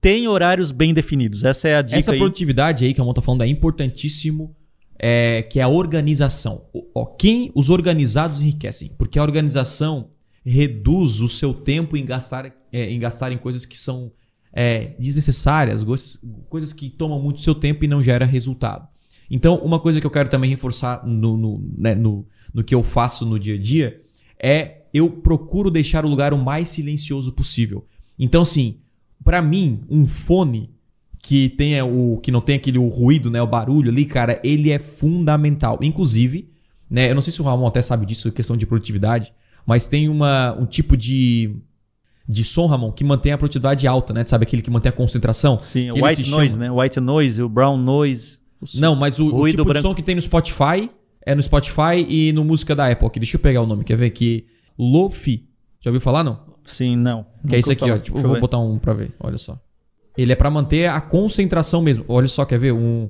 tem 0.00 0.26
horários 0.28 0.72
bem 0.72 0.92
definidos. 0.92 1.44
Essa 1.44 1.68
é 1.68 1.76
a 1.76 1.82
dica. 1.82 1.98
Essa 1.98 2.12
aí. 2.12 2.18
produtividade 2.18 2.84
aí 2.84 2.94
que 2.94 3.00
a 3.00 3.04
Mão 3.04 3.14
tá 3.14 3.22
falando 3.22 3.42
é 3.42 3.46
importantíssimo, 3.46 4.54
é, 4.98 5.42
que 5.42 5.60
é 5.60 5.62
a 5.62 5.68
organização. 5.68 6.66
O, 6.72 7.06
quem 7.06 7.50
os 7.54 7.70
organizados 7.70 8.40
enriquecem, 8.40 8.92
porque 8.98 9.18
a 9.18 9.22
organização 9.22 10.10
reduz 10.44 11.20
o 11.20 11.28
seu 11.28 11.52
tempo 11.52 11.96
em 11.96 12.04
gastar, 12.04 12.52
é, 12.72 12.90
em 12.90 12.98
gastar 12.98 13.32
em 13.32 13.38
coisas 13.38 13.64
que 13.64 13.76
são 13.76 14.10
é, 14.52 14.94
desnecessárias, 14.98 15.84
coisas, 16.48 16.72
que 16.72 16.90
tomam 16.90 17.20
muito 17.20 17.40
seu 17.40 17.54
tempo 17.54 17.84
e 17.84 17.88
não 17.88 18.02
gera 18.02 18.24
resultado. 18.24 18.86
Então, 19.30 19.56
uma 19.56 19.78
coisa 19.78 20.00
que 20.00 20.06
eu 20.06 20.10
quero 20.10 20.30
também 20.30 20.48
reforçar 20.48 21.06
no, 21.06 21.36
no, 21.36 21.70
né, 21.76 21.94
no, 21.94 22.26
no 22.52 22.64
que 22.64 22.74
eu 22.74 22.82
faço 22.82 23.26
no 23.26 23.38
dia 23.38 23.54
a 23.54 23.58
dia 23.58 24.00
é 24.42 24.82
eu 24.92 25.10
procuro 25.10 25.70
deixar 25.70 26.04
o 26.04 26.08
lugar 26.08 26.32
o 26.32 26.38
mais 26.38 26.68
silencioso 26.68 27.32
possível. 27.32 27.86
Então, 28.18 28.42
assim, 28.42 28.78
para 29.22 29.42
mim, 29.42 29.80
um 29.88 30.06
fone 30.06 30.70
que 31.22 31.50
tenha 31.50 31.84
o 31.84 32.18
que 32.18 32.30
não 32.30 32.40
tem 32.40 32.56
aquele 32.56 32.78
ruído, 32.78 33.30
né, 33.30 33.42
o 33.42 33.46
barulho 33.46 33.90
ali, 33.90 34.06
cara, 34.06 34.40
ele 34.42 34.70
é 34.70 34.78
fundamental. 34.78 35.78
Inclusive, 35.82 36.50
né, 36.88 37.10
eu 37.10 37.14
não 37.14 37.20
sei 37.20 37.32
se 37.32 37.42
o 37.42 37.44
Ramon 37.44 37.66
até 37.66 37.82
sabe 37.82 38.06
disso, 38.06 38.32
questão 38.32 38.56
de 38.56 38.66
produtividade, 38.66 39.34
mas 39.66 39.86
tem 39.86 40.08
uma, 40.08 40.56
um 40.58 40.64
tipo 40.64 40.96
de 40.96 41.56
de 42.28 42.44
som, 42.44 42.66
Ramon, 42.66 42.92
que 42.92 43.02
mantém 43.02 43.32
a 43.32 43.38
produtividade 43.38 43.86
alta, 43.86 44.12
né? 44.12 44.22
Sabe 44.26 44.42
aquele 44.42 44.60
que 44.60 44.70
mantém 44.70 44.90
a 44.90 44.92
concentração? 44.92 45.58
Sim, 45.58 45.90
o 45.90 46.04
white 46.04 46.28
noise, 46.28 46.54
chama... 46.54 46.64
né? 46.64 46.70
White 46.70 47.00
noise, 47.00 47.42
o 47.42 47.48
brown 47.48 47.78
noise. 47.78 48.38
O 48.60 48.66
Não, 48.78 48.94
mas 48.94 49.18
o, 49.18 49.34
o 49.34 49.48
tipo 49.48 49.64
branco. 49.64 49.78
de 49.78 49.82
som 49.82 49.94
que 49.94 50.02
tem 50.02 50.14
no 50.14 50.20
Spotify 50.20 50.90
é 51.24 51.34
no 51.34 51.40
Spotify 51.40 52.04
e 52.06 52.32
no 52.32 52.44
música 52.44 52.74
da 52.74 52.90
Apple. 52.90 53.06
Aqui, 53.06 53.18
deixa 53.18 53.36
eu 53.36 53.40
pegar 53.40 53.62
o 53.62 53.66
nome, 53.66 53.82
quer 53.82 53.96
ver 53.96 54.06
aqui? 54.06 54.46
Lofi. 54.78 55.48
Já 55.80 55.90
ouviu 55.90 56.00
falar, 56.02 56.22
não? 56.22 56.40
Sim, 56.66 56.96
não. 56.96 57.24
Que 57.48 57.56
é 57.56 57.58
isso 57.60 57.72
aqui, 57.72 57.90
ó. 57.90 57.96
Tipo, 57.98 58.18
eu 58.18 58.22
vou 58.22 58.34
ver. 58.34 58.40
botar 58.40 58.58
um 58.58 58.78
pra 58.78 58.92
ver, 58.92 59.14
olha 59.20 59.38
só. 59.38 59.58
Ele 60.16 60.32
é 60.32 60.36
para 60.36 60.50
manter 60.50 60.86
a 60.90 61.00
concentração 61.00 61.80
mesmo. 61.80 62.04
Olha 62.08 62.28
só, 62.28 62.44
quer 62.44 62.58
ver? 62.58 62.72
Um... 62.72 63.08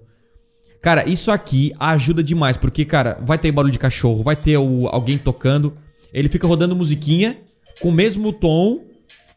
Cara, 0.81 1.09
isso 1.09 1.33
aqui 1.33 1.72
ajuda 1.81 2.22
demais, 2.22 2.57
porque, 2.57 2.85
cara, 2.85 3.18
vai 3.24 3.37
ter 3.37 3.50
barulho 3.50 3.72
de 3.72 3.78
cachorro, 3.78 4.22
vai 4.22 4.37
ter 4.37 4.59
o, 4.59 4.87
alguém 4.88 5.18
tocando. 5.18 5.72
Ele 6.12 6.28
fica 6.28 6.46
rodando 6.46 6.76
musiquinha 6.76 7.38
com 7.81 7.88
o 7.88 7.92
mesmo 7.92 8.33
tom 8.33 8.88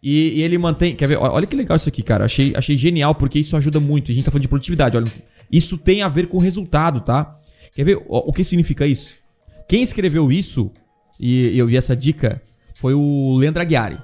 e, 0.02 0.40
e, 0.40 0.42
ele 0.42 0.58
mantém. 0.58 0.96
Quer 0.96 1.08
ver? 1.08 1.18
Olha 1.18 1.46
que 1.46 1.56
legal 1.56 1.76
isso 1.76 1.90
aqui, 1.90 2.02
cara. 2.02 2.26
Achei, 2.26 2.54
achei 2.56 2.76
genial, 2.76 3.14
porque 3.14 3.40
isso 3.40 3.56
ajuda 3.56 3.80
muito. 3.80 4.12
A 4.12 4.14
gente 4.14 4.26
tá 4.26 4.32
falando 4.32 4.42
de 4.42 4.48
produtividade. 4.48 4.98
Olha, 4.98 5.12
isso 5.52 5.78
tem 5.78 6.02
a 6.02 6.08
ver 6.08 6.28
com 6.28 6.38
resultado, 6.38 7.02
tá? 7.02 7.40
Quer 7.76 7.84
ver 7.84 7.98
o, 7.98 8.04
o 8.08 8.34
que 8.34 8.44
significa 8.44 8.88
isso? 8.88 9.16
Quem 9.68 9.82
escreveu 9.82 10.32
isso, 10.32 10.72
e 11.20 11.58
eu 11.58 11.68
vi 11.68 11.78
essa 11.78 11.96
dica, 11.96 12.42
foi 12.74 12.94
o 12.94 13.36
Leandro 13.38 13.62
Aguiari. 13.62 14.00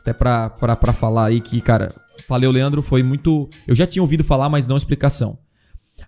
Até 0.00 0.12
pra, 0.12 0.50
pra, 0.50 0.76
pra 0.76 0.92
falar 0.92 1.26
aí 1.26 1.40
que, 1.40 1.60
cara, 1.60 1.88
falei 2.26 2.48
o 2.48 2.52
Leandro, 2.52 2.82
foi 2.82 3.02
muito. 3.02 3.48
Eu 3.66 3.76
já 3.76 3.86
tinha 3.86 4.02
ouvido 4.02 4.24
falar, 4.24 4.48
mas 4.48 4.66
não 4.66 4.76
explicação. 4.76 5.38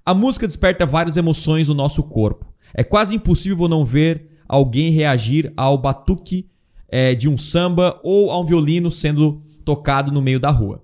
A 0.04 0.14
música 0.14 0.46
desperta 0.46 0.84
várias 0.86 1.16
emoções 1.16 1.68
no 1.68 1.74
nosso 1.74 2.02
corpo. 2.02 2.46
É 2.74 2.82
quase 2.82 3.14
impossível 3.14 3.68
não 3.68 3.84
ver 3.84 4.28
alguém 4.48 4.90
reagir 4.90 5.52
ao 5.56 5.78
batuque 5.78 6.48
é, 6.88 7.14
de 7.14 7.28
um 7.28 7.36
samba 7.36 8.00
ou 8.02 8.30
a 8.30 8.40
um 8.40 8.44
violino 8.44 8.90
sendo 8.90 9.42
tocado 9.64 10.12
no 10.12 10.22
meio 10.22 10.38
da 10.38 10.50
rua. 10.50 10.82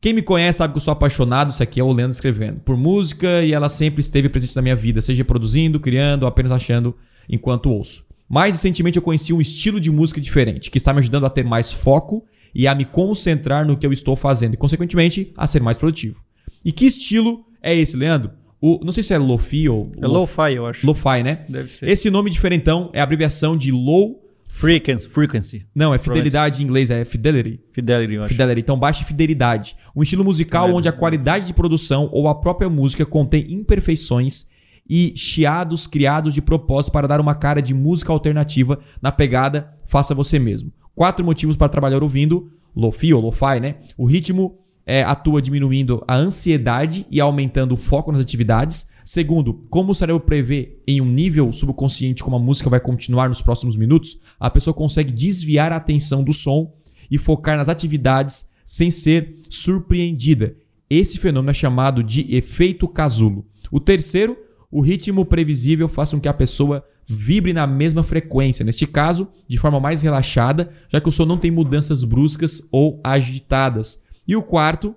Quem 0.00 0.12
me 0.12 0.22
conhece 0.22 0.58
sabe 0.58 0.72
que 0.72 0.78
eu 0.78 0.82
sou 0.82 0.92
apaixonado, 0.92 1.50
isso 1.50 1.62
aqui 1.62 1.80
é 1.80 1.82
o 1.82 1.92
Leandro 1.92 2.12
escrevendo, 2.12 2.60
por 2.60 2.76
música 2.76 3.42
e 3.42 3.52
ela 3.52 3.68
sempre 3.68 4.00
esteve 4.00 4.28
presente 4.28 4.54
na 4.54 4.62
minha 4.62 4.76
vida, 4.76 5.00
seja 5.00 5.24
produzindo, 5.24 5.80
criando 5.80 6.24
ou 6.24 6.28
apenas 6.28 6.52
achando 6.52 6.94
enquanto 7.28 7.70
ouço. 7.70 8.04
Mais 8.28 8.54
recentemente 8.54 8.96
eu 8.96 9.02
conheci 9.02 9.32
um 9.32 9.40
estilo 9.40 9.80
de 9.80 9.90
música 9.90 10.20
diferente, 10.20 10.70
que 10.70 10.78
está 10.78 10.92
me 10.92 10.98
ajudando 10.98 11.26
a 11.26 11.30
ter 11.30 11.44
mais 11.44 11.72
foco 11.72 12.24
e 12.54 12.66
a 12.66 12.74
me 12.74 12.84
concentrar 12.84 13.66
no 13.66 13.76
que 13.76 13.86
eu 13.86 13.92
estou 13.92 14.16
fazendo 14.16 14.54
e, 14.54 14.56
consequentemente, 14.56 15.32
a 15.36 15.46
ser 15.46 15.62
mais 15.62 15.78
produtivo. 15.78 16.22
E 16.64 16.72
que 16.72 16.86
estilo 16.86 17.44
é 17.62 17.74
esse, 17.74 17.96
Leandro? 17.96 18.32
O, 18.60 18.80
não 18.84 18.92
sei 18.92 19.02
se 19.02 19.14
é 19.14 19.18
Lo-Fi 19.18 19.68
ou. 19.68 19.92
É 20.00 20.06
Lo-Fi, 20.06 20.54
eu 20.54 20.66
acho. 20.66 20.86
Lo-Fi, 20.86 21.22
né? 21.22 21.44
Deve 21.48 21.68
ser. 21.68 21.88
Esse 21.88 22.10
nome 22.10 22.30
diferentão 22.30 22.90
é 22.92 23.00
a 23.00 23.04
abreviação 23.04 23.56
de 23.56 23.70
Low 23.70 24.25
Frequency. 24.56 25.08
frequency. 25.08 25.66
Não, 25.74 25.92
é 25.92 25.98
fidelidade 25.98 26.62
em 26.62 26.64
inglês, 26.64 26.90
é 26.90 27.04
fidelity. 27.04 27.60
Fidelity, 27.72 28.14
eu 28.14 28.22
acho. 28.22 28.32
Fidelity. 28.32 28.60
Então, 28.62 28.78
baixa 28.78 29.04
fidelidade. 29.04 29.76
Um 29.94 30.02
estilo 30.02 30.24
musical 30.24 30.72
onde 30.74 30.88
a 30.88 30.92
qualidade 30.92 31.46
de 31.46 31.52
produção 31.52 32.08
ou 32.10 32.26
a 32.26 32.34
própria 32.34 32.70
música 32.70 33.04
contém 33.04 33.52
imperfeições 33.52 34.46
e 34.88 35.12
chiados 35.14 35.86
criados 35.86 36.32
de 36.32 36.40
propósito 36.40 36.92
para 36.92 37.06
dar 37.06 37.20
uma 37.20 37.34
cara 37.34 37.60
de 37.60 37.74
música 37.74 38.12
alternativa 38.12 38.78
na 39.02 39.12
pegada 39.12 39.74
Faça 39.84 40.14
Você 40.14 40.38
Mesmo. 40.38 40.72
Quatro 40.94 41.22
motivos 41.22 41.56
para 41.56 41.68
trabalhar 41.68 42.02
ouvindo 42.02 42.50
Lo-Fi 42.74 43.12
ou 43.12 43.20
Lo-Fi, 43.20 43.60
né? 43.60 43.74
O 43.96 44.06
ritmo 44.06 44.58
é, 44.86 45.02
atua 45.02 45.42
diminuindo 45.42 46.02
a 46.08 46.16
ansiedade 46.16 47.06
e 47.10 47.20
aumentando 47.20 47.72
o 47.72 47.76
foco 47.76 48.10
nas 48.10 48.22
atividades. 48.22 48.86
Segundo, 49.06 49.54
como 49.70 49.92
o 49.92 49.94
cérebro 49.94 50.20
prevê 50.20 50.80
em 50.84 51.00
um 51.00 51.04
nível 51.04 51.52
subconsciente 51.52 52.24
como 52.24 52.34
a 52.34 52.40
música 52.40 52.68
vai 52.68 52.80
continuar 52.80 53.28
nos 53.28 53.40
próximos 53.40 53.76
minutos, 53.76 54.18
a 54.38 54.50
pessoa 54.50 54.74
consegue 54.74 55.12
desviar 55.12 55.70
a 55.72 55.76
atenção 55.76 56.24
do 56.24 56.32
som 56.32 56.74
e 57.08 57.16
focar 57.16 57.56
nas 57.56 57.68
atividades 57.68 58.48
sem 58.64 58.90
ser 58.90 59.36
surpreendida. 59.48 60.56
Esse 60.90 61.20
fenômeno 61.20 61.52
é 61.52 61.54
chamado 61.54 62.02
de 62.02 62.34
efeito 62.34 62.88
casulo. 62.88 63.46
O 63.70 63.78
terceiro, 63.78 64.36
o 64.72 64.80
ritmo 64.80 65.24
previsível 65.24 65.86
faz 65.86 66.10
com 66.10 66.18
que 66.18 66.28
a 66.28 66.34
pessoa 66.34 66.84
vibre 67.06 67.52
na 67.52 67.64
mesma 67.64 68.02
frequência, 68.02 68.64
neste 68.64 68.88
caso, 68.88 69.28
de 69.46 69.56
forma 69.56 69.78
mais 69.78 70.02
relaxada, 70.02 70.72
já 70.88 71.00
que 71.00 71.08
o 71.08 71.12
som 71.12 71.24
não 71.24 71.38
tem 71.38 71.52
mudanças 71.52 72.02
bruscas 72.02 72.60
ou 72.72 73.00
agitadas. 73.04 74.00
E 74.26 74.34
o 74.34 74.42
quarto, 74.42 74.96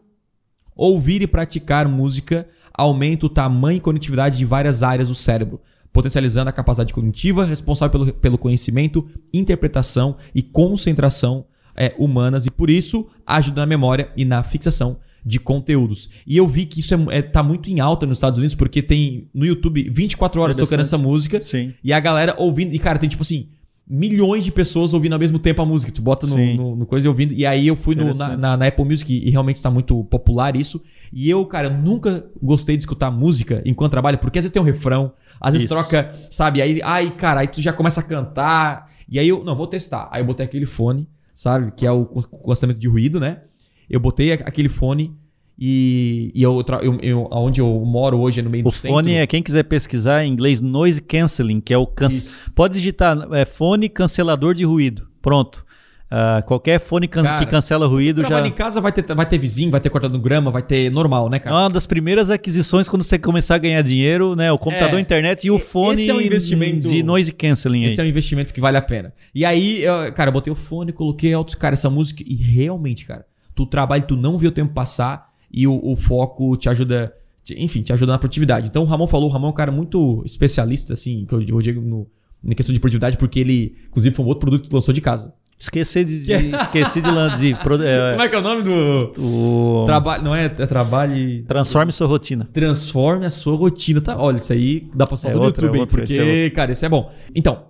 ouvir 0.76 1.22
e 1.22 1.28
praticar 1.28 1.88
música 1.88 2.48
aumenta 2.80 3.26
o 3.26 3.30
tamanho 3.30 3.78
e 3.78 3.82
conectividade 3.82 4.38
de 4.38 4.46
várias 4.46 4.84
áreas 4.84 5.10
do 5.10 5.16
cérebro, 5.16 5.60
potencializando 5.92 6.50
a 6.50 6.54
capacidade 6.54 6.94
cognitiva 6.94 7.44
responsável 7.44 7.92
pelo, 7.92 8.14
pelo 8.14 8.38
conhecimento, 8.38 9.06
interpretação 9.34 10.16
e 10.34 10.42
concentração 10.42 11.46
é, 11.76 11.94
humanas 11.98 12.46
e 12.46 12.52
por 12.52 12.70
isso 12.70 13.08
ajuda 13.26 13.62
na 13.62 13.66
memória 13.66 14.10
e 14.16 14.24
na 14.24 14.42
fixação 14.44 14.98
de 15.26 15.40
conteúdos. 15.40 16.10
E 16.26 16.38
eu 16.38 16.48
vi 16.48 16.66
que 16.66 16.80
isso 16.80 16.94
é, 16.94 17.18
é, 17.18 17.22
tá 17.22 17.44
muito 17.44 17.70
em 17.70 17.82
alta 17.82 18.06
nos 18.06 18.18
Estados 18.18 18.38
Unidos, 18.38 18.56
porque 18.56 18.82
tem 18.82 19.30
no 19.34 19.46
YouTube 19.46 19.90
24 19.92 20.42
horas 20.42 20.56
tocando 20.56 20.80
essa 20.80 20.98
música. 20.98 21.42
Sim. 21.42 21.74
E 21.84 21.92
a 21.92 22.00
galera 22.00 22.34
ouvindo. 22.38 22.74
E, 22.74 22.80
cara, 22.80 22.98
tem 22.98 23.10
tipo 23.10 23.24
assim. 23.24 23.50
Milhões 23.90 24.44
de 24.44 24.52
pessoas 24.52 24.94
ouvindo 24.94 25.14
ao 25.14 25.20
mesmo 25.20 25.40
tempo 25.40 25.62
a 25.62 25.66
música. 25.66 25.92
Tu 25.92 26.02
bota 26.02 26.28
no, 26.28 26.38
no, 26.38 26.76
no 26.76 26.86
coisa 26.86 27.08
e 27.08 27.10
ouvindo. 27.10 27.34
E 27.34 27.46
aí 27.46 27.68
eu 27.68 27.76
fui 27.76 27.96
no, 27.96 28.14
na, 28.14 28.38
na, 28.38 28.58
na, 28.58 28.68
Apple 28.68 28.86
Music 28.86 29.12
e 29.12 29.30
realmente 29.32 29.56
está 29.56 29.72
muito 29.72 30.04
popular 30.04 30.56
isso. 30.56 30.80
E 31.12 31.28
eu, 31.28 31.44
cara, 31.46 31.72
nunca 31.72 32.30
gostei 32.42 32.78
de 32.78 32.84
escutar 32.84 33.10
música 33.10 33.64
enquanto 33.66 33.92
trabalho, 33.92 34.20
porque 34.20 34.38
às 34.38 34.44
vezes 34.44 34.52
tem 34.52 34.62
um 34.62 34.66
refrão, 34.66 35.12
às 35.42 35.54
vezes 35.54 35.66
isso. 35.66 35.74
troca, 35.74 36.12
sabe? 36.30 36.62
Aí, 36.62 36.80
ai, 36.84 37.10
cara, 37.10 37.42
aí 37.42 37.48
tu 37.48 37.62
já 37.62 37.74
começa 37.74 38.00
a 38.00 38.04
cantar. 38.04 38.92
E 39.10 39.18
aí 39.18 39.28
eu, 39.28 39.44
não, 39.44 39.56
vou 39.56 39.66
testar. 39.66 40.08
Aí 40.12 40.22
eu 40.22 40.26
botei 40.26 40.46
aquele 40.46 40.68
fone, 40.68 41.08
sabe? 41.34 41.72
Que 41.72 41.88
é 41.88 41.92
o 41.92 42.06
constantemente 42.06 42.80
de 42.80 42.88
ruído, 42.88 43.20
né? 43.20 43.42
Eu 43.90 44.00
botei 44.00 44.34
aquele 44.34 44.70
fone 44.70 45.18
e, 45.60 46.32
e 46.34 46.42
eu, 46.42 46.64
eu, 46.82 46.98
eu, 47.02 47.28
onde 47.32 47.60
eu 47.60 47.84
moro 47.86 48.18
hoje 48.20 48.40
é 48.40 48.44
no 48.44 48.50
meio 48.50 48.64
o 48.64 48.70
do 48.70 48.72
centro. 48.72 48.92
O 48.92 49.00
fone 49.00 49.16
é, 49.16 49.28
quem 49.28 49.44
quiser 49.44 49.64
pesquisar 49.64 50.24
em 50.24 50.32
inglês, 50.32 50.62
noise 50.62 51.02
cancelling, 51.02 51.60
que 51.60 51.74
é 51.74 51.78
o... 51.78 51.86
Can... 51.86 52.08
Pode 52.56 52.76
digitar 52.76 53.18
é, 53.34 53.44
fone 53.44 53.90
cancelador 53.90 54.54
de 54.54 54.64
ruído. 54.64 55.10
Pronto. 55.22 55.66
Uh, 56.10 56.44
qualquer 56.48 56.80
fone 56.80 57.08
can 57.08 57.22
cara, 57.22 57.38
que 57.38 57.46
cancela 57.46 57.86
ruído 57.86 58.24
já. 58.28 58.44
em 58.44 58.52
casa 58.52 58.82
vai 58.82 58.92
ter, 58.92 59.14
vai 59.14 59.28
ter 59.28 59.38
vizinho, 59.38 59.70
vai 59.70 59.80
ter 59.80 59.92
cortando 59.92 60.18
grama, 60.18 60.50
vai 60.50 60.64
ter 60.64 60.90
normal, 60.90 61.30
né, 61.30 61.38
cara? 61.38 61.56
Uma 61.56 61.70
das 61.70 61.86
primeiras 61.86 62.32
aquisições 62.32 62.90
quando 62.90 63.04
você 63.04 63.20
começar 63.20 63.54
a 63.54 63.58
ganhar 63.60 63.84
dinheiro, 63.84 64.36
né? 64.36 64.52
O 64.52 64.58
computador, 64.58 64.98
é, 64.98 65.02
internet 65.02 65.46
e 65.46 65.52
o 65.52 65.60
fone 65.60 66.02
esse 66.02 66.10
é 66.10 66.14
um 66.16 66.20
investimento, 66.20 66.88
de 66.90 67.04
noise 67.04 67.32
canceling. 67.32 67.84
Esse 67.84 68.02
aí. 68.02 68.08
é 68.08 68.08
um 68.08 68.10
investimento 68.10 68.52
que 68.52 68.60
vale 68.60 68.78
a 68.78 68.82
pena. 68.82 69.14
E 69.36 69.46
aí, 69.46 69.84
eu, 69.84 70.12
cara, 70.14 70.30
eu 70.30 70.34
botei 70.34 70.52
o 70.52 70.56
fone, 70.56 70.92
coloquei 70.92 71.32
altos, 71.32 71.54
cara, 71.54 71.74
essa 71.74 71.92
música 71.92 72.24
e 72.26 72.34
realmente, 72.34 73.06
cara, 73.06 73.24
tu 73.54 73.68
trabalha, 73.68 74.02
tu 74.02 74.16
não 74.16 74.36
vê 74.36 74.48
o 74.48 74.52
tempo 74.52 74.74
passar 74.74 75.29
e 75.52 75.68
o, 75.68 75.80
o 75.84 75.96
foco 75.96 76.56
te 76.58 76.70
ajuda, 76.70 77.14
te, 77.44 77.56
enfim, 77.62 77.82
te 77.82 77.94
ajuda 77.94 78.12
na 78.12 78.20
produtividade. 78.20 78.68
Então 78.68 78.84
o 78.84 78.86
Ramon 78.86 79.08
falou, 79.08 79.30
o 79.30 79.32
Ramon 79.32 79.48
é 79.48 79.50
um 79.50 79.54
cara 79.54 79.72
muito 79.72 80.22
especialista, 80.26 80.94
assim, 80.94 81.26
que 81.26 81.34
eu, 81.34 81.42
eu 81.42 81.62
digo 81.62 81.82
no, 81.82 82.08
na 82.44 82.56
questão 82.56 82.74
de 82.74 82.80
produtividade, 82.80 83.18
porque 83.18 83.40
ele, 83.40 83.76
inclusive, 83.88 84.16
foi 84.16 84.26
um 84.26 84.28
outro 84.28 84.42
produto 84.42 84.70
que 84.70 84.74
lançou 84.74 84.94
de 84.94 85.02
casa. 85.02 85.34
Esqueci 85.60 86.06
de, 86.06 86.24
de 86.24 86.34
esqueci 86.56 87.02
de, 87.02 87.10
de, 87.10 87.38
de 87.38 87.52
é, 87.52 88.12
Como 88.12 88.22
é 88.22 88.30
que 88.30 88.36
é 88.36 88.40
o 88.40 88.42
nome 88.42 88.64
do 88.64 89.12
o 89.18 89.84
trabalho? 89.86 90.24
Não 90.24 90.34
é, 90.34 90.46
é 90.46 90.48
trabalho. 90.48 91.44
Transforme 91.44 91.92
sua 91.92 92.08
rotina. 92.08 92.48
Transforme 92.54 93.26
a 93.26 93.30
sua 93.30 93.58
rotina, 93.58 94.00
tá? 94.00 94.18
Olha, 94.18 94.38
isso 94.38 94.54
aí 94.54 94.90
dá 94.96 95.06
para 95.06 95.18
soltar 95.18 95.36
é 95.36 95.40
no 95.40 95.46
outro, 95.46 95.66
YouTube, 95.66 95.78
é 95.78 95.82
outro, 95.82 95.98
porque, 95.98 96.14
é 96.18 96.50
cara, 96.52 96.72
isso 96.72 96.86
é 96.86 96.90
bom. 96.90 97.12
Então, 97.36 97.66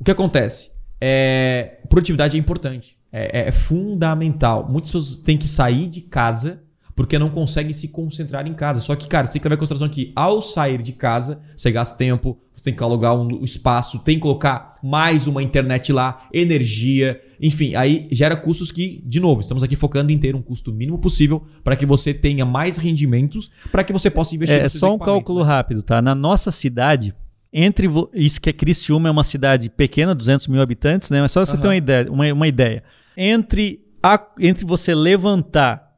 o 0.00 0.02
que 0.02 0.10
acontece? 0.10 0.72
É, 1.00 1.78
produtividade 1.88 2.36
é 2.36 2.40
importante, 2.40 2.98
é, 3.12 3.48
é 3.48 3.52
fundamental. 3.52 4.68
Muitas 4.68 4.90
pessoas 4.90 5.16
têm 5.16 5.38
que 5.38 5.46
sair 5.46 5.86
de 5.86 6.00
casa 6.00 6.60
porque 7.00 7.18
não 7.18 7.30
conseguem 7.30 7.72
se 7.72 7.88
concentrar 7.88 8.46
em 8.46 8.52
casa. 8.52 8.78
Só 8.82 8.94
que, 8.94 9.08
cara, 9.08 9.26
você 9.26 9.32
tem 9.32 9.40
que 9.40 9.48
levar 9.48 9.56
em 9.56 9.58
consideração 9.58 9.88
que 9.88 10.12
ao 10.14 10.42
sair 10.42 10.82
de 10.82 10.92
casa, 10.92 11.40
você 11.56 11.70
gasta 11.70 11.96
tempo, 11.96 12.38
você 12.54 12.64
tem 12.64 12.74
que 12.74 12.82
alugar 12.82 13.18
um 13.18 13.42
espaço, 13.42 13.98
tem 14.00 14.16
que 14.16 14.20
colocar 14.20 14.74
mais 14.82 15.26
uma 15.26 15.42
internet 15.42 15.94
lá, 15.94 16.28
energia, 16.30 17.18
enfim, 17.40 17.74
aí 17.74 18.06
gera 18.12 18.36
custos 18.36 18.70
que, 18.70 19.02
de 19.06 19.18
novo, 19.18 19.40
estamos 19.40 19.62
aqui 19.62 19.76
focando 19.76 20.12
em 20.12 20.18
ter 20.18 20.36
um 20.36 20.42
custo 20.42 20.74
mínimo 20.74 20.98
possível 20.98 21.42
para 21.64 21.74
que 21.74 21.86
você 21.86 22.12
tenha 22.12 22.44
mais 22.44 22.76
rendimentos, 22.76 23.50
para 23.72 23.82
que 23.82 23.94
você 23.94 24.10
possa 24.10 24.34
investir 24.34 24.58
É 24.58 24.68
só 24.68 24.94
um 24.94 24.98
cálculo 24.98 25.40
né? 25.40 25.46
rápido, 25.46 25.82
tá? 25.82 26.02
Na 26.02 26.14
nossa 26.14 26.52
cidade, 26.52 27.14
entre 27.50 27.88
isso 28.12 28.38
que 28.38 28.50
é 28.50 28.52
Criciúma 28.52 29.08
é 29.08 29.10
uma 29.10 29.24
cidade 29.24 29.70
pequena, 29.70 30.14
200 30.14 30.48
mil 30.48 30.60
habitantes, 30.60 31.08
né? 31.08 31.22
Mas 31.22 31.32
só 31.32 31.42
você 31.42 31.56
uhum. 31.56 31.62
ter 31.62 31.68
uma 31.68 31.76
ideia, 31.76 32.12
uma, 32.12 32.30
uma 32.30 32.46
ideia. 32.46 32.84
Entre, 33.16 33.80
a, 34.02 34.22
entre 34.38 34.66
você 34.66 34.94
levantar 34.94 35.89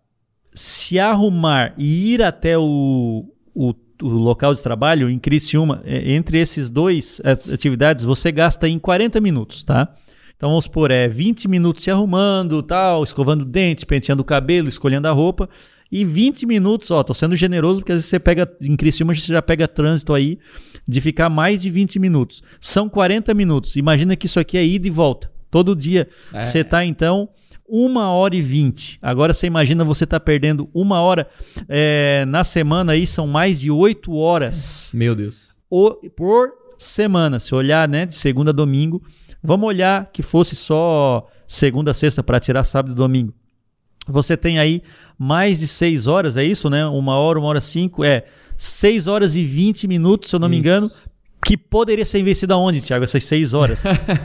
se 0.55 0.99
arrumar 0.99 1.75
e 1.79 2.15
ir 2.15 2.23
até 2.23 2.59
o, 2.59 3.25
o, 3.55 3.75
o, 4.03 4.09
local 4.09 4.53
de 4.53 4.63
trabalho 4.63 5.09
em 5.09 5.19
Criciúma, 5.19 5.83
é, 5.85 6.13
entre 6.13 6.39
esses 6.39 6.71
dois 6.71 7.21
atividades, 7.53 8.05
você 8.05 8.31
gasta 8.31 8.69
em 8.69 8.79
40 8.79 9.21
minutos, 9.21 9.63
tá? 9.63 9.95
Então 10.37 10.51
vamos 10.51 10.65
supor, 10.65 10.91
é 10.91 11.07
20 11.07 11.47
minutos 11.47 11.85
se 11.85 11.91
arrumando, 11.91 12.63
tal, 12.63 13.05
escovando 13.05 13.45
dentes, 13.45 13.85
penteando 13.85 14.23
o 14.23 14.25
cabelo, 14.25 14.69
escolhendo 14.69 15.07
a 15.07 15.13
roupa. 15.13 15.49
E 15.91 16.05
20 16.05 16.47
minutos, 16.47 16.91
ó, 16.91 17.03
tô 17.03 17.13
sendo 17.15 17.37
generoso 17.37 17.81
porque 17.81 17.93
às 17.93 17.97
vezes 17.99 18.11
você 18.11 18.19
pega, 18.19 18.51
em 18.63 18.75
Criciúma 18.75 19.15
você 19.15 19.33
já 19.33 19.43
pega 19.43 19.69
trânsito 19.69 20.13
aí 20.15 20.39
de 20.89 21.01
ficar 21.01 21.29
mais 21.29 21.63
de 21.63 21.71
20 21.71 21.99
minutos. 21.99 22.43
São 22.59 22.89
40 22.89 23.33
minutos. 23.35 23.77
Imagina 23.77 24.17
que 24.17 24.27
isso 24.27 24.41
aqui 24.41 24.59
é 24.59 24.65
ida 24.65 24.89
e 24.89 24.91
volta. 24.91 25.31
Todo 25.51 25.77
dia 25.77 26.09
é. 26.33 26.41
você 26.41 26.65
tá 26.65 26.85
então 26.85 27.29
uma 27.75 28.11
hora 28.11 28.37
e 28.37 28.43
vinte. 28.43 28.99
Agora 29.01 29.33
você 29.33 29.47
imagina 29.47 29.83
você 29.83 30.07
tá 30.07 30.21
perdendo 30.21 30.69
uma 30.75 31.01
hora 31.01 31.27
é, 31.67 32.27
na 32.29 32.45
semana 32.45 32.93
aí 32.93 33.07
são 33.07 33.27
mais 33.27 33.61
de 33.61 33.71
oito 33.71 34.15
horas. 34.15 34.91
Meu 34.93 35.15
Deus. 35.15 35.57
O, 35.71 35.93
por 36.15 36.51
semana. 36.77 37.41
Se 37.41 37.55
olhar, 37.55 37.89
né, 37.89 38.05
de 38.05 38.15
segunda 38.15 38.51
a 38.51 38.53
domingo, 38.53 39.03
vamos 39.43 39.67
olhar 39.67 40.11
que 40.13 40.23
fosse 40.23 40.55
só 40.55 41.27
segunda 41.47 41.93
a 41.93 41.95
sexta 41.95 42.23
para 42.23 42.39
tirar 42.39 42.63
sábado 42.65 42.93
e 42.93 42.95
domingo. 42.95 43.33
Você 44.07 44.37
tem 44.37 44.59
aí 44.59 44.83
mais 45.19 45.61
de 45.61 45.67
seis 45.67 46.07
horas, 46.07 46.37
é 46.37 46.45
isso, 46.45 46.69
né? 46.69 46.85
Uma 46.85 47.17
hora, 47.17 47.39
uma 47.39 47.49
hora 47.49 47.61
cinco, 47.61 48.05
é 48.05 48.25
seis 48.55 49.07
horas 49.07 49.35
e 49.35 49.45
vinte 49.45 49.89
minutos, 49.89 50.29
se 50.29 50.37
eu 50.37 50.41
não 50.41 50.49
me 50.49 50.59
engano, 50.59 50.91
que 51.45 51.57
poderia 51.57 52.05
ser 52.05 52.21
investido 52.21 52.55
aonde, 52.55 52.81
Tiago, 52.81 53.05
essas 53.05 53.25
seis 53.25 53.53
horas? 53.53 53.83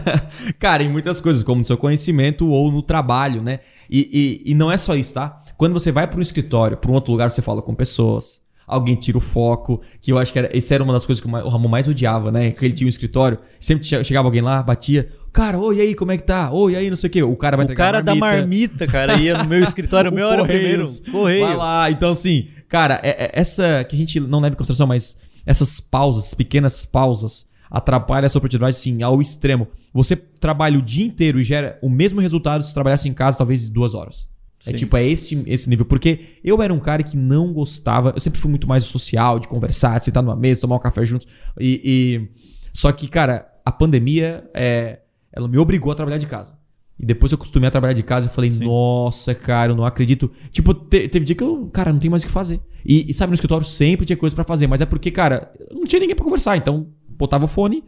Cara, 0.59 0.83
em 0.83 0.89
muitas 0.89 1.19
coisas, 1.19 1.41
como 1.43 1.59
no 1.59 1.65
seu 1.65 1.77
conhecimento 1.77 2.49
ou 2.49 2.71
no 2.71 2.81
trabalho, 2.81 3.41
né? 3.41 3.59
E, 3.89 4.43
e, 4.45 4.51
e 4.51 4.55
não 4.55 4.71
é 4.71 4.77
só 4.77 4.95
isso, 4.95 5.13
tá? 5.13 5.41
Quando 5.57 5.73
você 5.73 5.91
vai 5.91 6.07
para 6.07 6.19
um 6.19 6.21
escritório, 6.21 6.77
para 6.77 6.91
um 6.91 6.93
outro 6.93 7.11
lugar, 7.11 7.31
você 7.31 7.41
fala 7.41 7.61
com 7.63 7.73
pessoas, 7.73 8.41
alguém 8.67 8.95
tira 8.95 9.17
o 9.17 9.21
foco, 9.21 9.81
que 9.99 10.11
eu 10.11 10.19
acho 10.19 10.31
que 10.31 10.37
era, 10.37 10.55
essa 10.55 10.75
era 10.75 10.83
uma 10.83 10.93
das 10.93 11.05
coisas 11.05 11.23
que 11.23 11.27
o 11.27 11.49
Ramon 11.49 11.67
mais 11.67 11.87
odiava, 11.87 12.31
né? 12.31 12.51
Que 12.51 12.65
ele 12.65 12.73
tinha 12.73 12.85
um 12.85 12.89
escritório, 12.89 13.39
sempre 13.59 13.87
chegava 14.03 14.27
alguém 14.27 14.41
lá, 14.41 14.61
batia, 14.61 15.09
cara, 15.31 15.57
oi, 15.57 15.81
aí, 15.81 15.95
como 15.95 16.11
é 16.11 16.17
que 16.17 16.23
tá? 16.23 16.51
Oi, 16.51 16.75
aí, 16.75 16.89
não 16.89 16.97
sei 16.97 17.07
o 17.07 17.11
quê. 17.11 17.23
O 17.23 17.35
cara 17.35 17.55
vai 17.57 17.65
O 17.65 17.73
cara 17.73 18.01
da 18.01 18.13
marmita, 18.13 18.85
cara, 18.85 19.15
ia 19.17 19.37
no 19.37 19.49
meu 19.49 19.61
escritório, 19.63 20.11
o 20.11 20.13
meu 20.13 20.29
era 20.29 20.43
o 20.43 20.45
primeiro. 20.45 20.87
Correio. 21.11 21.45
Vai 21.45 21.55
lá, 21.55 21.89
então 21.89 22.11
assim, 22.11 22.49
cara, 22.67 22.99
é, 23.03 23.25
é, 23.25 23.31
essa 23.33 23.83
que 23.85 23.95
a 23.95 23.99
gente 23.99 24.19
não 24.19 24.39
leva 24.39 24.53
em 24.53 24.57
consideração, 24.57 24.85
mas 24.85 25.17
essas 25.47 25.79
pausas, 25.79 26.33
pequenas 26.33 26.85
pausas, 26.85 27.47
atrapalham 27.71 28.25
a 28.25 28.29
sua 28.29 28.41
produtividade, 28.41 28.75
sim, 28.75 29.01
ao 29.01 29.21
extremo. 29.21 29.67
Você 29.93 30.15
trabalha 30.15 30.77
o 30.77 30.81
dia 30.81 31.05
inteiro 31.05 31.39
e 31.39 31.43
gera 31.43 31.79
o 31.81 31.89
mesmo 31.89 32.19
resultado 32.19 32.63
se 32.63 32.73
trabalhasse 32.73 33.07
em 33.07 33.13
casa, 33.13 33.37
talvez 33.37 33.69
duas 33.69 33.93
horas. 33.93 34.29
É 34.61 34.65
sim. 34.65 34.69
É 34.71 34.73
tipo, 34.73 34.97
é 34.97 35.05
esse, 35.05 35.43
esse 35.47 35.69
nível. 35.69 35.85
Porque 35.85 36.37
eu 36.43 36.61
era 36.61 36.73
um 36.73 36.79
cara 36.79 37.01
que 37.01 37.15
não 37.15 37.53
gostava. 37.53 38.11
Eu 38.13 38.19
sempre 38.19 38.41
fui 38.41 38.49
muito 38.49 38.67
mais 38.67 38.83
social, 38.83 39.39
de 39.39 39.47
conversar, 39.47 39.97
de 39.97 40.05
sentar 40.05 40.21
numa 40.21 40.35
mesa, 40.35 40.61
tomar 40.61 40.75
um 40.75 40.79
café 40.79 41.05
juntos. 41.05 41.27
E, 41.59 41.81
e... 41.83 42.41
Só 42.73 42.91
que, 42.91 43.07
cara, 43.07 43.47
a 43.65 43.71
pandemia, 43.71 44.49
é, 44.53 44.99
ela 45.31 45.47
me 45.47 45.57
obrigou 45.57 45.91
a 45.91 45.95
trabalhar 45.95 46.17
de 46.17 46.27
casa. 46.27 46.56
E 46.99 47.05
depois 47.05 47.31
eu 47.31 47.35
acostumei 47.35 47.67
a 47.67 47.71
trabalhar 47.71 47.93
de 47.93 48.01
casa 48.01 48.27
e 48.27 48.29
falei, 48.29 48.51
Sim. 48.51 48.65
nossa, 48.65 49.35
cara, 49.35 49.71
eu 49.71 49.75
não 49.75 49.85
acredito. 49.85 50.31
Tipo, 50.51 50.73
te, 50.73 51.07
teve 51.07 51.25
dia 51.25 51.35
que 51.35 51.43
eu, 51.43 51.67
cara, 51.71 51.93
não 51.93 51.99
tem 51.99 52.09
mais 52.09 52.23
o 52.23 52.25
que 52.25 52.31
fazer. 52.31 52.59
E, 52.83 53.09
e 53.09 53.13
sabe, 53.13 53.29
no 53.29 53.35
escritório 53.35 53.65
sempre 53.65 54.05
tinha 54.05 54.17
coisa 54.17 54.35
para 54.35 54.43
fazer, 54.43 54.65
mas 54.65 54.81
é 54.81 54.85
porque, 54.85 55.11
cara, 55.11 55.51
não 55.71 55.83
tinha 55.83 55.99
ninguém 55.99 56.15
para 56.15 56.25
conversar. 56.25 56.57
Então, 56.57 56.87
botava 57.07 57.45
o 57.45 57.47
fone, 57.47 57.83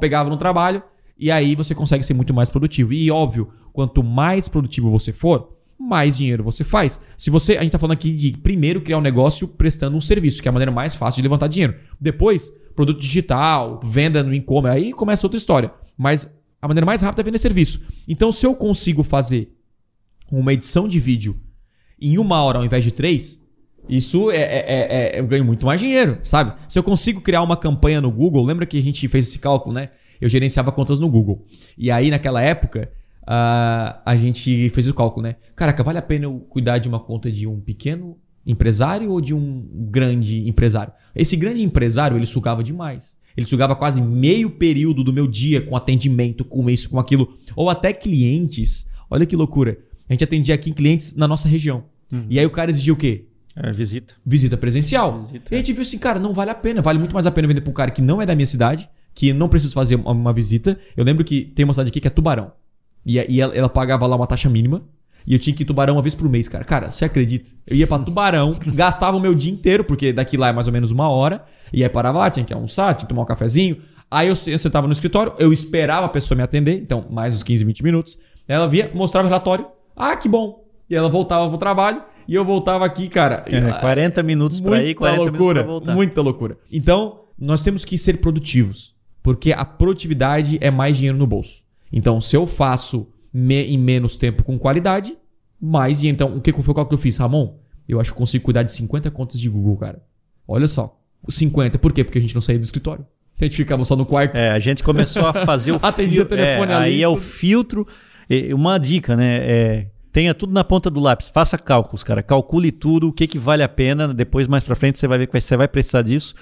pegava 0.00 0.28
no 0.28 0.36
trabalho, 0.36 0.82
e 1.18 1.30
aí 1.30 1.54
você 1.54 1.74
consegue 1.74 2.04
ser 2.04 2.14
muito 2.14 2.34
mais 2.34 2.50
produtivo. 2.50 2.92
E 2.92 3.10
óbvio, 3.10 3.48
quanto 3.72 4.02
mais 4.02 4.48
produtivo 4.48 4.90
você 4.90 5.12
for, 5.12 5.56
mais 5.78 6.16
dinheiro 6.16 6.42
você 6.42 6.64
faz. 6.64 7.00
Se 7.16 7.30
você, 7.30 7.56
a 7.56 7.62
gente 7.62 7.72
tá 7.72 7.78
falando 7.78 7.94
aqui 7.94 8.12
de 8.12 8.32
primeiro 8.38 8.80
criar 8.80 8.98
um 8.98 9.02
negócio 9.02 9.46
prestando 9.46 9.96
um 9.96 10.00
serviço, 10.00 10.42
que 10.42 10.48
é 10.48 10.50
a 10.50 10.52
maneira 10.52 10.72
mais 10.72 10.94
fácil 10.94 11.22
de 11.22 11.22
levantar 11.22 11.46
dinheiro. 11.46 11.76
Depois, 12.00 12.52
produto 12.74 13.00
digital, 13.00 13.80
venda 13.84 14.22
no 14.22 14.34
e-commerce, 14.34 14.78
aí 14.78 14.92
começa 14.92 15.26
outra 15.26 15.38
história. 15.38 15.72
Mas 15.96 16.32
a 16.60 16.68
maneira 16.68 16.86
mais 16.86 17.02
rápida 17.02 17.22
é 17.22 17.24
vender 17.24 17.38
serviço. 17.38 17.80
Então, 18.06 18.32
se 18.32 18.46
eu 18.46 18.54
consigo 18.54 19.02
fazer 19.02 19.54
uma 20.30 20.52
edição 20.52 20.88
de 20.88 20.98
vídeo 20.98 21.40
em 22.00 22.18
uma 22.18 22.42
hora 22.42 22.58
ao 22.58 22.64
invés 22.64 22.84
de 22.84 22.92
três, 22.92 23.40
isso 23.88 24.30
é, 24.30 24.36
é, 24.36 24.58
é, 24.58 25.16
é, 25.16 25.20
eu 25.20 25.26
ganho 25.26 25.44
muito 25.44 25.64
mais 25.64 25.80
dinheiro, 25.80 26.18
sabe? 26.22 26.52
Se 26.68 26.78
eu 26.78 26.82
consigo 26.82 27.20
criar 27.20 27.42
uma 27.42 27.56
campanha 27.56 28.00
no 28.00 28.10
Google, 28.12 28.44
lembra 28.44 28.66
que 28.66 28.78
a 28.78 28.82
gente 28.82 29.08
fez 29.08 29.28
esse 29.28 29.38
cálculo, 29.38 29.74
né? 29.74 29.90
Eu 30.20 30.28
gerenciava 30.28 30.70
contas 30.70 30.98
no 30.98 31.08
Google. 31.08 31.44
E 31.76 31.90
aí, 31.90 32.10
naquela 32.10 32.42
época, 32.42 32.92
ah, 33.26 34.02
a 34.04 34.16
gente 34.16 34.68
fez 34.70 34.88
o 34.88 34.94
cálculo, 34.94 35.22
né? 35.22 35.36
Caraca, 35.54 35.82
vale 35.82 35.98
a 35.98 36.02
pena 36.02 36.24
eu 36.24 36.40
cuidar 36.40 36.78
de 36.78 36.88
uma 36.88 36.98
conta 36.98 37.30
de 37.30 37.46
um 37.46 37.60
pequeno 37.60 38.18
empresário 38.44 39.10
ou 39.10 39.20
de 39.20 39.34
um 39.34 39.66
grande 39.90 40.48
empresário? 40.48 40.92
Esse 41.14 41.36
grande 41.36 41.62
empresário, 41.62 42.16
ele 42.16 42.26
sugava 42.26 42.62
demais. 42.62 43.17
Ele 43.38 43.46
sugava 43.46 43.76
quase 43.76 44.02
meio 44.02 44.50
período 44.50 45.04
do 45.04 45.12
meu 45.12 45.24
dia 45.24 45.60
com 45.60 45.76
atendimento, 45.76 46.44
com 46.44 46.68
isso, 46.68 46.90
com 46.90 46.98
aquilo. 46.98 47.38
Ou 47.54 47.70
até 47.70 47.92
clientes. 47.92 48.84
Olha 49.08 49.24
que 49.24 49.36
loucura. 49.36 49.78
A 50.08 50.12
gente 50.12 50.24
atendia 50.24 50.56
aqui 50.56 50.72
clientes 50.72 51.14
na 51.14 51.28
nossa 51.28 51.48
região. 51.48 51.84
E 52.28 52.36
aí 52.36 52.44
o 52.44 52.50
cara 52.50 52.68
exigia 52.68 52.92
o 52.92 52.96
quê? 52.96 53.26
É, 53.54 53.72
visita. 53.72 54.14
Visita 54.26 54.56
presencial. 54.56 55.22
Visita. 55.22 55.54
E 55.54 55.54
a 55.54 55.58
gente 55.58 55.72
viu 55.72 55.82
assim, 55.82 55.98
cara, 55.98 56.18
não 56.18 56.32
vale 56.32 56.50
a 56.50 56.54
pena. 56.54 56.82
Vale 56.82 56.98
muito 56.98 57.12
mais 57.12 57.26
a 57.26 57.30
pena 57.30 57.46
vender 57.46 57.60
para 57.60 57.70
um 57.70 57.74
cara 57.74 57.92
que 57.92 58.02
não 58.02 58.20
é 58.20 58.26
da 58.26 58.34
minha 58.34 58.44
cidade, 58.44 58.90
que 59.14 59.32
não 59.32 59.48
precisa 59.48 59.72
fazer 59.72 59.94
uma, 59.94 60.10
uma 60.10 60.32
visita. 60.32 60.76
Eu 60.96 61.04
lembro 61.04 61.24
que 61.24 61.42
tem 61.42 61.64
uma 61.64 61.72
cidade 61.72 61.90
aqui 61.90 62.00
que 62.00 62.08
é 62.08 62.10
Tubarão. 62.10 62.50
E, 63.06 63.24
e 63.28 63.40
ela, 63.40 63.54
ela 63.54 63.68
pagava 63.68 64.04
lá 64.04 64.16
uma 64.16 64.26
taxa 64.26 64.50
mínima. 64.50 64.82
E 65.28 65.34
eu 65.34 65.38
tinha 65.38 65.54
que 65.54 65.62
ir 65.62 65.66
Tubarão 65.66 65.96
uma 65.96 66.00
vez 66.00 66.14
por 66.14 66.26
mês, 66.26 66.48
cara. 66.48 66.64
Cara, 66.64 66.90
você 66.90 67.04
acredita? 67.04 67.50
Eu 67.66 67.76
ia 67.76 67.86
pra 67.86 67.98
Tubarão, 67.98 68.56
gastava 68.72 69.14
o 69.14 69.20
meu 69.20 69.34
dia 69.34 69.52
inteiro, 69.52 69.84
porque 69.84 70.10
daqui 70.10 70.38
lá 70.38 70.48
é 70.48 70.52
mais 70.54 70.66
ou 70.66 70.72
menos 70.72 70.90
uma 70.90 71.10
hora. 71.10 71.44
E 71.70 71.82
aí 71.82 71.90
parava 71.90 72.20
lá, 72.20 72.30
tinha 72.30 72.46
que 72.46 72.54
almoçar, 72.54 72.94
tinha 72.94 73.06
que 73.06 73.10
tomar 73.10 73.24
um 73.24 73.26
cafezinho. 73.26 73.76
Aí 74.10 74.28
eu, 74.28 74.34
eu 74.46 74.58
sentava 74.58 74.86
no 74.86 74.92
escritório, 74.94 75.34
eu 75.38 75.52
esperava 75.52 76.06
a 76.06 76.08
pessoa 76.08 76.34
me 76.34 76.42
atender, 76.42 76.80
então 76.80 77.04
mais 77.10 77.34
uns 77.34 77.42
15, 77.42 77.62
20 77.62 77.84
minutos. 77.84 78.18
Ela 78.48 78.66
via, 78.66 78.90
mostrava 78.94 79.26
o 79.26 79.28
relatório. 79.28 79.66
Ah, 79.94 80.16
que 80.16 80.30
bom. 80.30 80.64
E 80.88 80.96
ela 80.96 81.10
voltava 81.10 81.46
pro 81.46 81.58
trabalho. 81.58 82.02
E 82.26 82.34
eu 82.34 82.42
voltava 82.42 82.86
aqui, 82.86 83.06
cara. 83.06 83.44
É, 83.46 83.60
40 83.80 84.22
minutos 84.22 84.60
pra 84.60 84.82
ir, 84.82 84.94
40 84.94 85.18
minutos 85.18 85.38
loucura, 85.38 85.62
pra 85.62 85.70
voltar. 85.70 85.94
Muita 85.94 86.22
loucura. 86.22 86.58
Então, 86.72 87.20
nós 87.38 87.62
temos 87.62 87.84
que 87.84 87.98
ser 87.98 88.16
produtivos. 88.18 88.94
Porque 89.22 89.52
a 89.52 89.64
produtividade 89.64 90.56
é 90.62 90.70
mais 90.70 90.96
dinheiro 90.96 91.18
no 91.18 91.26
bolso. 91.26 91.64
Então, 91.92 92.18
se 92.18 92.34
eu 92.34 92.46
faço 92.46 93.08
me- 93.38 93.64
em 93.66 93.78
menos 93.78 94.16
tempo 94.16 94.42
com 94.42 94.58
qualidade, 94.58 95.16
mais 95.60 96.00
dinheiro. 96.00 96.14
Então, 96.14 96.36
o 96.36 96.40
que 96.40 96.52
foi 96.52 96.60
o 96.62 96.74
cálculo 96.74 96.88
que 96.88 96.94
eu 96.94 96.98
fiz? 96.98 97.16
Ramon, 97.16 97.56
eu 97.88 98.00
acho 98.00 98.10
que 98.10 98.14
eu 98.14 98.18
consigo 98.18 98.44
cuidar 98.44 98.62
de 98.62 98.72
50 98.72 99.10
contas 99.10 99.40
de 99.40 99.48
Google, 99.48 99.76
cara. 99.76 100.02
Olha 100.46 100.66
só. 100.66 100.98
50. 101.28 101.78
Por 101.78 101.92
quê? 101.92 102.04
Porque 102.04 102.18
a 102.18 102.20
gente 102.20 102.34
não 102.34 102.42
saía 102.42 102.58
do 102.58 102.64
escritório. 102.64 103.04
A 103.40 103.44
gente 103.44 103.56
ficava 103.56 103.84
só 103.84 103.94
no 103.94 104.04
quarto. 104.04 104.36
É, 104.36 104.50
a 104.50 104.58
gente 104.58 104.82
começou 104.82 105.26
a 105.26 105.32
fazer 105.32 105.72
o 105.72 105.78
Atendia 105.82 106.22
o 106.22 106.26
telefone 106.26 106.72
é, 106.72 106.74
ali, 106.74 106.84
Aí 106.86 107.02
é 107.02 107.08
o 107.08 107.16
filtro. 107.16 107.86
E 108.28 108.52
Uma 108.52 108.78
dica, 108.78 109.16
né? 109.16 109.36
É, 109.40 109.86
tenha 110.12 110.34
tudo 110.34 110.52
na 110.52 110.64
ponta 110.64 110.90
do 110.90 110.98
lápis. 111.00 111.28
Faça 111.28 111.56
cálculos, 111.56 112.02
cara. 112.02 112.22
Calcule 112.22 112.72
tudo, 112.72 113.08
o 113.08 113.12
que, 113.12 113.26
que 113.26 113.38
vale 113.38 113.62
a 113.62 113.68
pena. 113.68 114.12
Depois, 114.12 114.48
mais 114.48 114.64
pra 114.64 114.74
frente, 114.74 114.98
você 114.98 115.06
vai 115.06 115.18
ver 115.18 115.26
que 115.28 115.40
você 115.40 115.56
vai 115.56 115.68
precisar 115.68 116.02
disso. 116.02 116.34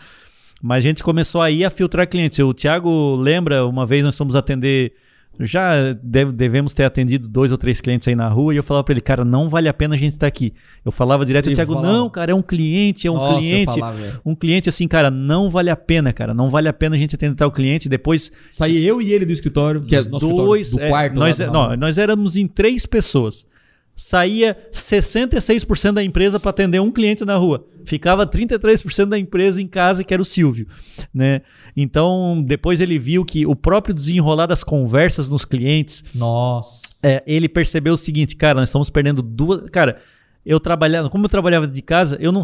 Mas 0.63 0.79
a 0.79 0.89
gente 0.89 1.03
começou 1.03 1.43
aí 1.43 1.65
a 1.65 1.71
filtrar 1.71 2.09
clientes. 2.09 2.39
O 2.39 2.55
Thiago 2.55 3.15
lembra, 3.17 3.67
uma 3.67 3.85
vez 3.85 4.03
nós 4.05 4.17
fomos 4.17 4.35
atender. 4.35 4.95
Já 5.41 5.93
deve- 6.03 6.33
devemos 6.33 6.73
ter 6.75 6.85
atendido 6.85 7.29
dois 7.29 7.51
ou 7.53 7.59
três 7.59 7.81
clientes 7.81 8.07
aí 8.09 8.15
na 8.15 8.29
rua 8.29 8.55
e 8.55 8.57
eu 8.57 8.63
falava 8.63 8.85
pra 8.85 8.93
ele, 8.93 9.01
cara, 9.01 9.25
não 9.25 9.49
vale 9.49 9.69
a 9.69 9.75
pena 9.75 9.95
a 9.95 9.99
gente 9.99 10.13
estar 10.13 10.27
aqui. 10.27 10.53
Eu 10.85 10.91
falava 10.93 11.25
direto, 11.27 11.53
Thiago, 11.53 11.75
falava. 11.75 11.93
não, 11.93 12.09
cara, 12.11 12.33
é 12.33 12.35
um 12.35 12.43
cliente, 12.43 13.07
é 13.07 13.11
um 13.11 13.15
Nossa, 13.15 13.39
cliente. 13.39 13.75
falava, 13.81 14.21
um 14.25 14.35
cliente 14.35 14.69
assim, 14.69 14.89
cara, 14.89 15.11
não 15.11 15.51
vale 15.51 15.71
a 15.71 15.77
pena, 15.77 16.13
cara. 16.13 16.33
Não 16.33 16.49
vale 16.49 16.69
a 16.69 16.73
pena 16.73 16.97
a 16.97 16.99
gente 16.99 17.15
atender 17.15 17.37
tal 17.37 17.51
cliente. 17.53 17.89
Depois 17.89 18.33
Saía 18.51 18.81
eu 18.81 19.01
e 19.03 19.13
ele 19.13 19.25
do 19.27 19.33
escritório, 19.33 19.81
que 19.83 19.95
é 19.97 20.03
nosso 20.05 20.27
dois, 20.29 20.69
escritório 20.69 20.87
é, 20.87 20.89
do 20.89 20.91
quarto. 20.93 21.15
nós, 21.19 21.39
lá 21.39 21.45
é- 21.45 21.49
do 21.49 21.53
não, 21.53 21.77
nós 21.77 21.99
éramos 21.99 22.37
em 22.37 22.47
três 22.47 22.87
pessoas. 22.87 23.47
Saía 23.97 24.55
66% 24.71 25.93
da 25.93 26.05
empresa 26.05 26.39
para 26.39 26.51
atender 26.51 26.81
um 26.81 26.93
cliente 26.93 27.25
na 27.25 27.35
rua. 27.37 27.67
Ficava 27.87 28.27
33% 28.27 29.07
da 29.07 29.19
empresa 29.19 29.63
em 29.63 29.67
casa, 29.67 30.05
que 30.05 30.13
era 30.13 30.21
o 30.21 30.25
Silvio, 30.25 30.67
né? 31.15 31.41
Então, 31.75 32.45
depois 32.47 32.79
ele 32.79 32.99
viu 32.99 33.25
que 33.25 33.47
o 33.47 33.57
próprio 33.57 33.95
desenrolar 33.95 34.47
das 34.47 34.63
conversas 34.63 35.31
nos 35.31 35.47
clientes, 35.47 36.05
Nossa. 36.15 36.83
é, 37.03 37.23
ele 37.27 37.49
percebeu 37.49 37.95
o 37.95 37.99
seguinte, 37.99 38.37
cara, 38.37 38.61
nós 38.61 38.69
estamos 38.69 38.91
perdendo 38.91 39.23
duas. 39.23 39.63
Cara, 39.71 39.99
eu 40.45 40.61
trabalhava, 40.61 41.09
como 41.09 41.25
eu 41.25 41.31
trabalhava 41.31 41.67
de 41.67 41.81
casa, 41.81 42.19
eu 42.21 42.31
não, 42.31 42.43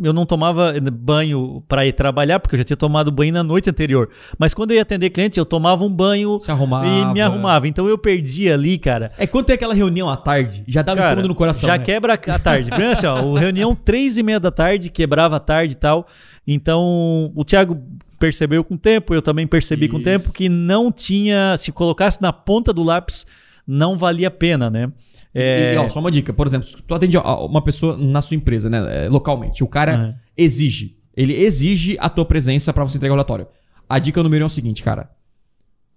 eu 0.00 0.12
não 0.12 0.24
tomava 0.24 0.72
banho 0.92 1.62
para 1.68 1.84
ir 1.86 1.92
trabalhar, 1.92 2.40
porque 2.40 2.54
eu 2.54 2.58
já 2.58 2.64
tinha 2.64 2.76
tomado 2.76 3.10
banho 3.10 3.32
na 3.32 3.42
noite 3.42 3.68
anterior. 3.68 4.08
Mas 4.38 4.54
quando 4.54 4.70
eu 4.70 4.76
ia 4.76 4.82
atender 4.82 5.10
clientes, 5.10 5.36
eu 5.36 5.44
tomava 5.44 5.84
um 5.84 5.90
banho 5.90 6.38
e 6.86 7.12
me 7.12 7.20
arrumava. 7.20 7.68
Então 7.68 7.86
eu 7.88 7.98
perdi 7.98 8.50
ali, 8.50 8.78
cara. 8.78 9.12
É 9.18 9.26
quando 9.26 9.46
tem 9.46 9.54
aquela 9.54 9.74
reunião 9.74 10.08
à 10.08 10.16
tarde, 10.16 10.64
já 10.66 10.80
um 10.80 10.84
Cara, 10.84 11.10
incômodo 11.10 11.28
no 11.28 11.34
coração. 11.34 11.66
já 11.66 11.76
né? 11.76 11.84
quebra 11.84 12.14
a 12.14 12.38
tarde. 12.38 12.70
Primeiro 12.70 12.92
assim, 12.92 13.06
ó, 13.06 13.22
o 13.22 13.34
reunião 13.36 13.74
três 13.74 14.16
e 14.16 14.22
meia 14.22 14.40
da 14.40 14.50
tarde, 14.50 14.90
quebrava 14.90 15.36
a 15.36 15.40
tarde 15.40 15.74
e 15.74 15.76
tal. 15.76 16.06
Então, 16.46 17.30
o 17.34 17.44
Thiago 17.44 17.80
percebeu 18.18 18.64
com 18.64 18.74
o 18.74 18.78
tempo, 18.78 19.14
eu 19.14 19.20
também 19.20 19.46
percebi 19.46 19.88
com 19.88 19.96
o 19.96 20.00
Isso. 20.00 20.04
tempo 20.04 20.32
que 20.32 20.48
não 20.48 20.90
tinha, 20.92 21.56
se 21.56 21.70
colocasse 21.72 22.22
na 22.22 22.32
ponta 22.32 22.72
do 22.72 22.82
lápis, 22.82 23.26
não 23.66 23.96
valia 23.96 24.28
a 24.28 24.30
pena, 24.30 24.70
né? 24.70 24.90
É, 25.34 25.74
E, 25.74 25.76
ó, 25.78 25.88
só 25.88 25.98
uma 26.00 26.10
dica, 26.10 26.32
por 26.32 26.46
exemplo, 26.46 26.66
se 26.66 26.82
tu 26.82 26.94
atende 26.94 27.16
uma 27.16 27.62
pessoa 27.62 27.96
na 27.96 28.20
sua 28.20 28.36
empresa, 28.36 28.68
né, 28.68 29.06
é, 29.06 29.08
localmente, 29.08 29.64
o 29.64 29.66
cara 29.66 30.18
exige, 30.36 30.98
ele 31.16 31.34
exige 31.34 31.96
a 32.00 32.08
tua 32.08 32.24
presença 32.24 32.72
pra 32.72 32.84
você 32.84 32.98
entregar 32.98 33.12
o 33.12 33.16
relatório. 33.16 33.46
A 33.88 33.98
dica 33.98 34.22
número 34.22 34.44
um 34.44 34.46
é 34.46 34.48
o 34.48 34.50
seguinte, 34.50 34.82
cara. 34.82 35.10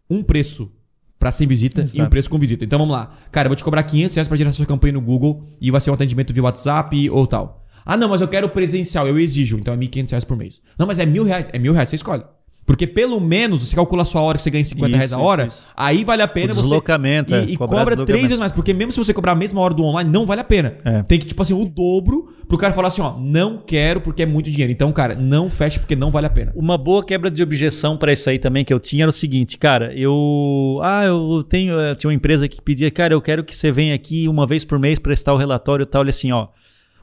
Um 0.09 0.21
preço 0.21 0.71
pra 1.17 1.31
sem 1.31 1.47
visita 1.47 1.81
e 1.81 1.83
um 1.83 1.87
Exato. 1.87 2.09
preço 2.09 2.29
com 2.29 2.37
visita. 2.37 2.65
Então 2.65 2.77
vamos 2.77 2.93
lá. 2.93 3.15
Cara, 3.31 3.47
eu 3.47 3.49
vou 3.49 3.55
te 3.55 3.63
cobrar 3.63 3.83
500 3.83 4.15
reais 4.15 4.27
pra 4.27 4.37
gerar 4.37 4.51
sua 4.53 4.65
campanha 4.65 4.93
no 4.93 5.01
Google 5.01 5.47
e 5.61 5.71
vai 5.71 5.79
ser 5.81 5.89
um 5.89 5.93
atendimento 5.93 6.33
via 6.33 6.43
WhatsApp 6.43 7.09
ou 7.09 7.25
tal. 7.25 7.65
Ah, 7.85 7.95
não, 7.95 8.09
mas 8.09 8.21
eu 8.21 8.27
quero 8.27 8.49
presencial, 8.49 9.07
eu 9.07 9.17
exijo, 9.19 9.57
então 9.57 9.73
é 9.73 9.77
1.500 9.77 10.09
reais 10.11 10.23
por 10.25 10.35
mês. 10.35 10.61
Não, 10.77 10.85
mas 10.87 10.99
é 10.99 11.05
mil 11.05 11.23
reais. 11.23 11.49
É 11.53 11.59
mil 11.59 11.71
reais, 11.71 11.89
você 11.89 11.95
escolhe. 11.95 12.23
Porque 12.65 12.87
pelo 12.87 13.19
menos 13.19 13.61
você 13.61 13.75
calcula 13.75 14.01
a 14.01 14.05
sua 14.05 14.21
hora 14.21 14.37
que 14.39 14.43
você 14.43 14.49
ganha 14.49 14.63
50 14.63 14.87
Isso, 14.87 14.95
reais 14.97 15.13
a 15.13 15.17
isso, 15.17 15.23
hora, 15.25 15.45
isso. 15.45 15.63
aí 15.77 16.03
vale 16.03 16.23
a 16.23 16.27
pena 16.27 16.51
O 16.51 16.55
você. 16.55 16.61
deslocamento, 16.63 17.35
é, 17.35 17.45
E, 17.45 17.53
e 17.53 17.57
cobrar 17.57 17.77
cobra 17.85 18.05
três 18.05 18.23
vezes 18.23 18.39
mais. 18.39 18.51
Porque 18.51 18.73
mesmo 18.73 18.91
se 18.91 18.97
você 18.97 19.13
cobrar 19.13 19.33
a 19.33 19.35
mesma 19.35 19.61
hora 19.61 19.73
do 19.73 19.83
online, 19.83 20.09
não 20.09 20.25
vale 20.25 20.41
a 20.41 20.43
pena. 20.43 20.73
É. 20.83 21.03
Tem 21.03 21.19
que, 21.19 21.27
tipo 21.27 21.39
assim, 21.43 21.53
o 21.53 21.63
dobro 21.63 22.33
pro 22.47 22.57
cara 22.57 22.73
falar 22.73 22.87
assim, 22.87 23.01
ó, 23.03 23.15
não 23.19 23.59
quero 23.59 24.01
porque 24.01 24.23
é 24.23 24.25
muito 24.25 24.49
dinheiro. 24.49 24.71
Então, 24.71 24.91
cara, 24.91 25.13
não 25.15 25.47
feche 25.47 25.79
porque 25.79 25.95
não 25.95 26.09
vale 26.09 26.25
a 26.25 26.29
pena. 26.29 26.51
Uma 26.55 26.75
boa 26.75 27.05
quebra 27.05 27.29
de 27.29 27.43
objeção 27.43 27.97
para 27.97 28.11
isso 28.11 28.27
aí 28.31 28.39
também 28.39 28.65
que 28.65 28.73
eu 28.73 28.79
tinha 28.79 29.03
era 29.03 29.09
o 29.11 29.13
seguinte, 29.13 29.59
cara, 29.59 29.93
eu. 29.95 30.79
Ah, 30.81 31.03
eu 31.05 31.43
tenho. 31.47 31.73
Eu 31.79 31.95
tinha 31.95 32.09
uma 32.09 32.15
empresa 32.15 32.47
que 32.47 32.59
pedia, 32.59 32.89
cara, 32.89 33.13
eu 33.13 33.21
quero 33.21 33.43
que 33.43 33.55
você 33.55 33.71
venha 33.71 33.93
aqui 33.93 34.27
uma 34.27 34.47
vez 34.47 34.65
por 34.65 34.79
mês 34.79 34.97
prestar 34.97 35.33
o 35.35 35.37
relatório 35.37 35.83
e 35.83 35.85
tal. 35.85 36.01
Ele 36.01 36.09
assim, 36.09 36.31
ó. 36.31 36.47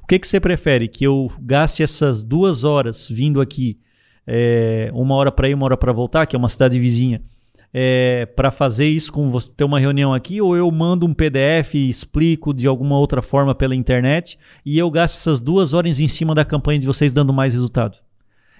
O 0.02 0.06
que, 0.08 0.18
que 0.18 0.26
você 0.26 0.40
prefere? 0.40 0.88
Que 0.88 1.04
eu 1.04 1.30
gaste 1.40 1.84
essas 1.84 2.24
duas 2.24 2.64
horas 2.64 3.08
vindo 3.08 3.40
aqui, 3.40 3.78
é, 4.27 4.91
uma 4.95 5.14
hora 5.14 5.33
para 5.33 5.49
ir, 5.49 5.55
uma 5.55 5.64
hora 5.64 5.77
para 5.77 5.93
voltar, 5.93 6.27
que 6.27 6.37
é 6.37 6.39
uma 6.39 6.49
cidade 6.49 6.79
vizinha, 6.79 7.23
é, 7.75 8.27
para 8.27 8.51
fazer 8.51 8.87
isso 8.87 9.12
com 9.12 9.31
você 9.31 9.51
ter 9.51 9.64
uma 9.64 9.81
reunião 9.81 10.12
aqui, 10.12 10.41
ou 10.41 10.57
eu 10.57 10.70
mando 10.70 11.07
um 11.07 11.14
PDF 11.14 11.75
e 11.75 11.89
explico 11.89 12.53
de 12.53 12.66
alguma 12.66 12.99
outra 12.99 13.23
forma 13.23 13.55
pela 13.55 13.75
internet 13.75 14.39
e 14.64 14.79
eu 14.79 14.91
gasto 14.91 15.16
essas 15.16 15.41
duas 15.41 15.73
horas 15.73 15.99
em 15.99 16.09
cima 16.09 16.35
da 16.35 16.45
campanha 16.45 16.79
de 16.79 16.87
vocês 16.87 17.12
dando 17.12 17.33
mais 17.33 17.55
resultado? 17.55 17.99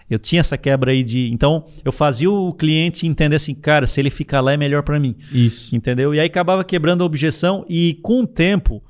Eu 0.09 0.19
tinha 0.19 0.41
essa 0.41 0.59
quebra 0.59 0.93
aí 0.93 1.03
de. 1.03 1.31
Então, 1.33 1.65
eu 1.83 1.91
fazia 1.91 2.31
o 2.31 2.53
cliente 2.53 3.07
entender 3.07 3.37
assim, 3.37 3.55
cara, 3.55 3.87
se 3.87 3.99
ele 3.99 4.11
ficar 4.11 4.43
lá 4.43 4.53
é 4.53 4.57
melhor 4.59 4.83
para 4.83 5.01
mim. 5.01 5.17
Isso. 5.33 5.75
Entendeu? 5.75 6.15
E 6.15 6.21
aí 6.21 6.27
acabava 6.27 6.63
quebrando 6.65 7.03
a 7.03 7.07
objeção 7.07 7.65
e 7.67 7.99
com 8.03 8.23
o 8.23 8.27
tempo. 8.27 8.83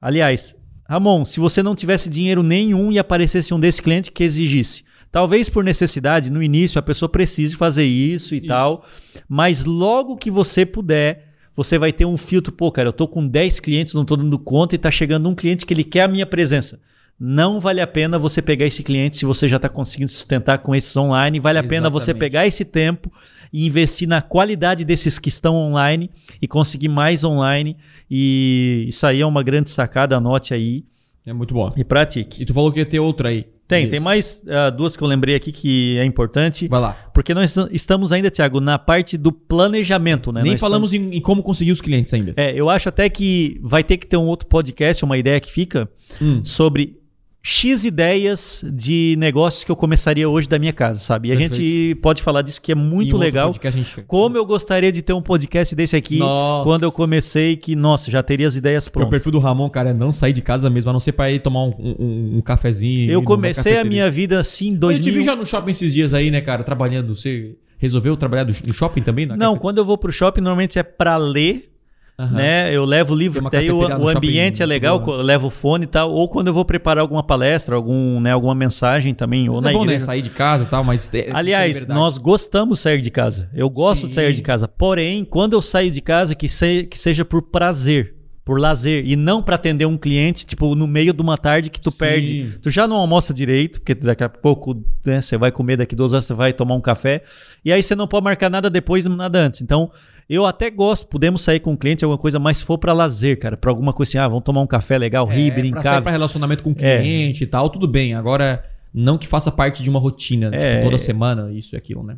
Aliás, 0.00 0.56
Ramon, 0.88 1.24
se 1.24 1.38
você 1.38 1.62
não 1.62 1.74
tivesse 1.74 2.08
dinheiro 2.08 2.42
nenhum 2.42 2.90
e 2.90 2.98
aparecesse 2.98 3.52
um 3.52 3.60
desse 3.60 3.82
cliente 3.82 4.10
que 4.10 4.24
exigisse. 4.24 4.84
Talvez 5.14 5.48
por 5.48 5.62
necessidade, 5.62 6.28
no 6.28 6.42
início 6.42 6.76
a 6.76 6.82
pessoa 6.82 7.08
precise 7.08 7.54
fazer 7.54 7.84
isso 7.84 8.34
e 8.34 8.38
Isso. 8.38 8.48
tal, 8.48 8.84
mas 9.28 9.64
logo 9.64 10.16
que 10.16 10.28
você 10.28 10.66
puder, 10.66 11.28
você 11.54 11.78
vai 11.78 11.92
ter 11.92 12.04
um 12.04 12.16
filtro. 12.16 12.52
Pô, 12.52 12.72
cara, 12.72 12.88
eu 12.88 12.92
tô 12.92 13.06
com 13.06 13.24
10 13.24 13.60
clientes, 13.60 13.94
não 13.94 14.04
tô 14.04 14.16
dando 14.16 14.36
conta 14.40 14.74
e 14.74 14.78
tá 14.78 14.90
chegando 14.90 15.28
um 15.28 15.34
cliente 15.36 15.64
que 15.64 15.72
ele 15.72 15.84
quer 15.84 16.02
a 16.02 16.08
minha 16.08 16.26
presença. 16.26 16.80
Não 17.16 17.60
vale 17.60 17.80
a 17.80 17.86
pena 17.86 18.18
você 18.18 18.42
pegar 18.42 18.66
esse 18.66 18.82
cliente 18.82 19.16
se 19.16 19.24
você 19.24 19.48
já 19.48 19.54
está 19.54 19.68
conseguindo 19.68 20.10
sustentar 20.10 20.58
com 20.58 20.74
esses 20.74 20.96
online. 20.96 21.38
Vale 21.38 21.60
a 21.60 21.62
pena 21.62 21.88
você 21.88 22.10
Exatamente. 22.10 22.18
pegar 22.18 22.46
esse 22.48 22.64
tempo 22.64 23.12
e 23.52 23.66
investir 23.68 24.08
na 24.08 24.20
qualidade 24.20 24.84
desses 24.84 25.16
que 25.16 25.28
estão 25.28 25.54
online 25.54 26.10
e 26.42 26.48
conseguir 26.48 26.88
mais 26.88 27.22
online. 27.22 27.76
E 28.10 28.84
isso 28.88 29.06
aí 29.06 29.20
é 29.20 29.26
uma 29.26 29.44
grande 29.44 29.70
sacada, 29.70 30.16
anote 30.16 30.52
aí 30.52 30.82
É 31.26 31.32
muito 31.32 31.54
bom. 31.54 31.72
e 31.76 31.84
pratique. 31.84 32.42
E 32.42 32.44
tu 32.44 32.52
falou 32.52 32.70
que 32.70 32.78
ia 32.78 32.86
ter 32.86 33.00
outra 33.00 33.28
aí. 33.30 33.46
Tem, 33.66 33.84
Isso. 33.84 33.92
tem 33.92 34.00
mais 34.00 34.42
ah, 34.46 34.68
duas 34.68 34.94
que 34.94 35.02
eu 35.02 35.08
lembrei 35.08 35.34
aqui 35.34 35.50
que 35.50 35.96
é 35.96 36.04
importante. 36.04 36.68
Vai 36.68 36.80
lá. 36.80 36.92
Porque 37.14 37.32
nós 37.32 37.56
estamos 37.72 38.12
ainda, 38.12 38.30
Thiago, 38.30 38.60
na 38.60 38.78
parte 38.78 39.16
do 39.16 39.32
planejamento, 39.32 40.30
né? 40.30 40.42
Nem 40.42 40.52
Nós 40.52 40.60
falamos 40.60 40.92
em, 40.92 41.14
em 41.14 41.20
como 41.20 41.42
conseguir 41.42 41.72
os 41.72 41.80
clientes 41.80 42.12
ainda. 42.12 42.34
É, 42.36 42.52
eu 42.54 42.68
acho 42.68 42.90
até 42.90 43.08
que 43.08 43.58
vai 43.62 43.82
ter 43.82 43.96
que 43.96 44.06
ter 44.06 44.18
um 44.18 44.26
outro 44.26 44.46
podcast, 44.48 45.02
uma 45.02 45.16
ideia 45.16 45.40
que 45.40 45.50
fica, 45.50 45.88
Hum. 46.20 46.42
sobre 46.44 46.98
X 47.46 47.84
ideias 47.84 48.64
de 48.72 49.16
negócios 49.18 49.64
que 49.64 49.70
eu 49.70 49.76
começaria 49.76 50.26
hoje 50.26 50.48
da 50.48 50.58
minha 50.58 50.72
casa, 50.72 50.98
sabe? 50.98 51.28
E 51.28 51.32
a 51.32 51.36
Perfeito. 51.36 51.62
gente 51.62 51.94
pode 51.96 52.22
falar 52.22 52.40
disso 52.40 52.60
que 52.60 52.72
é 52.72 52.74
muito 52.74 53.18
legal. 53.18 53.52
a 53.62 53.70
gente- 53.70 54.02
Como 54.06 54.34
eu 54.38 54.46
gostaria 54.46 54.90
de 54.90 55.02
ter 55.02 55.12
um 55.12 55.20
podcast 55.20 55.74
desse 55.76 55.94
aqui 55.94 56.16
Nossa. 56.16 56.64
quando 56.66 56.84
eu 56.84 56.90
comecei, 56.90 57.54
que, 57.58 57.76
nossa, 57.76 58.10
já 58.10 58.22
teria 58.22 58.46
as 58.46 58.56
ideias 58.56 58.88
Porque 58.88 59.00
o 59.00 59.00
prontas. 59.02 59.10
perfil 59.18 59.32
do 59.32 59.38
Ramon, 59.40 59.68
cara, 59.68 59.90
é 59.90 59.92
não 59.92 60.10
sair 60.10 60.32
de 60.32 60.40
casa 60.40 60.70
mesmo, 60.70 60.88
a 60.88 60.92
não 60.94 61.00
ser 61.00 61.12
pra 61.12 61.30
ir 61.30 61.38
tomar 61.40 61.64
um, 61.64 61.74
um- 61.78 62.38
um 62.38 62.40
cafezinho. 62.40 63.12
Eu 63.12 63.22
comecei 63.22 63.76
a 63.76 63.84
minha 63.84 64.10
vida 64.10 64.40
assim 64.40 64.68
em 64.68 64.74
Eu 64.80 64.88
te 64.94 65.02
vi 65.02 65.02
2000. 65.02 65.24
já 65.26 65.36
no 65.36 65.44
shopping 65.44 65.70
esses 65.70 65.92
dias 65.92 66.14
aí, 66.14 66.30
né, 66.30 66.40
cara, 66.40 66.64
trabalhando. 66.64 67.14
Você 67.14 67.56
resolveu 67.76 68.16
trabalhar 68.16 68.46
no 68.46 68.72
shopping 68.72 69.02
também? 69.02 69.26
Não, 69.26 69.58
quando 69.58 69.76
eu 69.76 69.84
vou 69.84 69.98
pro 69.98 70.10
shopping, 70.10 70.40
normalmente 70.40 70.78
é 70.78 70.82
pra 70.82 71.18
ler 71.18 71.73
Uhum. 72.16 72.30
Né? 72.30 72.74
Eu 72.74 72.84
levo 72.84 73.12
o 73.12 73.16
livro, 73.16 73.50
daí 73.50 73.72
o, 73.72 73.78
o 73.78 74.08
ambiente 74.08 74.62
é 74.62 74.66
legal, 74.66 75.02
eu 75.04 75.22
levo 75.22 75.48
o 75.48 75.50
fone 75.50 75.82
e 75.82 75.86
tal. 75.88 76.12
Ou 76.12 76.28
quando 76.28 76.46
eu 76.46 76.54
vou 76.54 76.64
preparar 76.64 77.02
alguma 77.02 77.24
palestra, 77.24 77.74
algum, 77.74 78.20
né, 78.20 78.30
alguma 78.30 78.54
mensagem 78.54 79.12
também. 79.12 79.48
Ou 79.48 79.60
na 79.60 79.70
é 79.70 79.72
bom, 79.72 79.82
igreja. 79.82 80.04
Né? 80.04 80.06
Sair 80.06 80.22
de 80.22 80.30
casa 80.30 80.62
e 80.62 80.66
tal, 80.66 80.84
mas. 80.84 81.12
É 81.12 81.30
Aliás, 81.32 81.84
nós 81.88 82.16
gostamos 82.16 82.78
de 82.78 82.82
sair 82.82 83.00
de 83.00 83.10
casa. 83.10 83.50
Eu 83.52 83.68
gosto 83.68 84.02
Sim. 84.02 84.06
de 84.06 84.12
sair 84.12 84.32
de 84.32 84.42
casa. 84.42 84.68
Porém, 84.68 85.24
quando 85.24 85.54
eu 85.54 85.62
saio 85.62 85.90
de 85.90 86.00
casa, 86.00 86.36
que, 86.36 86.48
se, 86.48 86.84
que 86.84 86.98
seja 86.98 87.24
por 87.24 87.42
prazer 87.42 88.14
por 88.44 88.60
lazer 88.60 89.04
e 89.06 89.16
não 89.16 89.42
para 89.42 89.54
atender 89.54 89.86
um 89.86 89.96
cliente, 89.96 90.44
tipo, 90.44 90.74
no 90.74 90.86
meio 90.86 91.14
de 91.14 91.22
uma 91.22 91.38
tarde 91.38 91.70
que 91.70 91.80
tu 91.80 91.90
Sim. 91.90 91.98
perde. 91.98 92.58
Tu 92.60 92.68
já 92.68 92.86
não 92.86 92.96
almoça 92.96 93.32
direito, 93.32 93.80
porque 93.80 93.94
daqui 93.94 94.22
a 94.22 94.28
pouco 94.28 94.84
né, 95.04 95.22
você 95.22 95.38
vai 95.38 95.50
comer, 95.50 95.78
daqui 95.78 95.96
duas 95.96 96.12
horas 96.12 96.26
você 96.26 96.34
vai 96.34 96.52
tomar 96.52 96.74
um 96.74 96.80
café. 96.80 97.22
E 97.64 97.72
aí 97.72 97.82
você 97.82 97.96
não 97.96 98.06
pode 98.06 98.24
marcar 98.24 98.50
nada 98.50 98.68
depois, 98.68 99.06
nada 99.06 99.38
antes. 99.38 99.62
Então, 99.62 99.90
eu 100.28 100.46
até 100.46 100.70
gosto, 100.70 101.06
podemos 101.06 101.42
sair 101.42 101.60
com 101.60 101.72
o 101.72 101.76
cliente, 101.76 102.04
alguma 102.04 102.18
coisa, 102.18 102.38
mas 102.38 102.58
se 102.58 102.64
for 102.64 102.78
para 102.78 102.92
lazer, 102.92 103.38
cara, 103.38 103.56
para 103.56 103.70
alguma 103.70 103.92
coisa 103.92 104.10
assim, 104.10 104.18
ah, 104.18 104.28
vamos 104.28 104.44
tomar 104.44 104.60
um 104.60 104.66
café 104.66 104.96
legal, 104.96 105.30
é, 105.30 105.34
rir, 105.34 105.50
brincar. 105.50 105.80
Pra 105.80 105.90
sair 105.90 106.02
pra 106.02 106.12
relacionamento 106.12 106.62
com 106.62 106.70
o 106.70 106.76
é. 106.78 107.00
cliente 107.00 107.44
é. 107.44 107.46
e 107.46 107.48
tal, 107.48 107.68
tudo 107.68 107.86
bem. 107.86 108.14
Agora, 108.14 108.64
não 108.92 109.18
que 109.18 109.26
faça 109.26 109.50
parte 109.50 109.82
de 109.82 109.90
uma 109.90 109.98
rotina, 109.98 110.50
é. 110.52 110.76
tipo, 110.76 110.84
toda 110.84 110.98
semana, 110.98 111.52
isso 111.52 111.74
e 111.74 111.76
aquilo, 111.76 112.02
né? 112.02 112.16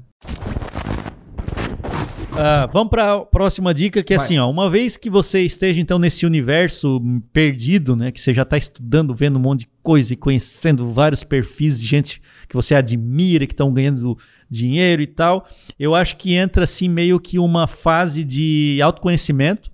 Uh, 2.36 2.70
vamos 2.70 2.90
para 2.90 3.14
a 3.14 3.20
próxima 3.24 3.72
dica, 3.72 4.02
que 4.02 4.12
é 4.12 4.18
Vai. 4.18 4.26
assim, 4.26 4.38
ó, 4.38 4.50
uma 4.50 4.68
vez 4.68 4.98
que 4.98 5.08
você 5.08 5.40
esteja 5.40 5.80
então 5.80 5.98
nesse 5.98 6.26
universo 6.26 7.00
perdido, 7.32 7.96
né, 7.96 8.12
que 8.12 8.20
você 8.20 8.34
já 8.34 8.42
está 8.42 8.58
estudando, 8.58 9.14
vendo 9.14 9.38
um 9.38 9.40
monte 9.40 9.60
de 9.60 9.68
coisa 9.82 10.12
e 10.12 10.16
conhecendo 10.16 10.92
vários 10.92 11.24
perfis 11.24 11.80
de 11.80 11.86
gente 11.86 12.20
que 12.46 12.54
você 12.54 12.74
admira, 12.74 13.46
que 13.46 13.54
estão 13.54 13.72
ganhando 13.72 14.18
dinheiro 14.50 15.00
e 15.00 15.06
tal, 15.06 15.48
eu 15.78 15.94
acho 15.94 16.16
que 16.16 16.34
entra 16.34 16.64
assim 16.64 16.90
meio 16.90 17.18
que 17.18 17.38
uma 17.38 17.66
fase 17.66 18.22
de 18.22 18.80
autoconhecimento 18.82 19.70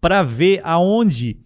para 0.00 0.24
ver 0.24 0.60
aonde, 0.64 1.38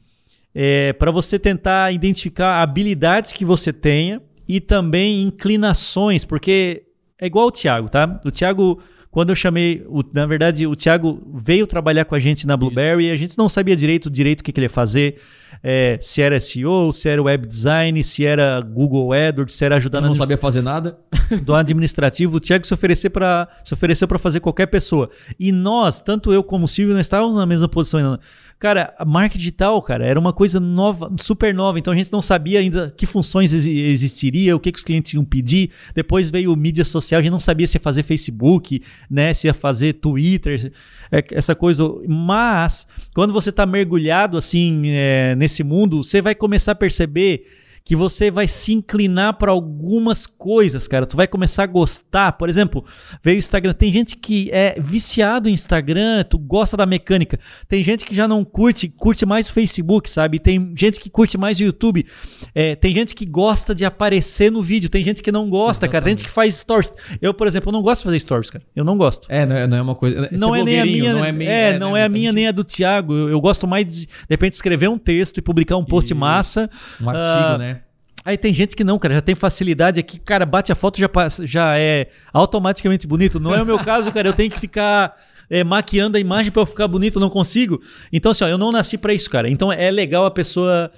é, 0.54 0.94
para 0.94 1.10
você 1.10 1.38
tentar 1.38 1.92
identificar 1.92 2.62
habilidades 2.62 3.30
que 3.30 3.44
você 3.44 3.74
tenha 3.74 4.22
e 4.48 4.58
também 4.58 5.20
inclinações, 5.20 6.24
porque 6.24 6.84
é 7.20 7.26
igual 7.26 7.48
o 7.48 7.52
Thiago, 7.52 7.90
tá? 7.90 8.18
O 8.24 8.30
Thiago 8.30 8.80
quando 9.10 9.30
eu 9.30 9.36
chamei, 9.36 9.84
o, 9.88 10.04
na 10.12 10.24
verdade, 10.24 10.66
o 10.66 10.76
Thiago 10.76 11.20
veio 11.34 11.66
trabalhar 11.66 12.04
com 12.04 12.14
a 12.14 12.18
gente 12.18 12.46
na 12.46 12.56
Blueberry 12.56 13.04
Isso. 13.04 13.10
e 13.10 13.12
a 13.12 13.16
gente 13.16 13.36
não 13.36 13.48
sabia 13.48 13.74
direito 13.74 14.08
direito 14.08 14.40
o 14.40 14.44
que, 14.44 14.52
que 14.52 14.60
ele 14.60 14.66
ia 14.66 14.70
fazer. 14.70 15.16
É, 15.64 15.98
se 16.00 16.22
era 16.22 16.38
SEO, 16.38 16.92
se 16.92 17.08
era 17.08 17.20
web 17.20 17.46
design, 17.46 18.02
se 18.04 18.24
era 18.24 18.60
Google 18.60 19.12
AdWords, 19.12 19.54
se 19.54 19.64
era 19.64 19.76
ajudar 19.76 20.00
não 20.00 20.14
sabia 20.14 20.38
fazer 20.38 20.62
nada 20.62 20.96
do 21.42 21.54
administrativo. 21.54 22.36
O 22.36 22.40
Thiago 22.40 22.64
se 22.64 22.72
oferecer 22.72 23.10
para 23.10 23.48
se 23.64 23.74
ofereceu 23.74 24.06
para 24.06 24.18
fazer 24.18 24.38
qualquer 24.38 24.66
pessoa. 24.66 25.10
E 25.38 25.50
nós, 25.50 26.00
tanto 26.00 26.32
eu 26.32 26.44
como 26.44 26.66
o 26.66 26.68
Silvio, 26.68 26.94
nós 26.94 27.06
estávamos 27.06 27.36
na 27.36 27.44
mesma 27.44 27.68
posição 27.68 27.98
ainda. 27.98 28.20
Cara, 28.60 28.92
a 28.98 29.06
marca 29.06 29.38
digital, 29.38 29.80
cara, 29.80 30.06
era 30.06 30.20
uma 30.20 30.34
coisa 30.34 30.60
nova, 30.60 31.10
super 31.18 31.54
nova, 31.54 31.78
então 31.78 31.94
a 31.94 31.96
gente 31.96 32.12
não 32.12 32.20
sabia 32.20 32.58
ainda 32.58 32.92
que 32.94 33.06
funções 33.06 33.54
ex 33.54 33.64
existiria, 33.66 34.54
o 34.54 34.60
que, 34.60 34.70
que 34.70 34.78
os 34.78 34.84
clientes 34.84 35.14
iam 35.14 35.24
pedir. 35.24 35.70
Depois 35.94 36.28
veio 36.28 36.54
mídia 36.54 36.84
social, 36.84 37.20
a 37.20 37.22
gente 37.22 37.32
não 37.32 37.40
sabia 37.40 37.66
se 37.66 37.78
ia 37.78 37.80
fazer 37.80 38.02
Facebook, 38.02 38.82
né, 39.10 39.32
se 39.32 39.46
ia 39.46 39.54
fazer 39.54 39.94
Twitter, 39.94 40.70
é, 41.10 41.24
essa 41.32 41.54
coisa. 41.54 41.82
Mas, 42.06 42.86
quando 43.14 43.32
você 43.32 43.48
está 43.48 43.64
mergulhado 43.64 44.36
assim 44.36 44.82
é, 44.88 45.34
nesse 45.36 45.64
mundo, 45.64 46.04
você 46.04 46.20
vai 46.20 46.34
começar 46.34 46.72
a 46.72 46.74
perceber 46.74 47.46
que 47.84 47.96
você 47.96 48.30
vai 48.30 48.46
se 48.46 48.72
inclinar 48.72 49.34
para 49.34 49.50
algumas 49.50 50.26
coisas, 50.26 50.86
cara. 50.86 51.06
Tu 51.06 51.16
vai 51.16 51.26
começar 51.26 51.64
a 51.64 51.66
gostar. 51.66 52.32
Por 52.32 52.48
exemplo, 52.48 52.84
veio 53.22 53.36
o 53.36 53.38
Instagram. 53.38 53.72
Tem 53.72 53.92
gente 53.92 54.16
que 54.16 54.50
é 54.52 54.76
viciado 54.78 55.48
em 55.48 55.52
Instagram, 55.52 56.24
tu 56.24 56.38
gosta 56.38 56.76
da 56.76 56.86
mecânica. 56.86 57.38
Tem 57.68 57.82
gente 57.82 58.04
que 58.04 58.14
já 58.14 58.28
não 58.28 58.44
curte, 58.44 58.88
curte 58.88 59.26
mais 59.26 59.48
o 59.48 59.52
Facebook, 59.52 60.08
sabe? 60.08 60.38
Tem 60.38 60.72
gente 60.76 61.00
que 61.00 61.10
curte 61.10 61.36
mais 61.36 61.58
o 61.58 61.62
YouTube. 61.62 62.06
É, 62.54 62.76
tem 62.76 62.94
gente 62.94 63.14
que 63.14 63.26
gosta 63.26 63.74
de 63.74 63.84
aparecer 63.84 64.50
no 64.50 64.62
vídeo. 64.62 64.88
Tem 64.88 65.02
gente 65.02 65.22
que 65.22 65.32
não 65.32 65.48
gosta, 65.48 65.86
Exatamente. 65.86 65.92
cara. 65.92 66.04
Tem 66.04 66.10
gente 66.12 66.24
que 66.24 66.30
faz 66.30 66.54
stories. 66.56 66.92
Eu, 67.20 67.34
por 67.34 67.46
exemplo, 67.46 67.72
não 67.72 67.82
gosto 67.82 68.00
de 68.00 68.04
fazer 68.04 68.18
stories, 68.20 68.50
cara. 68.50 68.64
Eu 68.74 68.84
não 68.84 68.96
gosto. 68.96 69.26
É, 69.30 69.46
não 69.46 69.56
é, 69.56 69.66
não 69.66 69.76
é 69.76 69.82
uma 69.82 69.94
coisa. 69.94 70.28
Não 70.32 70.54
é 70.54 70.62
nem 70.62 70.80
a 70.80 70.84
minha. 70.84 71.14
Não 71.14 71.24
é, 71.24 71.32
meio, 71.32 71.50
é, 71.50 71.70
é, 71.70 71.78
não 71.78 71.96
é, 71.96 72.02
é 72.02 72.04
a 72.04 72.08
minha 72.08 72.32
nem 72.32 72.46
a 72.46 72.52
do 72.52 72.64
Thiago. 72.64 73.14
Eu, 73.14 73.30
eu, 73.30 73.40
gosto 73.40 73.66
mais 73.66 73.86
de, 73.86 74.06
de 74.06 74.10
repente, 74.28 74.54
escrever 74.54 74.88
um 74.88 74.98
texto 74.98 75.38
e 75.38 75.42
publicar 75.42 75.76
um 75.76 75.84
post 75.84 76.12
e... 76.12 76.14
massa. 76.14 76.70
Um 77.00 77.08
artigo, 77.08 77.54
uh, 77.54 77.58
né? 77.58 77.79
Aí 78.24 78.36
tem 78.36 78.52
gente 78.52 78.76
que 78.76 78.84
não, 78.84 78.98
cara, 78.98 79.14
já 79.14 79.22
tem 79.22 79.34
facilidade 79.34 79.98
aqui, 79.98 80.18
cara, 80.18 80.44
bate 80.44 80.70
a 80.70 80.74
foto 80.74 80.98
já 80.98 81.08
já 81.44 81.78
é 81.78 82.08
automaticamente 82.32 83.06
bonito. 83.06 83.40
Não 83.40 83.54
é 83.54 83.62
o 83.62 83.66
meu 83.66 83.78
caso, 83.82 84.12
cara, 84.12 84.28
eu 84.28 84.32
tenho 84.32 84.50
que 84.50 84.58
ficar 84.58 85.16
é, 85.48 85.64
maquiando 85.64 86.16
a 86.16 86.20
imagem 86.20 86.52
para 86.52 86.62
eu 86.62 86.66
ficar 86.66 86.86
bonito, 86.86 87.18
não 87.18 87.30
consigo. 87.30 87.80
Então 88.12 88.32
assim, 88.32 88.44
ó, 88.44 88.48
eu 88.48 88.58
não 88.58 88.70
nasci 88.70 88.98
para 88.98 89.14
isso, 89.14 89.30
cara. 89.30 89.48
Então 89.48 89.72
é 89.72 89.90
legal 89.90 90.26
a 90.26 90.30
pessoa 90.30 90.90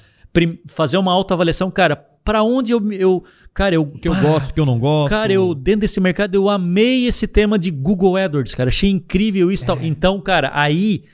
fazer 0.66 0.96
uma 0.96 1.12
autoavaliação, 1.12 1.70
cara, 1.70 1.94
para 2.24 2.42
onde 2.42 2.72
eu, 2.72 2.92
eu 2.92 3.24
cara, 3.52 3.74
eu 3.74 3.82
o 3.82 3.98
que 3.98 4.08
eu 4.08 4.14
ah, 4.14 4.20
gosto, 4.20 4.50
o 4.50 4.54
que 4.54 4.60
eu 4.60 4.66
não 4.66 4.78
gosto. 4.78 5.10
Cara, 5.10 5.32
eu 5.32 5.54
dentro 5.54 5.80
desse 5.82 6.00
mercado 6.00 6.34
eu 6.34 6.48
amei 6.48 7.06
esse 7.06 7.26
tema 7.26 7.58
de 7.58 7.70
Google 7.70 8.16
AdWords, 8.16 8.54
cara, 8.54 8.68
achei 8.68 8.90
incrível 8.90 9.50
isso, 9.50 9.64
é. 9.64 9.66
tal. 9.66 9.78
Então, 9.82 10.20
cara, 10.20 10.50
aí 10.54 11.04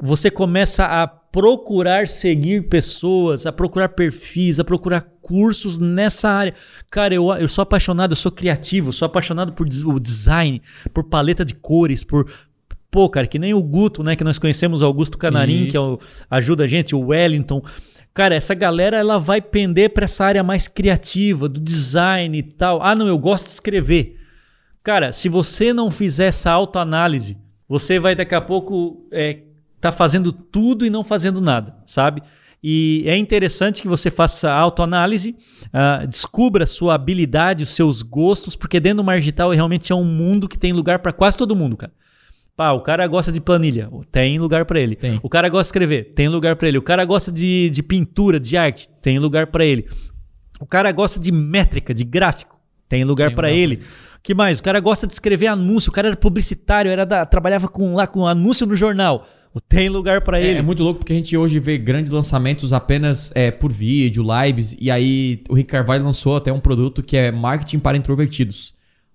você 0.00 0.30
começa 0.30 0.84
a 0.84 1.21
procurar 1.32 2.06
seguir 2.06 2.68
pessoas, 2.68 3.46
a 3.46 3.52
procurar 3.52 3.88
perfis, 3.88 4.60
a 4.60 4.64
procurar 4.64 5.00
cursos 5.22 5.78
nessa 5.78 6.28
área. 6.28 6.54
Cara, 6.90 7.14
eu, 7.14 7.32
eu 7.32 7.48
sou 7.48 7.62
apaixonado, 7.62 8.12
eu 8.12 8.16
sou 8.16 8.30
criativo, 8.30 8.92
sou 8.92 9.06
apaixonado 9.06 9.54
por 9.54 9.66
o 9.66 9.98
design, 9.98 10.60
por 10.92 11.04
paleta 11.04 11.44
de 11.44 11.54
cores, 11.54 12.04
por. 12.04 12.30
Pô, 12.90 13.08
cara, 13.08 13.26
que 13.26 13.38
nem 13.38 13.54
o 13.54 13.62
Guto, 13.62 14.02
né? 14.02 14.14
Que 14.14 14.22
nós 14.22 14.38
conhecemos 14.38 14.82
o 14.82 14.84
Augusto 14.84 15.16
Canarim, 15.16 15.62
Isso. 15.62 15.70
que 15.70 15.76
é 15.78 15.80
o, 15.80 15.98
ajuda 16.30 16.64
a 16.64 16.68
gente, 16.68 16.94
o 16.94 17.06
Wellington. 17.06 17.62
Cara, 18.12 18.34
essa 18.34 18.52
galera 18.52 18.98
ela 18.98 19.18
vai 19.18 19.40
pender 19.40 19.94
para 19.94 20.04
essa 20.04 20.26
área 20.26 20.42
mais 20.42 20.68
criativa, 20.68 21.48
do 21.48 21.58
design 21.58 22.36
e 22.36 22.42
tal. 22.42 22.82
Ah, 22.82 22.94
não, 22.94 23.08
eu 23.08 23.16
gosto 23.16 23.46
de 23.46 23.52
escrever. 23.52 24.18
Cara, 24.82 25.10
se 25.12 25.30
você 25.30 25.72
não 25.72 25.90
fizer 25.90 26.26
essa 26.26 26.50
autoanálise, 26.50 27.38
você 27.66 27.98
vai 27.98 28.14
daqui 28.14 28.34
a 28.34 28.40
pouco 28.42 29.06
é, 29.10 29.38
tá 29.82 29.90
fazendo 29.90 30.32
tudo 30.32 30.86
e 30.86 30.90
não 30.90 31.02
fazendo 31.02 31.40
nada, 31.40 31.74
sabe? 31.84 32.22
E 32.62 33.02
é 33.04 33.16
interessante 33.16 33.82
que 33.82 33.88
você 33.88 34.12
faça 34.12 34.48
autoanálise, 34.48 35.34
uh, 35.66 36.06
descubra 36.06 36.64
sua 36.64 36.94
habilidade, 36.94 37.64
os 37.64 37.70
seus 37.70 38.00
gostos, 38.00 38.54
porque 38.54 38.78
dentro 38.78 38.98
do 38.98 39.04
Margital 39.04 39.50
realmente 39.50 39.92
é 39.92 39.94
um 39.96 40.04
mundo 40.04 40.48
que 40.48 40.56
tem 40.56 40.72
lugar 40.72 41.00
para 41.00 41.12
quase 41.12 41.36
todo 41.36 41.56
mundo, 41.56 41.76
cara. 41.76 41.92
Pá, 42.54 42.70
o 42.70 42.80
cara 42.80 43.04
gosta 43.08 43.32
de 43.32 43.40
planilha, 43.40 43.90
tem 44.12 44.38
lugar 44.38 44.64
para 44.64 44.78
ele. 44.78 44.94
Tem. 44.94 45.18
O 45.20 45.28
cara 45.28 45.48
gosta 45.48 45.64
de 45.64 45.68
escrever, 45.68 46.12
tem 46.14 46.28
lugar 46.28 46.54
para 46.54 46.68
ele. 46.68 46.78
O 46.78 46.82
cara 46.82 47.04
gosta 47.04 47.32
de, 47.32 47.68
de 47.70 47.82
pintura, 47.82 48.38
de 48.38 48.56
arte, 48.56 48.88
tem 49.00 49.18
lugar 49.18 49.48
para 49.48 49.64
ele. 49.64 49.88
O 50.60 50.66
cara 50.66 50.92
gosta 50.92 51.18
de 51.18 51.32
métrica, 51.32 51.92
de 51.92 52.04
gráfico, 52.04 52.60
tem 52.88 53.02
lugar 53.02 53.34
para 53.34 53.50
ele. 53.50 53.80
que 54.22 54.32
mais? 54.32 54.60
O 54.60 54.62
cara 54.62 54.78
gosta 54.78 55.08
de 55.08 55.12
escrever 55.12 55.48
anúncio, 55.48 55.90
o 55.90 55.92
cara 55.92 56.08
era 56.08 56.16
publicitário, 56.16 56.88
era 56.88 57.04
da, 57.04 57.26
trabalhava 57.26 57.66
com 57.66 57.94
lá 57.96 58.06
com 58.06 58.24
anúncio 58.24 58.64
no 58.64 58.76
jornal. 58.76 59.26
Tem 59.68 59.88
lugar 59.88 60.22
para 60.22 60.40
é, 60.40 60.46
ele. 60.46 60.58
É, 60.58 60.62
muito 60.62 60.82
louco 60.82 61.00
porque 61.00 61.12
a 61.12 61.16
gente 61.16 61.36
hoje 61.36 61.58
vê 61.58 61.76
grandes 61.76 62.10
lançamentos 62.10 62.72
apenas 62.72 63.30
é, 63.34 63.50
por 63.50 63.70
vídeo, 63.70 64.24
lives, 64.24 64.74
e 64.80 64.90
aí 64.90 65.42
o 65.48 65.54
Rick 65.54 65.70
Carvalho 65.70 66.04
lançou 66.04 66.36
até 66.36 66.52
um 66.52 66.60
produto 66.60 67.02
que 67.02 67.16
é 67.16 67.30
marketing 67.30 67.78
para 67.78 67.96
introvertidos. 67.96 68.74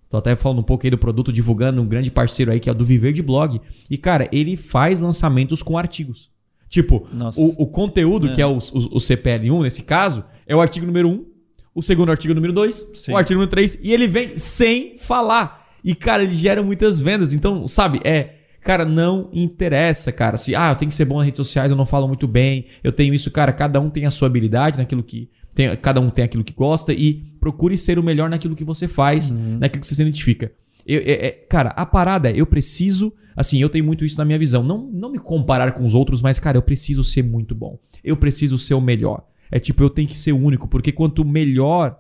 Tô 0.10 0.18
até 0.18 0.36
falando 0.36 0.60
um 0.60 0.64
pouco 0.64 0.86
aí 0.86 0.92
do 0.92 0.98
produto, 0.98 1.34
divulgando 1.34 1.82
um 1.82 1.86
grande 1.86 2.10
parceiro 2.10 2.52
aí 2.52 2.60
que 2.60 2.70
é 2.70 2.72
o 2.72 2.76
do 2.76 2.86
Viver 2.86 3.12
de 3.12 3.22
Blog. 3.22 3.60
E, 3.90 3.98
cara, 3.98 4.30
ele 4.32 4.56
faz 4.56 5.02
lançamentos 5.02 5.62
com 5.62 5.78
artigos. 5.78 6.32
Tipo, 6.70 7.08
o, 7.36 7.64
o, 7.64 7.68
conteúdo, 7.68 8.30
é. 8.30 8.34
que 8.34 8.42
é 8.42 8.46
o, 8.46 8.54
o, 8.54 8.58
o, 8.58 9.00
CPL1, 9.00 9.64
nesse 9.64 9.84
caso, 9.84 10.24
é 10.46 10.56
o 10.56 10.62
artigo 10.62 10.86
número 10.86 11.10
1, 11.10 11.26
o 11.74 11.82
segundo 11.82 12.10
artigo 12.10 12.34
número 12.34 12.52
2, 12.52 13.08
o 13.10 13.16
artigo 13.18 13.36
número 13.36 13.50
3, 13.50 13.80
e 13.82 13.94
ele 13.94 14.08
vem 14.08 14.36
sem 14.38 14.98
falar. 14.98 15.68
E, 15.84 15.96
cara, 15.96 16.24
ele 16.24 16.34
gera 16.34 16.62
muitas 16.62 17.00
vendas. 17.00 17.34
Então, 17.34 17.66
sabe, 17.68 18.00
é 18.04 18.37
Cara, 18.68 18.84
não 18.84 19.30
interessa, 19.32 20.12
cara. 20.12 20.36
Se, 20.36 20.54
ah, 20.54 20.72
eu 20.72 20.76
tenho 20.76 20.90
que 20.90 20.96
ser 20.96 21.06
bom 21.06 21.20
nas 21.20 21.26
redes 21.26 21.38
sociais, 21.38 21.72
eu 21.72 21.78
não 21.78 21.86
falo 21.86 22.06
muito 22.06 22.28
bem, 22.28 22.66
eu 22.84 22.92
tenho 22.92 23.14
isso, 23.14 23.32
cara. 23.32 23.54
Cada 23.54 23.80
um 23.80 23.90
tem 23.90 24.06
a 24.06 24.12
sua 24.12 24.28
habilidade 24.28 24.78
naquilo 24.78 25.02
que. 25.02 25.30
Tem, 25.56 25.74
cada 25.78 26.02
um 26.02 26.10
tem 26.10 26.26
aquilo 26.26 26.44
que 26.44 26.52
gosta 26.52 26.92
e 26.92 27.14
procure 27.40 27.78
ser 27.78 27.98
o 27.98 28.04
melhor 28.04 28.30
naquilo 28.30 28.58
que 28.58 28.66
você 28.66 28.86
faz, 28.86 29.32
uhum. 29.32 29.58
naquilo 29.58 29.80
que 29.80 29.88
você 29.88 29.96
se 29.96 30.02
identifica. 30.02 30.52
Eu, 30.86 31.00
é, 31.00 31.28
é, 31.28 31.32
cara, 31.32 31.70
a 31.70 31.86
parada 31.86 32.30
é, 32.30 32.34
eu 32.36 32.46
preciso. 32.46 33.14
Assim, 33.38 33.58
eu 33.62 33.70
tenho 33.70 33.86
muito 33.86 34.04
isso 34.04 34.18
na 34.18 34.26
minha 34.26 34.38
visão. 34.38 34.62
Não, 34.62 34.80
não 34.92 35.14
me 35.14 35.18
comparar 35.18 35.72
com 35.72 35.86
os 35.86 35.96
outros, 35.96 36.22
mas, 36.22 36.38
cara, 36.38 36.58
eu 36.58 36.62
preciso 36.62 37.06
ser 37.06 37.24
muito 37.24 37.56
bom. 37.56 37.80
Eu 38.04 38.18
preciso 38.18 38.60
ser 38.60 38.74
o 38.74 38.82
melhor. 38.82 39.26
É 39.50 39.62
tipo, 39.62 39.82
eu 39.82 39.90
tenho 39.90 40.10
que 40.10 40.18
ser 40.18 40.34
único, 40.34 40.68
porque 40.68 40.92
quanto 40.92 41.24
melhor 41.24 41.98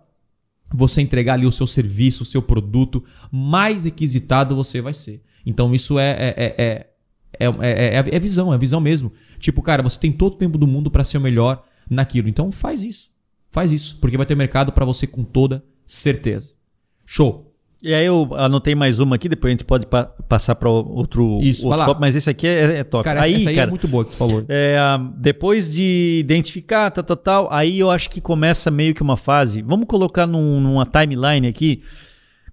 você 0.70 0.99
entregar 0.99 1.36
ali 1.36 1.45
o 1.45 1.51
seu 1.51 1.65
serviço, 1.65 2.24
o 2.24 2.26
seu 2.26 2.41
produto, 2.41 3.05
mais 3.32 3.86
requisitado 3.86 4.53
você 4.53 4.82
vai 4.82 4.93
ser. 4.93 5.24
Então 5.49 5.73
isso 5.73 5.97
é 5.97 6.11
é 6.11 6.55
é, 6.57 6.85
é, 7.39 7.45
é, 7.45 7.95
é, 7.97 8.15
é 8.15 8.19
visão, 8.19 8.53
é 8.53 8.57
visão 8.57 8.79
mesmo. 8.81 9.11
Tipo, 9.39 9.61
cara, 9.61 9.81
você 9.83 9.99
tem 9.99 10.11
todo 10.11 10.33
o 10.33 10.37
tempo 10.37 10.57
do 10.57 10.67
mundo 10.67 10.89
para 10.91 11.03
ser 11.03 11.17
o 11.17 11.21
melhor 11.21 11.63
naquilo. 11.89 12.27
Então 12.27 12.51
faz 12.51 12.83
isso. 12.83 13.09
Faz 13.49 13.71
isso, 13.71 13.97
porque 14.01 14.17
vai 14.17 14.25
ter 14.25 14.35
mercado 14.35 14.71
para 14.71 14.85
você 14.85 15.07
com 15.07 15.23
toda 15.23 15.63
certeza. 15.85 16.53
Show. 17.05 17.45
E 17.81 17.93
aí 17.93 18.05
eu 18.05 18.27
anotei 18.33 18.73
mais 18.73 18.99
uma 18.99 19.15
aqui, 19.15 19.29
depois 19.29 19.51
a 19.51 19.53
gente 19.53 19.63
pode 19.63 19.85
pa 19.85 20.03
passar 20.05 20.55
para 20.55 20.67
outro, 20.67 21.37
Isso, 21.41 21.67
outro 21.67 21.85
top, 21.85 22.01
mas 22.01 22.15
esse 22.15 22.27
aqui 22.29 22.47
é, 22.47 22.79
é 22.79 22.83
top. 22.83 23.03
Cara, 23.03 23.21
aí, 23.21 23.35
essa 23.35 23.49
aí 23.49 23.55
cara, 23.55 23.67
é 23.67 23.69
muito 23.69 23.87
boa 23.87 24.03
que 24.03 24.11
tu 24.11 24.17
falou. 24.17 24.43
é, 24.49 24.75
depois 25.15 25.73
de 25.73 26.17
identificar, 26.19 26.89
tal, 26.89 27.03
tal, 27.03 27.15
tal, 27.17 27.53
aí 27.53 27.77
eu 27.79 27.91
acho 27.91 28.09
que 28.09 28.19
começa 28.19 28.71
meio 28.71 28.95
que 28.95 29.01
uma 29.03 29.15
fase. 29.15 29.61
Vamos 29.61 29.85
colocar 29.87 30.25
num- 30.25 30.59
numa 30.59 30.85
timeline 30.87 31.47
aqui. 31.47 31.83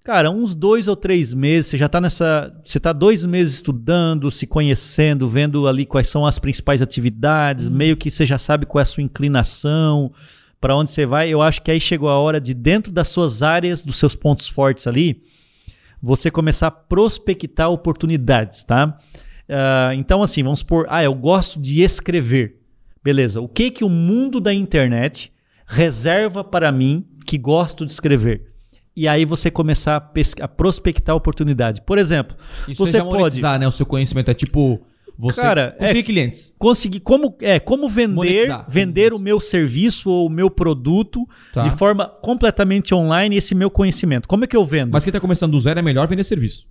Cara, 0.05 0.31
uns 0.31 0.55
dois 0.55 0.87
ou 0.87 0.95
três 0.95 1.33
meses, 1.33 1.71
você 1.71 1.79
já 1.79 1.89
tá 1.89 1.99
nessa. 1.99 2.55
Você 2.63 2.79
tá 2.79 2.93
dois 2.93 3.25
meses 3.25 3.55
estudando, 3.55 4.31
se 4.31 4.47
conhecendo, 4.47 5.27
vendo 5.27 5.67
ali 5.67 5.87
quais 5.87 6.09
são 6.09 6.27
as 6.27 6.39
principais 6.39 6.83
atividades, 6.83 7.71
meio 7.71 7.97
que 7.97 8.11
você 8.11 8.27
já 8.27 8.37
sabe 8.37 8.67
qual 8.67 8.81
é 8.81 8.83
a 8.83 8.85
sua 8.85 9.03
inclinação, 9.03 10.13
para 10.61 10.77
onde 10.77 10.91
você 10.91 11.07
vai. 11.07 11.31
Eu 11.31 11.41
acho 11.41 11.63
que 11.63 11.71
aí 11.71 11.81
chegou 11.81 12.11
a 12.11 12.19
hora 12.19 12.39
de, 12.39 12.53
dentro 12.53 12.93
das 12.93 13.09
suas 13.09 13.43
áreas, 13.43 13.83
dos 13.83 13.97
seus 13.97 14.15
pontos 14.15 14.47
fortes 14.47 14.87
ali, 14.87 15.23
você 16.03 16.31
começar 16.31 16.67
a 16.67 16.71
prospectar 16.71 17.71
oportunidades, 17.71 18.63
tá? 18.63 18.99
Ah, 19.49 19.95
então, 19.95 20.23
assim, 20.23 20.43
vamos 20.43 20.59
supor, 20.59 20.85
ah, 20.91 21.03
eu 21.03 21.15
gosto 21.15 21.59
de 21.59 21.81
escrever. 21.81 22.61
Beleza, 23.03 23.41
o 23.41 23.49
que 23.49 23.71
que 23.71 23.85
o 23.85 23.89
mundo 23.89 24.39
da 24.39 24.53
internet 24.53 25.33
reserva 25.67 26.45
para 26.45 26.71
mim 26.71 27.07
que 27.27 27.39
gosto 27.39 27.87
de 27.87 27.93
escrever? 27.93 28.54
E 28.97 29.09
aí 29.09 29.25
você 29.25 29.51
começar 29.51 29.97
a, 29.97 30.45
a 30.45 30.49
prospectar 30.49 31.15
oportunidade. 31.17 31.81
Por 31.83 31.99
exemplo, 31.99 32.37
Isso 32.69 32.85
você 32.87 32.99
é 32.99 33.01
pode 33.03 33.19
monetizar, 33.19 33.59
né? 33.59 33.67
O 33.67 33.71
seu 33.73 33.85
conhecimento 33.87 34.31
é 34.31 34.35
tipo. 34.35 34.81
Você 35.17 35.41
Cara, 35.41 35.77
conseguir 35.79 35.99
é- 35.99 36.03
clientes. 36.03 36.55
conseguir 36.59 36.99
como 36.99 37.37
é 37.41 37.61
como 37.61 37.89
vender 37.89 38.15
Monetizar. 38.15 38.67
vender 38.69 39.13
o 39.15 39.19
meu 39.21 39.39
serviço 39.39 40.11
ou 40.11 40.27
o 40.27 40.31
meu 40.31 40.51
produto 40.51 41.25
Tá. 41.53 41.63
de 41.63 41.71
forma 41.71 42.07
completamente 42.21 42.93
online 42.93 43.37
esse 43.37 43.55
meu 43.55 43.71
conhecimento. 43.71 44.27
Como 44.27 44.43
é 44.43 44.47
que 44.49 44.57
eu 44.57 44.65
vendo? 44.65 44.91
Mas 44.91 45.05
quem 45.05 45.13
tá 45.13 45.21
começando 45.21 45.53
do 45.53 45.61
zero 45.61 45.79
é 45.79 45.83
melhor 45.83 46.09
vender 46.09 46.25
serviço 46.25 46.67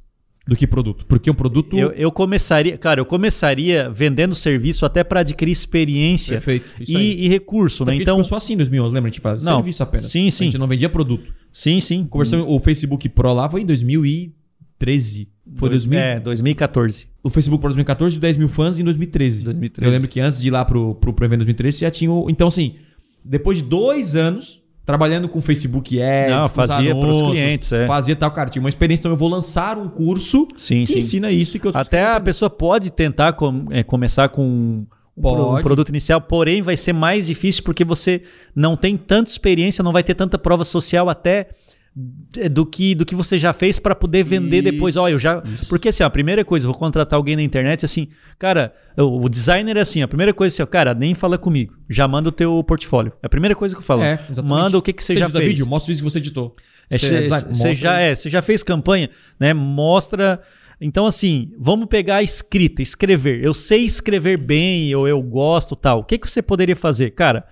do 0.46 0.56
que 0.58 0.68
produto. 0.68 1.06
Porque 1.06 1.30
o 1.30 1.34
produto. 1.34 1.78
Eu, 1.78 1.92
eu 1.92 2.12
começaria, 2.12 2.78
cara, 2.78 3.00
eu 3.00 3.06
começaria 3.06 3.90
vendendo 3.90 4.36
serviço 4.36 4.86
até 4.86 5.04
para 5.04 5.22
adquirir 5.22 5.52
experiência 5.52 6.34
Perfeito, 6.36 6.70
e, 6.86 7.26
e 7.26 7.28
recurso, 7.30 7.86
né? 7.86 7.96
Então, 7.96 8.16
a 8.16 8.18
gente 8.18 8.28
começou 8.30 8.36
assim 8.38 8.54
em 8.54 8.58
2011, 8.58 8.94
lembra? 8.94 9.10
A 9.10 9.12
gente 9.12 9.22
fazia 9.22 9.50
Não, 9.50 9.58
serviço 9.58 9.84
apenas. 9.84 10.06
sim, 10.08 10.30
sim. 10.32 10.44
A 10.44 10.46
gente 10.48 10.58
não 10.58 10.68
vendia 10.68 10.90
produto. 10.90 11.34
sim, 11.52 11.80
sim. 11.80 12.06
Conversão, 12.06 12.46
o 12.48 12.60
Facebook 12.60 13.08
Pro 13.10 13.34
lá 13.34 13.50
foi 13.50 13.62
em 13.62 13.66
2013. 13.66 15.30
Foi 15.56 15.70
Dois- 15.70 15.82
2000, 15.86 16.00
É, 16.00 16.20
2014. 16.20 17.08
O 17.22 17.30
Facebook 17.30 17.62
Pro 17.62 17.70
2014 17.70 18.16
de 18.16 18.20
10 18.22 18.38
mil 18.38 18.50
fãs 18.50 18.80
em 18.80 18.84
2013. 18.84 19.44
2013. 19.46 19.86
Eu 19.88 19.94
lembro 19.94 20.08
que 20.10 20.20
antes 20.20 20.42
de 20.42 20.48
ir 20.48 20.52
lá 20.52 20.66
pro, 20.66 20.96
pro, 20.96 21.14
pro 21.14 21.26
evento 21.26 21.40
2013, 21.40 21.78
você 21.78 21.86
já 21.86 21.92
tinha 21.92 22.12
o... 22.12 22.30
Então, 22.30 22.48
assim, 22.48 22.76
depois 23.24 23.58
de 23.60 23.64
dois 23.64 24.16
anos 24.16 24.62
trabalhando 24.86 25.30
com 25.30 25.42
Facebook 25.42 26.02
Ads, 26.02 26.32
Não, 26.32 26.42
os 26.42 26.50
fazia 26.50 26.92
pros 26.92 27.04
anúncios, 27.04 27.32
clientes, 27.32 27.72
é. 27.72 27.88
Fazia 27.88 28.16
tal, 28.16 28.32
cara. 28.32 28.50
Tinha 28.50 28.62
uma 28.62 28.70
experiência. 28.70 29.02
Então, 29.04 29.12
eu 29.12 29.18
vou 29.18 29.30
lançar 29.30 29.78
um 29.78 29.88
curso 29.88 30.48
Sim, 30.58 30.84
que 30.84 30.94
sim. 30.94 30.98
ensina 30.98 31.32
isso 31.32 31.58
e 31.58 31.60
que 31.60 31.68
eu 31.68 31.72
Até 31.74 32.06
a 32.06 32.20
pessoa 32.20 32.50
pode 32.50 32.92
tentar 32.92 33.34
com- 33.34 33.66
é, 33.72 33.84
começar 33.84 34.30
com 34.30 34.86
um, 35.16 35.62
produto 35.62 35.90
inicial, 35.90 36.20
porém 36.20 36.62
vai 36.62 36.76
ser 36.76 36.92
mais 36.94 37.28
difícil 37.28 37.64
porque 37.64 37.86
você 37.86 38.24
não 38.56 38.76
tem 38.76 38.98
tanta 38.98 39.30
experiência, 39.30 39.84
não 39.84 39.92
vai 39.92 40.04
ter 40.04 40.16
tanta 40.16 40.38
prova 40.38 40.64
social 40.64 41.10
até 41.10 41.50
do 41.96 42.66
que 42.66 42.96
do 42.96 43.06
que 43.06 43.14
você 43.14 43.38
já 43.38 43.54
fez 43.54 43.78
para 43.78 43.94
poder 43.94 44.24
vender 44.24 44.64
Isso, 44.64 44.72
depois. 44.72 44.98
Olha, 44.98 45.12
eu 45.12 45.20
já 45.20 45.44
isso. 45.46 45.70
porque 45.70 45.90
assim, 45.90 46.04
a 46.04 46.10
primeira 46.10 46.44
coisa, 46.44 46.66
vou 46.66 46.76
contratar 46.76 47.18
alguém 47.18 47.36
na 47.36 47.44
internet 47.44 47.86
assim, 47.86 48.08
cara, 48.40 48.74
o, 48.98 49.26
o 49.26 49.30
designer 49.30 49.78
é 49.78 49.82
assim, 49.82 50.02
a 50.02 50.08
primeira 50.08 50.34
coisa 50.34 50.54
assim, 50.56 50.64
ó, 50.64 50.66
cara, 50.66 50.96
nem 50.96 51.14
fala 51.14 51.38
comigo, 51.38 51.76
já 51.88 52.08
manda 52.08 52.30
o 52.30 52.32
teu 52.32 52.64
portfólio. 52.64 53.14
É 53.22 53.28
a 53.28 53.30
primeira 53.30 53.54
coisa 53.56 53.76
que 53.76 53.80
eu 53.80 53.86
falo. 53.86 54.02
É, 54.02 54.20
manda 54.44 54.78
o 54.78 54.82
que 54.82 54.92
que 54.92 55.04
você, 55.04 55.14
já 55.14 55.26
edita 55.26 55.38
fez. 55.38 55.50
vídeo, 55.52 55.68
mostra 55.68 55.92
isso 55.94 56.02
que 56.04 56.10
você 56.10 56.18
editou. 56.18 56.56
É, 56.90 56.98
Você 56.98 57.28
Você 57.28 57.46
mostra- 57.48 57.74
já, 57.76 58.00
é, 58.00 58.16
você 58.16 58.30
já 58.30 58.42
fez 58.42 58.64
campanha, 58.64 59.10
né? 59.40 59.54
Mostra. 59.54 60.42
Então, 60.82 61.06
assim, 61.06 61.52
vamos 61.58 61.86
pegar 61.88 62.18
a 62.18 62.24
escrita, 62.24 62.82
escrever. 62.82 63.42
Eu 63.44 63.54
sei 63.54 63.86
escrever 63.86 64.38
bem, 64.38 64.94
ou 64.96 65.08
eu 65.08 65.22
gosto 65.22 65.76
tal. 65.76 66.00
O 66.00 66.04
que, 66.04 66.18
que 66.18 66.30
você 66.30 66.42
poderia 66.42 66.76
fazer? 66.76 67.12
Cara, 67.12 67.46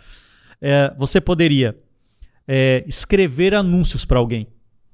é, 0.61 0.91
você 0.97 1.21
poderia 1.21 1.75
é, 2.47 2.83
escrever 2.87 3.53
anúncios 3.53 4.05
para 4.05 4.19
alguém, 4.19 4.47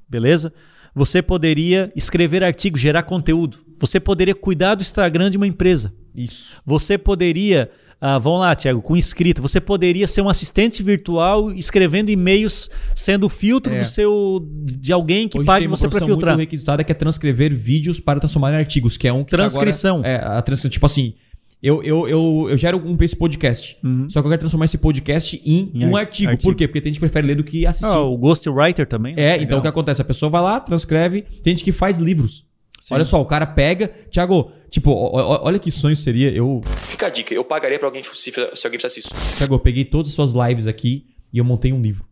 beleza? 0.08 0.54
Você 0.94 1.22
poderia 1.22 1.92
escrever 1.96 2.44
artigos, 2.44 2.82
gerar 2.82 3.04
conteúdo. 3.04 3.60
Você 3.80 4.00
poderia 4.00 4.34
cuidar 4.34 4.76
do 4.76 4.82
Instagram 4.82 5.30
de 5.30 5.38
uma 5.38 5.46
empresa. 5.46 5.94
Isso. 6.16 6.60
Você 6.66 6.98
poderia, 6.98 7.70
ah, 8.02 8.18
vamos 8.18 8.40
lá, 8.40 8.56
Tiago, 8.56 8.82
com 8.82 8.98
escrita, 8.98 9.40
você 9.40 9.62
poderia 9.62 10.08
ser 10.08 10.22
um 10.22 10.30
assistente 10.30 10.82
virtual 10.82 11.52
escrevendo 11.52 12.10
e-mails, 12.10 12.68
sendo 12.96 13.28
o 13.28 13.30
filtro 13.30 13.72
É. 13.76 13.80
do 13.82 13.86
seu 13.86 14.44
de 14.64 14.92
alguém 14.92 15.28
que 15.28 15.38
Hoje 15.38 15.46
pague 15.46 15.60
tem 15.62 15.68
uma 15.68 15.78
você 15.78 15.88
para 15.88 16.04
filtrar. 16.04 16.34
muito 16.34 16.40
requisitada 16.48 16.84
que 16.84 16.92
é 16.92 16.96
transcrever 16.96 17.54
vídeos 17.56 18.00
para 18.00 18.20
transformar 18.20 18.54
em 18.54 18.56
artigos, 18.56 18.98
que 18.98 19.08
é 19.08 19.14
um 19.14 19.24
que 19.24 19.30
Transcrição. 19.30 19.98
Agora, 20.00 20.10
é, 20.10 20.16
a 20.26 20.42
transcrição. 20.42 20.72
Tipo 20.72 20.88
assim, 20.88 21.14
eu, 21.62 21.82
eu, 21.84 22.08
eu, 22.08 22.48
eu 22.52 22.58
gero 22.58 22.78
um 22.78 22.96
esse 23.02 23.16
podcast. 23.16 23.78
Só 24.10 24.22
que 24.22 24.28
eu 24.28 24.30
quero 24.32 24.40
transformar 24.42 24.66
esse 24.66 24.78
podcast 24.78 25.42
em, 25.44 25.64
Uhum. 25.74 25.82
Em 25.82 25.86
um 25.88 25.96
ar- 25.96 26.02
artigo. 26.02 26.30
artigo. 26.32 26.44
Por 26.52 26.56
quê? 26.56 26.68
Porque 26.68 26.82
tem 26.82 26.90
gente 26.92 27.00
que 27.00 27.06
prefere 27.08 27.28
ler 27.28 27.36
do 27.36 27.44
que 27.44 27.66
assistir. 27.66 27.88
Ah, 27.92 28.00
o 28.02 28.18
Ghostwriter 28.18 28.88
também. 28.88 29.16
né? 29.16 29.22
É, 29.22 29.32
Legal. 29.32 29.44
então 29.46 29.60
o 29.60 29.62
que 29.62 29.68
acontece? 29.68 30.02
A 30.02 30.06
pessoa 30.06 30.30
vai 30.30 30.42
lá, 30.42 30.60
transcreve, 30.60 31.22
tem 31.44 31.52
gente 31.56 31.64
que 31.64 31.72
faz 31.72 32.00
livros. 32.00 32.46
Olha 32.92 33.04
só, 33.04 33.20
o 33.22 33.26
cara 33.26 33.46
pega. 33.46 33.92
Tiago, 34.10 34.50
tipo, 34.70 34.92
olha 34.92 35.60
que 35.60 35.70
sonho 35.72 35.96
seria. 35.96 36.32
Eu. 36.32 36.62
Fica 36.86 37.08
a 37.08 37.10
dica, 37.10 37.34
eu 37.34 37.44
pagaria 37.44 37.78
pra 37.78 37.88
alguém 37.88 38.02
se, 38.04 38.32
se 38.32 38.66
alguém 38.68 38.80
fizesse 38.80 39.00
isso. 39.02 39.10
Tiago, 39.36 39.56
eu 39.56 39.60
peguei 39.60 39.84
todas 39.84 40.08
as 40.10 40.14
suas 40.14 40.34
lives 40.34 40.68
aqui 40.68 41.06
e 41.34 41.38
eu 41.40 41.44
montei 41.44 41.74
um 41.74 41.82
livro. 41.82 42.06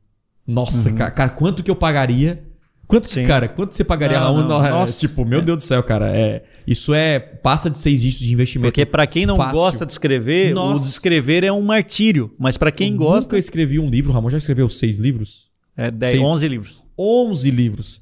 Nossa, 0.48 0.92
cara, 0.94 1.12
cara, 1.12 1.30
quanto 1.30 1.64
que 1.64 1.72
eu 1.72 1.76
pagaria? 1.76 2.45
Quanto, 2.88 3.10
que, 3.10 3.24
cara, 3.24 3.48
quanto 3.48 3.76
você 3.76 3.84
pagaria? 3.84 4.20
Não, 4.20 4.38
Ah, 4.38 4.42
não, 4.42 4.48
não, 4.48 4.66
é, 4.66 4.70
nossa. 4.70 5.00
tipo, 5.00 5.26
meu 5.26 5.42
Deus 5.42 5.58
do 5.58 5.64
céu, 5.64 5.82
cara. 5.82 6.16
É, 6.16 6.44
isso 6.68 6.94
é. 6.94 7.20
Passa 7.20 7.70
de 7.70 7.80
seis 7.80 8.02
dígitos 8.02 8.26
de 8.28 8.34
investimento. 8.34 8.72
Porque 8.72 8.86
para 8.86 9.08
quem 9.08 9.26
não 9.26 9.38
fácil. 9.38 9.54
gosta 9.54 9.86
de 9.86 9.92
escrever, 9.94 10.54
Nossa. 10.54 10.84
o 10.84 10.88
escrever 10.88 11.44
é 11.44 11.52
um 11.52 11.62
martírio. 11.62 12.34
Mas 12.38 12.58
para 12.58 12.72
quem 12.72 12.92
eu 12.92 12.98
gosta, 12.98 13.30
Nunca 13.36 13.40
escrevi 13.40 13.80
um 13.80 13.90
livro, 13.90 14.14
Ramon 14.14 14.30
já 14.30 14.38
escreveu 14.38 14.70
seis 14.70 15.00
livros? 15.00 15.46
é 15.78 15.90
10, 15.92 16.12
Seis- 16.12 16.24
11 16.24 16.48
livros. 16.48 16.84
11 16.98 17.52
livros. 17.52 18.02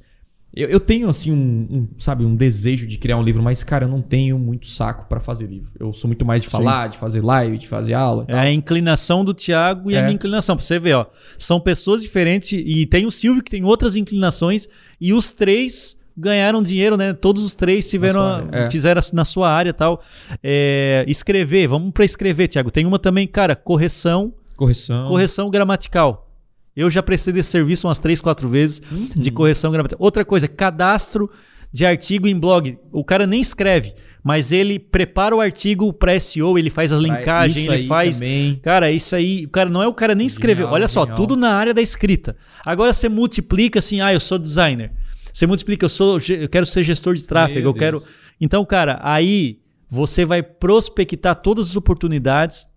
Eu, 0.56 0.68
eu 0.70 0.80
tenho, 0.80 1.10
assim, 1.10 1.32
um, 1.32 1.68
um, 1.72 1.88
sabe, 1.98 2.24
um 2.24 2.36
desejo 2.36 2.86
de 2.86 2.98
criar 3.00 3.18
um 3.18 3.24
livro, 3.24 3.42
mas, 3.42 3.64
cara, 3.64 3.86
eu 3.86 3.90
não 3.90 4.02
tenho 4.02 4.38
muito 4.38 4.68
saco 4.68 5.08
pra 5.10 5.20
fazer 5.20 5.48
livro. 5.48 5.72
Eu 5.80 5.92
sou 5.94 6.08
muito 6.08 6.24
mais 6.24 6.44
de 6.44 6.48
falar, 6.50 6.90
de 6.90 6.98
fazer 6.98 7.22
live, 7.22 7.58
de 7.58 7.68
fazer 7.68 7.96
aula. 7.96 8.26
É 8.28 8.38
a 8.38 8.52
inclinação 8.52 9.26
do 9.26 9.34
Thiago 9.34 9.90
e 9.90 9.96
a 9.96 10.00
É. 10.00 10.04
minha 10.04 10.14
inclinação. 10.14 10.56
Pra 10.56 10.64
você 10.64 10.80
ver, 10.80 10.94
ó. 10.94 11.08
São 11.40 11.60
pessoas 11.60 12.04
diferentes 12.04 12.52
e 12.54 12.86
tem 12.86 13.06
o 13.08 13.12
Silvio 13.12 13.42
que 13.44 13.50
tem 13.50 13.64
outras 13.64 13.96
inclinações 13.96 14.68
e 15.02 15.12
os 15.12 15.32
três 15.32 15.98
ganharam 16.16 16.62
dinheiro, 16.62 16.96
né? 16.96 17.12
Todos 17.14 17.44
os 17.44 17.56
três 17.56 17.90
tiveram, 17.90 18.22
a- 18.22 18.44
é. 18.52 18.70
fizeram 18.70 19.00
a- 19.02 19.16
na 19.16 19.26
sua 19.26 19.50
área 19.50 19.72
e 19.72 19.74
tal. 19.74 20.04
É, 20.44 21.04
escrever, 21.08 21.68
vamos 21.68 21.92
pra 21.92 22.06
escrever, 22.06 22.48
Thiago. 22.48 22.70
Tem 22.70 22.86
uma 22.86 23.00
também, 23.00 23.26
cara, 23.28 23.56
correção, 23.56 24.32
Correção. 24.56 25.08
correção 25.08 25.50
gramatical. 25.50 26.30
Eu 26.76 26.90
já 26.90 27.04
prestei 27.04 27.34
desse 27.34 27.50
serviço 27.50 27.88
umas 27.88 28.00
três, 28.00 28.20
quatro 28.22 28.50
vezes 28.50 28.82
de 29.16 29.30
Uhum. 29.30 29.36
correção 29.36 29.72
gramatical. 29.72 30.04
Outra 30.04 30.26
coisa, 30.26 30.48
cadastro 30.48 31.30
de 31.72 31.86
artigo 31.86 32.28
em 32.28 32.38
blog. 32.40 32.78
O 32.92 33.04
cara 33.04 33.26
nem 33.28 33.42
escreve, 33.42 33.94
mas 34.24 34.52
ele 34.52 34.78
prepara 34.80 35.36
o 35.36 35.42
artigo 35.42 35.92
para 35.94 36.20
SEO, 36.20 36.58
ele 36.58 36.70
faz 36.70 36.92
as 36.92 37.00
linkagens, 37.02 37.68
ele 37.68 37.88
faz. 37.88 38.18
também. 38.18 38.60
Cara, 38.62 38.92
isso 38.92 39.16
aí, 39.16 39.46
o 39.46 39.50
cara 39.50 39.70
não 39.70 39.82
é 39.84 39.88
o 39.88 39.94
cara 39.94 40.14
nem 40.16 40.26
escreveu. 40.28 40.66
Genial, 40.66 40.74
Olha 40.74 40.88
só, 40.88 41.02
genial. 41.02 41.18
tudo 41.18 41.36
na 41.36 41.56
área 41.56 41.74
da 41.74 41.82
escrita. 41.82 42.36
Agora 42.66 42.94
você 42.94 43.10
multiplica 43.10 43.80
assim, 43.80 44.02
ah, 44.02 44.14
eu 44.14 44.20
sou 44.20 44.38
designer. 44.38 44.92
Você 45.32 45.48
multiplica, 45.48 45.86
eu 45.86 45.90
sou, 45.90 46.20
eu 46.30 46.48
quero 46.48 46.66
ser 46.66 46.84
gestor 46.84 47.16
de 47.16 47.24
tráfego, 47.24 47.62
Meu 47.62 47.70
eu 47.70 47.74
quero. 47.74 47.98
Deus. 48.00 48.10
Então, 48.40 48.64
cara, 48.66 49.00
aí 49.02 49.60
você 49.90 50.26
vai 50.26 50.44
prospectar 50.44 51.36
todas 51.36 51.70
as 51.70 51.76
oportunidades 51.76 52.68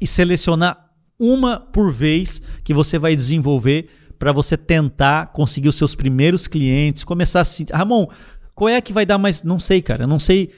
e 0.00 0.06
selecionar 0.06 0.81
uma 1.22 1.60
por 1.60 1.92
vez 1.92 2.42
que 2.64 2.74
você 2.74 2.98
vai 2.98 3.14
desenvolver 3.14 3.88
para 4.18 4.32
você 4.32 4.56
tentar 4.56 5.28
conseguir 5.28 5.68
os 5.68 5.76
seus 5.76 5.94
primeiros 5.94 6.46
clientes, 6.46 7.04
começar 7.04 7.40
assim, 7.40 7.66
Ramon, 7.72 8.06
qual 8.54 8.68
é 8.68 8.80
que 8.80 8.92
vai 8.92 9.06
dar 9.06 9.18
mais? 9.18 9.42
Não 9.42 9.58
sei, 9.58 9.80
cara, 9.80 10.06
não 10.06 10.18
sei 10.18 10.50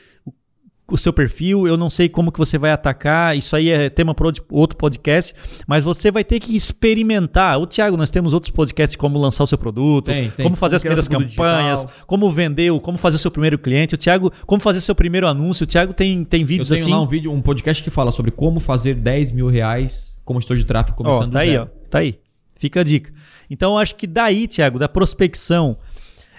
o- 0.87 0.99
seu 0.99 1.13
perfil, 1.13 1.67
eu 1.67 1.77
não 1.77 1.89
sei 1.89 2.09
como 2.09 2.31
que 2.31 2.39
você 2.39 2.59
vai 2.59 2.71
atacar, 2.71 3.37
isso 3.37 3.57
aí 3.57 3.71
é 3.71 3.89
tema 3.91 4.15
para 4.15 4.31
outro 4.51 4.77
podcast, 4.77 5.35
mas 5.67 5.83
você 5.85 6.11
vai 6.11 6.23
ter 6.25 6.39
que 6.41 6.55
experimentar. 6.57 7.59
O 7.59 7.67
Thiago, 7.67 7.97
nós 7.97 8.11
temos 8.11 8.33
outros 8.33 8.51
podcasts 8.51 8.95
como 8.97 9.19
lançar 9.19 9.45
o 9.45 9.47
seu 9.47 9.59
produto, 9.59 10.07
Tem, 10.07 10.31
tem. 10.31 10.45
como 10.45 10.57
fazer 10.57 10.77
as 10.77 10.83
Como 10.83 10.95
criar 10.95 11.03
primeiras 11.09 11.35
campanhas, 11.37 11.81
digital. 11.81 12.07
como 12.07 12.31
vender, 12.31 12.81
como 12.81 12.99
fazer 12.99 13.17
o 13.17 13.19
seu 13.19 13.31
primeiro 13.31 13.59
cliente. 13.59 13.95
O 13.95 13.99
Thiago, 13.99 14.33
como 14.47 14.61
fazer 14.61 14.81
seu 14.81 14.95
primeiro 14.95 15.27
anúncio. 15.27 15.65
O 15.65 15.67
Thiago 15.67 15.93
tem, 15.93 16.25
tem 16.25 16.43
Eu 16.43 16.47
vídeos 16.47 16.69
tenho 16.69 16.81
assim. 16.83 16.91
lá 16.91 17.01
um 17.01 17.07
vídeo, 17.07 17.33
um 17.33 17.41
podcast 17.41 17.83
que 17.83 17.91
fala 17.91 18.11
sobre 18.11 18.31
como 18.31 18.61
fazer 18.61 18.95
10 18.95 19.33
mil 19.33 19.49
reais 19.49 20.19
como 20.25 20.41
gestor 20.41 20.57
de 20.57 20.65
tráfego 20.67 20.97
Ó, 21.01 21.05
começando 21.05 21.33
tá 21.33 21.39
do 21.39 21.43
aí, 21.43 21.57
ó. 21.57 21.67
Tá 21.91 21.99
aí. 21.99 22.19
Fica 22.57 22.81
a 22.81 22.85
dica. 22.85 23.13
Então, 23.51 23.73
eu 23.73 23.79
acho 23.79 23.95
que 23.97 24.07
daí, 24.07 24.47
Thiago, 24.47 24.79
da 24.79 24.89
prospecção, 24.89 25.77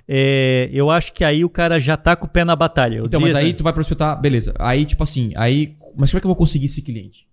é, 0.08 0.70
eu 0.72 0.90
acho 0.92 1.14
que 1.14 1.24
aí 1.24 1.44
o 1.44 1.50
cara 1.50 1.80
já 1.80 1.98
tá 1.98 2.16
com 2.16 2.28
o 2.28 2.30
pé 2.30 2.46
na 2.46 2.56
batalha. 2.56 3.02
Então, 3.04 3.20
mas 3.20 3.34
aí 3.34 3.54
tu 3.54 3.64
vai 3.64 3.74
prospectar, 3.74 4.20
beleza. 4.20 4.54
Aí, 4.60 4.86
tipo 4.86 5.04
assim, 5.04 5.32
aí. 5.36 5.76
Mas 5.96 6.12
como 6.12 6.18
é 6.18 6.22
que 6.22 6.26
eu 6.26 6.30
vou 6.30 6.36
conseguir 6.36 6.66
esse 6.66 6.82
cliente? 6.82 7.28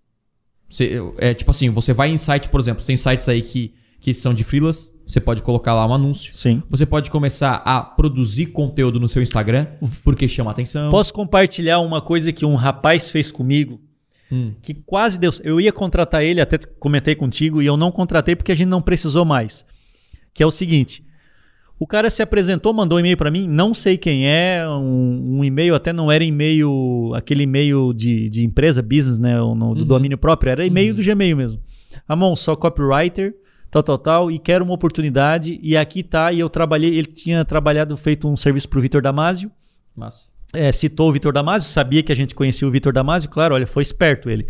Você, 0.68 0.98
é 1.18 1.34
tipo 1.34 1.50
assim, 1.50 1.68
você 1.68 1.92
vai 1.92 2.08
em 2.08 2.16
site, 2.16 2.48
por 2.48 2.58
exemplo, 2.58 2.82
tem 2.82 2.96
sites 2.96 3.28
aí 3.28 3.42
que, 3.42 3.74
que 4.00 4.14
são 4.14 4.32
de 4.32 4.42
freelas, 4.42 4.90
Você 5.06 5.20
pode 5.20 5.42
colocar 5.42 5.74
lá 5.74 5.86
um 5.86 5.92
anúncio. 5.92 6.32
Sim. 6.34 6.62
Você 6.70 6.86
pode 6.86 7.10
começar 7.10 7.56
a 7.56 7.82
produzir 7.82 8.46
conteúdo 8.46 8.98
no 8.98 9.08
seu 9.08 9.22
Instagram, 9.22 9.66
porque 10.02 10.26
chama 10.26 10.50
atenção. 10.50 10.90
Posso 10.90 11.12
compartilhar 11.12 11.80
uma 11.80 12.00
coisa 12.00 12.32
que 12.32 12.46
um 12.46 12.54
rapaz 12.54 13.10
fez 13.10 13.30
comigo? 13.30 13.80
Hum. 14.30 14.54
Que 14.62 14.72
quase 14.72 15.18
deu. 15.18 15.30
Eu 15.44 15.60
ia 15.60 15.72
contratar 15.72 16.22
ele, 16.22 16.40
até 16.40 16.56
comentei 16.78 17.14
contigo, 17.14 17.60
e 17.60 17.66
eu 17.66 17.76
não 17.76 17.92
contratei 17.92 18.34
porque 18.34 18.52
a 18.52 18.54
gente 18.54 18.68
não 18.68 18.80
precisou 18.80 19.26
mais. 19.26 19.66
Que 20.32 20.42
é 20.42 20.46
o 20.46 20.50
seguinte: 20.50 21.04
o 21.82 21.86
cara 21.86 22.08
se 22.08 22.22
apresentou, 22.22 22.72
mandou 22.72 22.96
um 22.96 23.00
e-mail 23.00 23.16
para 23.16 23.28
mim, 23.28 23.48
não 23.48 23.74
sei 23.74 23.98
quem 23.98 24.28
é, 24.28 24.64
um, 24.68 25.38
um, 25.38 25.44
e-mail 25.44 25.74
até 25.74 25.92
não 25.92 26.12
era 26.12 26.22
e-mail, 26.22 27.12
aquele 27.12 27.42
e-mail 27.42 27.92
de, 27.92 28.28
de 28.28 28.44
empresa, 28.44 28.80
business, 28.80 29.18
né, 29.18 29.36
no, 29.36 29.74
do 29.74 29.80
Uhum. 29.80 29.86
domínio 29.86 30.16
próprio, 30.16 30.50
era 30.50 30.64
e-mail 30.64 30.94
do 30.94 31.02
Gmail 31.02 31.36
mesmo. 31.36 31.60
Ramon, 32.08 32.36
sou 32.36 32.56
copywriter, 32.56 33.34
tal, 33.68 33.82
tal, 33.82 33.98
tal, 33.98 34.30
e 34.30 34.38
quero 34.38 34.64
uma 34.64 34.74
oportunidade, 34.74 35.58
e 35.60 35.76
aqui 35.76 36.04
tá, 36.04 36.30
e 36.30 36.38
eu 36.38 36.48
trabalhei, 36.48 36.96
ele 36.96 37.08
tinha 37.08 37.44
trabalhado, 37.44 37.96
feito 37.96 38.28
um 38.28 38.36
serviço 38.36 38.68
pro 38.68 38.80
Vitor 38.80 39.02
Damasio, 39.02 39.50
Mas. 39.96 40.32
é, 40.54 40.70
citou 40.70 41.08
o 41.08 41.12
Vitor 41.12 41.32
Damasio, 41.32 41.68
sabia 41.68 42.00
que 42.00 42.12
a 42.12 42.16
gente 42.16 42.32
conhecia 42.32 42.68
o 42.68 42.70
Vitor 42.70 42.92
Damasio, 42.92 43.28
claro, 43.28 43.56
olha, 43.56 43.66
foi 43.66 43.82
esperto 43.82 44.30
ele. 44.30 44.46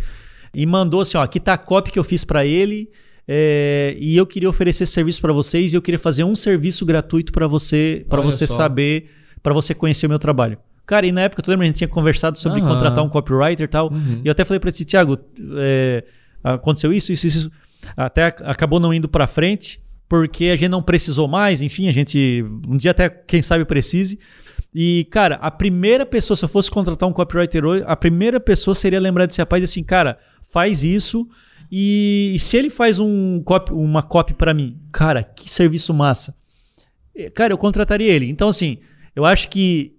E 0.53 0.67
mandou 0.67 1.01
assim, 1.01 1.17
ó, 1.17 1.23
aqui 1.23 1.39
tá 1.39 1.53
a 1.53 1.57
copy 1.57 1.91
que 1.91 1.97
eu 1.97 2.03
fiz 2.03 2.23
para 2.23 2.45
ele, 2.45 2.91
é, 3.27 3.95
e 3.99 4.15
eu 4.17 4.25
queria 4.25 4.49
oferecer 4.49 4.83
esse 4.83 4.93
serviço 4.93 5.21
para 5.21 5.31
vocês 5.33 5.71
e 5.73 5.75
eu 5.75 5.81
queria 5.81 5.99
fazer 5.99 6.23
um 6.23 6.35
serviço 6.35 6.85
gratuito 6.85 7.31
para 7.31 7.47
você, 7.47 8.05
para 8.09 8.21
você 8.21 8.45
só. 8.47 8.55
saber, 8.55 9.09
para 9.41 9.53
você 9.53 9.73
conhecer 9.73 10.05
o 10.05 10.09
meu 10.09 10.19
trabalho. 10.19 10.57
Cara, 10.85 11.05
e 11.07 11.11
na 11.11 11.21
época, 11.21 11.41
tu 11.41 11.49
lembra, 11.49 11.63
a 11.63 11.67
gente 11.67 11.77
tinha 11.77 11.87
conversado 11.87 12.37
sobre 12.37 12.59
Aham. 12.59 12.69
contratar 12.73 13.03
um 13.03 13.09
copywriter 13.09 13.63
e 13.65 13.67
tal, 13.69 13.89
Uhum. 13.91 14.21
e 14.23 14.27
eu 14.27 14.31
até 14.31 14.43
falei 14.43 14.59
para 14.59 14.71
ti, 14.71 14.83
Thiago, 14.83 15.17
é, 15.57 16.03
aconteceu 16.43 16.91
isso, 16.91 17.13
isso, 17.13 17.25
isso, 17.27 17.51
até 17.95 18.25
ac- 18.25 18.43
acabou 18.43 18.79
não 18.81 18.93
indo 18.93 19.07
para 19.07 19.25
frente, 19.25 19.81
porque 20.09 20.45
a 20.47 20.55
gente 20.57 20.69
não 20.69 20.83
precisou 20.83 21.27
mais, 21.27 21.61
enfim, 21.61 21.87
a 21.87 21.91
gente 21.93 22.45
um 22.67 22.75
dia 22.75 22.91
até 22.91 23.07
quem 23.09 23.41
sabe 23.41 23.63
precise. 23.63 24.19
E 24.75 25.07
cara, 25.09 25.35
a 25.35 25.49
primeira 25.49 26.05
pessoa 26.05 26.35
se 26.35 26.43
eu 26.43 26.49
fosse 26.49 26.69
contratar 26.69 27.07
um 27.07 27.13
copywriter 27.13 27.63
hoje, 27.65 27.83
a 27.87 27.95
primeira 27.95 28.39
pessoa 28.39 28.75
seria 28.75 28.99
lembrar 28.99 29.25
desse 29.25 29.39
rapaz 29.41 29.61
e 29.61 29.65
assim, 29.65 29.83
cara, 29.83 30.17
faz 30.51 30.83
isso 30.83 31.27
e, 31.75 32.37
se 32.39 32.55
ele 32.55 32.69
faz 32.69 32.99
um 32.99 33.41
copy, 33.43 33.73
uma 33.73 34.03
copy 34.03 34.35
para 34.35 34.53
mim, 34.53 34.77
cara, 34.91 35.23
que 35.23 35.49
serviço 35.49 35.91
massa. 35.91 36.35
Eh, 37.15 37.31
Cara, 37.31 37.51
eu 37.51 37.57
contrataria 37.57 38.11
ele. 38.11 38.29
Então 38.29 38.47
assim, 38.49 38.77
eu 39.15 39.25
acho 39.25 39.49
que 39.49 39.95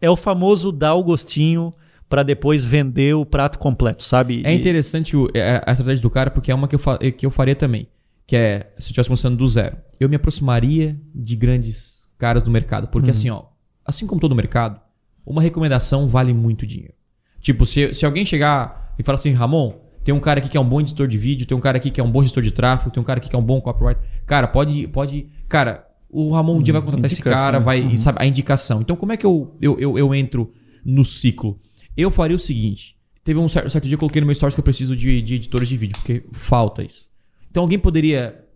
é 0.00 0.08
o 0.08 0.16
famoso 0.16 0.72
dar 0.72 0.94
o 0.94 1.02
gostinho 1.02 1.70
para 2.08 2.22
depois 2.22 2.64
vender 2.64 3.14
o 3.14 3.26
prato 3.26 3.58
completo, 3.58 4.02
sabe? 4.02 4.40
É 4.46 4.54
interessante 4.54 5.14
o- 5.14 5.28
é, 5.34 5.62
a 5.66 5.72
estratégia 5.72 6.00
do 6.00 6.08
cara, 6.08 6.30
porque 6.30 6.50
é 6.50 6.54
uma 6.54 6.66
que 6.66 6.76
eu, 6.76 6.80
que 7.16 7.26
eu 7.26 7.30
faria 7.30 7.54
também. 7.54 7.86
Que 8.26 8.34
é, 8.36 8.58
se 8.78 8.86
eu 8.86 8.90
estivesse 8.92 9.08
começando 9.10 9.36
do 9.36 9.46
zero, 9.46 9.76
eu 10.00 10.08
me 10.08 10.16
aproximaria 10.16 10.98
de 11.14 11.36
grandes 11.36 12.08
caras 12.16 12.42
do 12.42 12.50
mercado. 12.50 12.88
Porque 12.88 13.10
assim, 13.10 13.28
ó, 13.28 13.44
assim 13.84 14.06
como 14.06 14.18
todo 14.20 14.34
mercado, 14.34 14.80
uma 15.26 15.42
recomendação 15.42 16.08
vale 16.08 16.32
muito 16.32 16.66
dinheiro. 16.66 16.94
Tipo, 17.40 17.66
se, 17.66 17.92
se 17.92 18.06
alguém 18.06 18.24
chegar 18.24 18.94
e 18.98 19.02
falar 19.02 19.16
assim, 19.16 19.32
Ramon, 19.32 19.74
tem 20.08 20.14
um 20.14 20.20
cara 20.20 20.40
aqui 20.40 20.48
que 20.48 20.56
é 20.56 20.60
um 20.60 20.66
bom 20.66 20.80
editor 20.80 21.06
de 21.06 21.18
vídeo, 21.18 21.46
tem 21.46 21.54
um 21.54 21.60
cara 21.60 21.76
aqui 21.76 21.90
que 21.90 22.00
é 22.00 22.02
um 22.02 22.10
bom 22.10 22.22
gestor 22.22 22.42
de 22.42 22.50
tráfego, 22.50 22.90
tem 22.90 22.98
um 22.98 23.04
cara 23.04 23.18
aqui 23.18 23.28
que 23.28 23.36
é 23.36 23.38
um 23.38 23.42
bom 23.42 23.60
copywriter. 23.60 24.02
Cara, 24.24 24.48
pode. 24.48 24.88
pode 24.88 25.28
cara, 25.46 25.86
o 26.08 26.32
Ramon 26.32 26.56
um 26.56 26.62
dia 26.62 26.72
vai 26.72 26.80
contratar 26.80 27.04
esse 27.04 27.16
indicação. 27.16 27.38
cara, 27.38 27.60
vai. 27.60 27.80
e 27.80 27.98
Sabe, 27.98 28.16
a 28.18 28.24
indicação. 28.24 28.80
Então, 28.80 28.96
como 28.96 29.12
é 29.12 29.18
que 29.18 29.26
eu, 29.26 29.54
eu, 29.60 29.78
eu, 29.78 29.98
eu 29.98 30.14
entro 30.14 30.50
no 30.82 31.04
ciclo? 31.04 31.60
Eu 31.94 32.10
faria 32.10 32.34
o 32.34 32.38
seguinte. 32.38 32.96
Teve 33.22 33.38
um 33.38 33.50
certo, 33.50 33.68
certo 33.68 33.84
dia 33.84 33.90
que 33.90 33.94
eu 33.96 33.98
coloquei 33.98 34.22
no 34.22 34.26
meu 34.26 34.34
stories 34.34 34.54
que 34.54 34.60
eu 34.60 34.64
preciso 34.64 34.96
de, 34.96 35.20
de 35.20 35.34
editores 35.34 35.68
de 35.68 35.76
vídeo, 35.76 35.98
porque 35.98 36.24
falta 36.32 36.82
isso. 36.82 37.10
Então 37.50 37.64
alguém 37.64 37.78
poderia. 37.78 38.46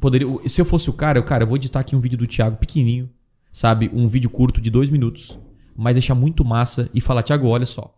poderia 0.00 0.26
se 0.48 0.62
eu 0.62 0.64
fosse 0.64 0.88
o 0.88 0.94
cara, 0.94 1.18
eu, 1.18 1.22
cara, 1.24 1.44
eu 1.44 1.46
vou 1.46 1.56
editar 1.56 1.80
aqui 1.80 1.94
um 1.94 2.00
vídeo 2.00 2.16
do 2.16 2.26
Thiago 2.26 2.56
pequenininho, 2.56 3.10
sabe? 3.52 3.90
Um 3.92 4.06
vídeo 4.06 4.30
curto 4.30 4.62
de 4.62 4.70
dois 4.70 4.88
minutos, 4.88 5.38
mas 5.76 5.96
deixar 5.96 6.14
muito 6.14 6.42
massa 6.42 6.88
e 6.94 7.02
falar, 7.02 7.22
Thiago, 7.22 7.48
olha 7.48 7.66
só. 7.66 7.94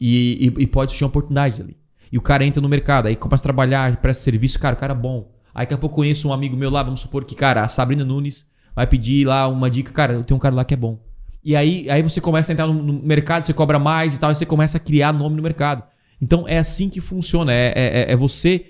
E, 0.00 0.52
e, 0.58 0.62
e 0.62 0.66
pode 0.66 0.92
surgir 0.92 1.04
uma 1.04 1.08
oportunidade 1.08 1.62
ali. 1.62 1.76
E 2.10 2.16
o 2.18 2.22
cara 2.22 2.44
entra 2.44 2.60
no 2.62 2.68
mercado, 2.68 3.06
aí 3.06 3.16
começa 3.16 3.42
a 3.42 3.44
trabalhar, 3.44 3.96
presta 4.00 4.22
serviço, 4.24 4.58
cara, 4.58 4.74
o 4.74 4.78
cara 4.78 4.92
é 4.92 4.96
bom. 4.96 5.30
Aí 5.54 5.64
daqui 5.64 5.74
a 5.74 5.78
pouco 5.78 5.94
eu 5.94 5.96
conheço 5.96 6.28
um 6.28 6.32
amigo 6.32 6.56
meu 6.56 6.70
lá, 6.70 6.82
vamos 6.82 7.00
supor 7.00 7.24
que, 7.26 7.34
cara, 7.34 7.62
a 7.64 7.68
Sabrina 7.68 8.04
Nunes 8.04 8.46
vai 8.74 8.86
pedir 8.86 9.26
lá 9.26 9.48
uma 9.48 9.68
dica, 9.68 9.92
cara, 9.92 10.22
tem 10.22 10.36
um 10.36 10.40
cara 10.40 10.54
lá 10.54 10.64
que 10.64 10.72
é 10.74 10.76
bom. 10.76 10.98
E 11.44 11.56
aí, 11.56 11.88
aí 11.90 12.02
você 12.02 12.20
começa 12.20 12.50
a 12.50 12.54
entrar 12.54 12.66
no, 12.66 12.74
no 12.74 12.92
mercado, 13.02 13.44
você 13.44 13.52
cobra 13.52 13.78
mais 13.78 14.16
e 14.16 14.20
tal, 14.20 14.30
e 14.30 14.34
você 14.34 14.46
começa 14.46 14.76
a 14.76 14.80
criar 14.80 15.12
nome 15.12 15.36
no 15.36 15.42
mercado. 15.42 15.82
Então 16.20 16.46
é 16.48 16.58
assim 16.58 16.88
que 16.88 17.00
funciona, 17.00 17.52
é, 17.52 17.72
é, 17.74 18.12
é 18.12 18.16
você 18.16 18.66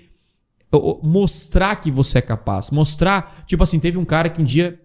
o- 0.71 0.99
o- 0.99 1.07
mostrar 1.07 1.75
que 1.77 1.91
você 1.91 2.19
é 2.19 2.21
capaz. 2.21 2.69
Mostrar, 2.71 3.43
tipo 3.45 3.63
assim, 3.63 3.79
teve 3.79 3.97
um 3.97 4.05
cara 4.05 4.29
que 4.29 4.41
um 4.41 4.45
dia. 4.45 4.79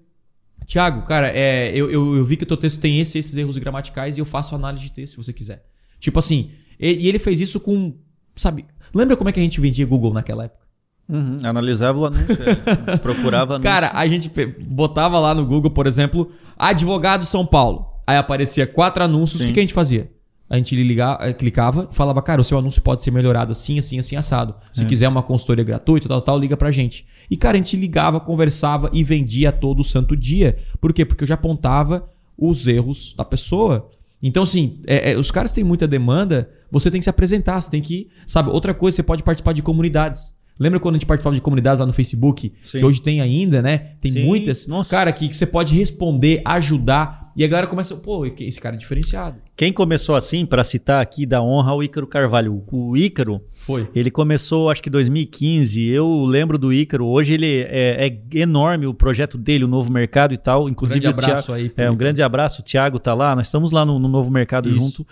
Tiago, 0.67 1.03
cara, 1.03 1.29
é, 1.29 1.71
eu, 1.75 1.91
eu, 1.91 2.17
eu 2.17 2.25
vi 2.25 2.37
que 2.37 2.45
o 2.45 2.47
teu 2.47 2.57
texto 2.57 2.81
tem 2.81 2.99
esse, 3.01 3.19
esses 3.19 3.37
erros 3.37 3.59
gramaticais 3.59 4.17
e 4.17 4.21
eu 4.21 4.25
faço 4.25 4.55
análise 4.55 4.85
de 4.85 4.93
texto 4.93 5.13
se 5.13 5.17
você 5.25 5.33
quiser. 5.33 5.63
Tipo 6.05 6.19
assim, 6.19 6.51
e, 6.79 7.09
ele 7.09 7.19
fez 7.19 7.41
isso 7.41 7.59
com. 7.59 7.95
Sabe? 8.37 8.67
Lembra 8.95 9.17
como 9.17 9.31
é 9.31 9.33
que 9.33 9.41
a 9.41 9.43
gente 9.43 9.59
vendia 9.59 9.87
Google 9.87 10.13
naquela 10.13 10.45
época? 10.45 10.63
Uhum, 11.09 11.39
analisava 11.43 11.99
o 11.99 12.05
anúncio, 12.05 12.39
é, 12.87 12.97
procurava 12.99 13.55
anúncio. 13.55 13.71
Cara, 13.71 13.91
a 13.95 14.07
gente 14.07 14.31
botava 14.61 15.19
lá 15.19 15.35
no 15.35 15.47
Google, 15.47 15.71
por 15.71 15.87
exemplo, 15.87 16.31
advogado 16.59 17.25
São 17.25 17.47
Paulo. 17.47 17.87
Aí 18.07 18.19
aparecia 18.19 18.67
quatro 18.67 19.03
anúncios. 19.03 19.41
O 19.43 19.47
que, 19.47 19.55
que 19.55 19.61
a 19.61 19.63
gente 19.63 19.73
fazia? 19.73 20.11
A 20.49 20.59
gente 20.59 20.77
ligava, 20.77 21.33
clicava 21.33 21.89
e 21.91 21.95
falava, 21.95 22.21
cara, 22.21 22.43
o 22.43 22.45
seu 22.45 22.59
anúncio 22.59 22.83
pode 22.83 23.03
ser 23.03 23.11
melhorado 23.11 23.53
assim, 23.53 23.79
assim, 23.79 23.99
assim, 23.99 24.15
assado. 24.15 24.55
Se 24.71 24.85
quiser 24.85 25.09
uma 25.09 25.23
consultoria 25.23 25.65
gratuita, 25.65 26.07
tal, 26.07 26.21
tal, 26.21 26.39
liga 26.39 26.55
pra 26.55 26.71
gente. 26.71 27.07
E, 27.31 27.37
cara, 27.37 27.57
a 27.57 27.59
gente 27.59 27.79
ligava, 27.79 28.21
conversava 28.21 28.91
e 28.93 29.03
vendia 29.03 29.51
todo 29.51 29.83
santo 29.83 30.15
dia. 30.15 30.59
Por 30.83 30.93
quê? 30.93 31.07
Porque 31.07 31.25
eu 31.25 31.29
já 31.29 31.35
apontava 31.35 32.07
os 32.37 32.67
erros 32.67 33.15
da 33.17 33.25
pessoa. 33.25 33.91
Então, 34.27 34.43
assim, 34.43 34.81
é- 34.87 35.12
é, 35.12 35.18
os 35.18 35.31
caras 35.31 35.53
têm 35.53 35.62
muita 35.62 35.87
demanda, 35.87 36.49
você 36.70 36.91
tem 36.91 36.99
que 36.99 37.05
se 37.05 37.11
apresentar, 37.11 37.61
você 37.61 37.70
tem 37.70 37.83
que. 37.83 38.09
Sabe, 38.27 38.49
outra 38.49 38.72
coisa, 38.72 38.97
você 38.97 39.03
pode 39.03 39.22
participar 39.22 39.53
de 39.53 39.62
comunidades. 39.62 40.35
Lembra 40.59 40.79
quando 40.79 40.95
a 40.95 40.99
gente 40.99 41.07
participava 41.07 41.35
de 41.35 41.41
comunidades 41.43 41.81
lá 41.81 41.87
no 41.87 41.93
Facebook? 41.93 42.53
Sim. 42.63 42.79
Que 42.79 42.85
hoje 42.85 43.03
tem 43.03 43.21
ainda, 43.21 43.61
né? 43.61 43.95
Tem 44.01 44.13
Sim. 44.13 44.25
muitas. 44.25 44.67
Nossa. 44.67 44.91
Cara, 44.91 45.13
que, 45.13 45.29
que 45.29 45.37
você 45.37 45.47
pode 45.47 45.75
responder, 45.75 46.41
ajudar. 46.45 47.25
E 47.37 47.43
a 47.43 47.49
galera 47.49 47.67
começa, 47.67 47.97
pô, 47.97 48.25
esse 48.25 48.61
cara 48.61 48.77
é 48.77 48.79
diferenciado. 48.79 49.39
Quem 49.57 49.73
começou 49.73 50.15
assim, 50.15 50.47
para 50.47 50.63
citar 50.63 51.03
aqui 51.03 51.27
da 51.27 51.43
honra, 51.43 51.75
o 51.75 51.83
Ícaro 51.83 52.07
Carvalho. 52.07 52.63
O 52.71 52.97
Ícaro, 52.97 53.41
Foi. 53.51 53.89
ele 53.93 54.09
começou 54.09 54.71
acho 54.71 54.81
que 54.81 54.89
2015. 54.89 55.83
Eu 55.85 56.25
lembro 56.25 56.57
do 56.57 56.73
Ícaro. 56.73 57.05
Hoje 57.07 57.35
ele 57.35 57.63
é, 57.69 58.07
é 58.07 58.39
enorme 58.39 58.87
o 58.87 58.95
projeto 58.95 59.37
dele, 59.37 59.65
o 59.65 59.69
novo 59.69 59.93
mercado 59.93 60.33
e 60.33 60.39
tal. 60.39 60.69
Inclusive 60.69 61.01
grande 61.01 61.17
o 61.17 61.19
Thiago- 61.19 61.33
abraço 61.33 61.53
aí. 61.53 61.73
É, 61.77 61.91
um 61.91 61.97
grande 61.97 62.23
abraço. 62.23 62.61
O 62.61 62.65
Thiago 62.65 63.01
tá 63.01 63.13
lá. 63.13 63.35
Nós 63.35 63.49
estamos 63.49 63.73
lá 63.73 63.85
no, 63.85 63.99
no 63.99 64.07
novo 64.07 64.31
mercado 64.31 64.69
Isso. 64.69 64.79
junto. 64.79 65.07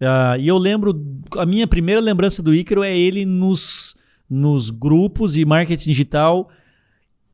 Ah, 0.00 0.36
e 0.36 0.48
eu 0.48 0.58
lembro, 0.58 1.00
a 1.38 1.46
minha 1.46 1.68
primeira 1.68 2.00
lembrança 2.00 2.42
do 2.42 2.52
Ícaro 2.52 2.82
é 2.82 2.98
ele 2.98 3.24
nos, 3.24 3.94
nos 4.32 4.70
grupos 4.70 5.36
e 5.36 5.44
marketing 5.44 5.90
digital 5.90 6.48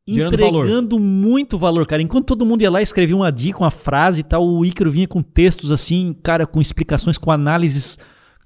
Gerando 0.07 0.33
entregando 0.33 0.99
muito 0.99 1.57
valor, 1.57 1.85
cara. 1.85 2.01
Enquanto 2.01 2.25
todo 2.25 2.45
mundo 2.45 2.61
ia 2.63 2.71
lá 2.71 2.79
e 2.79 2.83
escrevia 2.83 3.15
uma 3.15 3.31
dica, 3.31 3.59
uma 3.59 3.69
frase 3.69 4.21
e 4.21 4.23
tal, 4.23 4.43
o 4.45 4.65
Ícaro 4.65 4.89
vinha 4.89 5.07
com 5.07 5.21
textos 5.21 5.71
assim, 5.71 6.15
cara, 6.23 6.47
com 6.47 6.59
explicações, 6.59 7.17
com 7.17 7.31
análises. 7.31 7.99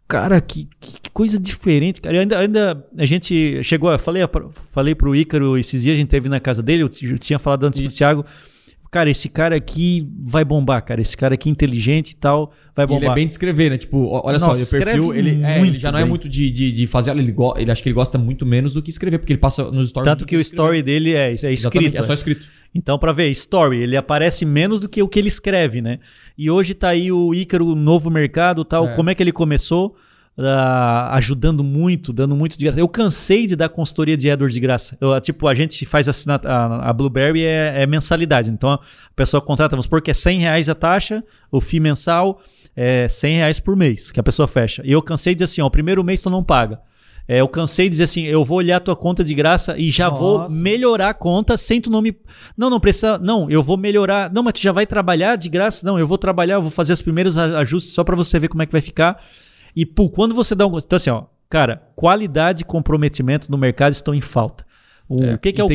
Cara, 0.06 0.42
que, 0.42 0.68
que- 0.80 1.10
coisa 1.14 1.40
diferente, 1.40 2.02
cara. 2.02 2.20
Ainda, 2.20 2.38
ainda 2.40 2.86
a 2.98 3.06
gente 3.06 3.64
chegou, 3.64 3.90
eu 3.92 3.98
falei, 3.98 4.22
falei 4.70 4.94
pro 4.94 5.16
Ícaro 5.16 5.58
esses 5.58 5.84
dias, 5.84 5.96
a 5.96 5.98
gente 6.00 6.10
teve 6.10 6.28
na 6.28 6.40
casa 6.40 6.62
dele, 6.62 6.84
eu 6.84 6.90
eu 7.02 7.18
tinha 7.18 7.40
falado 7.40 7.64
antes 7.66 7.80
pro 7.80 7.88
Isso. 7.88 7.98
Thiago. 7.98 8.26
Cara, 8.94 9.10
esse 9.10 9.28
cara 9.28 9.56
aqui 9.56 10.08
vai 10.24 10.46
bombar, 10.46 10.86
cara. 10.86 11.02
Esse 11.02 11.18
cara 11.18 11.34
aqui 11.34 11.50
inteligente 11.50 12.12
e 12.12 12.16
tal, 12.16 12.52
vai 12.76 12.86
E 12.86 12.88
bombar. 12.88 13.04
ele 13.04 13.12
é 13.12 13.16
bem 13.16 13.26
de 13.26 13.34
escrever, 13.34 13.72
né? 13.72 13.78
Tipo, 13.78 14.06
olha 14.24 14.38
Nossa, 14.38 14.64
só, 14.64 14.78
o 14.78 14.80
perfil, 14.80 15.16
ele, 15.16 15.44
é, 15.44 15.60
ele 15.66 15.80
já 15.80 15.92
não 15.92 15.98
é 15.98 16.04
bem. 16.04 16.10
muito 16.10 16.30
de, 16.30 16.52
de, 16.52 16.72
de 16.72 16.86
fazer. 16.86 17.10
Ele, 17.18 17.32
go- 17.32 17.56
ele 17.58 17.72
acho 17.72 17.82
que 17.82 17.90
ele 17.90 17.96
gosta 17.96 18.20
muito 18.20 18.46
menos 18.46 18.72
do 18.74 18.84
que 18.84 18.92
escrever, 18.92 19.18
porque 19.18 19.34
ele 19.34 19.40
passa 19.40 19.64
nos 19.72 19.90
stories. 19.90 20.06
Tanto 20.12 20.26
que 20.28 20.38
o 20.38 20.40
escrever. 20.40 20.64
story 20.64 20.82
dele 20.84 21.14
é, 21.14 21.30
é 21.32 21.32
Exatamente, 21.34 21.56
escrito. 21.56 21.98
É 21.98 22.02
só 22.04 22.08
né? 22.10 22.14
escrito. 22.14 22.48
Então, 22.76 23.00
pra 23.00 23.12
ver, 23.12 23.30
story, 23.32 23.82
ele 23.82 23.98
aparece 23.98 24.46
menos 24.46 24.80
do 24.80 24.88
que 24.88 25.02
o 25.02 25.08
que 25.08 25.18
ele 25.20 25.28
escreve, 25.28 25.82
né? 25.82 26.00
E 26.38 26.50
hoje 26.52 26.74
tá 26.76 26.90
aí 26.90 27.12
o 27.12 27.34
Ícaro, 27.34 27.74
novo 27.76 28.10
mercado 28.12 28.64
tal. 28.64 28.88
É. 28.90 28.96
Como 28.96 29.10
é 29.10 29.16
que 29.16 29.22
ele 29.24 29.32
começou? 29.32 29.96
Ah, 30.36 31.16
ajudando 31.16 31.64
muito, 31.64 32.12
dando 32.12 32.36
muito 32.36 32.58
de 32.58 32.66
graça. 32.66 32.80
Eu 32.80 32.88
cansei 32.88 33.46
de 33.46 33.56
dar 33.56 33.70
consultoria 33.70 34.18
de 34.18 34.32
AdWords 34.32 34.56
de 34.56 34.60
graça. 34.60 34.98
Eu, 35.00 35.20
tipo, 35.22 35.48
a 35.48 35.54
gente 35.54 35.86
faz 35.86 36.10
assina- 36.10 36.42
a, 36.44 36.90
a 36.90 36.94
Blueberry 36.94 37.44
é, 37.46 37.84
é 37.84 37.86
mensalidade. 37.86 38.50
Então, 38.50 38.72
a 38.72 38.80
pessoa 39.16 39.40
contrata, 39.42 39.76
vamos 39.76 39.86
supor 39.86 40.02
que 40.02 40.10
é 40.10 40.14
100 40.14 40.40
reais 40.40 40.70
a 40.70 40.74
taxa, 40.74 41.24
o 41.52 41.62
FII 41.62 41.80
mensal 41.80 42.42
é 42.76 43.08
100 43.08 43.36
reais 43.38 43.60
por 43.60 43.76
mês, 43.76 44.10
que 44.10 44.20
a 44.20 44.24
pessoa 44.24 44.48
fecha. 44.48 44.82
E 44.84 44.92
eu 44.92 45.04
cansei 45.04 45.36
de 45.36 45.44
dizer 45.44 45.46
assim, 45.52 45.62
ó, 45.62 45.68
o 45.68 45.72
primeiro 45.72 46.04
mês 46.04 46.24
tu 46.24 46.32
não 46.32 46.44
paga. 46.44 46.80
É, 47.28 47.40
eu 47.40 47.48
cansei 47.48 47.86
de 47.86 47.92
dizer 47.92 48.04
assim, 48.06 48.24
eu 48.26 48.44
vou 48.44 48.58
olhar 48.58 48.78
a 48.78 48.80
tua 48.80 48.96
conta 48.96 49.24
de 49.24 49.36
graça 49.36 49.78
e 49.78 49.90
já 49.92 50.10
vou 50.10 50.40
Nossa. 50.40 50.56
melhorar 50.56 51.10
a 51.10 51.14
conta 51.14 51.56
sem 51.58 51.80
tu 51.80 51.92
não 51.92 52.02
me... 52.02 52.14
Não, 52.58 52.72
não 52.72 52.80
precisa... 52.80 53.20
Não, 53.20 53.50
eu 53.52 53.62
vou 53.62 53.78
melhorar... 53.78 54.34
Não, 54.34 54.42
mas 54.42 54.54
tu 54.54 54.62
já 54.62 54.72
vai 54.72 54.88
trabalhar 54.88 55.36
de 55.36 55.48
graça? 55.48 55.86
Não, 55.86 55.98
eu 56.00 56.08
vou 56.08 56.18
trabalhar, 56.18 56.56
eu 56.56 56.62
vou 56.64 56.72
fazer 56.72 56.92
os 56.92 57.02
primeiros 57.02 57.38
ajustes 57.38 57.94
só 57.94 58.04
para 58.04 58.16
você 58.16 58.40
ver 58.40 58.48
como 58.48 58.64
é 58.64 58.66
que 58.66 58.72
vai 58.72 58.82
ficar. 58.82 59.24
E, 59.76 59.86
pô, 59.86 60.10
quando 60.10 60.36
você 60.36 60.54
dá 60.56 60.66
um... 60.68 60.78
Então, 60.78 60.98
assim, 60.98 61.10
ó, 61.10 61.24
cara, 61.50 61.84
qualidade 61.96 62.62
e 62.64 62.66
comprometimento 62.66 63.50
no 63.52 63.58
mercado 63.58 63.94
estão 63.94 64.14
em 64.14 64.22
falta. 64.22 64.66
O, 65.10 65.22
É, 65.22 65.38
que, 65.38 65.52
que 65.52 65.60
é 65.60 65.64
o 65.64 65.68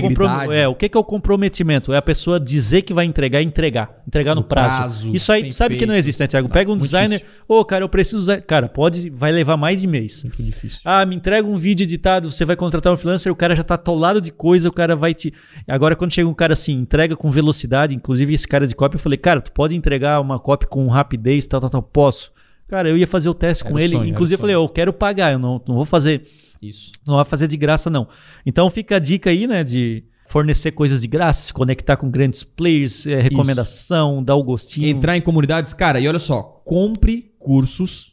é, 0.53 0.67
o 0.67 0.75
que, 0.75 0.89
que 0.89 0.97
é 0.97 1.01
o 1.01 1.05
comprometimento? 1.05 1.93
É 1.93 1.99
a 1.99 2.03
pessoa 2.03 2.41
dizer 2.41 2.81
que 2.83 2.95
vai 2.95 3.05
entregar, 3.05 3.43
entregar. 3.43 4.03
Entregar 4.07 4.35
no, 4.35 4.41
No 4.41 4.47
prazo. 4.47 4.77
prazo, 4.79 5.15
Isso 5.15 5.31
aí, 5.31 5.53
sabe 5.53 5.77
que 5.77 5.85
não 5.85 5.93
feito. 5.93 5.99
existe, 6.05 6.21
né, 6.21 6.27
Thiago? 6.27 6.49
Pega 6.49 6.73
um 6.73 6.77
designer, 6.79 7.23
ô, 7.47 7.63
cara, 7.63 7.85
eu 7.85 7.89
preciso. 7.91 8.19
usar- 8.19 8.41
Cara, 8.41 8.69
pode, 8.71 9.11
vai 9.11 9.31
levar 9.31 9.59
mais 9.59 9.83
de 9.83 9.87
mês. 9.87 10.25
Muito 10.25 10.43
difícil. 10.43 10.81
Ah, 10.83 11.05
me 11.05 11.15
entrega 11.15 11.47
um 11.47 11.59
vídeo 11.59 11.85
editado, 11.85 12.31
você 12.31 12.45
vai 12.47 12.57
contratar 12.57 12.91
um 12.93 12.97
freelancer, 12.97 13.31
o 13.31 13.37
cara 13.37 13.55
já 13.55 13.63
tá 13.63 13.75
atolado 13.75 14.19
de 14.21 14.33
coisa, 14.33 14.67
o 14.69 14.73
cara 14.73 14.97
vai 14.97 15.13
te. 15.13 15.33
Agora, 15.69 15.95
quando 15.95 16.11
chega 16.13 16.27
um 16.29 16.35
cara 16.35 16.55
assim, 16.55 16.73
entrega 16.73 17.15
com 17.15 17.31
velocidade, 17.31 17.95
inclusive 17.95 18.33
esse 18.33 18.49
cara 18.49 18.67
de 18.67 18.75
copy, 18.75 18.97
eu 18.97 19.01
falei, 19.01 19.19
cara, 19.19 19.43
tu 19.43 19.53
pode 19.53 19.77
entregar 19.77 20.21
uma 20.23 20.39
copy 20.41 20.67
com 20.67 20.89
rapidez, 20.89 21.47
tal, 21.47 21.61
tal, 21.61 21.69
tal, 21.71 21.83
posso. 21.83 22.33
Cara, 22.69 22.89
eu 22.89 22.97
ia 22.97 23.07
fazer 23.07 23.29
o 23.29 23.35
teste 23.35 23.65
Era 23.65 23.73
com 23.73 23.79
o 23.79 23.81
ele, 23.81 23.97
sonho, 23.97 24.11
inclusive 24.11 24.35
eu 24.35 24.39
falei, 24.39 24.55
eu 24.55 24.69
quero 24.69 24.93
pagar, 24.93 25.33
eu 25.33 25.39
não, 25.39 25.61
não 25.67 25.75
vou 25.75 25.85
fazer. 25.85 26.23
Isso. 26.61 26.93
Não 27.07 27.17
vai 27.17 27.25
fazer 27.25 27.49
de 27.49 27.57
graça, 27.57 27.89
não. 27.89 28.07
Então 28.45 28.69
fica 28.69 28.97
a 28.97 28.99
dica 28.99 29.31
aí, 29.31 29.47
né, 29.47 29.65
de 29.65 30.05
fornecer 30.27 30.73
coisas 30.73 31.01
de 31.01 31.09
graça, 31.09 31.43
se 31.43 31.53
conectar 31.53 31.97
com 31.97 32.11
grandes 32.11 32.43
players, 32.43 33.07
é, 33.07 33.21
recomendação, 33.21 34.23
dar 34.23 34.35
o 34.35 34.43
gostinho. 34.43 34.87
Entrar 34.87 35.17
em 35.17 35.23
comunidades, 35.23 35.73
cara, 35.73 35.99
e 35.99 36.07
olha 36.07 36.19
só, 36.19 36.43
compre 36.65 37.33
cursos 37.39 38.13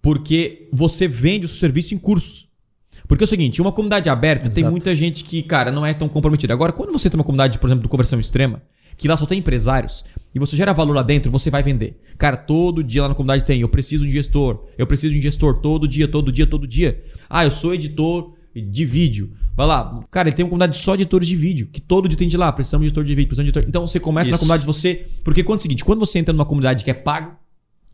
porque 0.00 0.68
você 0.72 1.08
vende 1.08 1.46
o 1.46 1.48
seu 1.48 1.58
serviço 1.58 1.92
em 1.92 1.98
cursos. 1.98 2.46
Porque 3.08 3.24
é 3.24 3.26
o 3.26 3.28
seguinte, 3.28 3.60
uma 3.60 3.72
comunidade 3.72 4.08
aberta 4.08 4.48
tem 4.48 4.62
Exato. 4.62 4.70
muita 4.70 4.94
gente 4.94 5.24
que, 5.24 5.42
cara, 5.42 5.72
não 5.72 5.84
é 5.84 5.92
tão 5.92 6.08
comprometida. 6.08 6.54
Agora, 6.54 6.72
quando 6.72 6.92
você 6.92 7.10
tem 7.10 7.18
uma 7.18 7.24
comunidade, 7.24 7.58
por 7.58 7.66
exemplo, 7.66 7.82
do 7.82 7.88
conversão 7.88 8.20
extrema, 8.20 8.62
que 8.96 9.08
lá 9.08 9.16
só 9.16 9.26
tem 9.26 9.38
empresários, 9.38 10.04
e 10.36 10.38
você 10.38 10.54
gera 10.54 10.74
valor 10.74 10.94
lá 10.94 11.02
dentro, 11.02 11.32
você 11.32 11.48
vai 11.48 11.62
vender. 11.62 11.98
Cara, 12.18 12.36
todo 12.36 12.84
dia 12.84 13.00
lá 13.00 13.08
na 13.08 13.14
comunidade 13.14 13.42
tem, 13.42 13.62
eu 13.62 13.68
preciso 13.70 14.04
de 14.04 14.10
um 14.10 14.12
gestor, 14.12 14.66
eu 14.76 14.86
preciso 14.86 15.14
de 15.14 15.18
um 15.18 15.22
gestor 15.22 15.62
todo 15.62 15.88
dia, 15.88 16.06
todo 16.06 16.30
dia, 16.30 16.46
todo 16.46 16.66
dia. 16.66 17.02
Ah, 17.26 17.46
eu 17.46 17.50
sou 17.50 17.72
editor 17.72 18.34
de 18.54 18.84
vídeo. 18.84 19.32
Vai 19.56 19.66
lá, 19.66 20.04
cara, 20.10 20.28
ele 20.28 20.36
tem 20.36 20.44
uma 20.44 20.50
comunidade 20.50 20.76
só 20.76 20.94
de 20.94 21.04
editores 21.04 21.26
de 21.26 21.34
vídeo, 21.34 21.70
que 21.72 21.80
todo 21.80 22.06
dia 22.06 22.18
tem 22.18 22.28
de 22.28 22.36
lá, 22.36 22.52
precisamos 22.52 22.84
de 22.84 22.88
editor 22.88 23.02
de 23.02 23.14
vídeo, 23.14 23.28
precisamos 23.28 23.50
de 23.50 23.58
editor. 23.58 23.66
Então 23.66 23.88
você 23.88 23.98
começa 23.98 24.28
na 24.28 24.34
Isso. 24.34 24.44
comunidade, 24.44 24.66
você. 24.66 25.06
Porque 25.24 25.42
quando 25.42 25.60
é 25.60 25.60
o 25.60 25.62
seguinte, 25.62 25.82
quando 25.82 26.00
você 26.00 26.18
entra 26.18 26.34
numa 26.34 26.44
comunidade 26.44 26.84
que 26.84 26.90
é 26.90 26.94
pago, 26.94 27.34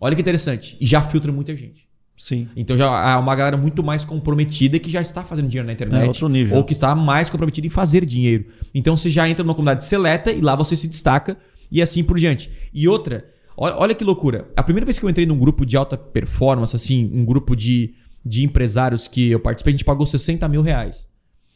olha 0.01 0.17
que 0.17 0.21
interessante, 0.21 0.77
e 0.81 0.85
já 0.85 1.01
filtra 1.01 1.31
muita 1.31 1.55
gente. 1.55 1.87
Sim. 2.17 2.49
Então 2.57 2.77
já 2.77 2.89
há 2.89 3.21
uma 3.21 3.37
galera 3.37 3.57
muito 3.57 3.85
mais 3.85 4.05
comprometida 4.05 4.81
que 4.81 4.91
já 4.91 5.01
está 5.01 5.23
fazendo 5.23 5.49
dinheiro 5.49 5.67
na 5.67 5.73
internet. 5.73 6.03
É 6.03 6.07
outro 6.09 6.29
nível. 6.29 6.57
Ou 6.57 6.65
que 6.65 6.73
está 6.73 6.93
mais 6.97 7.31
comprometida 7.31 7.69
em 7.69 7.71
fazer 7.71 8.05
dinheiro. 8.05 8.47
Então 8.75 8.97
você 8.97 9.09
já 9.09 9.29
entra 9.29 9.45
numa 9.45 9.55
comunidade 9.55 9.85
seleta 9.85 10.33
e 10.33 10.41
lá 10.41 10.57
você 10.57 10.77
se 10.77 10.89
destaca 10.89 11.39
e 11.73 11.81
assim 11.81 12.05
por 12.05 12.19
diante. 12.19 12.51
E 12.73 12.87
outra, 12.87 13.25
olha, 13.57 13.95
que 13.95 14.05
loucura. 14.05 14.47
A 14.55 14.63
primeira 14.63 14.85
vez 14.85 14.99
que 14.99 15.05
eu 15.05 15.11
entrei 15.11 15.27
num 15.27 15.39
grupo 15.39 15.65
de 15.65 15.75
alta 15.75 15.97
performance, 15.97 16.77
assim, 16.77 17.11
um 17.15 17.25
grupo 17.25 17.57
de, 17.57 17.95
de 18.25 18.45
empresários 18.45 19.09
que 19.09 19.31
eu 19.31 19.41
participei, 19.41 19.71
a 19.71 19.77
gente 19.77 19.85
pagou 19.85 20.07
60 20.07 20.47
mil 20.49 20.61
reais. 20.61 21.09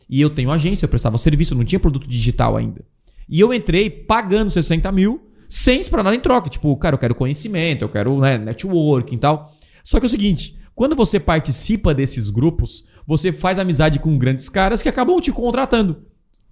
E 0.09 0.21
eu 0.21 0.31
tenho 0.31 0.51
agência, 0.51 0.87
eu 0.87 0.89
prestava 0.89 1.19
serviço, 1.19 1.53
eu 1.53 1.59
não 1.59 1.65
tinha 1.65 1.79
produto 1.79 2.09
digital 2.09 2.57
ainda. 2.57 2.83
E 3.29 3.39
eu 3.39 3.53
entrei 3.53 3.91
pagando 3.91 4.51
60 4.51 4.91
mil 4.91 5.31
sem 5.49 5.79
esperar 5.79 6.03
nada 6.03 6.17
em 6.17 6.21
troca. 6.21 6.49
Tipo, 6.49 6.75
cara, 6.77 6.95
eu 6.95 6.99
quero 6.99 7.15
conhecimento, 7.15 7.83
eu 7.83 7.89
quero 7.89 8.19
né, 8.19 8.39
networking 8.39 9.17
e 9.17 9.19
tal. 9.19 9.53
Só 9.85 10.01
que 10.01 10.07
é 10.07 10.09
o 10.09 10.11
seguinte, 10.11 10.57
quando 10.75 10.97
você 10.97 11.21
participa 11.21 11.93
desses 11.95 12.31
grupos, 12.31 12.87
você 13.07 13.33
faz 13.33 13.59
amizade 13.59 13.99
com 13.99 14.17
grandes 14.17 14.49
caras 14.49 14.81
que 14.81 14.89
acabam 14.89 15.21
te 15.21 15.31
contratando. 15.31 16.05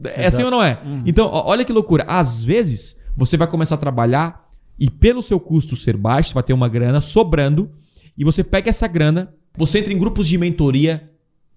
É 0.03 0.27
assim 0.27 0.43
ou 0.43 0.51
não 0.51 0.63
é? 0.63 0.83
Então, 1.07 1.27
ó, 1.27 1.49
olha 1.49 1.65
que 1.65 1.73
loucura. 1.73 2.05
Às 2.09 2.43
vezes, 2.43 2.97
você 3.17 3.37
vai 3.37 3.47
começar 3.47 3.75
a 3.77 3.79
trabalhar 3.79 4.49
e 4.79 4.91
pelo 4.91 5.23
seu 5.23 5.39
custo 5.39 5.77
ser 5.77 5.97
baixo, 5.97 6.31
você 6.31 6.35
vai 6.35 6.43
ter 6.43 6.53
uma 6.53 6.69
grana 6.69 7.01
sobrando 7.01 7.71
e 8.17 8.25
você 8.25 8.43
pega 8.43 8.71
essa 8.71 8.87
grana, 8.87 9.35
você 9.57 9.79
entra 9.79 9.93
em 9.93 9.99
grupos 9.99 10.27
de 10.27 10.39
mentoria 10.39 11.11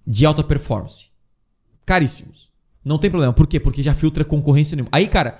de 0.05 0.25
alta 0.25 0.43
performance. 0.43 1.07
Caríssimos. 1.85 2.51
Não 2.83 2.97
tem 2.97 3.09
problema. 3.09 3.33
Por 3.33 3.47
quê? 3.47 3.59
Porque 3.59 3.83
já 3.83 3.93
filtra 3.93 4.23
concorrência 4.23 4.75
nenhuma. 4.75 4.89
Aí, 4.91 5.07
cara, 5.07 5.39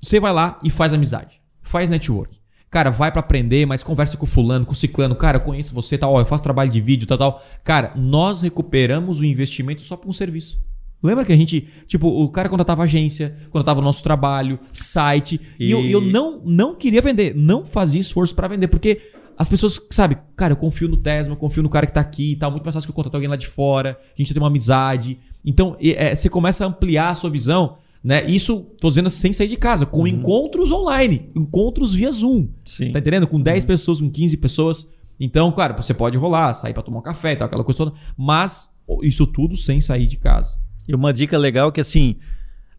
você 0.00 0.18
vai 0.18 0.32
lá 0.32 0.58
e 0.64 0.70
faz 0.70 0.92
amizade. 0.92 1.40
Faz 1.62 1.90
network. 1.90 2.38
Cara, 2.70 2.90
vai 2.90 3.10
pra 3.10 3.20
aprender, 3.20 3.66
mas 3.66 3.82
conversa 3.82 4.16
com 4.16 4.26
fulano, 4.26 4.66
com 4.66 4.74
ciclano. 4.74 5.14
Cara, 5.16 5.38
eu 5.38 5.42
conheço 5.42 5.74
você, 5.74 5.96
tal, 5.96 6.12
ó, 6.12 6.20
eu 6.20 6.26
faço 6.26 6.42
trabalho 6.42 6.70
de 6.70 6.80
vídeo, 6.80 7.06
tal, 7.06 7.18
tal. 7.18 7.42
Cara, 7.64 7.92
nós 7.96 8.42
recuperamos 8.42 9.20
o 9.20 9.24
investimento 9.24 9.82
só 9.82 9.96
por 9.96 10.08
um 10.08 10.12
serviço. 10.12 10.60
Lembra 11.02 11.24
que 11.24 11.32
a 11.32 11.36
gente, 11.36 11.68
tipo, 11.86 12.08
o 12.08 12.28
cara 12.28 12.48
contratava 12.48 12.82
agência, 12.82 13.36
contratava 13.50 13.80
o 13.80 13.82
nosso 13.84 14.02
trabalho, 14.02 14.58
site, 14.72 15.40
e, 15.58 15.70
eu, 15.70 15.80
E- 15.80 15.92
eu 15.92 16.00
não, 16.00 16.40
não 16.44 16.74
queria 16.74 17.00
vender, 17.00 17.34
não 17.36 17.64
fazia 17.64 18.00
esforço 18.00 18.34
pra 18.34 18.48
vender, 18.48 18.66
porque 18.68 19.00
as 19.36 19.48
pessoas, 19.48 19.80
sabe, 19.90 20.18
cara, 20.36 20.52
eu 20.52 20.56
confio 20.56 20.88
no 20.88 20.96
Tesma, 20.96 21.34
eu 21.34 21.36
confio 21.36 21.62
no 21.62 21.68
cara 21.68 21.86
que 21.86 21.92
tá 21.92 22.00
aqui 22.00 22.32
e 22.32 22.36
tal, 22.36 22.50
muito 22.50 22.64
mais 22.64 22.74
fácil 22.74 22.88
que 22.88 22.90
eu 22.90 22.94
contratar 22.96 23.16
alguém 23.18 23.28
lá 23.30 23.36
de 23.36 23.46
fora, 23.46 23.96
a 24.02 24.20
gente 24.20 24.32
tem 24.34 24.42
uma 24.42 24.48
amizade. 24.48 25.18
Então, 25.44 25.76
é, 25.80 26.12
você 26.14 26.28
começa 26.28 26.64
a 26.64 26.68
ampliar 26.68 27.10
a 27.10 27.14
sua 27.14 27.30
visão, 27.30 27.76
né? 28.02 28.24
Isso, 28.26 28.60
tô 28.80 28.88
dizendo 28.88 29.08
sem 29.08 29.32
sair 29.32 29.46
de 29.46 29.56
casa, 29.56 29.86
com 29.86 30.04
encontros 30.08 30.72
online, 30.72 31.28
encontros 31.36 31.94
via 31.94 32.10
Zoom. 32.10 32.48
Sim. 32.64 32.90
Tá 32.90 32.98
entendendo? 32.98 33.28
Com 33.28 33.40
10 33.40 33.64
pessoas, 33.64 34.00
com 34.00 34.10
15 34.10 34.36
pessoas. 34.36 34.88
Então, 35.20 35.52
claro, 35.52 35.80
você 35.80 35.94
pode 35.94 36.18
rolar, 36.18 36.52
sair 36.54 36.74
pra 36.74 36.82
tomar 36.82 36.98
um 36.98 37.02
café 37.02 37.32
e 37.32 37.36
tal, 37.36 37.46
aquela 37.46 37.62
coisa 37.62 37.78
toda, 37.78 37.92
mas 38.16 38.68
isso 39.02 39.24
tudo 39.26 39.56
sem 39.56 39.80
sair 39.80 40.08
de 40.08 40.16
casa. 40.16 40.58
E 40.88 40.94
uma 40.94 41.12
dica 41.12 41.36
legal 41.36 41.68
é 41.68 41.72
que 41.72 41.80
assim, 41.80 42.16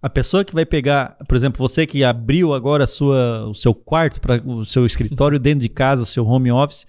a 0.01 0.09
pessoa 0.09 0.43
que 0.43 0.53
vai 0.53 0.65
pegar, 0.65 1.15
por 1.27 1.37
exemplo, 1.37 1.59
você 1.59 1.85
que 1.85 2.03
abriu 2.03 2.53
agora 2.53 2.87
sua, 2.87 3.47
o 3.47 3.53
seu 3.53 3.73
quarto 3.73 4.19
para 4.19 4.41
o 4.43 4.65
seu 4.65 4.85
escritório 4.85 5.37
dentro 5.39 5.59
de 5.59 5.69
casa, 5.69 6.01
o 6.01 6.05
seu 6.05 6.25
home 6.25 6.51
office, 6.51 6.87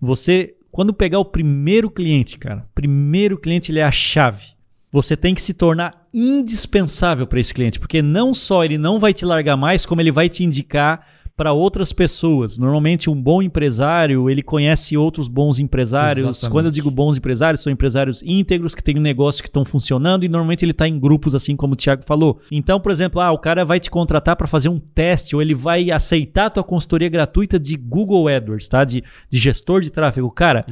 você 0.00 0.54
quando 0.74 0.92
pegar 0.92 1.20
o 1.20 1.24
primeiro 1.24 1.88
cliente, 1.88 2.36
cara, 2.36 2.66
primeiro 2.74 3.38
cliente 3.38 3.70
ele 3.70 3.78
é 3.78 3.84
a 3.84 3.92
chave. 3.92 4.54
Você 4.90 5.16
tem 5.16 5.32
que 5.32 5.42
se 5.42 5.54
tornar 5.54 6.08
indispensável 6.12 7.28
para 7.28 7.38
esse 7.38 7.54
cliente, 7.54 7.78
porque 7.78 8.02
não 8.02 8.34
só 8.34 8.64
ele 8.64 8.78
não 8.78 8.98
vai 8.98 9.12
te 9.12 9.24
largar 9.24 9.56
mais, 9.56 9.86
como 9.86 10.00
ele 10.00 10.10
vai 10.10 10.28
te 10.28 10.42
indicar 10.42 11.06
para 11.36 11.52
outras 11.52 11.92
pessoas. 11.92 12.56
Normalmente 12.58 13.10
um 13.10 13.20
bom 13.20 13.42
empresário, 13.42 14.30
ele 14.30 14.42
conhece 14.42 14.96
outros 14.96 15.26
bons 15.26 15.58
empresários. 15.58 16.24
Exatamente. 16.24 16.52
Quando 16.52 16.66
eu 16.66 16.70
digo 16.70 16.90
bons 16.90 17.16
empresários, 17.16 17.60
são 17.62 17.72
empresários 17.72 18.22
íntegros 18.24 18.74
que 18.74 18.82
têm 18.82 18.96
um 18.98 19.02
negócio 19.02 19.42
que 19.42 19.48
estão 19.48 19.64
funcionando 19.64 20.24
e 20.24 20.28
normalmente 20.28 20.64
ele 20.64 20.70
está 20.70 20.86
em 20.86 20.98
grupos, 20.98 21.34
assim 21.34 21.56
como 21.56 21.72
o 21.72 21.76
Thiago 21.76 22.04
falou. 22.04 22.40
Então, 22.50 22.78
por 22.78 22.92
exemplo, 22.92 23.20
ah, 23.20 23.32
o 23.32 23.38
cara 23.38 23.64
vai 23.64 23.80
te 23.80 23.90
contratar 23.90 24.36
para 24.36 24.46
fazer 24.46 24.68
um 24.68 24.78
teste 24.78 25.34
ou 25.34 25.42
ele 25.42 25.54
vai 25.54 25.90
aceitar 25.90 26.46
a 26.46 26.50
tua 26.50 26.64
consultoria 26.64 27.08
gratuita 27.08 27.58
de 27.58 27.76
Google 27.76 28.28
AdWords, 28.28 28.68
tá? 28.68 28.84
De, 28.84 29.02
de 29.28 29.38
gestor 29.38 29.80
de 29.80 29.90
tráfego. 29.90 30.30
Cara, 30.30 30.64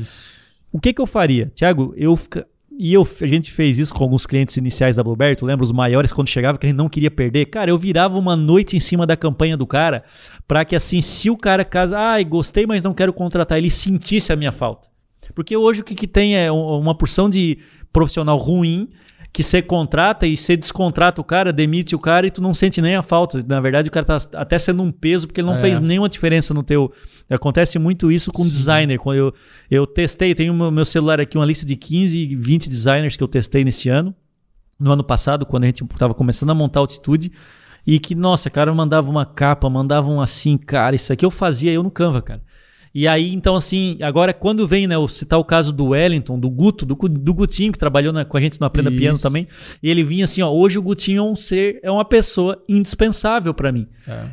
o 0.71 0.79
que, 0.81 0.93
que 0.93 1.01
eu 1.01 1.07
faria? 1.07 1.51
Thiago, 1.55 1.93
eu 1.97 2.15
fica- 2.15 2.47
e 2.79 2.95
eu, 2.95 3.07
a 3.21 3.27
gente 3.27 3.53
fez 3.53 3.79
isso 3.79 3.93
com 3.95 4.03
alguns 4.03 4.25
clientes 4.27 4.57
iniciais 4.57 4.97
da 4.97 5.05
Blueberry, 5.05 5.37
tu 5.37 5.45
lembra 5.45 5.63
os 5.63 5.71
maiores 5.71 6.11
quando 6.11 6.29
chegava 6.29 6.57
que 6.57 6.65
a 6.67 6.69
gente 6.71 6.77
não 6.79 6.89
queria 6.89 7.11
perder? 7.11 7.45
Cara, 7.45 7.71
eu 7.71 7.79
virava 7.79 8.19
uma 8.19 8.35
noite 8.35 8.77
em 8.77 8.81
cima 8.81 9.07
da 9.07 9.15
campanha 9.15 9.59
do 9.59 9.67
cara 9.67 10.03
para 10.53 10.67
que 10.67 10.77
assim, 10.77 11.01
se 11.01 11.31
o 11.31 11.37
cara 11.37 11.65
casa, 11.65 11.99
ai, 11.99 12.23
gostei, 12.27 12.67
mas 12.67 12.83
não 12.83 12.93
quero 12.93 13.11
contratar, 13.11 13.57
ele 13.57 13.71
sentisse 13.71 14.35
a 14.35 14.37
minha 14.37 14.53
falta. 14.53 14.87
Porque 15.35 15.57
hoje 15.57 15.81
o 15.81 15.85
que, 15.85 15.95
que 15.95 16.07
tem 16.07 16.37
é 16.37 16.53
um- 16.53 16.79
uma 16.79 16.95
porção 16.95 17.31
de 17.31 17.57
profissional 17.91 18.37
ruim 18.37 18.91
que 19.33 19.43
você 19.43 19.63
contrata 19.63 20.27
e 20.27 20.37
você 20.37 20.55
descontrata 20.55 21.23
o 21.23 21.25
cara, 21.25 21.55
demite 21.55 21.97
o 21.97 21.99
cara 21.99 22.27
e 22.27 22.31
tu 22.31 22.43
não 22.43 22.53
sente 22.53 22.83
nem 22.83 22.95
a 22.97 23.01
falta. 23.01 23.43
Na 23.49 23.63
verdade, 23.63 23.89
o 23.89 23.91
cara 23.91 24.05
tá 24.05 24.19
até 24.35 24.59
sendo 24.59 24.83
um 24.83 24.93
peso 24.93 25.27
porque 25.27 25.41
ele 25.41 25.49
não 25.49 25.55
É. 25.57 25.61
fez 25.63 25.81
nenhuma 25.81 26.07
diferença 26.11 26.53
no 26.53 26.63
teu. 26.63 26.93
Acontece 27.31 27.79
muito 27.79 28.13
isso 28.13 28.31
com 28.31 28.43
designer. 28.43 28.99
Quando 28.99 29.17
eu, 29.17 29.35
eu 29.71 29.87
testei, 29.87 30.35
tenho 30.35 30.53
no 30.53 30.71
meu 30.71 30.85
celular 30.85 31.19
aqui 31.19 31.39
uma 31.39 31.47
lista 31.47 31.65
de 31.65 31.77
15, 31.77 32.37
20 32.37 32.69
designers 32.69 33.17
que 33.17 33.23
eu 33.25 33.29
testei 33.29 33.65
nesse 33.65 33.89
ano. 33.89 34.15
No 34.79 34.93
ano 34.93 35.03
passado, 35.05 35.47
quando 35.47 35.63
a 35.65 35.67
gente 35.69 35.83
estava 35.83 36.13
começando 36.13 36.51
a 36.51 36.55
montar 36.55 36.81
a 36.81 36.83
altitude. 36.83 37.33
E 37.87 37.99
que, 37.99 38.15
nossa, 38.15 38.49
cara, 38.49 38.73
mandava 38.73 39.11
uma 39.11 39.25
capa, 39.27 39.69
mandavam 39.69 40.21
assim, 40.21 40.57
cara, 40.57 40.95
isso 40.95 41.13
aqui 41.13 41.25
eu 41.25 41.31
fazia 41.31 41.73
eu 41.73 41.83
no 41.83 41.91
Canva, 41.91 42.23
cara. 42.23 42.43
E 42.95 43.09
aí, 43.09 43.33
então, 43.33 43.57
assim, 43.57 43.97
agora 44.03 44.35
quando 44.35 44.69
vem, 44.69 44.87
né, 44.87 44.95
eu 44.97 45.09
citar 45.09 45.39
o 45.39 45.45
caso 45.45 45.73
do 45.73 45.87
Wellington, 45.87 46.39
do 46.39 46.51
Guto, 46.51 46.85
do, 46.85 46.95
do 46.95 47.33
Gutinho, 47.33 47.73
que 47.73 47.79
trabalhou 47.79 48.13
na- 48.13 48.23
com 48.23 48.37
a 48.37 48.41
gente 48.41 48.61
no 48.61 48.67
Aprenda 48.67 48.91
Piano 48.91 49.19
também, 49.19 49.49
e 49.83 49.89
ele 49.91 50.05
vinha 50.05 50.27
assim, 50.27 50.43
ó, 50.43 50.51
hoje 50.53 50.79
o 50.79 50.83
Gutinho 50.83 51.21
é 51.21 51.23
um 51.23 51.35
ser, 51.35 51.81
é 51.83 51.91
uma 51.91 52.05
pessoa 52.05 52.63
indispensável 52.69 53.55
pra 53.55 53.73
mim. 53.73 53.87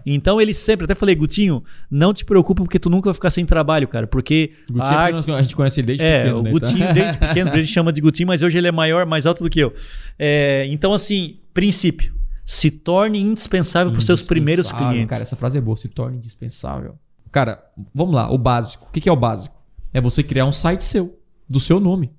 Então 0.06 0.42
ele 0.42 0.54
sempre, 0.54 0.84
até 0.84 0.94
falei, 0.94 1.16
Gutinho, 1.16 1.64
não 1.90 2.14
te 2.14 2.26
preocupa 2.26 2.62
porque 2.62 2.78
tu 2.78 2.90
nunca 2.90 3.06
vai 3.10 3.14
ficar 3.14 3.30
sem 3.30 3.46
trabalho, 3.46 3.88
cara, 3.88 4.06
porque 4.08 4.52
Gutinho, 4.70 4.84
a 4.84 5.00
arte, 5.00 5.32
a 5.32 5.42
gente 5.42 5.56
conhece 5.56 5.80
ele 5.80 5.88
desde 5.88 6.04
é, 6.04 6.20
pequeno, 6.24 6.40
o 6.40 6.44
né? 6.44 6.52
Gutinho 6.52 6.84
Então- 6.84 6.94
desde 6.94 7.18
pequeno, 7.18 7.52
a 7.52 7.56
gente 7.58 7.72
chama 7.72 7.94
de 7.94 8.02
Gutinho, 8.02 8.28
mas 8.28 8.42
hoje 8.42 8.58
ele 8.58 8.68
é 8.68 8.72
maior, 8.74 9.06
mais 9.06 9.26
alto 9.26 9.42
do 9.42 9.50
que 9.50 9.60
eu. 9.62 9.74
É, 10.18 10.68
então, 10.70 10.92
assim, 10.94 11.38
princípio, 11.54 12.14
se 12.50 12.72
torne 12.72 13.20
indispensável 13.20 13.92
para 13.92 14.00
os 14.00 14.06
seus 14.08 14.26
primeiros 14.26 14.72
clientes. 14.72 15.08
Cara, 15.08 15.22
essa 15.22 15.36
frase 15.36 15.60
é 15.60 15.62
boa, 15.62 15.78
se 15.78 15.88
torna 15.88 16.18
indispensável. 16.18 16.98
Cara, 17.32 17.64
vamos 17.94 18.16
lá, 18.16 18.32
o 18.32 18.40
básico. 18.40 18.88
O 18.88 18.92
que 18.92 19.00
que 19.00 19.08
é 19.08 19.12
o 19.12 19.16
básico? 19.16 19.56
É 19.94 20.02
você 20.02 20.24
criar 20.24 20.46
um 20.46 20.52
site 20.52 20.84
seu, 20.84 21.20
do 21.48 21.60
seu 21.60 21.80
nome. 21.80 22.12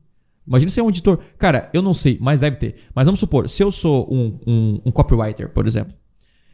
Imagina 0.46 0.70
você 0.70 0.78
é 0.78 0.84
um 0.84 0.88
editor. 0.88 1.18
Cara, 1.36 1.68
eu 1.74 1.82
não 1.82 1.92
sei, 1.92 2.16
mas 2.20 2.42
deve 2.42 2.58
ter. 2.58 2.76
Mas 2.94 3.06
vamos 3.06 3.18
supor, 3.18 3.48
se 3.48 3.60
eu 3.60 3.72
sou 3.72 4.06
um, 4.08 4.38
um, 4.46 4.80
um 4.86 4.92
copywriter, 4.92 5.48
por 5.52 5.66
exemplo. 5.66 5.94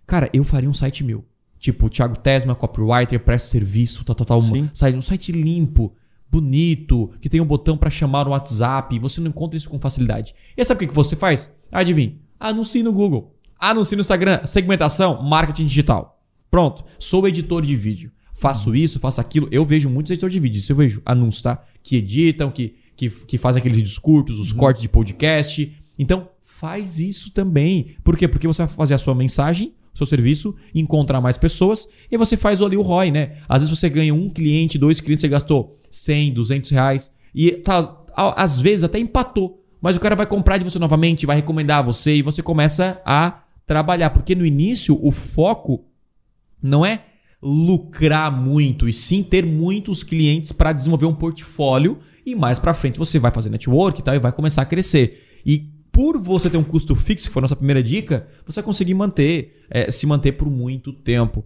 Cara, 0.07 0.31
eu 0.33 0.43
faria 0.43 0.71
um 0.71 0.75
site 0.75 1.05
meu. 1.05 1.23
Tipo, 1.59 1.91
Thiago 1.91 2.17
Tesma, 2.17 2.55
copywriter, 2.55 3.21
presta 3.21 3.51
serviço, 3.51 4.07
tal, 4.07 4.17
tal, 4.17 4.27
tal. 4.27 4.41
Sim. 4.41 4.71
Um 4.95 5.03
site 5.03 5.33
limpo, 5.33 5.95
bonito, 6.31 7.11
que 7.21 7.29
tem 7.29 7.43
um 7.43 7.47
botão 7.47 7.77
pra 7.77 7.91
chamar 7.91 8.25
no 8.25 8.31
WhatsApp. 8.31 8.97
e 8.97 8.99
Você 8.99 9.21
não 9.21 9.29
encontra 9.29 9.59
isso 9.59 9.69
com 9.69 9.79
facilidade. 9.79 10.35
E 10.57 10.65
sabe 10.65 10.79
o 10.79 10.81
que 10.81 10.87
que 10.87 10.95
você 10.95 11.15
faz? 11.15 11.53
Adivinha? 11.71 12.17
Anuncie 12.41 12.83
no 12.83 12.93
Google. 12.93 13.36
Anuncie 13.59 13.97
no 13.97 14.01
Instagram. 14.01 14.45
Segmentação, 14.45 15.23
marketing 15.23 15.67
digital. 15.67 16.21
Pronto. 16.51 16.85
Sou 16.99 17.27
editor 17.27 17.63
de 17.63 17.75
vídeo. 17.75 18.13
Faço 18.35 18.75
isso, 18.75 19.01
faço 19.01 19.21
aquilo. 19.21 19.49
Eu 19.51 19.65
vejo 19.65 19.89
muitos 19.89 20.11
editores 20.11 20.33
de 20.33 20.41
vídeo. 20.41 20.59
Isso 20.59 20.73
eu 20.73 20.77
vejo 20.77 21.03
anúncios, 21.05 21.43
tá? 21.43 21.63
Que 21.83 21.97
editam, 21.97 22.51
que, 22.51 22.77
que, 22.95 23.09
que 23.09 23.39
fazem 23.39 23.61
aqueles 23.61 23.79
vídeos 23.79 23.99
curtos, 23.99 24.39
os 24.39 24.53
cortes 24.53 24.83
de 24.83 24.89
podcast. 24.89 25.75
Então, 25.99 26.29
faz 26.43 27.01
isso 27.01 27.31
também. 27.31 27.97
Por 28.05 28.17
quê? 28.17 28.29
Porque 28.29 28.47
você 28.47 28.65
vai 28.65 28.75
fazer 28.75 28.95
a 28.95 28.99
sua 28.99 29.15
mensagem, 29.15 29.75
seu 29.95 30.07
serviço, 30.07 30.55
encontrar 30.75 31.21
mais 31.21 31.39
pessoas 31.39 31.89
e 32.11 32.17
você 32.17 32.37
faz 32.37 32.61
ali 32.61 32.77
o 32.77 32.83
ROI, 32.83 33.11
né? 33.11 33.39
Às 33.49 33.63
vezes 33.63 33.79
você 33.79 33.89
ganha 33.89 34.15
um 34.15 34.29
cliente, 34.29 34.79
dois 34.79 35.01
clientes, 35.01 35.23
você 35.23 35.29
gastou 35.29 35.79
100, 35.91 36.35
200 36.35 36.71
reais 36.71 37.13
e 37.35 37.53
tá, 37.53 38.05
às 38.15 38.61
vezes 38.61 38.85
até 38.85 38.99
empatou. 38.99 39.63
Mas 39.81 39.97
o 39.97 40.01
cara 40.01 40.17
vai 40.17 40.27
comprar 40.27 40.59
de 40.59 40.65
você 40.65 40.79
novamente, 40.79 41.27
vai 41.27 41.37
recomendar 41.37 41.85
você 41.85 42.17
e 42.17 42.23
você 42.23 42.43
começa 42.43 43.01
a 43.05 43.43
trabalhar. 43.67 44.11
Porque 44.11 44.35
no 44.35 44.47
início 44.47 44.99
o 45.03 45.11
foco 45.11 45.85
não 46.63 46.85
é 46.85 47.05
lucrar 47.43 48.33
muito 48.33 48.89
e 48.89 48.93
sim 48.93 49.23
ter 49.23 49.45
muitos 49.45 50.03
clientes 50.03 50.53
para 50.53 50.73
desenvolver 50.73 51.07
um 51.07 51.15
portfólio 51.15 51.99
e 52.25 52.35
mais 52.35 52.59
para 52.59 52.75
frente 52.75 52.99
você 52.99 53.19
vai 53.19 53.31
fazer 53.31 53.51
network 53.51 54.01
e 54.01 54.03
tal 54.03 54.15
e 54.15 54.19
vai 54.19 54.33
começar 54.33 54.63
a 54.63 54.67
crescer. 54.67 55.41
E 55.45 55.71
por 55.93 56.19
você 56.19 56.51
ter 56.51 56.59
um 56.59 56.65
custo 56.65 56.95
fixo, 56.95 57.29
que 57.29 57.33
foi 57.33 57.41
a 57.41 57.45
nossa 57.45 57.57
primeira 57.57 57.83
dica, 57.83 58.29
você 58.45 58.61
vai 58.61 58.65
conseguir 58.65 58.95
manter, 58.95 59.65
é, 59.71 59.91
se 59.91 60.07
manter 60.07 60.33
por 60.33 60.51
muito 60.51 60.93
tempo. 60.93 61.45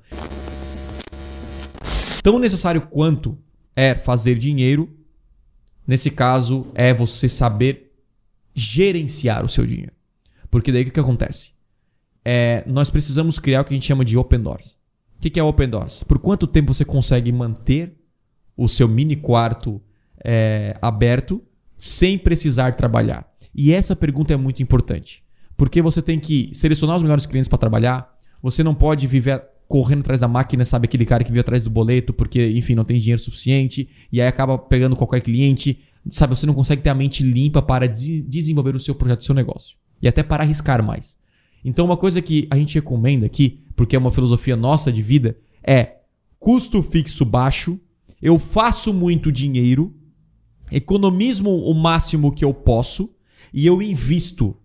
Tão 2.23 2.39
necessário 2.39 2.81
quanto 2.83 3.39
é 3.77 3.95
fazer 3.95 4.39
dinheiro, 4.39 4.91
nesse 5.87 6.11
caso 6.11 6.67
é 6.75 6.93
você 6.93 7.29
saber 7.29 7.93
gerenciar 8.55 9.45
o 9.45 9.49
seu 9.49 9.65
dinheiro. 9.65 9.93
Porque 10.51 10.73
daí 10.73 10.83
o 10.83 10.91
que, 10.91 10.99
acontece? 10.99 11.53
É, 12.33 12.63
nós 12.65 12.91
precisamos 12.91 13.41
criar 13.41 13.63
o 13.63 13.65
que 13.65 13.75
a 13.75 13.77
gente 13.77 13.87
chama 13.87 14.05
de 14.05 14.17
open 14.17 14.41
doors. 14.41 14.77
O 15.19 15.21
que 15.21 15.39
é 15.39 15.43
Open 15.43 15.69
Doors? 15.69 16.05
Por 16.05 16.19
quanto 16.21 16.47
tempo 16.47 16.73
você 16.73 16.85
consegue 16.85 17.31
manter 17.31 17.93
o 18.57 18.69
seu 18.69 18.87
mini 18.87 19.17
quarto 19.17 19.83
é, 20.25 20.79
aberto 20.81 21.43
sem 21.77 22.17
precisar 22.17 22.75
trabalhar? 22.77 23.29
E 23.53 23.73
essa 23.73 23.97
pergunta 23.97 24.33
é 24.33 24.37
muito 24.37 24.63
importante. 24.63 25.25
Porque 25.57 25.83
você 25.83 26.01
tem 26.01 26.21
que 26.21 26.51
selecionar 26.55 26.97
os 26.97 27.03
melhores 27.03 27.27
clientes 27.27 27.49
para 27.49 27.59
trabalhar. 27.59 28.17
Você 28.41 28.63
não 28.63 28.75
pode 28.75 29.09
viver 29.09 29.43
correndo 29.69 30.01
atrás 30.01 30.21
da 30.21 30.29
máquina, 30.29 30.65
sabe? 30.65 30.87
Aquele 30.87 31.05
cara 31.05 31.25
que 31.25 31.31
vive 31.31 31.41
atrás 31.41 31.65
do 31.65 31.69
boleto 31.69 32.15
porque, 32.15 32.53
enfim, 32.53 32.77
não 32.77 32.85
tem 32.85 32.99
dinheiro 32.99 33.21
suficiente. 33.21 33.91
E 34.11 34.21
aí 34.23 34.29
acaba 34.29 34.57
pegando 34.57 34.95
qualquer 34.97 35.21
cliente. 35.21 35.81
Sabe? 36.09 36.35
Você 36.35 36.47
não 36.47 36.55
consegue 36.55 36.81
ter 36.81 36.91
a 36.91 36.95
mente 36.95 37.23
limpa 37.25 37.61
para 37.61 37.87
de 37.87 38.23
desenvolver 38.23 38.77
o 38.77 38.81
seu 38.81 38.95
projeto, 38.95 39.21
o 39.21 39.25
seu 39.25 39.35
negócio. 39.35 39.77
E 40.01 40.09
até 40.09 40.23
para 40.23 40.45
arriscar 40.45 40.83
mais. 40.83 41.20
Então, 41.65 41.85
uma 41.85 41.97
coisa 41.97 42.23
que 42.23 42.47
a 42.51 42.57
gente 42.57 42.75
recomenda 42.75 43.27
aqui, 43.27 43.65
porque 43.77 43.95
é 43.95 43.99
uma 43.99 44.11
filosofia 44.11 44.57
nossa 44.57 44.93
de 44.93 45.03
vida, 45.03 45.37
é 45.63 45.99
custo 46.39 46.83
fixo 46.83 47.25
baixo, 47.25 47.79
eu 48.21 48.39
faço 48.39 48.93
muito 48.93 49.31
dinheiro, 49.31 49.95
economizo 50.71 51.45
o 51.49 51.75
máximo 51.75 52.33
que 52.33 52.45
eu 52.45 52.55
posso 52.55 53.15
e 53.53 53.67
eu 53.67 53.83
invisto 53.83 54.57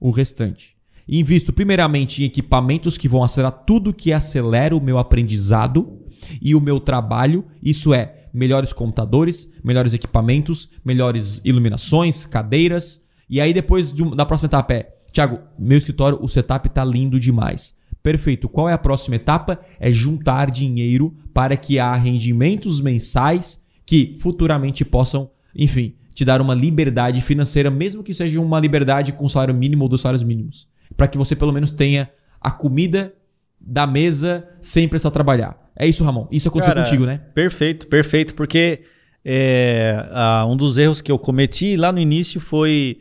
o 0.00 0.10
restante. 0.10 0.74
Invisto 1.06 1.52
primeiramente 1.52 2.22
em 2.22 2.26
equipamentos 2.26 2.96
que 2.96 3.08
vão 3.08 3.22
acelerar 3.22 3.64
tudo 3.66 3.92
que 3.92 4.12
acelera 4.12 4.76
o 4.76 4.80
meu 4.80 4.98
aprendizado 4.98 6.00
e 6.40 6.54
o 6.54 6.60
meu 6.60 6.80
trabalho. 6.80 7.44
Isso 7.62 7.92
é 7.92 8.28
melhores 8.32 8.72
computadores, 8.72 9.52
melhores 9.62 9.92
equipamentos, 9.92 10.68
melhores 10.84 11.40
iluminações, 11.44 12.24
cadeiras. 12.24 13.02
E 13.28 13.40
aí 13.40 13.52
depois 13.52 13.92
de, 13.92 14.02
da 14.16 14.24
próxima 14.24 14.46
etapa 14.46 14.74
é 14.74 14.93
Tiago, 15.14 15.38
meu 15.56 15.78
escritório, 15.78 16.18
o 16.20 16.28
setup 16.28 16.66
está 16.66 16.84
lindo 16.84 17.20
demais. 17.20 17.72
Perfeito. 18.02 18.48
Qual 18.48 18.68
é 18.68 18.72
a 18.72 18.78
próxima 18.78 19.14
etapa? 19.14 19.60
É 19.78 19.88
juntar 19.88 20.50
dinheiro 20.50 21.14
para 21.32 21.56
que 21.56 21.78
há 21.78 21.94
rendimentos 21.94 22.80
mensais 22.80 23.62
que 23.86 24.16
futuramente 24.18 24.84
possam, 24.84 25.30
enfim, 25.54 25.94
te 26.12 26.24
dar 26.24 26.40
uma 26.40 26.52
liberdade 26.52 27.20
financeira, 27.20 27.70
mesmo 27.70 28.02
que 28.02 28.12
seja 28.12 28.40
uma 28.40 28.58
liberdade 28.58 29.12
com 29.12 29.28
salário 29.28 29.54
mínimo 29.54 29.84
ou 29.84 29.88
dos 29.88 30.00
salários 30.00 30.24
mínimos. 30.24 30.66
Para 30.96 31.06
que 31.06 31.16
você 31.16 31.36
pelo 31.36 31.52
menos 31.52 31.70
tenha 31.70 32.10
a 32.40 32.50
comida 32.50 33.14
da 33.60 33.86
mesa 33.86 34.46
sem 34.60 34.88
precisar 34.88 35.12
trabalhar. 35.12 35.70
É 35.76 35.86
isso, 35.86 36.02
Ramon. 36.02 36.26
Isso 36.32 36.48
aconteceu 36.48 36.74
Cara, 36.74 36.84
contigo, 36.84 37.06
né? 37.06 37.20
Perfeito, 37.32 37.86
perfeito. 37.86 38.34
Porque 38.34 38.82
é, 39.24 39.96
um 40.48 40.56
dos 40.56 40.76
erros 40.76 41.00
que 41.00 41.12
eu 41.12 41.18
cometi 41.20 41.76
lá 41.76 41.92
no 41.92 42.00
início 42.00 42.40
foi. 42.40 42.98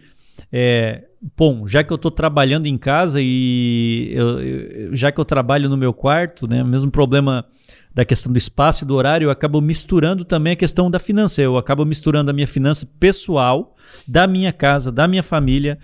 É, 0.51 1.05
bom, 1.37 1.67
já 1.67 1.83
que 1.83 1.91
eu 1.91 1.95
estou 1.95 2.11
trabalhando 2.11 2.65
em 2.65 2.77
casa 2.77 3.19
e 3.21 4.11
eu, 4.13 4.41
eu, 4.41 4.95
já 4.95 5.11
que 5.11 5.19
eu 5.19 5.25
trabalho 5.25 5.69
no 5.69 5.77
meu 5.77 5.93
quarto, 5.93 6.47
né, 6.47 6.61
o 6.61 6.67
mesmo 6.67 6.91
problema 6.91 7.45
da 7.93 8.03
questão 8.03 8.31
do 8.31 8.37
espaço 8.37 8.83
e 8.83 8.87
do 8.87 8.95
horário, 8.95 9.25
eu 9.25 9.31
acabo 9.31 9.61
misturando 9.61 10.25
também 10.25 10.53
a 10.53 10.55
questão 10.55 10.89
da 10.89 10.99
finança. 10.99 11.41
Eu 11.41 11.57
acabo 11.57 11.85
misturando 11.85 12.31
a 12.31 12.33
minha 12.33 12.47
finança 12.47 12.87
pessoal, 12.99 13.75
da 14.07 14.25
minha 14.25 14.51
casa, 14.51 14.91
da 14.91 15.07
minha 15.07 15.21
família, 15.21 15.77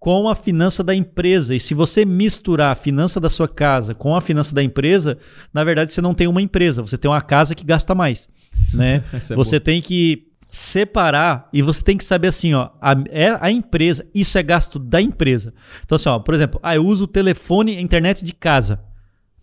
com 0.00 0.28
a 0.28 0.34
finança 0.34 0.82
da 0.82 0.94
empresa. 0.94 1.54
E 1.54 1.60
se 1.60 1.74
você 1.74 2.04
misturar 2.04 2.72
a 2.72 2.74
finança 2.74 3.20
da 3.20 3.28
sua 3.28 3.46
casa 3.46 3.94
com 3.94 4.16
a 4.16 4.20
finança 4.20 4.54
da 4.54 4.62
empresa, 4.62 5.18
na 5.52 5.62
verdade 5.62 5.92
você 5.92 6.00
não 6.00 6.14
tem 6.14 6.26
uma 6.26 6.40
empresa, 6.40 6.82
você 6.82 6.96
tem 6.96 7.10
uma 7.10 7.20
casa 7.20 7.54
que 7.54 7.64
gasta 7.64 7.94
mais. 7.94 8.28
Né? 8.74 9.02
é 9.12 9.34
você 9.34 9.60
tem 9.60 9.82
que 9.82 10.31
separar 10.52 11.48
e 11.50 11.62
você 11.62 11.82
tem 11.82 11.96
que 11.96 12.04
saber 12.04 12.28
assim, 12.28 12.52
ó, 12.52 12.68
a, 12.78 12.94
é 13.08 13.38
a 13.40 13.50
empresa, 13.50 14.06
isso 14.14 14.36
é 14.36 14.42
gasto 14.42 14.78
da 14.78 15.00
empresa. 15.00 15.54
Então 15.82 15.96
assim, 15.96 16.10
ó, 16.10 16.18
por 16.18 16.34
exemplo, 16.34 16.60
ah, 16.62 16.76
eu 16.76 16.84
uso 16.86 17.04
o 17.04 17.08
telefone 17.08 17.74
e 17.74 17.80
internet 17.80 18.22
de 18.22 18.34
casa. 18.34 18.78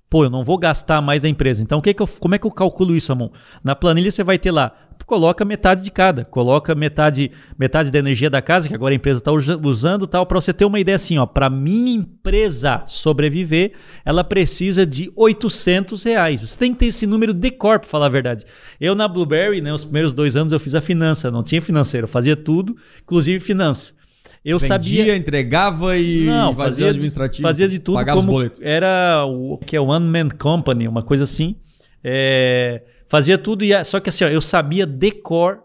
Pô, 0.09 0.23
eu 0.23 0.29
não 0.29 0.43
vou 0.43 0.57
gastar 0.57 1.01
mais 1.01 1.21
da 1.21 1.29
empresa. 1.29 1.61
Então, 1.61 1.79
que 1.79 1.93
que 1.93 2.01
eu, 2.01 2.07
como 2.07 2.33
é 2.33 2.39
que 2.39 2.47
eu 2.47 2.51
calculo 2.51 2.95
isso, 2.95 3.13
Ramon? 3.13 3.29
Na 3.63 3.75
planilha 3.75 4.09
você 4.09 4.23
vai 4.23 4.39
ter 4.39 4.49
lá, 4.49 4.73
coloca 5.05 5.45
metade 5.45 5.83
de 5.83 5.91
cada, 5.91 6.25
coloca 6.25 6.73
metade 6.73 7.31
metade 7.57 7.91
da 7.91 7.99
energia 7.99 8.29
da 8.29 8.41
casa 8.41 8.67
que 8.67 8.73
agora 8.73 8.93
a 8.93 8.95
empresa 8.95 9.19
está 9.19 9.31
usando, 9.31 10.07
tal, 10.07 10.25
para 10.25 10.41
você 10.41 10.51
ter 10.51 10.65
uma 10.65 10.79
ideia 10.79 10.95
assim, 10.95 11.19
ó, 11.19 11.27
para 11.27 11.47
minha 11.47 11.95
empresa 11.95 12.81
sobreviver, 12.87 13.73
ela 14.03 14.23
precisa 14.23 14.83
de 14.83 15.11
800 15.15 16.03
reais. 16.03 16.41
Você 16.41 16.57
tem 16.57 16.73
que 16.73 16.79
ter 16.79 16.85
esse 16.87 17.05
número 17.05 17.31
de 17.31 17.51
cor, 17.51 17.79
para 17.79 17.87
falar 17.87 18.07
a 18.07 18.09
verdade. 18.09 18.45
Eu 18.81 18.95
na 18.95 19.07
Blueberry, 19.07 19.61
né, 19.61 19.71
os 19.71 19.83
primeiros 19.83 20.15
dois 20.15 20.35
anos 20.35 20.51
eu 20.51 20.59
fiz 20.59 20.73
a 20.73 20.81
finança, 20.81 21.29
não 21.29 21.43
tinha 21.43 21.61
financeiro, 21.61 22.07
fazia 22.07 22.35
tudo, 22.35 22.75
inclusive 23.03 23.39
finança. 23.39 23.98
Eu 24.43 24.57
Vendia, 24.57 24.67
sabia. 24.67 25.15
entregava 25.15 25.97
e 25.97 26.25
não, 26.25 26.55
fazia 26.55 26.89
administrativo. 26.89 27.41
Fazia 27.41 27.67
de 27.67 27.79
tudo. 27.79 27.95
Pagava 27.95 28.19
os 28.19 28.25
boletos. 28.25 28.59
Era 28.63 29.25
o 29.25 29.57
que 29.57 29.75
é 29.75 29.81
One 29.81 30.05
Man 30.05 30.29
Company, 30.29 30.87
uma 30.87 31.03
coisa 31.03 31.25
assim. 31.25 31.55
É, 32.03 32.83
fazia 33.05 33.37
tudo, 33.37 33.63
e 33.63 33.83
só 33.83 33.99
que 33.99 34.09
assim, 34.09 34.23
ó, 34.23 34.27
eu 34.27 34.41
sabia 34.41 34.85
decor 34.85 35.59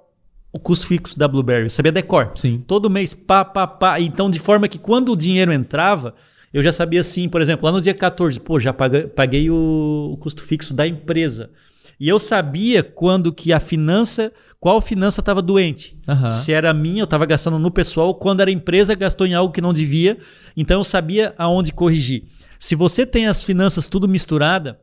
o 0.52 0.58
custo 0.58 0.86
fixo 0.86 1.18
da 1.18 1.26
Blueberry. 1.26 1.64
Eu 1.64 1.70
sabia 1.70 1.92
decor. 1.92 2.32
Sim. 2.34 2.62
Todo 2.66 2.90
mês, 2.90 3.14
pá, 3.14 3.44
pá, 3.44 3.66
pá. 3.66 4.00
Então, 4.00 4.30
de 4.30 4.38
forma 4.38 4.68
que 4.68 4.78
quando 4.78 5.12
o 5.12 5.16
dinheiro 5.16 5.52
entrava, 5.52 6.14
eu 6.52 6.62
já 6.62 6.70
sabia 6.70 7.00
assim, 7.00 7.28
por 7.28 7.40
exemplo, 7.40 7.66
lá 7.66 7.72
no 7.72 7.80
dia 7.80 7.94
14, 7.94 8.38
pô, 8.38 8.60
já 8.60 8.72
paguei, 8.72 9.08
paguei 9.08 9.50
o, 9.50 10.10
o 10.12 10.16
custo 10.16 10.44
fixo 10.44 10.72
da 10.72 10.86
empresa. 10.86 11.50
E 11.98 12.08
eu 12.08 12.18
sabia 12.18 12.82
quando 12.82 13.32
que 13.32 13.52
a 13.52 13.58
finança 13.58 14.32
qual 14.64 14.80
finança 14.80 15.20
estava 15.20 15.42
doente. 15.42 15.94
Uhum. 16.08 16.30
Se 16.30 16.50
era 16.50 16.72
minha, 16.72 17.02
eu 17.02 17.04
estava 17.04 17.26
gastando 17.26 17.58
no 17.58 17.70
pessoal, 17.70 18.14
quando 18.14 18.40
era 18.40 18.50
empresa, 18.50 18.94
gastou 18.94 19.26
em 19.26 19.34
algo 19.34 19.52
que 19.52 19.60
não 19.60 19.74
devia. 19.74 20.16
Então 20.56 20.80
eu 20.80 20.84
sabia 20.84 21.34
aonde 21.36 21.70
corrigir. 21.70 22.24
Se 22.58 22.74
você 22.74 23.04
tem 23.04 23.26
as 23.26 23.44
finanças 23.44 23.86
tudo 23.86 24.08
misturada, 24.08 24.80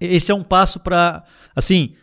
esse 0.00 0.32
é 0.32 0.34
um 0.34 0.42
passo 0.42 0.80
para. 0.80 1.22
Assim, 1.54 1.94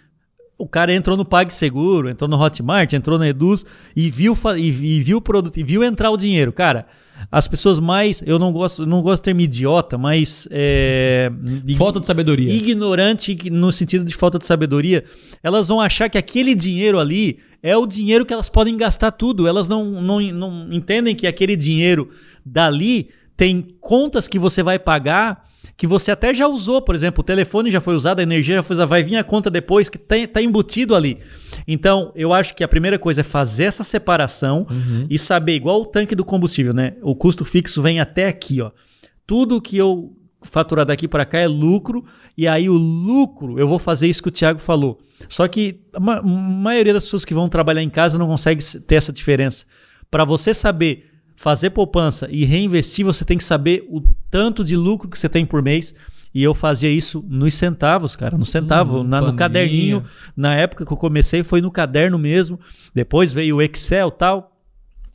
o 0.58 0.66
cara 0.66 0.93
entrou 0.93 1.18
no 1.18 1.26
PagSeguro, 1.26 2.10
entrou 2.10 2.30
no 2.30 2.41
Hotmart, 2.41 2.93
entrou 2.93 3.20
no 3.20 3.26
Eduz 3.26 3.66
e 3.93 4.10
viu, 4.10 4.34
e, 4.56 4.68
e 4.68 5.01
viu 5.01 5.18
o 5.18 5.22
produto, 5.22 5.58
e 5.58 5.64
viu 5.64 5.84
entrar 5.84 6.10
o 6.10 6.16
dinheiro. 6.16 6.54
Cara, 6.54 6.88
as 7.32 7.47
pessoas 7.47 7.80
mais. 7.80 8.24
Eu 8.26 8.38
não 8.38 8.51
gosto, 8.51 8.86
não 8.86 9.01
gosto 9.01 9.22
do 9.22 9.26
termo 9.26 9.41
idiota, 9.41 9.98
mas. 9.98 10.48
É, 10.52 11.31
falta 11.77 11.99
de 11.99 12.07
sabedoria. 12.07 12.52
Ignorante 12.52 13.49
no 13.49 13.72
sentido 13.72 14.03
de 14.03 14.15
falta 14.15 14.39
de 14.39 14.45
sabedoria. 14.45 15.03
Elas 15.41 15.68
vão 15.68 15.81
achar 15.81 16.10
que 16.10 16.18
aquele 16.18 16.56
dinheiro 16.56 16.99
ali 16.99 17.39
é 17.61 17.76
o 17.77 17.85
dinheiro 17.85 18.26
que 18.26 18.34
elas 18.34 18.49
podem 18.49 18.76
gastar 18.77 19.11
tudo. 19.11 19.48
Elas 19.48 19.68
não, 19.68 20.02
não, 20.02 20.19
não 20.19 20.73
entendem 20.73 21.15
que 21.15 21.27
aquele 21.27 21.56
dinheiro 21.56 22.10
dali 22.45 23.10
tem 23.35 23.65
contas 23.80 24.27
que 24.27 24.38
você 24.38 24.61
vai 24.61 24.77
pagar 24.77 25.43
que 25.76 25.88
você 25.88 26.11
até 26.11 26.34
já 26.34 26.48
usou, 26.48 26.81
por 26.81 26.93
exemplo, 26.93 27.22
o 27.22 27.23
telefone 27.23 27.72
já 27.72 27.81
foi 27.81 27.95
usado, 27.95 28.19
a 28.19 28.23
energia 28.23 28.56
já 28.56 28.64
foi 28.64 28.76
usada, 28.76 28.88
vai 28.88 29.03
vir 29.03 29.18
a 29.18 29.23
conta 29.23 29.49
depois 29.49 29.89
que 29.89 29.98
está 29.98 30.41
embutido 30.41 30.95
ali. 30.95 31.19
Então, 31.68 32.11
eu 32.15 32.34
acho 32.34 32.56
que 32.56 32.64
a 32.64 32.68
primeira 32.68 32.99
coisa 32.99 33.22
é 33.22 33.23
fazer 33.23 33.65
essa 33.65 33.84
separação 33.84 34.68
uhum. 34.69 35.07
e 35.10 35.18
saber, 35.18 35.56
igual 35.56 35.81
o 35.81 35.85
tanque 35.85 36.15
do 36.15 36.26
combustível, 36.26 36.73
né? 36.73 36.94
O 37.02 37.15
custo 37.15 37.45
fixo 37.45 37.81
vem 37.81 37.99
até 37.99 38.27
aqui, 38.27 38.61
ó. 38.61 38.72
Tudo 39.26 39.61
que 39.61 39.77
eu 39.77 40.15
faturar 40.41 40.85
daqui 40.85 41.07
para 41.07 41.26
cá 41.26 41.40
é 41.40 41.48
lucro, 41.48 42.03
e 42.38 42.48
aí 42.48 42.69
o 42.69 42.73
lucro, 42.73 43.57
eu 43.57 43.68
vou 43.68 43.80
fazer 43.80 44.07
isso 44.07 44.22
que 44.22 44.27
o 44.27 44.31
Thiago 44.31 44.60
falou. 44.60 44.99
Só 45.30 45.48
que 45.48 45.80
a 45.94 45.99
maioria 46.22 46.94
das 46.94 47.06
pessoas 47.06 47.23
que 47.23 47.34
vão 47.34 47.48
trabalhar 47.48 47.81
em 47.81 47.90
casa 47.90 48.18
não 48.18 48.27
consegue 48.27 48.64
ter 48.81 48.95
essa 48.95 49.14
diferença. 49.14 49.65
Para 50.11 50.26
você 50.26 50.53
saber 50.53 51.10
fazer 51.35 51.72
poupança 51.72 52.27
e 52.30 52.45
reinvestir, 52.45 53.06
você 53.06 53.26
tem 53.26 53.38
que 53.38 53.44
saber 53.44 53.85
o 53.90 54.02
tanto 54.30 54.64
de 54.64 54.76
lucro 54.76 55.10
que 55.10 55.18
você 55.18 55.27
tem 55.27 55.45
por 55.45 55.61
mês. 55.61 55.94
E 56.34 56.43
eu 56.43 56.53
fazia 56.53 56.89
isso 56.89 57.23
nos 57.27 57.53
centavos, 57.53 58.15
cara, 58.15 58.38
no 58.38 58.45
centavo, 58.45 58.99
Hum, 59.01 59.03
na- 59.03 59.22
no 59.22 59.34
caderninho. 59.34 60.03
Na 60.35 60.55
época 60.55 60.85
que 60.85 60.91
eu 60.91 60.97
comecei, 60.97 61.43
foi 61.43 61.61
no 61.61 61.69
caderno 61.69 62.18
mesmo. 62.18 62.60
Depois 62.93 63.31
veio 63.31 63.57
o 63.57 63.61
Excel 63.61 64.07
e 64.07 64.11
tal. 64.18 64.57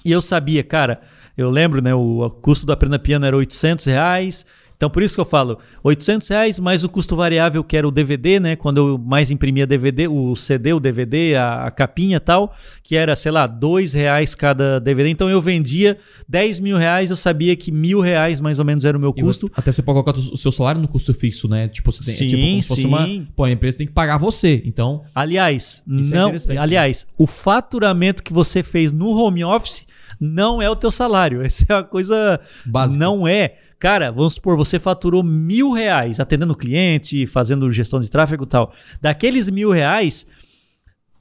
E 0.05 0.13
eu 0.13 0.21
sabia, 0.21 0.63
cara, 0.63 1.01
eu 1.37 1.51
lembro, 1.51 1.83
né? 1.83 1.93
O, 1.95 2.21
o 2.25 2.31
custo 2.31 2.65
do 2.65 2.73
Aprenda 2.73 2.99
Piano 3.01 3.27
era 3.27 3.37
800 3.37 3.85
reais. 3.87 4.47
Então, 4.79 4.89
por 4.89 5.03
isso 5.03 5.17
que 5.17 5.21
eu 5.21 5.25
falo, 5.25 5.59
800 5.83 6.29
reais 6.29 6.61
mais 6.61 6.85
o 6.85 6.89
custo 6.89 7.17
variável, 7.17 7.65
que 7.65 7.77
era 7.77 7.87
o 7.87 7.91
DVD, 7.91 8.39
né? 8.39 8.55
Quando 8.55 8.79
eu 8.79 8.97
mais 8.97 9.29
imprimia 9.29 9.67
DVD, 9.67 10.07
o 10.07 10.37
CD, 10.37 10.73
o 10.73 10.79
DVD, 10.79 11.35
a, 11.35 11.67
a 11.67 11.71
capinha 11.73 12.19
e 12.19 12.21
tal, 12.21 12.55
que 12.81 12.95
era, 12.95 13.17
sei 13.17 13.33
lá, 13.33 13.49
2 13.49 13.93
reais 13.93 14.37
cada 14.37 14.79
DVD. 14.79 15.11
Então, 15.11 15.29
eu 15.29 15.43
vendia 15.43 15.99
10 16.29 16.61
mil 16.61 16.77
reais, 16.77 17.11
eu 17.11 17.17
sabia 17.17 17.57
que 17.57 17.73
mil 17.73 18.01
reais 18.01 18.41
mais 18.41 18.61
ou 18.61 18.65
menos 18.65 18.85
era 18.85 18.97
o 18.97 19.01
meu 19.01 19.13
custo. 19.13 19.51
Até 19.57 19.73
você 19.73 19.83
pode 19.83 20.01
colocar 20.01 20.17
o 20.17 20.37
seu 20.37 20.53
salário 20.53 20.81
no 20.81 20.87
custo 20.87 21.13
fixo, 21.13 21.49
né? 21.49 21.67
Tipo, 21.67 21.91
você 21.91 22.05
tem, 22.05 22.15
é 22.15 22.17
Sim, 22.17 22.27
tipo 22.29 22.43
como 22.43 22.63
se 22.63 22.69
fosse 22.69 22.83
sim. 22.83 22.87
uma. 22.87 23.27
Pô, 23.35 23.43
a 23.43 23.51
empresa 23.51 23.79
tem 23.79 23.87
que 23.89 23.93
pagar 23.93 24.17
você. 24.17 24.63
Então, 24.65 25.03
Aliás, 25.13 25.83
é 25.89 25.91
não, 25.91 26.31
né? 26.31 26.39
aliás, 26.57 27.05
o 27.17 27.27
faturamento 27.27 28.23
que 28.23 28.33
você 28.33 28.63
fez 28.63 28.93
no 28.93 29.09
home 29.09 29.43
office 29.43 29.89
não 30.21 30.61
é 30.61 30.69
o 30.69 30.77
teu 30.77 30.91
salário. 30.91 31.43
Essa 31.45 31.65
é 31.69 31.75
uma 31.75 31.85
coisa 31.85 32.41
Básica. 32.65 32.99
Não 32.99 33.27
é. 33.27 33.57
Cara, 33.79 34.11
vamos 34.11 34.35
supor, 34.35 34.57
você 34.57 34.79
faturou 34.79 35.23
mil 35.23 35.71
reais 35.71 36.19
atendendo 36.19 36.53
o 36.53 36.57
cliente, 36.57 37.27
fazendo 37.27 37.71
gestão 37.71 38.01
de 38.01 38.11
tráfego 38.11 38.45
e 38.45 38.49
tal. 38.49 38.73
Daqueles 39.01 39.49
mil 39.49 39.71
reais, 39.71 40.27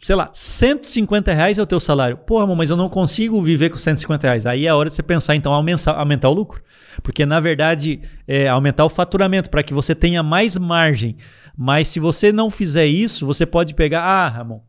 sei 0.02 0.16
lá, 0.16 0.30
150 0.34 1.34
reais 1.34 1.60
é 1.60 1.62
o 1.62 1.68
teu 1.68 1.80
salário. 1.80 2.18
Porra, 2.18 2.46
amor, 2.46 2.56
mas 2.56 2.72
eu 2.72 2.78
não 2.78 2.90
consigo 2.90 3.42
viver 3.44 3.70
com 3.70 3.78
150 3.78 4.26
reais. 4.26 4.46
Aí 4.48 4.66
é 4.66 4.70
a 4.70 4.76
hora 4.76 4.90
de 4.90 4.96
você 4.96 5.04
pensar, 5.04 5.36
então, 5.36 5.54
aumentar, 5.54 5.92
aumentar 5.92 6.30
o 6.30 6.34
lucro. 6.34 6.64
Porque, 7.04 7.28
na 7.28 7.40
verdade, 7.40 8.02
é 8.28 8.48
aumentar 8.48 8.86
o 8.86 8.90
faturamento 8.90 9.52
para 9.52 9.62
que 9.62 9.74
você 9.74 9.94
tenha 9.94 10.24
mais 10.24 10.58
margem. 10.58 11.16
Mas 11.56 11.88
se 11.90 12.00
você 12.00 12.32
não 12.32 12.50
fizer 12.50 12.88
isso, 12.88 13.26
você 13.26 13.46
pode 13.46 13.76
pegar, 13.76 14.02
ah, 14.02 14.28
Ramon, 14.28 14.62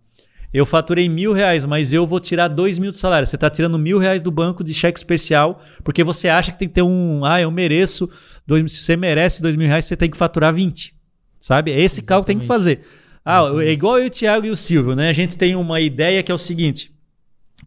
eu 0.53 0.65
faturei 0.65 1.09
mil 1.09 1.33
reais, 1.33 1.65
mas 1.65 1.93
eu 1.93 2.07
vou 2.07 2.19
tirar 2.19 2.49
dois 2.49 2.79
mil 2.79 2.91
de 2.91 2.99
salário. 2.99 3.27
Você 3.27 3.37
está 3.37 3.51
tirando 3.51 3.79
mil 3.79 3.99
reais 3.99 4.23
do 4.23 4.31
banco 4.31 4.65
de 4.65 4.73
cheque 4.73 4.99
especial, 4.99 5.63
porque 5.85 6.03
você 6.03 6.29
acha 6.29 6.53
que 6.53 6.59
tem 6.59 6.69
que 6.69 6.75
ter 6.75 6.83
um. 6.83 7.25
Ah, 7.25 7.41
eu 7.41 7.51
mereço. 7.51 8.09
Dois, 8.47 8.73
se 8.73 8.83
você 8.83 8.97
merece 8.97 9.43
dois 9.43 9.57
mil 9.57 9.67
reais, 9.69 9.85
você 9.85 9.97
tem 9.97 10.11
que 10.11 10.17
faturar 10.17 10.53
20. 10.55 10.95
Sabe? 11.41 11.71
É 11.71 11.81
esse 11.81 12.03
cálculo 12.03 12.25
que 12.27 12.33
tem 12.33 12.39
que 12.41 12.47
fazer. 12.47 12.81
Ah, 13.25 13.43
é 13.63 13.71
igual 13.71 13.99
eu, 13.99 14.07
o 14.07 14.11
Thiago 14.11 14.47
e 14.47 14.51
o 14.51 14.57
Silvio, 14.57 14.95
né? 14.97 15.11
A 15.11 15.13
gente 15.13 15.37
tem 15.37 15.55
uma 15.55 15.81
ideia 15.81 16.23
que 16.23 16.33
é 16.33 16.35
o 16.35 16.39
seguinte. 16.39 16.91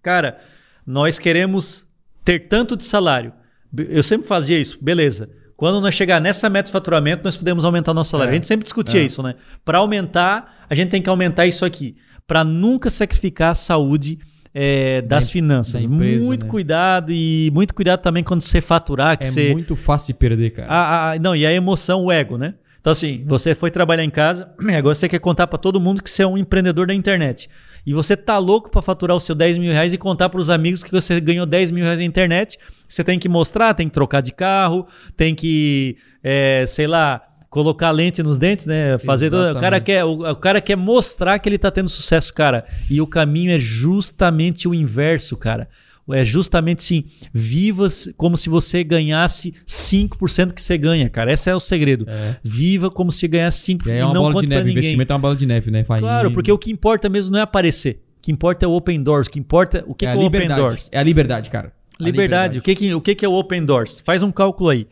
Cara, 0.02 0.40
nós 0.86 1.20
queremos 1.20 1.86
ter 2.26 2.40
tanto 2.48 2.76
de 2.76 2.84
salário. 2.84 3.32
Eu 3.78 4.02
sempre 4.04 4.28
fazia 4.28 4.58
isso, 4.58 4.78
beleza. 4.82 5.30
Quando 5.56 5.80
nós 5.80 5.94
chegar 5.94 6.20
nessa 6.20 6.50
meta 6.50 6.66
de 6.66 6.72
faturamento, 6.72 7.24
nós 7.24 7.38
podemos 7.38 7.64
aumentar 7.64 7.94
nosso 7.94 8.10
salário. 8.10 8.32
É. 8.32 8.34
A 8.34 8.36
gente 8.36 8.48
sempre 8.48 8.64
discutia 8.64 9.00
É. 9.00 9.04
isso, 9.04 9.22
né? 9.22 9.36
Para 9.64 9.78
aumentar, 9.78 10.66
a 10.68 10.74
gente 10.74 10.90
tem 10.90 11.02
que 11.02 11.10
aumentar 11.10 11.46
isso 11.46 11.64
aqui. 11.64 11.96
Para 12.32 12.46
nunca 12.46 12.90
sacrificar 12.90 13.50
a 13.52 13.54
saúde 13.54 14.18
é, 14.54 15.02
das 15.02 15.26
Da 15.28 15.32
finanças. 15.34 15.86
da 15.86 15.94
empresa, 15.94 16.26
muito 16.26 16.46
né? 16.46 16.50
cuidado 16.50 17.12
e 17.12 17.52
muito 17.54 17.74
cuidado 17.76 18.00
também 18.02 18.24
quando 18.24 18.40
você 18.40 18.62
faturar, 18.62 19.18
que 19.18 19.26
é 19.26 19.32
você 19.32 19.52
muito 19.52 19.76
fácil 19.76 20.14
de 20.14 20.20
perder, 20.20 20.52
cara. 20.52 20.68
a- 20.72 21.12
a- 21.12 21.20
não, 21.20 21.36
e 21.36 21.46
a 21.46 21.52
emoção, 21.52 22.06
o 22.06 22.12
ego, 22.12 22.38
né? 22.38 22.54
Então, 22.80 22.92
assim, 22.92 23.22
você 23.28 23.54
foi 23.54 23.70
trabalhar 23.70 24.04
em 24.06 24.10
casa, 24.10 24.50
agora 24.78 24.96
você 24.96 25.10
quer 25.10 25.20
contar 25.20 25.46
para 25.48 25.58
todo 25.58 25.80
mundo 25.82 26.02
que 26.02 26.10
você 26.10 26.24
é 26.24 26.28
um 26.28 26.38
empreendedor 26.38 26.88
da 26.88 26.94
internet. 26.94 27.50
E 27.86 27.94
você 27.94 28.16
tá 28.16 28.38
louco 28.38 28.70
para 28.72 28.82
faturar 28.82 29.18
os 29.18 29.24
seus 29.24 29.38
10 29.38 29.58
mil 29.58 29.72
reais 29.74 29.92
e 29.94 29.98
contar 29.98 30.30
para 30.30 30.40
os 30.40 30.50
amigos 30.50 30.84
que 30.86 30.92
você 30.92 31.20
ganhou 31.20 31.46
10 31.46 31.70
mil 31.70 31.84
reais 31.84 32.00
na 32.00 32.06
internet. 32.06 32.58
Você 32.88 33.04
tem 33.04 33.20
que 33.20 33.28
mostrar, 33.28 33.74
tem 33.74 33.88
que 33.88 33.94
trocar 33.94 34.22
de 34.22 34.32
carro, 34.32 34.88
tem 35.18 35.36
que, 35.36 35.98
é, 36.24 36.64
sei 36.68 36.88
lá, 36.88 37.22
colocar 37.52 37.92
lente 37.92 38.24
nos 38.24 38.40
dentes, 38.40 38.66
né? 38.66 38.98
Fazer 38.98 39.32
o 39.32 39.60
cara 39.60 39.80
quer 39.80 40.06
o, 40.06 40.32
o 40.32 40.36
cara 40.38 40.62
quer 40.62 40.78
mostrar 40.78 41.38
que 41.38 41.48
ele 41.48 41.58
tá 41.58 41.70
tendo 41.70 41.90
sucesso, 41.90 42.34
cara. 42.34 42.66
E 42.90 43.00
o 43.02 43.06
caminho 43.06 43.52
é 43.52 43.60
justamente 43.60 44.68
o 44.68 44.74
inverso, 44.74 45.38
cara. 45.38 45.68
É 46.10 46.26
justamente 46.26 46.80
assim, 46.80 47.06
viva 47.32 47.88
como 48.18 48.36
se 48.36 48.50
você 48.50 48.84
ganhasse 48.84 49.54
5% 49.68 50.52
que 50.52 50.62
você 50.62 50.78
ganha, 50.78 51.08
cara. 51.10 51.32
Esse 51.32 51.50
é 51.50 51.56
o 51.56 51.60
segredo. 51.60 52.06
É. 52.10 52.38
Viva 52.44 52.90
como 52.90 53.12
se 53.12 53.28
ganhasse 53.28 53.74
5% 53.74 53.86
E 53.86 53.92
aí 53.92 53.98
e 53.98 54.00
é 54.00 54.06
uma 54.06 54.14
não 54.14 54.24
bola 54.24 54.42
de 54.42 54.48
neve. 54.48 54.72
Investimento 54.72 55.14
é 55.14 55.16
uma 55.16 55.22
bola 55.22 55.36
de 55.36 55.46
neve, 55.46 55.70
né? 55.70 55.84
Claro, 55.84 56.32
porque 56.32 56.52
o 56.52 56.58
que 56.58 56.72
importa 56.72 57.08
mesmo 57.08 57.34
não 57.34 57.40
é 57.40 57.44
aparecer. 57.44 58.02
O 58.18 58.22
que 58.22 58.32
importa 58.32 58.66
é 58.66 58.68
o 58.68 58.72
open 58.72 59.04
doors. 59.04 59.28
O 59.28 59.32
que 59.32 59.40
importa, 59.40 59.84
o 59.88 59.94
que, 59.94 60.06
é, 60.06 60.12
que 60.12 60.18
é 60.18 60.20
o 60.20 60.26
open 60.26 60.42
liberdade. 60.42 60.62
doors? 60.62 60.90
É 60.92 61.00
a 61.00 61.04
liberdade, 61.04 61.50
cara. 61.50 61.72
A 62.00 62.04
Liberdade. 62.04 62.58
O, 62.58 62.62
que, 62.62 62.74
que, 62.74 62.94
o 62.96 63.02
que, 63.02 63.14
que 63.14 63.24
é 63.24 63.30
o 63.30 63.34
Open 63.34 63.64
Doors? 63.64 64.00
Faz 64.00 64.24
um 64.24 64.32
cálculo 64.32 64.70
aí. 64.70 64.88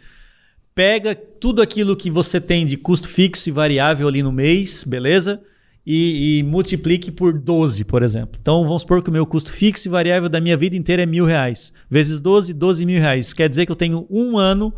Pega 0.80 1.14
tudo 1.14 1.62
aquilo 1.62 1.94
que 1.94 2.10
você 2.10 2.40
tem 2.40 2.66
de 2.66 2.78
custo 2.78 3.06
fixo 3.06 3.50
e 3.50 3.52
variável 3.52 4.08
ali 4.08 4.24
no 4.24 4.32
mês, 4.32 4.86
beleza? 4.86 5.42
E, 5.86 6.40
e 6.40 6.44
multiplique 6.44 7.12
por 7.12 7.38
12, 7.38 7.84
por 7.84 8.02
exemplo. 8.02 8.40
Então 8.42 8.64
vamos 8.64 8.84
supor 8.84 9.04
que 9.04 9.10
o 9.10 9.12
meu 9.12 9.26
custo 9.26 9.52
fixo 9.52 9.90
e 9.90 9.92
variável 9.92 10.30
da 10.30 10.40
minha 10.40 10.56
vida 10.56 10.78
inteira 10.78 11.04
é 11.04 11.06
mil 11.06 11.26
reais. 11.26 11.74
Vezes 11.90 12.22
12, 12.22 12.54
12 12.54 12.86
mil 12.86 12.98
reais. 12.98 13.26
Isso 13.26 13.36
quer 13.36 13.50
dizer 13.50 13.66
que 13.66 13.74
eu 13.74 13.76
tenho 13.76 14.08
um 14.10 14.38
ano 14.38 14.74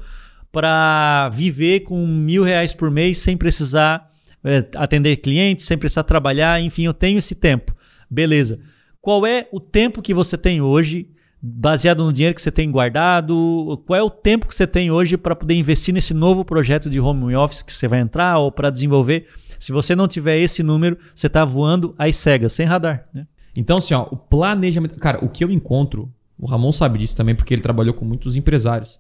para 0.51 1.29
viver 1.29 1.81
com 1.81 2.03
mil 2.07 2.41
reais 2.41 2.73
por 2.73 2.89
mês 2.89 3.19
sem 3.19 3.37
precisar 3.37 4.11
é, 4.43 4.65
atender 4.77 5.17
clientes, 5.17 5.67
sem 5.67 5.77
precisar 5.77 6.01
trabalhar. 6.01 6.59
Enfim, 6.59 6.85
eu 6.85 6.95
tenho 6.95 7.19
esse 7.19 7.35
tempo. 7.35 7.75
Beleza. 8.09 8.59
Qual 8.99 9.23
é 9.23 9.47
o 9.51 9.59
tempo 9.59 10.01
que 10.01 10.15
você 10.15 10.35
tem 10.35 10.63
hoje 10.63 11.11
baseado 11.41 12.05
no 12.05 12.13
dinheiro 12.13 12.35
que 12.35 12.41
você 12.41 12.51
tem 12.51 12.69
guardado, 12.69 13.81
qual 13.87 13.99
é 13.99 14.03
o 14.03 14.09
tempo 14.09 14.47
que 14.47 14.53
você 14.53 14.67
tem 14.67 14.91
hoje 14.91 15.17
para 15.17 15.35
poder 15.35 15.55
investir 15.55 15.93
nesse 15.93 16.13
novo 16.13 16.45
projeto 16.45 16.89
de 16.89 16.99
home 16.99 17.35
office 17.35 17.63
que 17.63 17.73
você 17.73 17.87
vai 17.87 17.99
entrar 17.99 18.37
ou 18.37 18.51
para 18.51 18.69
desenvolver. 18.69 19.27
Se 19.59 19.71
você 19.71 19.95
não 19.95 20.07
tiver 20.07 20.37
esse 20.37 20.61
número, 20.61 20.97
você 21.15 21.27
está 21.27 21.43
voando 21.43 21.95
às 21.97 22.15
cegas, 22.15 22.53
sem 22.53 22.65
radar. 22.65 23.07
Né? 23.13 23.27
Então, 23.57 23.77
assim, 23.77 23.93
ó, 23.93 24.07
o 24.11 24.17
planejamento. 24.17 24.99
Cara, 24.99 25.23
o 25.23 25.29
que 25.29 25.43
eu 25.43 25.51
encontro, 25.51 26.13
o 26.37 26.45
Ramon 26.45 26.71
sabe 26.71 26.99
disso 26.99 27.15
também, 27.15 27.35
porque 27.35 27.53
ele 27.53 27.61
trabalhou 27.61 27.93
com 27.93 28.05
muitos 28.05 28.35
empresários. 28.35 28.99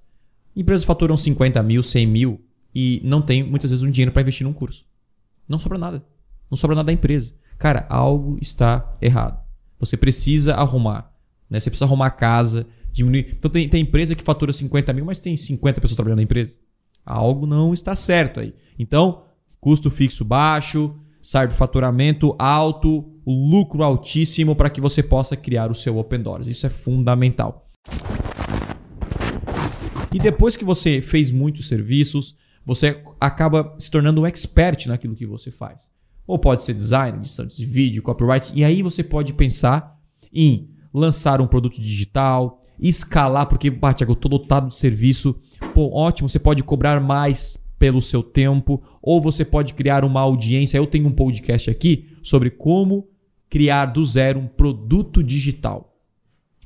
Empresas 0.55 0.83
faturam 0.83 1.15
50 1.15 1.61
mil, 1.63 1.81
100 1.81 2.07
mil 2.07 2.41
e 2.73 3.01
não 3.03 3.21
tem 3.21 3.43
muitas 3.43 3.71
vezes 3.71 3.83
um 3.83 3.91
dinheiro 3.91 4.11
para 4.11 4.21
investir 4.21 4.45
num 4.45 4.53
curso. 4.53 4.85
Não 5.47 5.59
sobra 5.59 5.77
nada. 5.77 6.03
Não 6.49 6.57
sobra 6.57 6.75
nada 6.75 6.87
da 6.87 6.93
empresa. 6.93 7.33
Cara, 7.57 7.85
algo 7.89 8.37
está 8.41 8.97
errado. 9.01 9.39
Você 9.79 9.95
precisa 9.95 10.55
arrumar. 10.55 11.10
Né? 11.51 11.59
Você 11.59 11.69
precisa 11.69 11.85
arrumar 11.85 12.07
a 12.07 12.11
casa, 12.11 12.65
diminuir. 12.93 13.35
Então 13.37 13.51
tem, 13.51 13.67
tem 13.67 13.81
empresa 13.81 14.15
que 14.15 14.23
fatura 14.23 14.53
50 14.53 14.93
mil, 14.93 15.03
mas 15.03 15.19
tem 15.19 15.35
50 15.35 15.81
pessoas 15.81 15.97
trabalhando 15.97 16.19
na 16.19 16.23
empresa. 16.23 16.55
Algo 17.05 17.45
não 17.45 17.73
está 17.73 17.93
certo 17.93 18.39
aí. 18.39 18.55
Então, 18.79 19.23
custo 19.59 19.91
fixo 19.91 20.23
baixo, 20.23 20.95
sabe, 21.21 21.53
faturamento 21.53 22.33
alto, 22.39 23.11
lucro 23.27 23.83
altíssimo 23.83 24.55
para 24.55 24.69
que 24.69 24.79
você 24.79 25.03
possa 25.03 25.35
criar 25.35 25.69
o 25.69 25.75
seu 25.75 25.97
Open 25.97 26.21
Doors. 26.21 26.47
Isso 26.47 26.65
é 26.65 26.69
fundamental. 26.69 27.69
E 30.13 30.19
depois 30.19 30.55
que 30.55 30.65
você 30.65 31.01
fez 31.01 31.31
muitos 31.31 31.67
serviços, 31.67 32.35
você 32.65 33.01
acaba 33.19 33.75
se 33.77 33.89
tornando 33.89 34.21
um 34.21 34.25
expert 34.25 34.87
naquilo 34.87 35.15
que 35.15 35.25
você 35.25 35.51
faz. 35.51 35.89
Ou 36.27 36.37
pode 36.37 36.63
ser 36.63 36.73
design, 36.73 37.17
edição 37.17 37.45
de 37.45 37.65
vídeo, 37.65 38.03
copyright, 38.03 38.51
e 38.55 38.63
aí 38.63 38.81
você 38.81 39.03
pode 39.03 39.33
pensar 39.33 39.99
em 40.33 40.70
lançar 40.93 41.41
um 41.41 41.47
produto 41.47 41.79
digital, 41.79 42.59
escalar, 42.79 43.47
porque, 43.47 43.71
pá, 43.71 43.93
Thiago, 43.93 44.13
eu 44.13 44.15
tô 44.15 44.27
dotado 44.27 44.67
de 44.67 44.75
serviço, 44.75 45.35
pô, 45.73 45.93
ótimo, 45.93 46.27
você 46.27 46.39
pode 46.39 46.63
cobrar 46.63 46.99
mais 46.99 47.57
pelo 47.77 48.01
seu 48.01 48.21
tempo, 48.21 48.81
ou 49.01 49.19
você 49.19 49.43
pode 49.43 49.73
criar 49.73 50.05
uma 50.05 50.21
audiência. 50.21 50.77
Eu 50.77 50.85
tenho 50.85 51.07
um 51.07 51.11
podcast 51.11 51.69
aqui 51.69 52.09
sobre 52.21 52.51
como 52.51 53.07
criar 53.49 53.87
do 53.87 54.05
zero 54.05 54.39
um 54.39 54.47
produto 54.47 55.23
digital. 55.23 55.91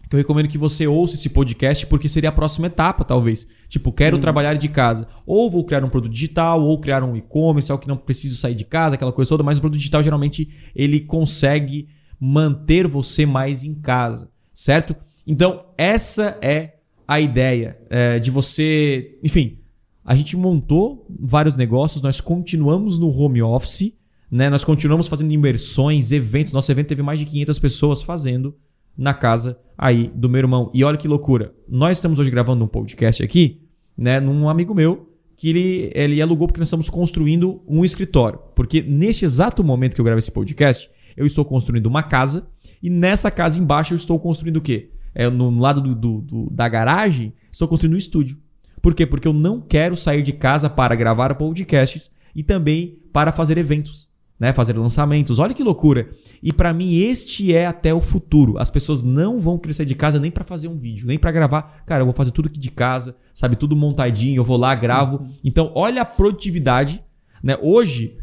Que 0.09 0.15
eu 0.15 0.19
recomendo 0.19 0.49
que 0.49 0.57
você 0.57 0.85
ouça 0.85 1.15
esse 1.15 1.29
podcast 1.29 1.87
porque 1.87 2.07
seria 2.07 2.29
a 2.29 2.33
próxima 2.33 2.67
etapa, 2.67 3.03
talvez. 3.03 3.47
Tipo, 3.69 3.91
quero 3.91 4.19
trabalhar 4.19 4.53
de 4.55 4.67
casa. 4.67 5.07
Ou 5.25 5.49
vou 5.49 5.63
criar 5.63 5.83
um 5.83 5.89
produto 5.89 6.11
digital, 6.11 6.61
ou 6.61 6.79
criar 6.79 7.01
um 7.01 7.15
e-commerce, 7.15 7.71
algo 7.71 7.81
que 7.81 7.87
não 7.87 7.97
preciso 7.97 8.37
sair 8.37 8.53
de 8.53 8.65
casa, 8.65 8.95
aquela 8.95 9.11
coisa 9.11 9.29
toda, 9.29 9.43
mas 9.43 9.57
o 9.57 9.61
produto 9.61 9.79
digital 9.79 10.03
geralmente 10.03 10.49
ele 10.75 10.99
consegue 10.99 11.87
manter 12.19 12.87
você 12.87 13.25
mais 13.25 13.63
em 13.63 13.73
casa, 13.73 14.29
certo? 14.53 14.95
Então, 15.25 15.65
essa 15.77 16.37
é 16.41 16.75
a 17.07 17.19
ideia 17.19 17.77
é, 17.89 18.19
de 18.19 18.31
você. 18.31 19.17
Enfim, 19.23 19.59
a 20.03 20.15
gente 20.15 20.37
montou 20.37 21.05
vários 21.09 21.55
negócios, 21.55 22.01
nós 22.01 22.21
continuamos 22.21 22.97
no 22.97 23.09
home 23.09 23.41
office, 23.41 23.93
né? 24.29 24.49
Nós 24.49 24.63
continuamos 24.63 25.07
fazendo 25.07 25.31
imersões, 25.31 26.11
eventos. 26.11 26.53
Nosso 26.53 26.71
evento 26.71 26.87
teve 26.87 27.01
mais 27.01 27.19
de 27.19 27.25
500 27.25 27.59
pessoas 27.59 28.01
fazendo 28.01 28.55
na 28.97 29.13
casa 29.13 29.57
aí 29.77 30.11
do 30.13 30.29
meu 30.29 30.39
irmão. 30.39 30.71
E 30.73 30.83
olha 30.83 30.97
que 30.97 31.07
loucura. 31.07 31.53
Nós 31.67 31.97
estamos 31.97 32.19
hoje 32.19 32.31
gravando 32.31 32.63
um 32.63 32.67
podcast 32.67 33.23
aqui, 33.23 33.61
né, 33.97 34.19
num 34.19 34.47
amigo 34.47 34.73
meu 34.73 35.11
que 35.37 35.49
ele, 35.49 35.91
ele 35.93 36.21
alugou 36.21 36.47
porque 36.47 36.61
nós 36.61 36.69
estamos 36.69 36.89
construindo 36.89 37.61
um 37.67 37.83
escritório. 37.83 38.39
Porque 38.55 38.81
neste 38.81 39.25
exato 39.25 39.63
momento 39.63 39.93
que 39.93 40.01
eu 40.01 40.05
gravo 40.05 40.19
esse 40.19 40.31
podcast, 40.31 40.89
eu 41.15 41.25
estou 41.25 41.43
construindo 41.45 41.85
uma 41.87 42.03
casa 42.03 42.47
e 42.81 42.89
nessa 42.89 43.29
casa 43.31 43.59
embaixo 43.59 43.93
eu 43.93 43.97
estou 43.97 44.19
construindo 44.19 44.57
o 44.57 44.61
quê? 44.61 44.89
é, 45.17 45.29
no 45.29 45.49
lado 45.59 45.79
do, 45.79 45.95
do- 45.95 46.21
do- 46.21 46.49
da 46.51 46.67
garagem, 46.67 47.31
estou 47.49 47.67
construindo 47.69 47.93
um 47.93 47.97
estúdio. 47.97 48.37
Por 48.81 48.93
quê? 48.93 49.05
Porque 49.05 49.25
eu 49.27 49.31
não 49.33 49.61
quero 49.61 49.95
sair 49.95 50.21
de 50.21 50.33
casa 50.33 50.69
para 50.69 50.93
gravar 50.93 51.33
podcasts 51.35 52.11
e 52.35 52.43
também 52.43 52.99
para 53.13 53.31
fazer 53.31 53.57
eventos, 53.57 54.09
né? 54.37 54.51
Fazer 54.51 54.77
lançamentos. 54.77 55.39
Olha 55.39 55.53
que 55.53 55.63
loucura. 55.63 56.09
E 56.43 56.51
para 56.51 56.73
mim 56.73 56.95
este 56.97 57.53
é 57.55 57.65
até 57.65 57.93
o 57.93 58.01
futuro. 58.01 58.57
As 58.57 58.69
pessoas 58.69 59.05
não 59.05 59.39
vão 59.39 59.57
querer 59.57 59.73
sair 59.73 59.85
de 59.85 59.95
casa 59.95 60.19
nem 60.19 60.29
para 60.29 60.43
fazer 60.43 60.67
um 60.67 60.75
vídeo, 60.75 61.07
nem 61.07 61.17
para 61.17 61.31
gravar. 61.31 61.81
Cara, 61.85 62.01
eu 62.01 62.05
vou 62.05 62.13
fazer 62.13 62.31
tudo 62.31 62.47
aqui 62.49 62.59
de 62.59 62.69
casa, 62.69 63.15
sabe, 63.33 63.55
tudo 63.55 63.73
montadinho, 63.73 64.37
eu 64.41 64.43
vou 64.43 64.57
lá, 64.57 64.75
gravo. 64.75 65.25
Então, 65.45 65.71
olha 65.73 66.01
a 66.01 66.05
produtividade, 66.05 67.01
né? 67.41 67.57
Hoje, 67.61 68.17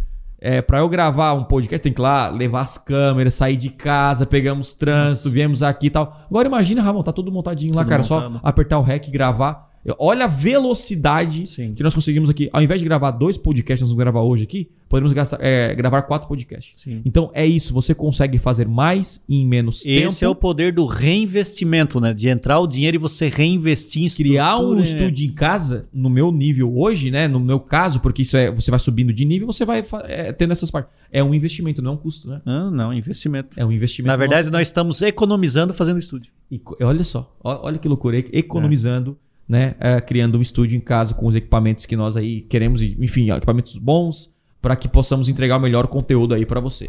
é, 0.45 0.61
para 0.61 0.79
eu 0.81 0.89
gravar 0.89 1.35
um 1.35 1.45
podcast, 1.45 1.81
tem 1.81 1.93
que 1.93 2.01
ir 2.01 2.03
lá 2.03 2.29
levar 2.29 2.63
as 2.63 2.77
câmeras, 2.77 3.35
sair 3.35 3.57
de 3.57 3.71
casa, 3.71 4.27
pegamos 4.27 4.73
trânsito, 4.73 5.31
viemos 5.31 5.63
aqui 5.63 5.87
e 5.87 5.91
tal. 5.91 6.27
Agora 6.29 6.49
imagina, 6.49 6.83
Ramon, 6.83 7.03
tá 7.05 7.13
tudo 7.13 7.31
montadinho 7.31 7.75
lá, 7.75 7.83
Tudo 7.83 7.89
cara, 7.91 8.03
só 8.03 8.29
montado. 8.29 8.41
apertar 8.43 8.79
o 8.81 8.83
REC 8.83 9.07
e 9.07 9.11
gravar. 9.13 9.72
Olha 9.99 10.25
a 10.25 10.29
velocidade 10.29 11.47
Sim. 11.47 11.75
que 11.75 11.83
nós 11.83 11.95
conseguimos 11.95 12.31
aqui. 12.31 12.49
Ao 12.53 12.63
invés 12.63 12.81
de 12.81 12.85
gravar 12.85 13.11
dois 13.11 13.37
podcasts, 13.37 13.81
nós 13.83 13.89
vamos 13.91 14.03
gravar 14.03 14.21
hoje 14.23 14.45
aqui, 14.45 14.69
podemos 14.89 15.13
gastar- 15.13 15.39
é, 15.41 15.75
gravar 15.75 16.03
quatro 16.03 16.29
podcasts. 16.29 16.79
Sim. 16.81 17.03
Então 17.05 17.31
é 17.35 17.45
isso, 17.45 17.75
você 17.75 17.95
consegue 17.95 18.39
fazer 18.39 18.69
mais 18.69 19.25
em 19.29 19.45
menos 19.47 19.85
Esse 19.85 20.19
tempo. 20.21 20.25
é 20.25 20.29
o 20.29 20.35
poder 20.37 20.73
do 20.73 20.87
reinvestimento, 20.87 22.01
né? 22.01 22.13
De 22.15 22.29
entrar 22.29 22.61
o 22.61 22.67
dinheiro 22.67 22.97
e 22.97 22.99
você 22.99 23.29
reinvestir 23.29 24.05
em 24.05 24.09
criar 24.09 24.57
um 24.59 24.59
estrutura, 24.59 24.77
né? 24.77 24.83
estúdio 24.83 25.27
em 25.29 25.33
casa, 25.35 25.89
no 25.93 26.09
meu 26.11 26.31
nível 26.31 26.77
hoje, 26.79 27.11
né? 27.11 27.27
No 27.27 27.41
meu 27.41 27.59
caso, 27.59 28.01
porque 28.01 28.23
isso 28.23 28.37
é. 28.37 28.51
Você 28.53 28.71
vai 28.71 28.79
subindo 28.79 29.13
de 29.13 29.25
nível, 29.25 29.47
você 29.47 29.65
vai 29.65 29.85
é, 30.05 30.33
tendo 30.33 30.53
essas 30.53 30.71
partes. 30.71 30.93
É 31.11 31.23
um 31.25 31.35
investimento, 31.35 31.83
não 31.83 31.93
é 31.93 31.95
um 31.95 31.99
custo, 31.99 32.29
né? 32.29 32.41
Ah, 32.47 32.71
não, 32.71 32.93
investimento. 32.93 33.59
É 33.59 33.65
um 33.65 33.73
investimento. 33.73 34.09
Na 34.13 34.17
verdade, 34.17 34.43
nosso. 34.43 34.53
nós 34.53 34.69
estamos 34.69 35.03
economizando 35.03 35.75
fazendo 35.75 35.99
estúdio. 35.99 36.33
E 36.51 36.61
olha 36.83 37.03
só, 37.05 37.35
olha 37.43 37.79
que 37.79 37.89
loucura, 37.89 38.19
economizando, 38.33 39.19
né? 39.53 39.75
é, 39.79 40.01
criando 40.01 40.39
um 40.39 40.41
estúdio 40.41 40.79
em 40.79 40.81
casa 40.81 41.13
com 41.13 41.27
os 41.27 41.35
equipamentos 41.35 41.85
que 41.85 41.95
nós 41.95 42.17
aí 42.17 42.41
queremos, 42.41 42.81
enfim, 42.81 43.31
equipamentos 43.31 43.77
bons, 43.77 44.33
para 44.63 44.75
que 44.75 44.89
possamos 44.89 45.29
entregar 45.29 45.59
o 45.59 45.61
melhor 45.61 45.89
conteúdo 45.89 46.35
aí 46.35 46.47
para 46.47 46.59
você. 46.59 46.89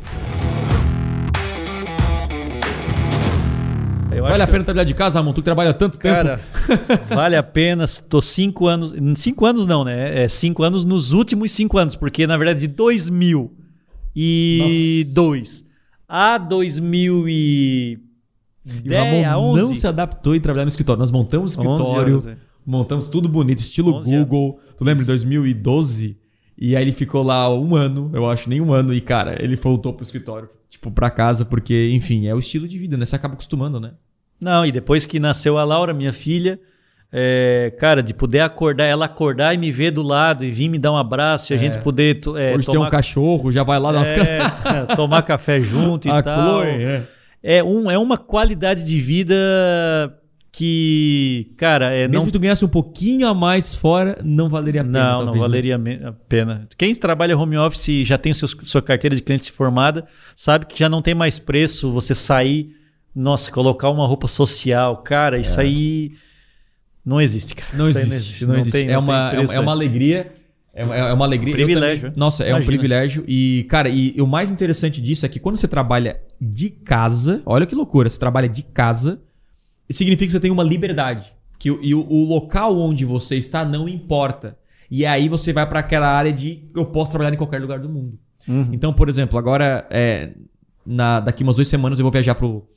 Eu 4.15 4.23
vale 4.23 4.44
a 4.44 4.48
pena 4.48 4.64
trabalhar 4.64 4.85
de 4.85 4.94
casa, 4.94 5.19
Ramon? 5.19 5.34
Tu 5.34 5.41
trabalha 5.41 5.73
tanto 5.73 5.99
tempo. 5.99 6.15
Cara, 6.15 6.40
vale 7.10 7.35
a 7.35 7.44
pena. 7.44 7.84
Tô 8.10 8.22
cinco 8.22 8.68
anos. 8.68 8.94
Cinco 9.15 9.45
anos 9.45 9.68
não, 9.68 9.84
né? 9.84 10.23
É 10.23 10.30
cinco 10.30 10.64
anos 10.64 10.85
nos 10.85 11.11
últimos 11.11 11.52
cinco 11.52 11.77
anos, 11.77 11.98
porque 11.98 12.26
na 12.26 12.38
verdade 12.38 12.61
de 12.61 12.68
2002 12.68 15.65
a 16.07 16.38
2000 16.38 17.26
e 17.27 17.99
o 18.65 18.90
Ramon 18.90 19.11
10, 19.11 19.27
a 19.27 19.38
11, 19.38 19.61
não 19.61 19.76
se 19.76 19.88
adaptou 19.88 20.35
em 20.35 20.40
trabalhar 20.40 20.65
no 20.65 20.69
escritório. 20.69 20.99
Nós 20.99 21.11
montamos 21.11 21.56
o 21.56 21.60
11 21.60 21.72
escritório, 21.72 22.19
anos. 22.19 22.38
Montamos 22.65 23.07
tudo 23.07 23.27
bonito, 23.30 23.60
estilo 23.60 23.95
11 23.95 24.18
Google. 24.18 24.60
Tu 24.77 24.84
lembra 24.84 25.03
em 25.03 25.07
2012? 25.07 26.18
E 26.57 26.76
aí 26.76 26.84
ele 26.84 26.91
ficou 26.91 27.23
lá 27.23 27.53
um 27.53 27.76
ano, 27.76 28.11
eu 28.14 28.30
acho, 28.30 28.49
nem 28.49 28.61
um 28.61 28.72
ano. 28.72 28.94
E, 28.94 29.02
cara, 29.02 29.35
ele 29.44 29.56
voltou 29.56 29.94
pro 29.94 30.03
escritório, 30.03 30.49
tipo, 30.69 30.91
pra 30.91 31.10
casa, 31.10 31.44
porque, 31.44 31.90
enfim, 31.91 32.27
é 32.27 32.34
o 32.34 32.40
estilo 32.40 32.68
de 32.68 32.77
vida, 32.77 32.95
né? 32.95 33.06
Você 33.06 33.15
acaba 33.15 33.34
acostumando, 33.34 33.80
né? 33.80 33.91
Não, 34.40 34.65
e 34.65 34.72
depois 34.72 35.06
que 35.06 35.19
nasceu 35.19 35.57
a 35.57 35.64
Laura, 35.64 35.94
minha 35.94 36.14
filha, 36.14 36.60
é, 37.11 37.72
cara, 37.80 38.02
de 38.02 38.14
poder 38.14 38.41
acordar, 38.41 38.85
ela 38.85 39.06
acordar 39.06 39.53
e 39.53 39.57
me 39.57 39.72
ver 39.72 39.91
do 39.91 40.02
lado 40.02 40.44
e 40.44 40.52
vir 40.52 40.68
me 40.68 40.77
dar 40.77 40.91
um 40.91 40.98
abraço 40.98 41.53
e 41.53 41.56
a 41.56 41.60
gente 41.60 41.80
poder 41.80 42.19
é, 42.35 42.56
Hoje 42.56 42.68
tem 42.68 42.80
um 42.80 42.90
cachorro, 42.90 43.52
já 43.52 43.64
vai 43.64 43.80
lá 43.80 43.91
dar 43.91 43.99
umas... 43.99 44.11
é, 44.11 44.40
tomar 44.95 45.22
café 45.22 45.60
junto 45.60 46.07
e 46.07 46.11
a 46.11 46.22
tal. 46.22 46.61
Chloe, 46.61 46.84
é. 46.84 47.03
É, 47.44 47.64
um, 47.64 47.91
é 47.91 47.98
uma 47.98 48.18
qualidade 48.18 48.84
de 48.84 48.99
vida 48.99 49.35
que, 50.56 51.52
cara, 51.58 51.92
é, 51.92 52.08
Mesmo 52.08 52.14
não 52.20 52.26
que 52.28 52.32
tu 52.32 52.40
ganhasse 52.40 52.64
um 52.64 52.68
pouquinho 52.68 53.28
a 53.28 53.34
mais 53.34 53.74
fora, 53.74 54.20
não 54.24 54.48
valeria 54.48 54.82
a 54.82 54.84
pena, 54.84 55.12
Não, 55.18 55.26
não 55.26 55.34
né? 55.34 55.40
valeria 55.40 55.76
a 56.06 56.12
pena. 56.12 56.70
Quem 56.78 56.94
trabalha 56.94 57.36
home 57.36 57.58
office 57.58 57.88
e 57.88 58.04
já 58.06 58.20
tem 58.20 58.32
o 58.32 58.36
seu- 58.36 58.48
sua 58.48 58.80
carteira 58.82 59.16
de 59.16 59.22
cliente 59.24 59.52
formada, 59.52 60.06
sabe 60.36 60.68
que 60.68 60.78
já 60.78 60.88
não 60.88 61.02
tem 61.02 61.16
mais 61.16 61.40
preço 61.40 61.92
você 61.92 62.14
sair, 62.14 62.70
nossa, 63.16 63.52
colocar 63.52 63.90
uma 63.90 64.06
roupa 64.06 64.28
social. 64.28 64.98
Cara, 64.98 65.40
isso 65.40 65.60
aí 65.60 66.12
não 67.04 67.20
existe, 67.20 67.56
cara. 67.56 67.72
É. 67.74 67.76
Não 67.76 67.90
Isso 67.90 67.98
aí 67.98 68.06
existe, 68.06 68.46
não 68.46 68.56
existe. 68.56 68.72
tem- 68.72 68.90
é, 68.90 68.94
não 68.94 69.00
uma, 69.00 69.30
tem 69.32 69.40
é, 69.40 69.42
preço, 69.42 69.54
é 69.56 69.60
uma 69.60 69.72
alegria. 69.72 70.32
É 70.76 70.86
uma, 70.86 70.96
é 70.96 71.14
uma 71.14 71.26
alegria. 71.26 71.52
Eu 71.54 71.66
Privilégio, 71.66 72.04
também- 72.10 72.20
nossa, 72.20 72.44
é 72.44 72.56
um 72.56 72.64
privilégio. 72.64 73.24
E, 73.28 73.66
cara, 73.70 73.90
e, 73.90 74.14
e 74.16 74.22
o 74.22 74.28
mais 74.28 74.52
interessante 74.52 75.02
disso 75.02 75.26
é 75.26 75.30
que 75.30 75.40
quando 75.40 75.58
você 75.58 75.68
trabalha 75.68 76.20
de 76.40 76.70
casa, 76.70 77.42
olha 77.44 77.66
que 77.66 77.74
loucura, 77.74 78.08
você 78.08 78.20
trabalha 78.20 78.48
de 78.50 78.62
casa, 78.64 79.20
significa 79.94 80.26
que 80.28 80.32
você 80.32 80.40
tem 80.40 80.52
uma 80.52 80.64
liberdade. 80.64 81.34
Que, 81.60 81.72
o- 81.72 81.80
e 81.82 81.94
o, 81.95 82.06
o 82.06 82.26
local 82.26 82.78
onde 82.78 83.06
você 83.06 83.36
está 83.38 83.64
não 83.64 83.88
importa. 83.88 84.57
E 84.91 85.06
aí 85.06 85.30
você 85.30 85.53
vai 85.53 85.65
para 85.68 85.80
aquela 85.80 86.07
área 86.07 86.32
de 86.34 86.70
eu 86.76 86.86
posso 86.86 87.11
trabalhar 87.11 87.34
em 87.34 87.38
qualquer 87.38 87.61
lugar 87.61 87.80
do 87.80 87.88
mundo. 87.90 88.20
Uhum. 88.48 88.70
Então, 88.74 88.91
por 88.94 89.07
exemplo, 89.07 89.40
agora, 89.40 89.88
é, 89.90 90.34
na, 90.86 91.20
daqui 91.22 91.44
umas 91.44 91.56
duas 91.56 91.68
semanas 91.68 91.98
eu 91.99 92.03
vou 92.03 92.11
viajar 92.11 92.36
pro, 92.36 92.68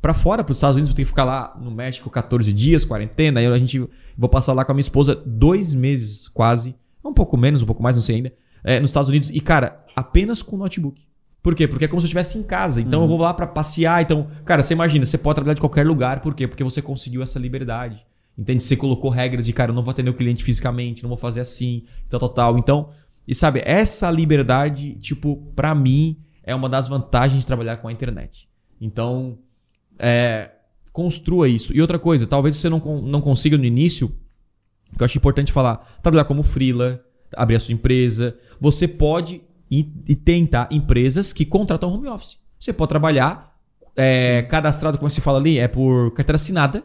pra 0.00 0.14
fora, 0.14 0.44
pros 0.44 0.56
Estados 0.58 0.76
Unidos, 0.76 0.90
vou 0.90 0.96
ter 0.96 1.02
que 1.02 1.08
ficar 1.08 1.24
lá 1.24 1.58
no 1.60 1.70
México 1.70 2.08
14 2.08 2.52
dias, 2.52 2.84
quarentena. 2.84 3.40
Aí 3.40 3.46
a 3.46 3.58
gente 3.58 3.84
vou 4.16 4.28
passar 4.28 4.52
lá 4.52 4.64
com 4.64 4.70
a 4.72 4.74
minha 4.74 4.80
esposa 4.82 5.20
dois 5.26 5.74
meses, 5.74 6.28
quase. 6.28 6.74
Um 7.04 7.12
pouco 7.12 7.36
menos, 7.36 7.62
um 7.62 7.66
pouco 7.66 7.82
mais, 7.82 7.96
não 7.96 8.02
sei 8.02 8.16
ainda. 8.16 8.32
é, 8.64 8.78
nos 8.80 8.90
Estados 8.90 9.08
Unidos. 9.08 9.30
E, 9.30 9.40
cara, 9.40 9.84
apenas 9.94 10.42
com 10.42 10.56
notebook. 10.56 11.02
Por 11.46 11.54
quê? 11.54 11.68
Porque 11.68 11.84
é 11.84 11.88
como 11.88 12.00
se 12.00 12.06
eu 12.06 12.08
estivesse 12.08 12.36
em 12.36 12.42
casa. 12.42 12.80
Então 12.80 13.02
eu 13.02 13.06
vou 13.06 13.18
lá 13.18 13.32
pra 13.32 13.46
passear. 13.46 14.02
Então, 14.02 14.26
cara, 14.44 14.64
você 14.64 14.74
imagina, 14.74 15.06
você 15.06 15.16
pode 15.16 15.36
trabalhar 15.36 15.54
de 15.54 15.60
qualquer 15.60 15.86
lugar. 15.86 16.18
Por 16.18 16.34
quê? 16.34 16.48
Porque 16.48 16.64
você 16.64 16.82
conseguiu 16.82 17.22
essa 17.22 17.38
liberdade. 17.38 18.04
Entende? 18.36 18.64
Você 18.64 18.74
colocou 18.74 19.10
regras 19.10 19.46
de, 19.46 19.52
cara, 19.52 19.70
eu 19.70 19.74
não 19.76 19.84
vou 19.84 19.92
atender 19.92 20.10
o 20.10 20.14
cliente 20.14 20.42
fisicamente, 20.42 21.04
não 21.04 21.08
vou 21.08 21.16
fazer 21.16 21.40
assim, 21.40 21.84
tal, 22.08 22.18
tal, 22.18 22.28
tal. 22.30 22.58
Então, 22.58 22.90
e 23.28 23.32
sabe, 23.32 23.62
essa 23.64 24.10
liberdade, 24.10 24.96
tipo, 24.96 25.36
pra 25.54 25.72
mim, 25.72 26.18
é 26.42 26.52
uma 26.52 26.68
das 26.68 26.88
vantagens 26.88 27.42
de 27.42 27.46
trabalhar 27.46 27.76
com 27.76 27.86
a 27.86 27.92
internet. 27.92 28.48
Então, 28.80 29.38
é, 30.00 30.50
construa 30.92 31.48
isso. 31.48 31.72
E 31.72 31.80
outra 31.80 32.00
coisa, 32.00 32.26
talvez 32.26 32.56
você 32.56 32.68
não, 32.68 32.80
não 32.80 33.20
consiga 33.20 33.56
no 33.56 33.64
início, 33.64 34.08
que 34.96 35.00
eu 35.00 35.04
acho 35.04 35.16
importante 35.16 35.52
falar, 35.52 36.00
trabalhar 36.02 36.24
como 36.24 36.42
freela, 36.42 37.04
abrir 37.36 37.54
a 37.54 37.60
sua 37.60 37.72
empresa. 37.72 38.36
Você 38.60 38.88
pode 38.88 39.42
e, 39.70 39.90
e 40.06 40.14
tentar 40.14 40.68
empresas 40.70 41.32
que 41.32 41.44
contratam 41.44 41.92
home 41.92 42.08
office. 42.08 42.38
Você 42.58 42.72
pode 42.72 42.88
trabalhar 42.88 43.56
é, 43.96 44.42
cadastrado, 44.42 44.98
como 44.98 45.10
se 45.10 45.20
fala 45.20 45.38
ali, 45.38 45.58
é 45.58 45.66
por 45.66 46.12
carteira 46.12 46.36
assinada, 46.36 46.84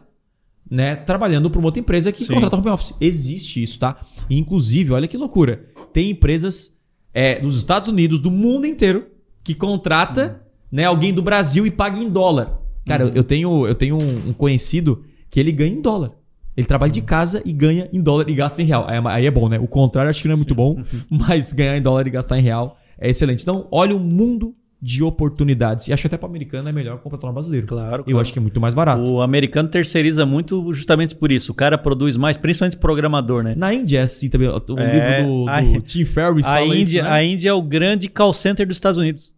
né? 0.68 0.96
Trabalhando 0.96 1.50
para 1.50 1.58
uma 1.58 1.68
outra 1.68 1.80
empresa 1.80 2.10
que 2.10 2.24
Sim. 2.24 2.34
contrata 2.34 2.56
home 2.56 2.70
office. 2.70 2.94
Existe 3.00 3.62
isso, 3.62 3.78
tá? 3.78 4.00
E, 4.28 4.38
inclusive, 4.38 4.92
olha 4.92 5.06
que 5.06 5.16
loucura. 5.16 5.66
Tem 5.92 6.10
empresas 6.10 6.72
é, 7.12 7.38
dos 7.40 7.56
Estados 7.56 7.88
Unidos, 7.88 8.20
do 8.20 8.30
mundo 8.30 8.66
inteiro, 8.66 9.06
que 9.44 9.54
contrata 9.54 10.42
né, 10.70 10.84
alguém 10.84 11.12
do 11.12 11.22
Brasil 11.22 11.66
e 11.66 11.70
paga 11.70 11.98
em 11.98 12.08
dólar. 12.08 12.60
Cara, 12.86 13.12
eu 13.14 13.22
tenho, 13.22 13.66
eu 13.66 13.74
tenho 13.74 13.96
um, 13.96 14.30
um 14.30 14.32
conhecido 14.32 15.04
que 15.30 15.38
ele 15.38 15.52
ganha 15.52 15.72
em 15.72 15.80
dólar. 15.80 16.12
Ele 16.56 16.66
trabalha 16.66 16.92
de 16.92 17.00
casa 17.02 17.42
e 17.46 17.52
ganha 17.52 17.88
em 17.92 18.00
dólar 18.00 18.28
e 18.28 18.34
gasta 18.34 18.60
em 18.60 18.64
real. 18.66 18.86
Aí, 18.88 19.24
é- 19.24 19.26
é 19.26 19.30
bom, 19.30 19.48
né? 19.48 19.58
O 19.58 19.66
contrário 19.66 20.10
acho 20.10 20.20
que 20.22 20.28
não 20.28 20.34
é 20.34 20.36
muito 20.36 20.54
bom, 20.54 20.82
mas 21.10 21.52
ganhar 21.52 21.76
em 21.76 21.82
dólar 21.82 22.06
e 22.06 22.10
gastar 22.10 22.38
em 22.38 22.42
real 22.42 22.76
é 22.98 23.08
excelente. 23.10 23.42
Então, 23.42 23.66
olha 23.70 23.96
o 23.96 24.00
mundo 24.00 24.54
de 24.84 25.00
oportunidades. 25.02 25.86
E 25.86 25.92
acho 25.92 26.02
que 26.02 26.06
até 26.08 26.16
para 26.18 26.28
americano 26.28 26.68
é 26.68 26.72
melhor 26.72 26.98
contratar 26.98 27.30
um 27.30 27.32
brasileiro. 27.32 27.68
Claro, 27.68 27.98
Eu 28.00 28.04
claro. 28.04 28.20
acho 28.20 28.32
que 28.32 28.38
é 28.40 28.42
muito 28.42 28.60
mais 28.60 28.74
barato. 28.74 29.10
O 29.12 29.22
americano 29.22 29.68
terceiriza 29.68 30.26
muito 30.26 30.72
justamente 30.72 31.14
por 31.14 31.30
isso. 31.30 31.52
O 31.52 31.54
cara 31.54 31.78
produz 31.78 32.16
mais, 32.16 32.36
principalmente 32.36 32.76
programador, 32.76 33.44
né? 33.44 33.54
Na 33.56 33.72
Índia 33.72 34.00
é 34.00 34.02
assim 34.02 34.28
também. 34.28 34.48
O 34.48 34.54
o 34.56 34.78
É, 34.80 34.90
livro 34.92 35.22
do, 35.24 35.44
do 35.44 35.48
a- 35.48 35.62
Tim 35.86 36.04
Ferriss 36.04 36.46
A 36.48 36.50
fala 36.54 36.66
Índia, 36.66 36.82
isso, 36.82 37.02
né? 37.02 37.08
a 37.10 37.22
Índia 37.24 37.50
é 37.50 37.52
o 37.52 37.62
grande 37.62 38.08
call 38.08 38.32
center 38.32 38.66
dos 38.66 38.76
Estados 38.76 38.98
Unidos. 38.98 39.32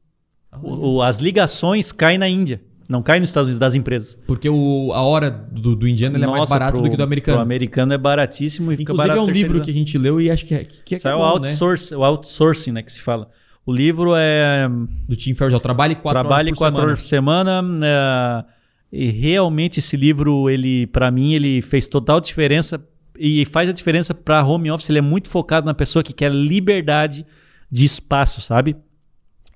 O- 0.62 0.96
o- 0.96 1.02
as 1.02 1.18
ligações 1.18 1.92
caem 1.92 2.16
na 2.16 2.26
Índia, 2.28 2.62
não 2.88 3.02
caem 3.02 3.20
nos 3.20 3.30
Estados 3.30 3.46
Unidos 3.48 3.58
das 3.58 3.74
empresas. 3.74 4.18
Porque 4.26 4.48
o, 4.48 4.92
a 4.92 5.02
hora 5.02 5.30
do, 5.30 5.74
do 5.74 5.88
indiano 5.88 6.16
ele 6.16 6.24
é 6.24 6.26
mais 6.26 6.40
Nossa, 6.42 6.52
barato 6.54 6.72
pro- 6.74 6.82
do 6.84 6.90
que 6.90 6.96
do 6.96 7.02
americano. 7.02 7.38
O 7.38 7.40
americano 7.42 7.92
é 7.92 7.98
baratíssimo 7.98 8.72
e 8.72 8.76
fica 8.76 8.92
Inclusive 8.92 9.08
barato 9.14 9.28
é 9.28 9.30
um 9.30 9.34
livro 9.34 9.60
que 9.60 9.70
a 9.70 9.74
gente 9.74 9.96
leu 9.98 10.20
e 10.20 10.30
acho 10.30 10.44
que 10.46 10.54
é, 10.54 10.64
que 10.64 10.94
é, 10.94 10.98
Isso 10.98 11.08
é 11.08 11.14
o, 11.14 11.18
bom, 11.18 11.24
né? 11.24 11.30
outsource, 11.30 11.94
o 11.94 12.04
outsourcing, 12.04 12.72
né, 12.72 12.82
que 12.82 12.92
se 12.92 13.00
fala. 13.00 13.28
O 13.66 13.72
livro 13.72 14.12
é 14.14 14.68
Do 15.08 15.16
Tim 15.16 15.34
Ferriss. 15.34 15.56
é 15.56 15.60
Trabalhe 15.60 15.94
quatro 15.94 16.20
Trabalhe 16.20 16.48
horas 16.48 16.58
por 16.58 16.64
quatro 16.64 16.76
semana. 16.76 16.88
horas 16.92 17.00
por 17.02 17.08
semana. 17.08 17.62
né, 17.62 18.44
e 18.92 19.10
realmente 19.10 19.80
esse 19.80 19.96
livro, 19.96 20.48
ele, 20.48 20.86
para 20.88 21.10
mim, 21.10 21.32
ele 21.34 21.60
fez 21.62 21.88
total 21.88 22.20
diferença 22.20 22.80
e 23.18 23.44
faz 23.46 23.68
a 23.68 23.72
diferença 23.72 24.12
para 24.14 24.44
home 24.44 24.70
office. 24.70 24.88
Ele 24.90 24.98
é 24.98 25.02
muito 25.02 25.28
focado 25.28 25.66
na 25.66 25.74
pessoa 25.74 26.02
que 26.02 26.12
quer 26.12 26.32
liberdade 26.32 27.24
de 27.70 27.84
espaço, 27.84 28.40
sabe? 28.40 28.76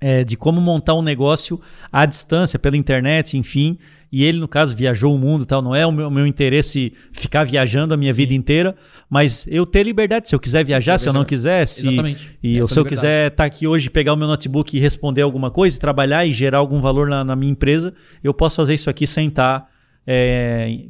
É, 0.01 0.23
de 0.23 0.37
como 0.37 0.61
montar 0.61 0.95
um 0.95 1.01
negócio 1.01 1.59
à 1.91 2.05
distância, 2.05 2.57
pela 2.57 2.77
internet, 2.77 3.37
enfim. 3.37 3.77
E 4.11 4.23
ele, 4.23 4.39
no 4.39 4.47
caso, 4.47 4.75
viajou 4.75 5.13
o 5.13 5.17
mundo 5.17 5.43
e 5.43 5.45
tal. 5.45 5.61
Não 5.61 5.75
é 5.75 5.85
o 5.85 5.91
meu, 5.91 6.07
o 6.07 6.11
meu 6.11 6.25
interesse 6.25 6.93
ficar 7.11 7.43
viajando 7.43 7.93
a 7.93 7.97
minha 7.97 8.13
vida 8.13 8.33
inteira, 8.33 8.75
mas 9.09 9.45
eu 9.49 9.65
ter 9.65 9.83
liberdade. 9.83 10.29
Se 10.29 10.33
eu 10.33 10.39
quiser 10.39 10.63
viajar, 10.65 10.97
se 10.97 11.07
eu 11.07 11.13
não 11.13 11.25
quiser, 11.25 11.67
se, 11.67 11.81
Exatamente. 11.81 12.37
e 12.41 12.55
Essa 12.55 12.63
eu, 12.63 12.67
se 12.67 12.79
eu 12.79 12.83
liberdade. 12.83 13.01
quiser 13.01 13.27
estar 13.27 13.43
aqui 13.43 13.67
hoje, 13.67 13.89
pegar 13.89 14.13
o 14.13 14.15
meu 14.15 14.27
notebook 14.27 14.75
e 14.75 14.79
responder 14.79 15.21
alguma 15.21 15.51
coisa, 15.51 15.77
trabalhar 15.79 16.25
e 16.25 16.33
gerar 16.33 16.57
algum 16.59 16.79
valor 16.79 17.07
na, 17.07 17.23
na 17.23 17.35
minha 17.35 17.51
empresa, 17.51 17.93
eu 18.23 18.33
posso 18.33 18.55
fazer 18.55 18.73
isso 18.73 18.89
aqui 18.89 19.05
sem 19.05 19.27
estar 19.27 19.69
é, 20.07 20.85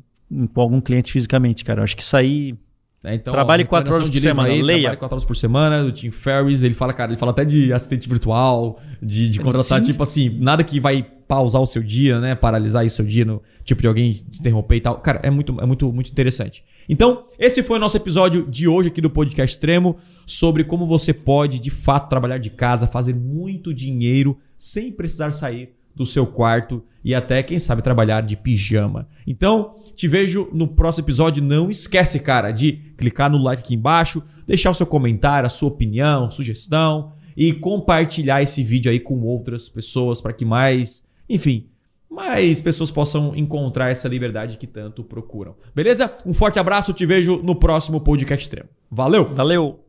com 0.53 0.61
algum 0.61 0.80
cliente 0.80 1.11
fisicamente, 1.11 1.65
cara. 1.65 1.81
Eu 1.81 1.84
acho 1.84 1.95
que 1.95 2.03
isso 2.03 2.15
aí. 2.15 2.56
É, 3.03 3.15
então, 3.15 3.34
Trabalhe 3.34 3.63
ó, 3.63 3.67
quatro 3.67 3.93
horas 3.93 4.09
por 4.09 4.19
semana, 4.19 4.49
leia. 4.49 4.63
Trabalhe 4.63 4.97
quatro 4.97 5.15
horas 5.15 5.26
por 5.26 5.38
semana, 5.38 5.84
do 5.84 5.91
Tim 5.91 6.11
Ferriss, 6.11 6.63
ele 6.63 6.73
fala, 6.73 6.91
cara, 6.91 7.11
ele 7.11 7.19
fala 7.19 7.31
até 7.31 7.45
de 7.45 7.71
assistente 7.71 8.09
virtual, 8.09 8.80
de, 9.01 9.30
de 9.30 9.39
contratar, 9.39 9.80
Sim. 9.80 9.85
tipo 9.85 10.03
assim, 10.03 10.30
nada 10.38 10.63
que 10.63 10.80
vai 10.80 11.07
pausar 11.30 11.61
o 11.61 11.65
seu 11.65 11.81
dia, 11.81 12.19
né? 12.19 12.35
Paralisar 12.35 12.81
aí 12.81 12.88
o 12.88 12.91
seu 12.91 13.05
dia 13.05 13.23
no 13.23 13.41
tipo 13.63 13.81
de 13.81 13.88
alguém 13.88 14.13
te 14.13 14.39
interromper 14.39 14.76
e 14.77 14.81
tal. 14.81 14.99
Cara, 14.99 15.19
é 15.23 15.30
muito, 15.30 15.55
é 15.61 15.65
muito, 15.65 15.93
muito 15.93 16.11
interessante. 16.11 16.63
Então, 16.89 17.26
esse 17.38 17.61
foi 17.61 17.77
o 17.77 17.80
nosso 17.80 17.95
episódio 17.95 18.45
de 18.49 18.67
hoje 18.67 18.89
aqui 18.89 18.99
do 18.99 19.11
Podcast 19.11 19.55
Extremo 19.55 19.95
sobre 20.26 20.63
como 20.63 20.85
você 20.88 21.13
pode, 21.13 21.59
de 21.59 21.69
fato, 21.69 22.09
trabalhar 22.09 22.39
de 22.39 22.49
casa, 22.49 22.88
fazer 22.88 23.13
muito 23.13 23.73
dinheiro 23.73 24.38
sem 24.57 24.91
precisar 24.91 25.31
sair 25.31 25.78
do 25.99 26.05
seu 26.05 26.26
quarto 26.26 26.81
e 27.03 27.13
até, 27.13 27.43
quem 27.43 27.59
sabe, 27.59 27.81
trabalhar 27.81 28.21
de 28.21 28.38
pijama. 28.38 29.09
Então, 29.27 29.76
te 29.93 30.07
vejo 30.07 30.47
no 30.53 30.65
próximo 30.65 31.03
episódio. 31.03 31.43
Não 31.43 31.69
esquece, 31.69 32.21
cara, 32.21 32.51
de 32.51 32.71
clicar 32.97 33.30
no 33.30 33.38
like 33.38 33.61
aqui 33.61 33.76
embaixo, 33.76 34.23
deixar 34.47 34.71
o 34.71 34.73
seu 34.73 34.88
comentário, 34.88 35.45
a 35.45 35.49
sua 35.49 35.67
opinião, 35.67 36.31
sugestão 36.31 37.11
e 37.35 37.51
compartilhar 37.51 38.41
esse 38.41 38.63
vídeo 38.63 38.89
aí 38.89 38.99
com 38.99 39.21
outras 39.23 39.67
pessoas 39.67 40.21
para 40.21 40.31
que 40.31 40.45
mais, 40.45 41.03
enfim, 41.30 41.67
mais 42.09 42.61
pessoas 42.61 42.89
possam 42.89 43.35
encontrar 43.35 43.89
essa 43.89 44.07
liberdade 44.07 44.57
que 44.57 44.65
tanto 44.65 45.03
procuram. 45.03 45.55
Beleza? 45.76 46.13
Um 46.26 46.34
forte 46.34 46.59
abraço, 46.59 46.93
te 46.93 47.05
vejo 47.05 47.41
no 47.43 47.55
próximo 47.55 47.99
podcast 47.99 48.45
extremo. 48.45 48.69
Valeu! 48.89 49.34
Valeu! 49.34 49.89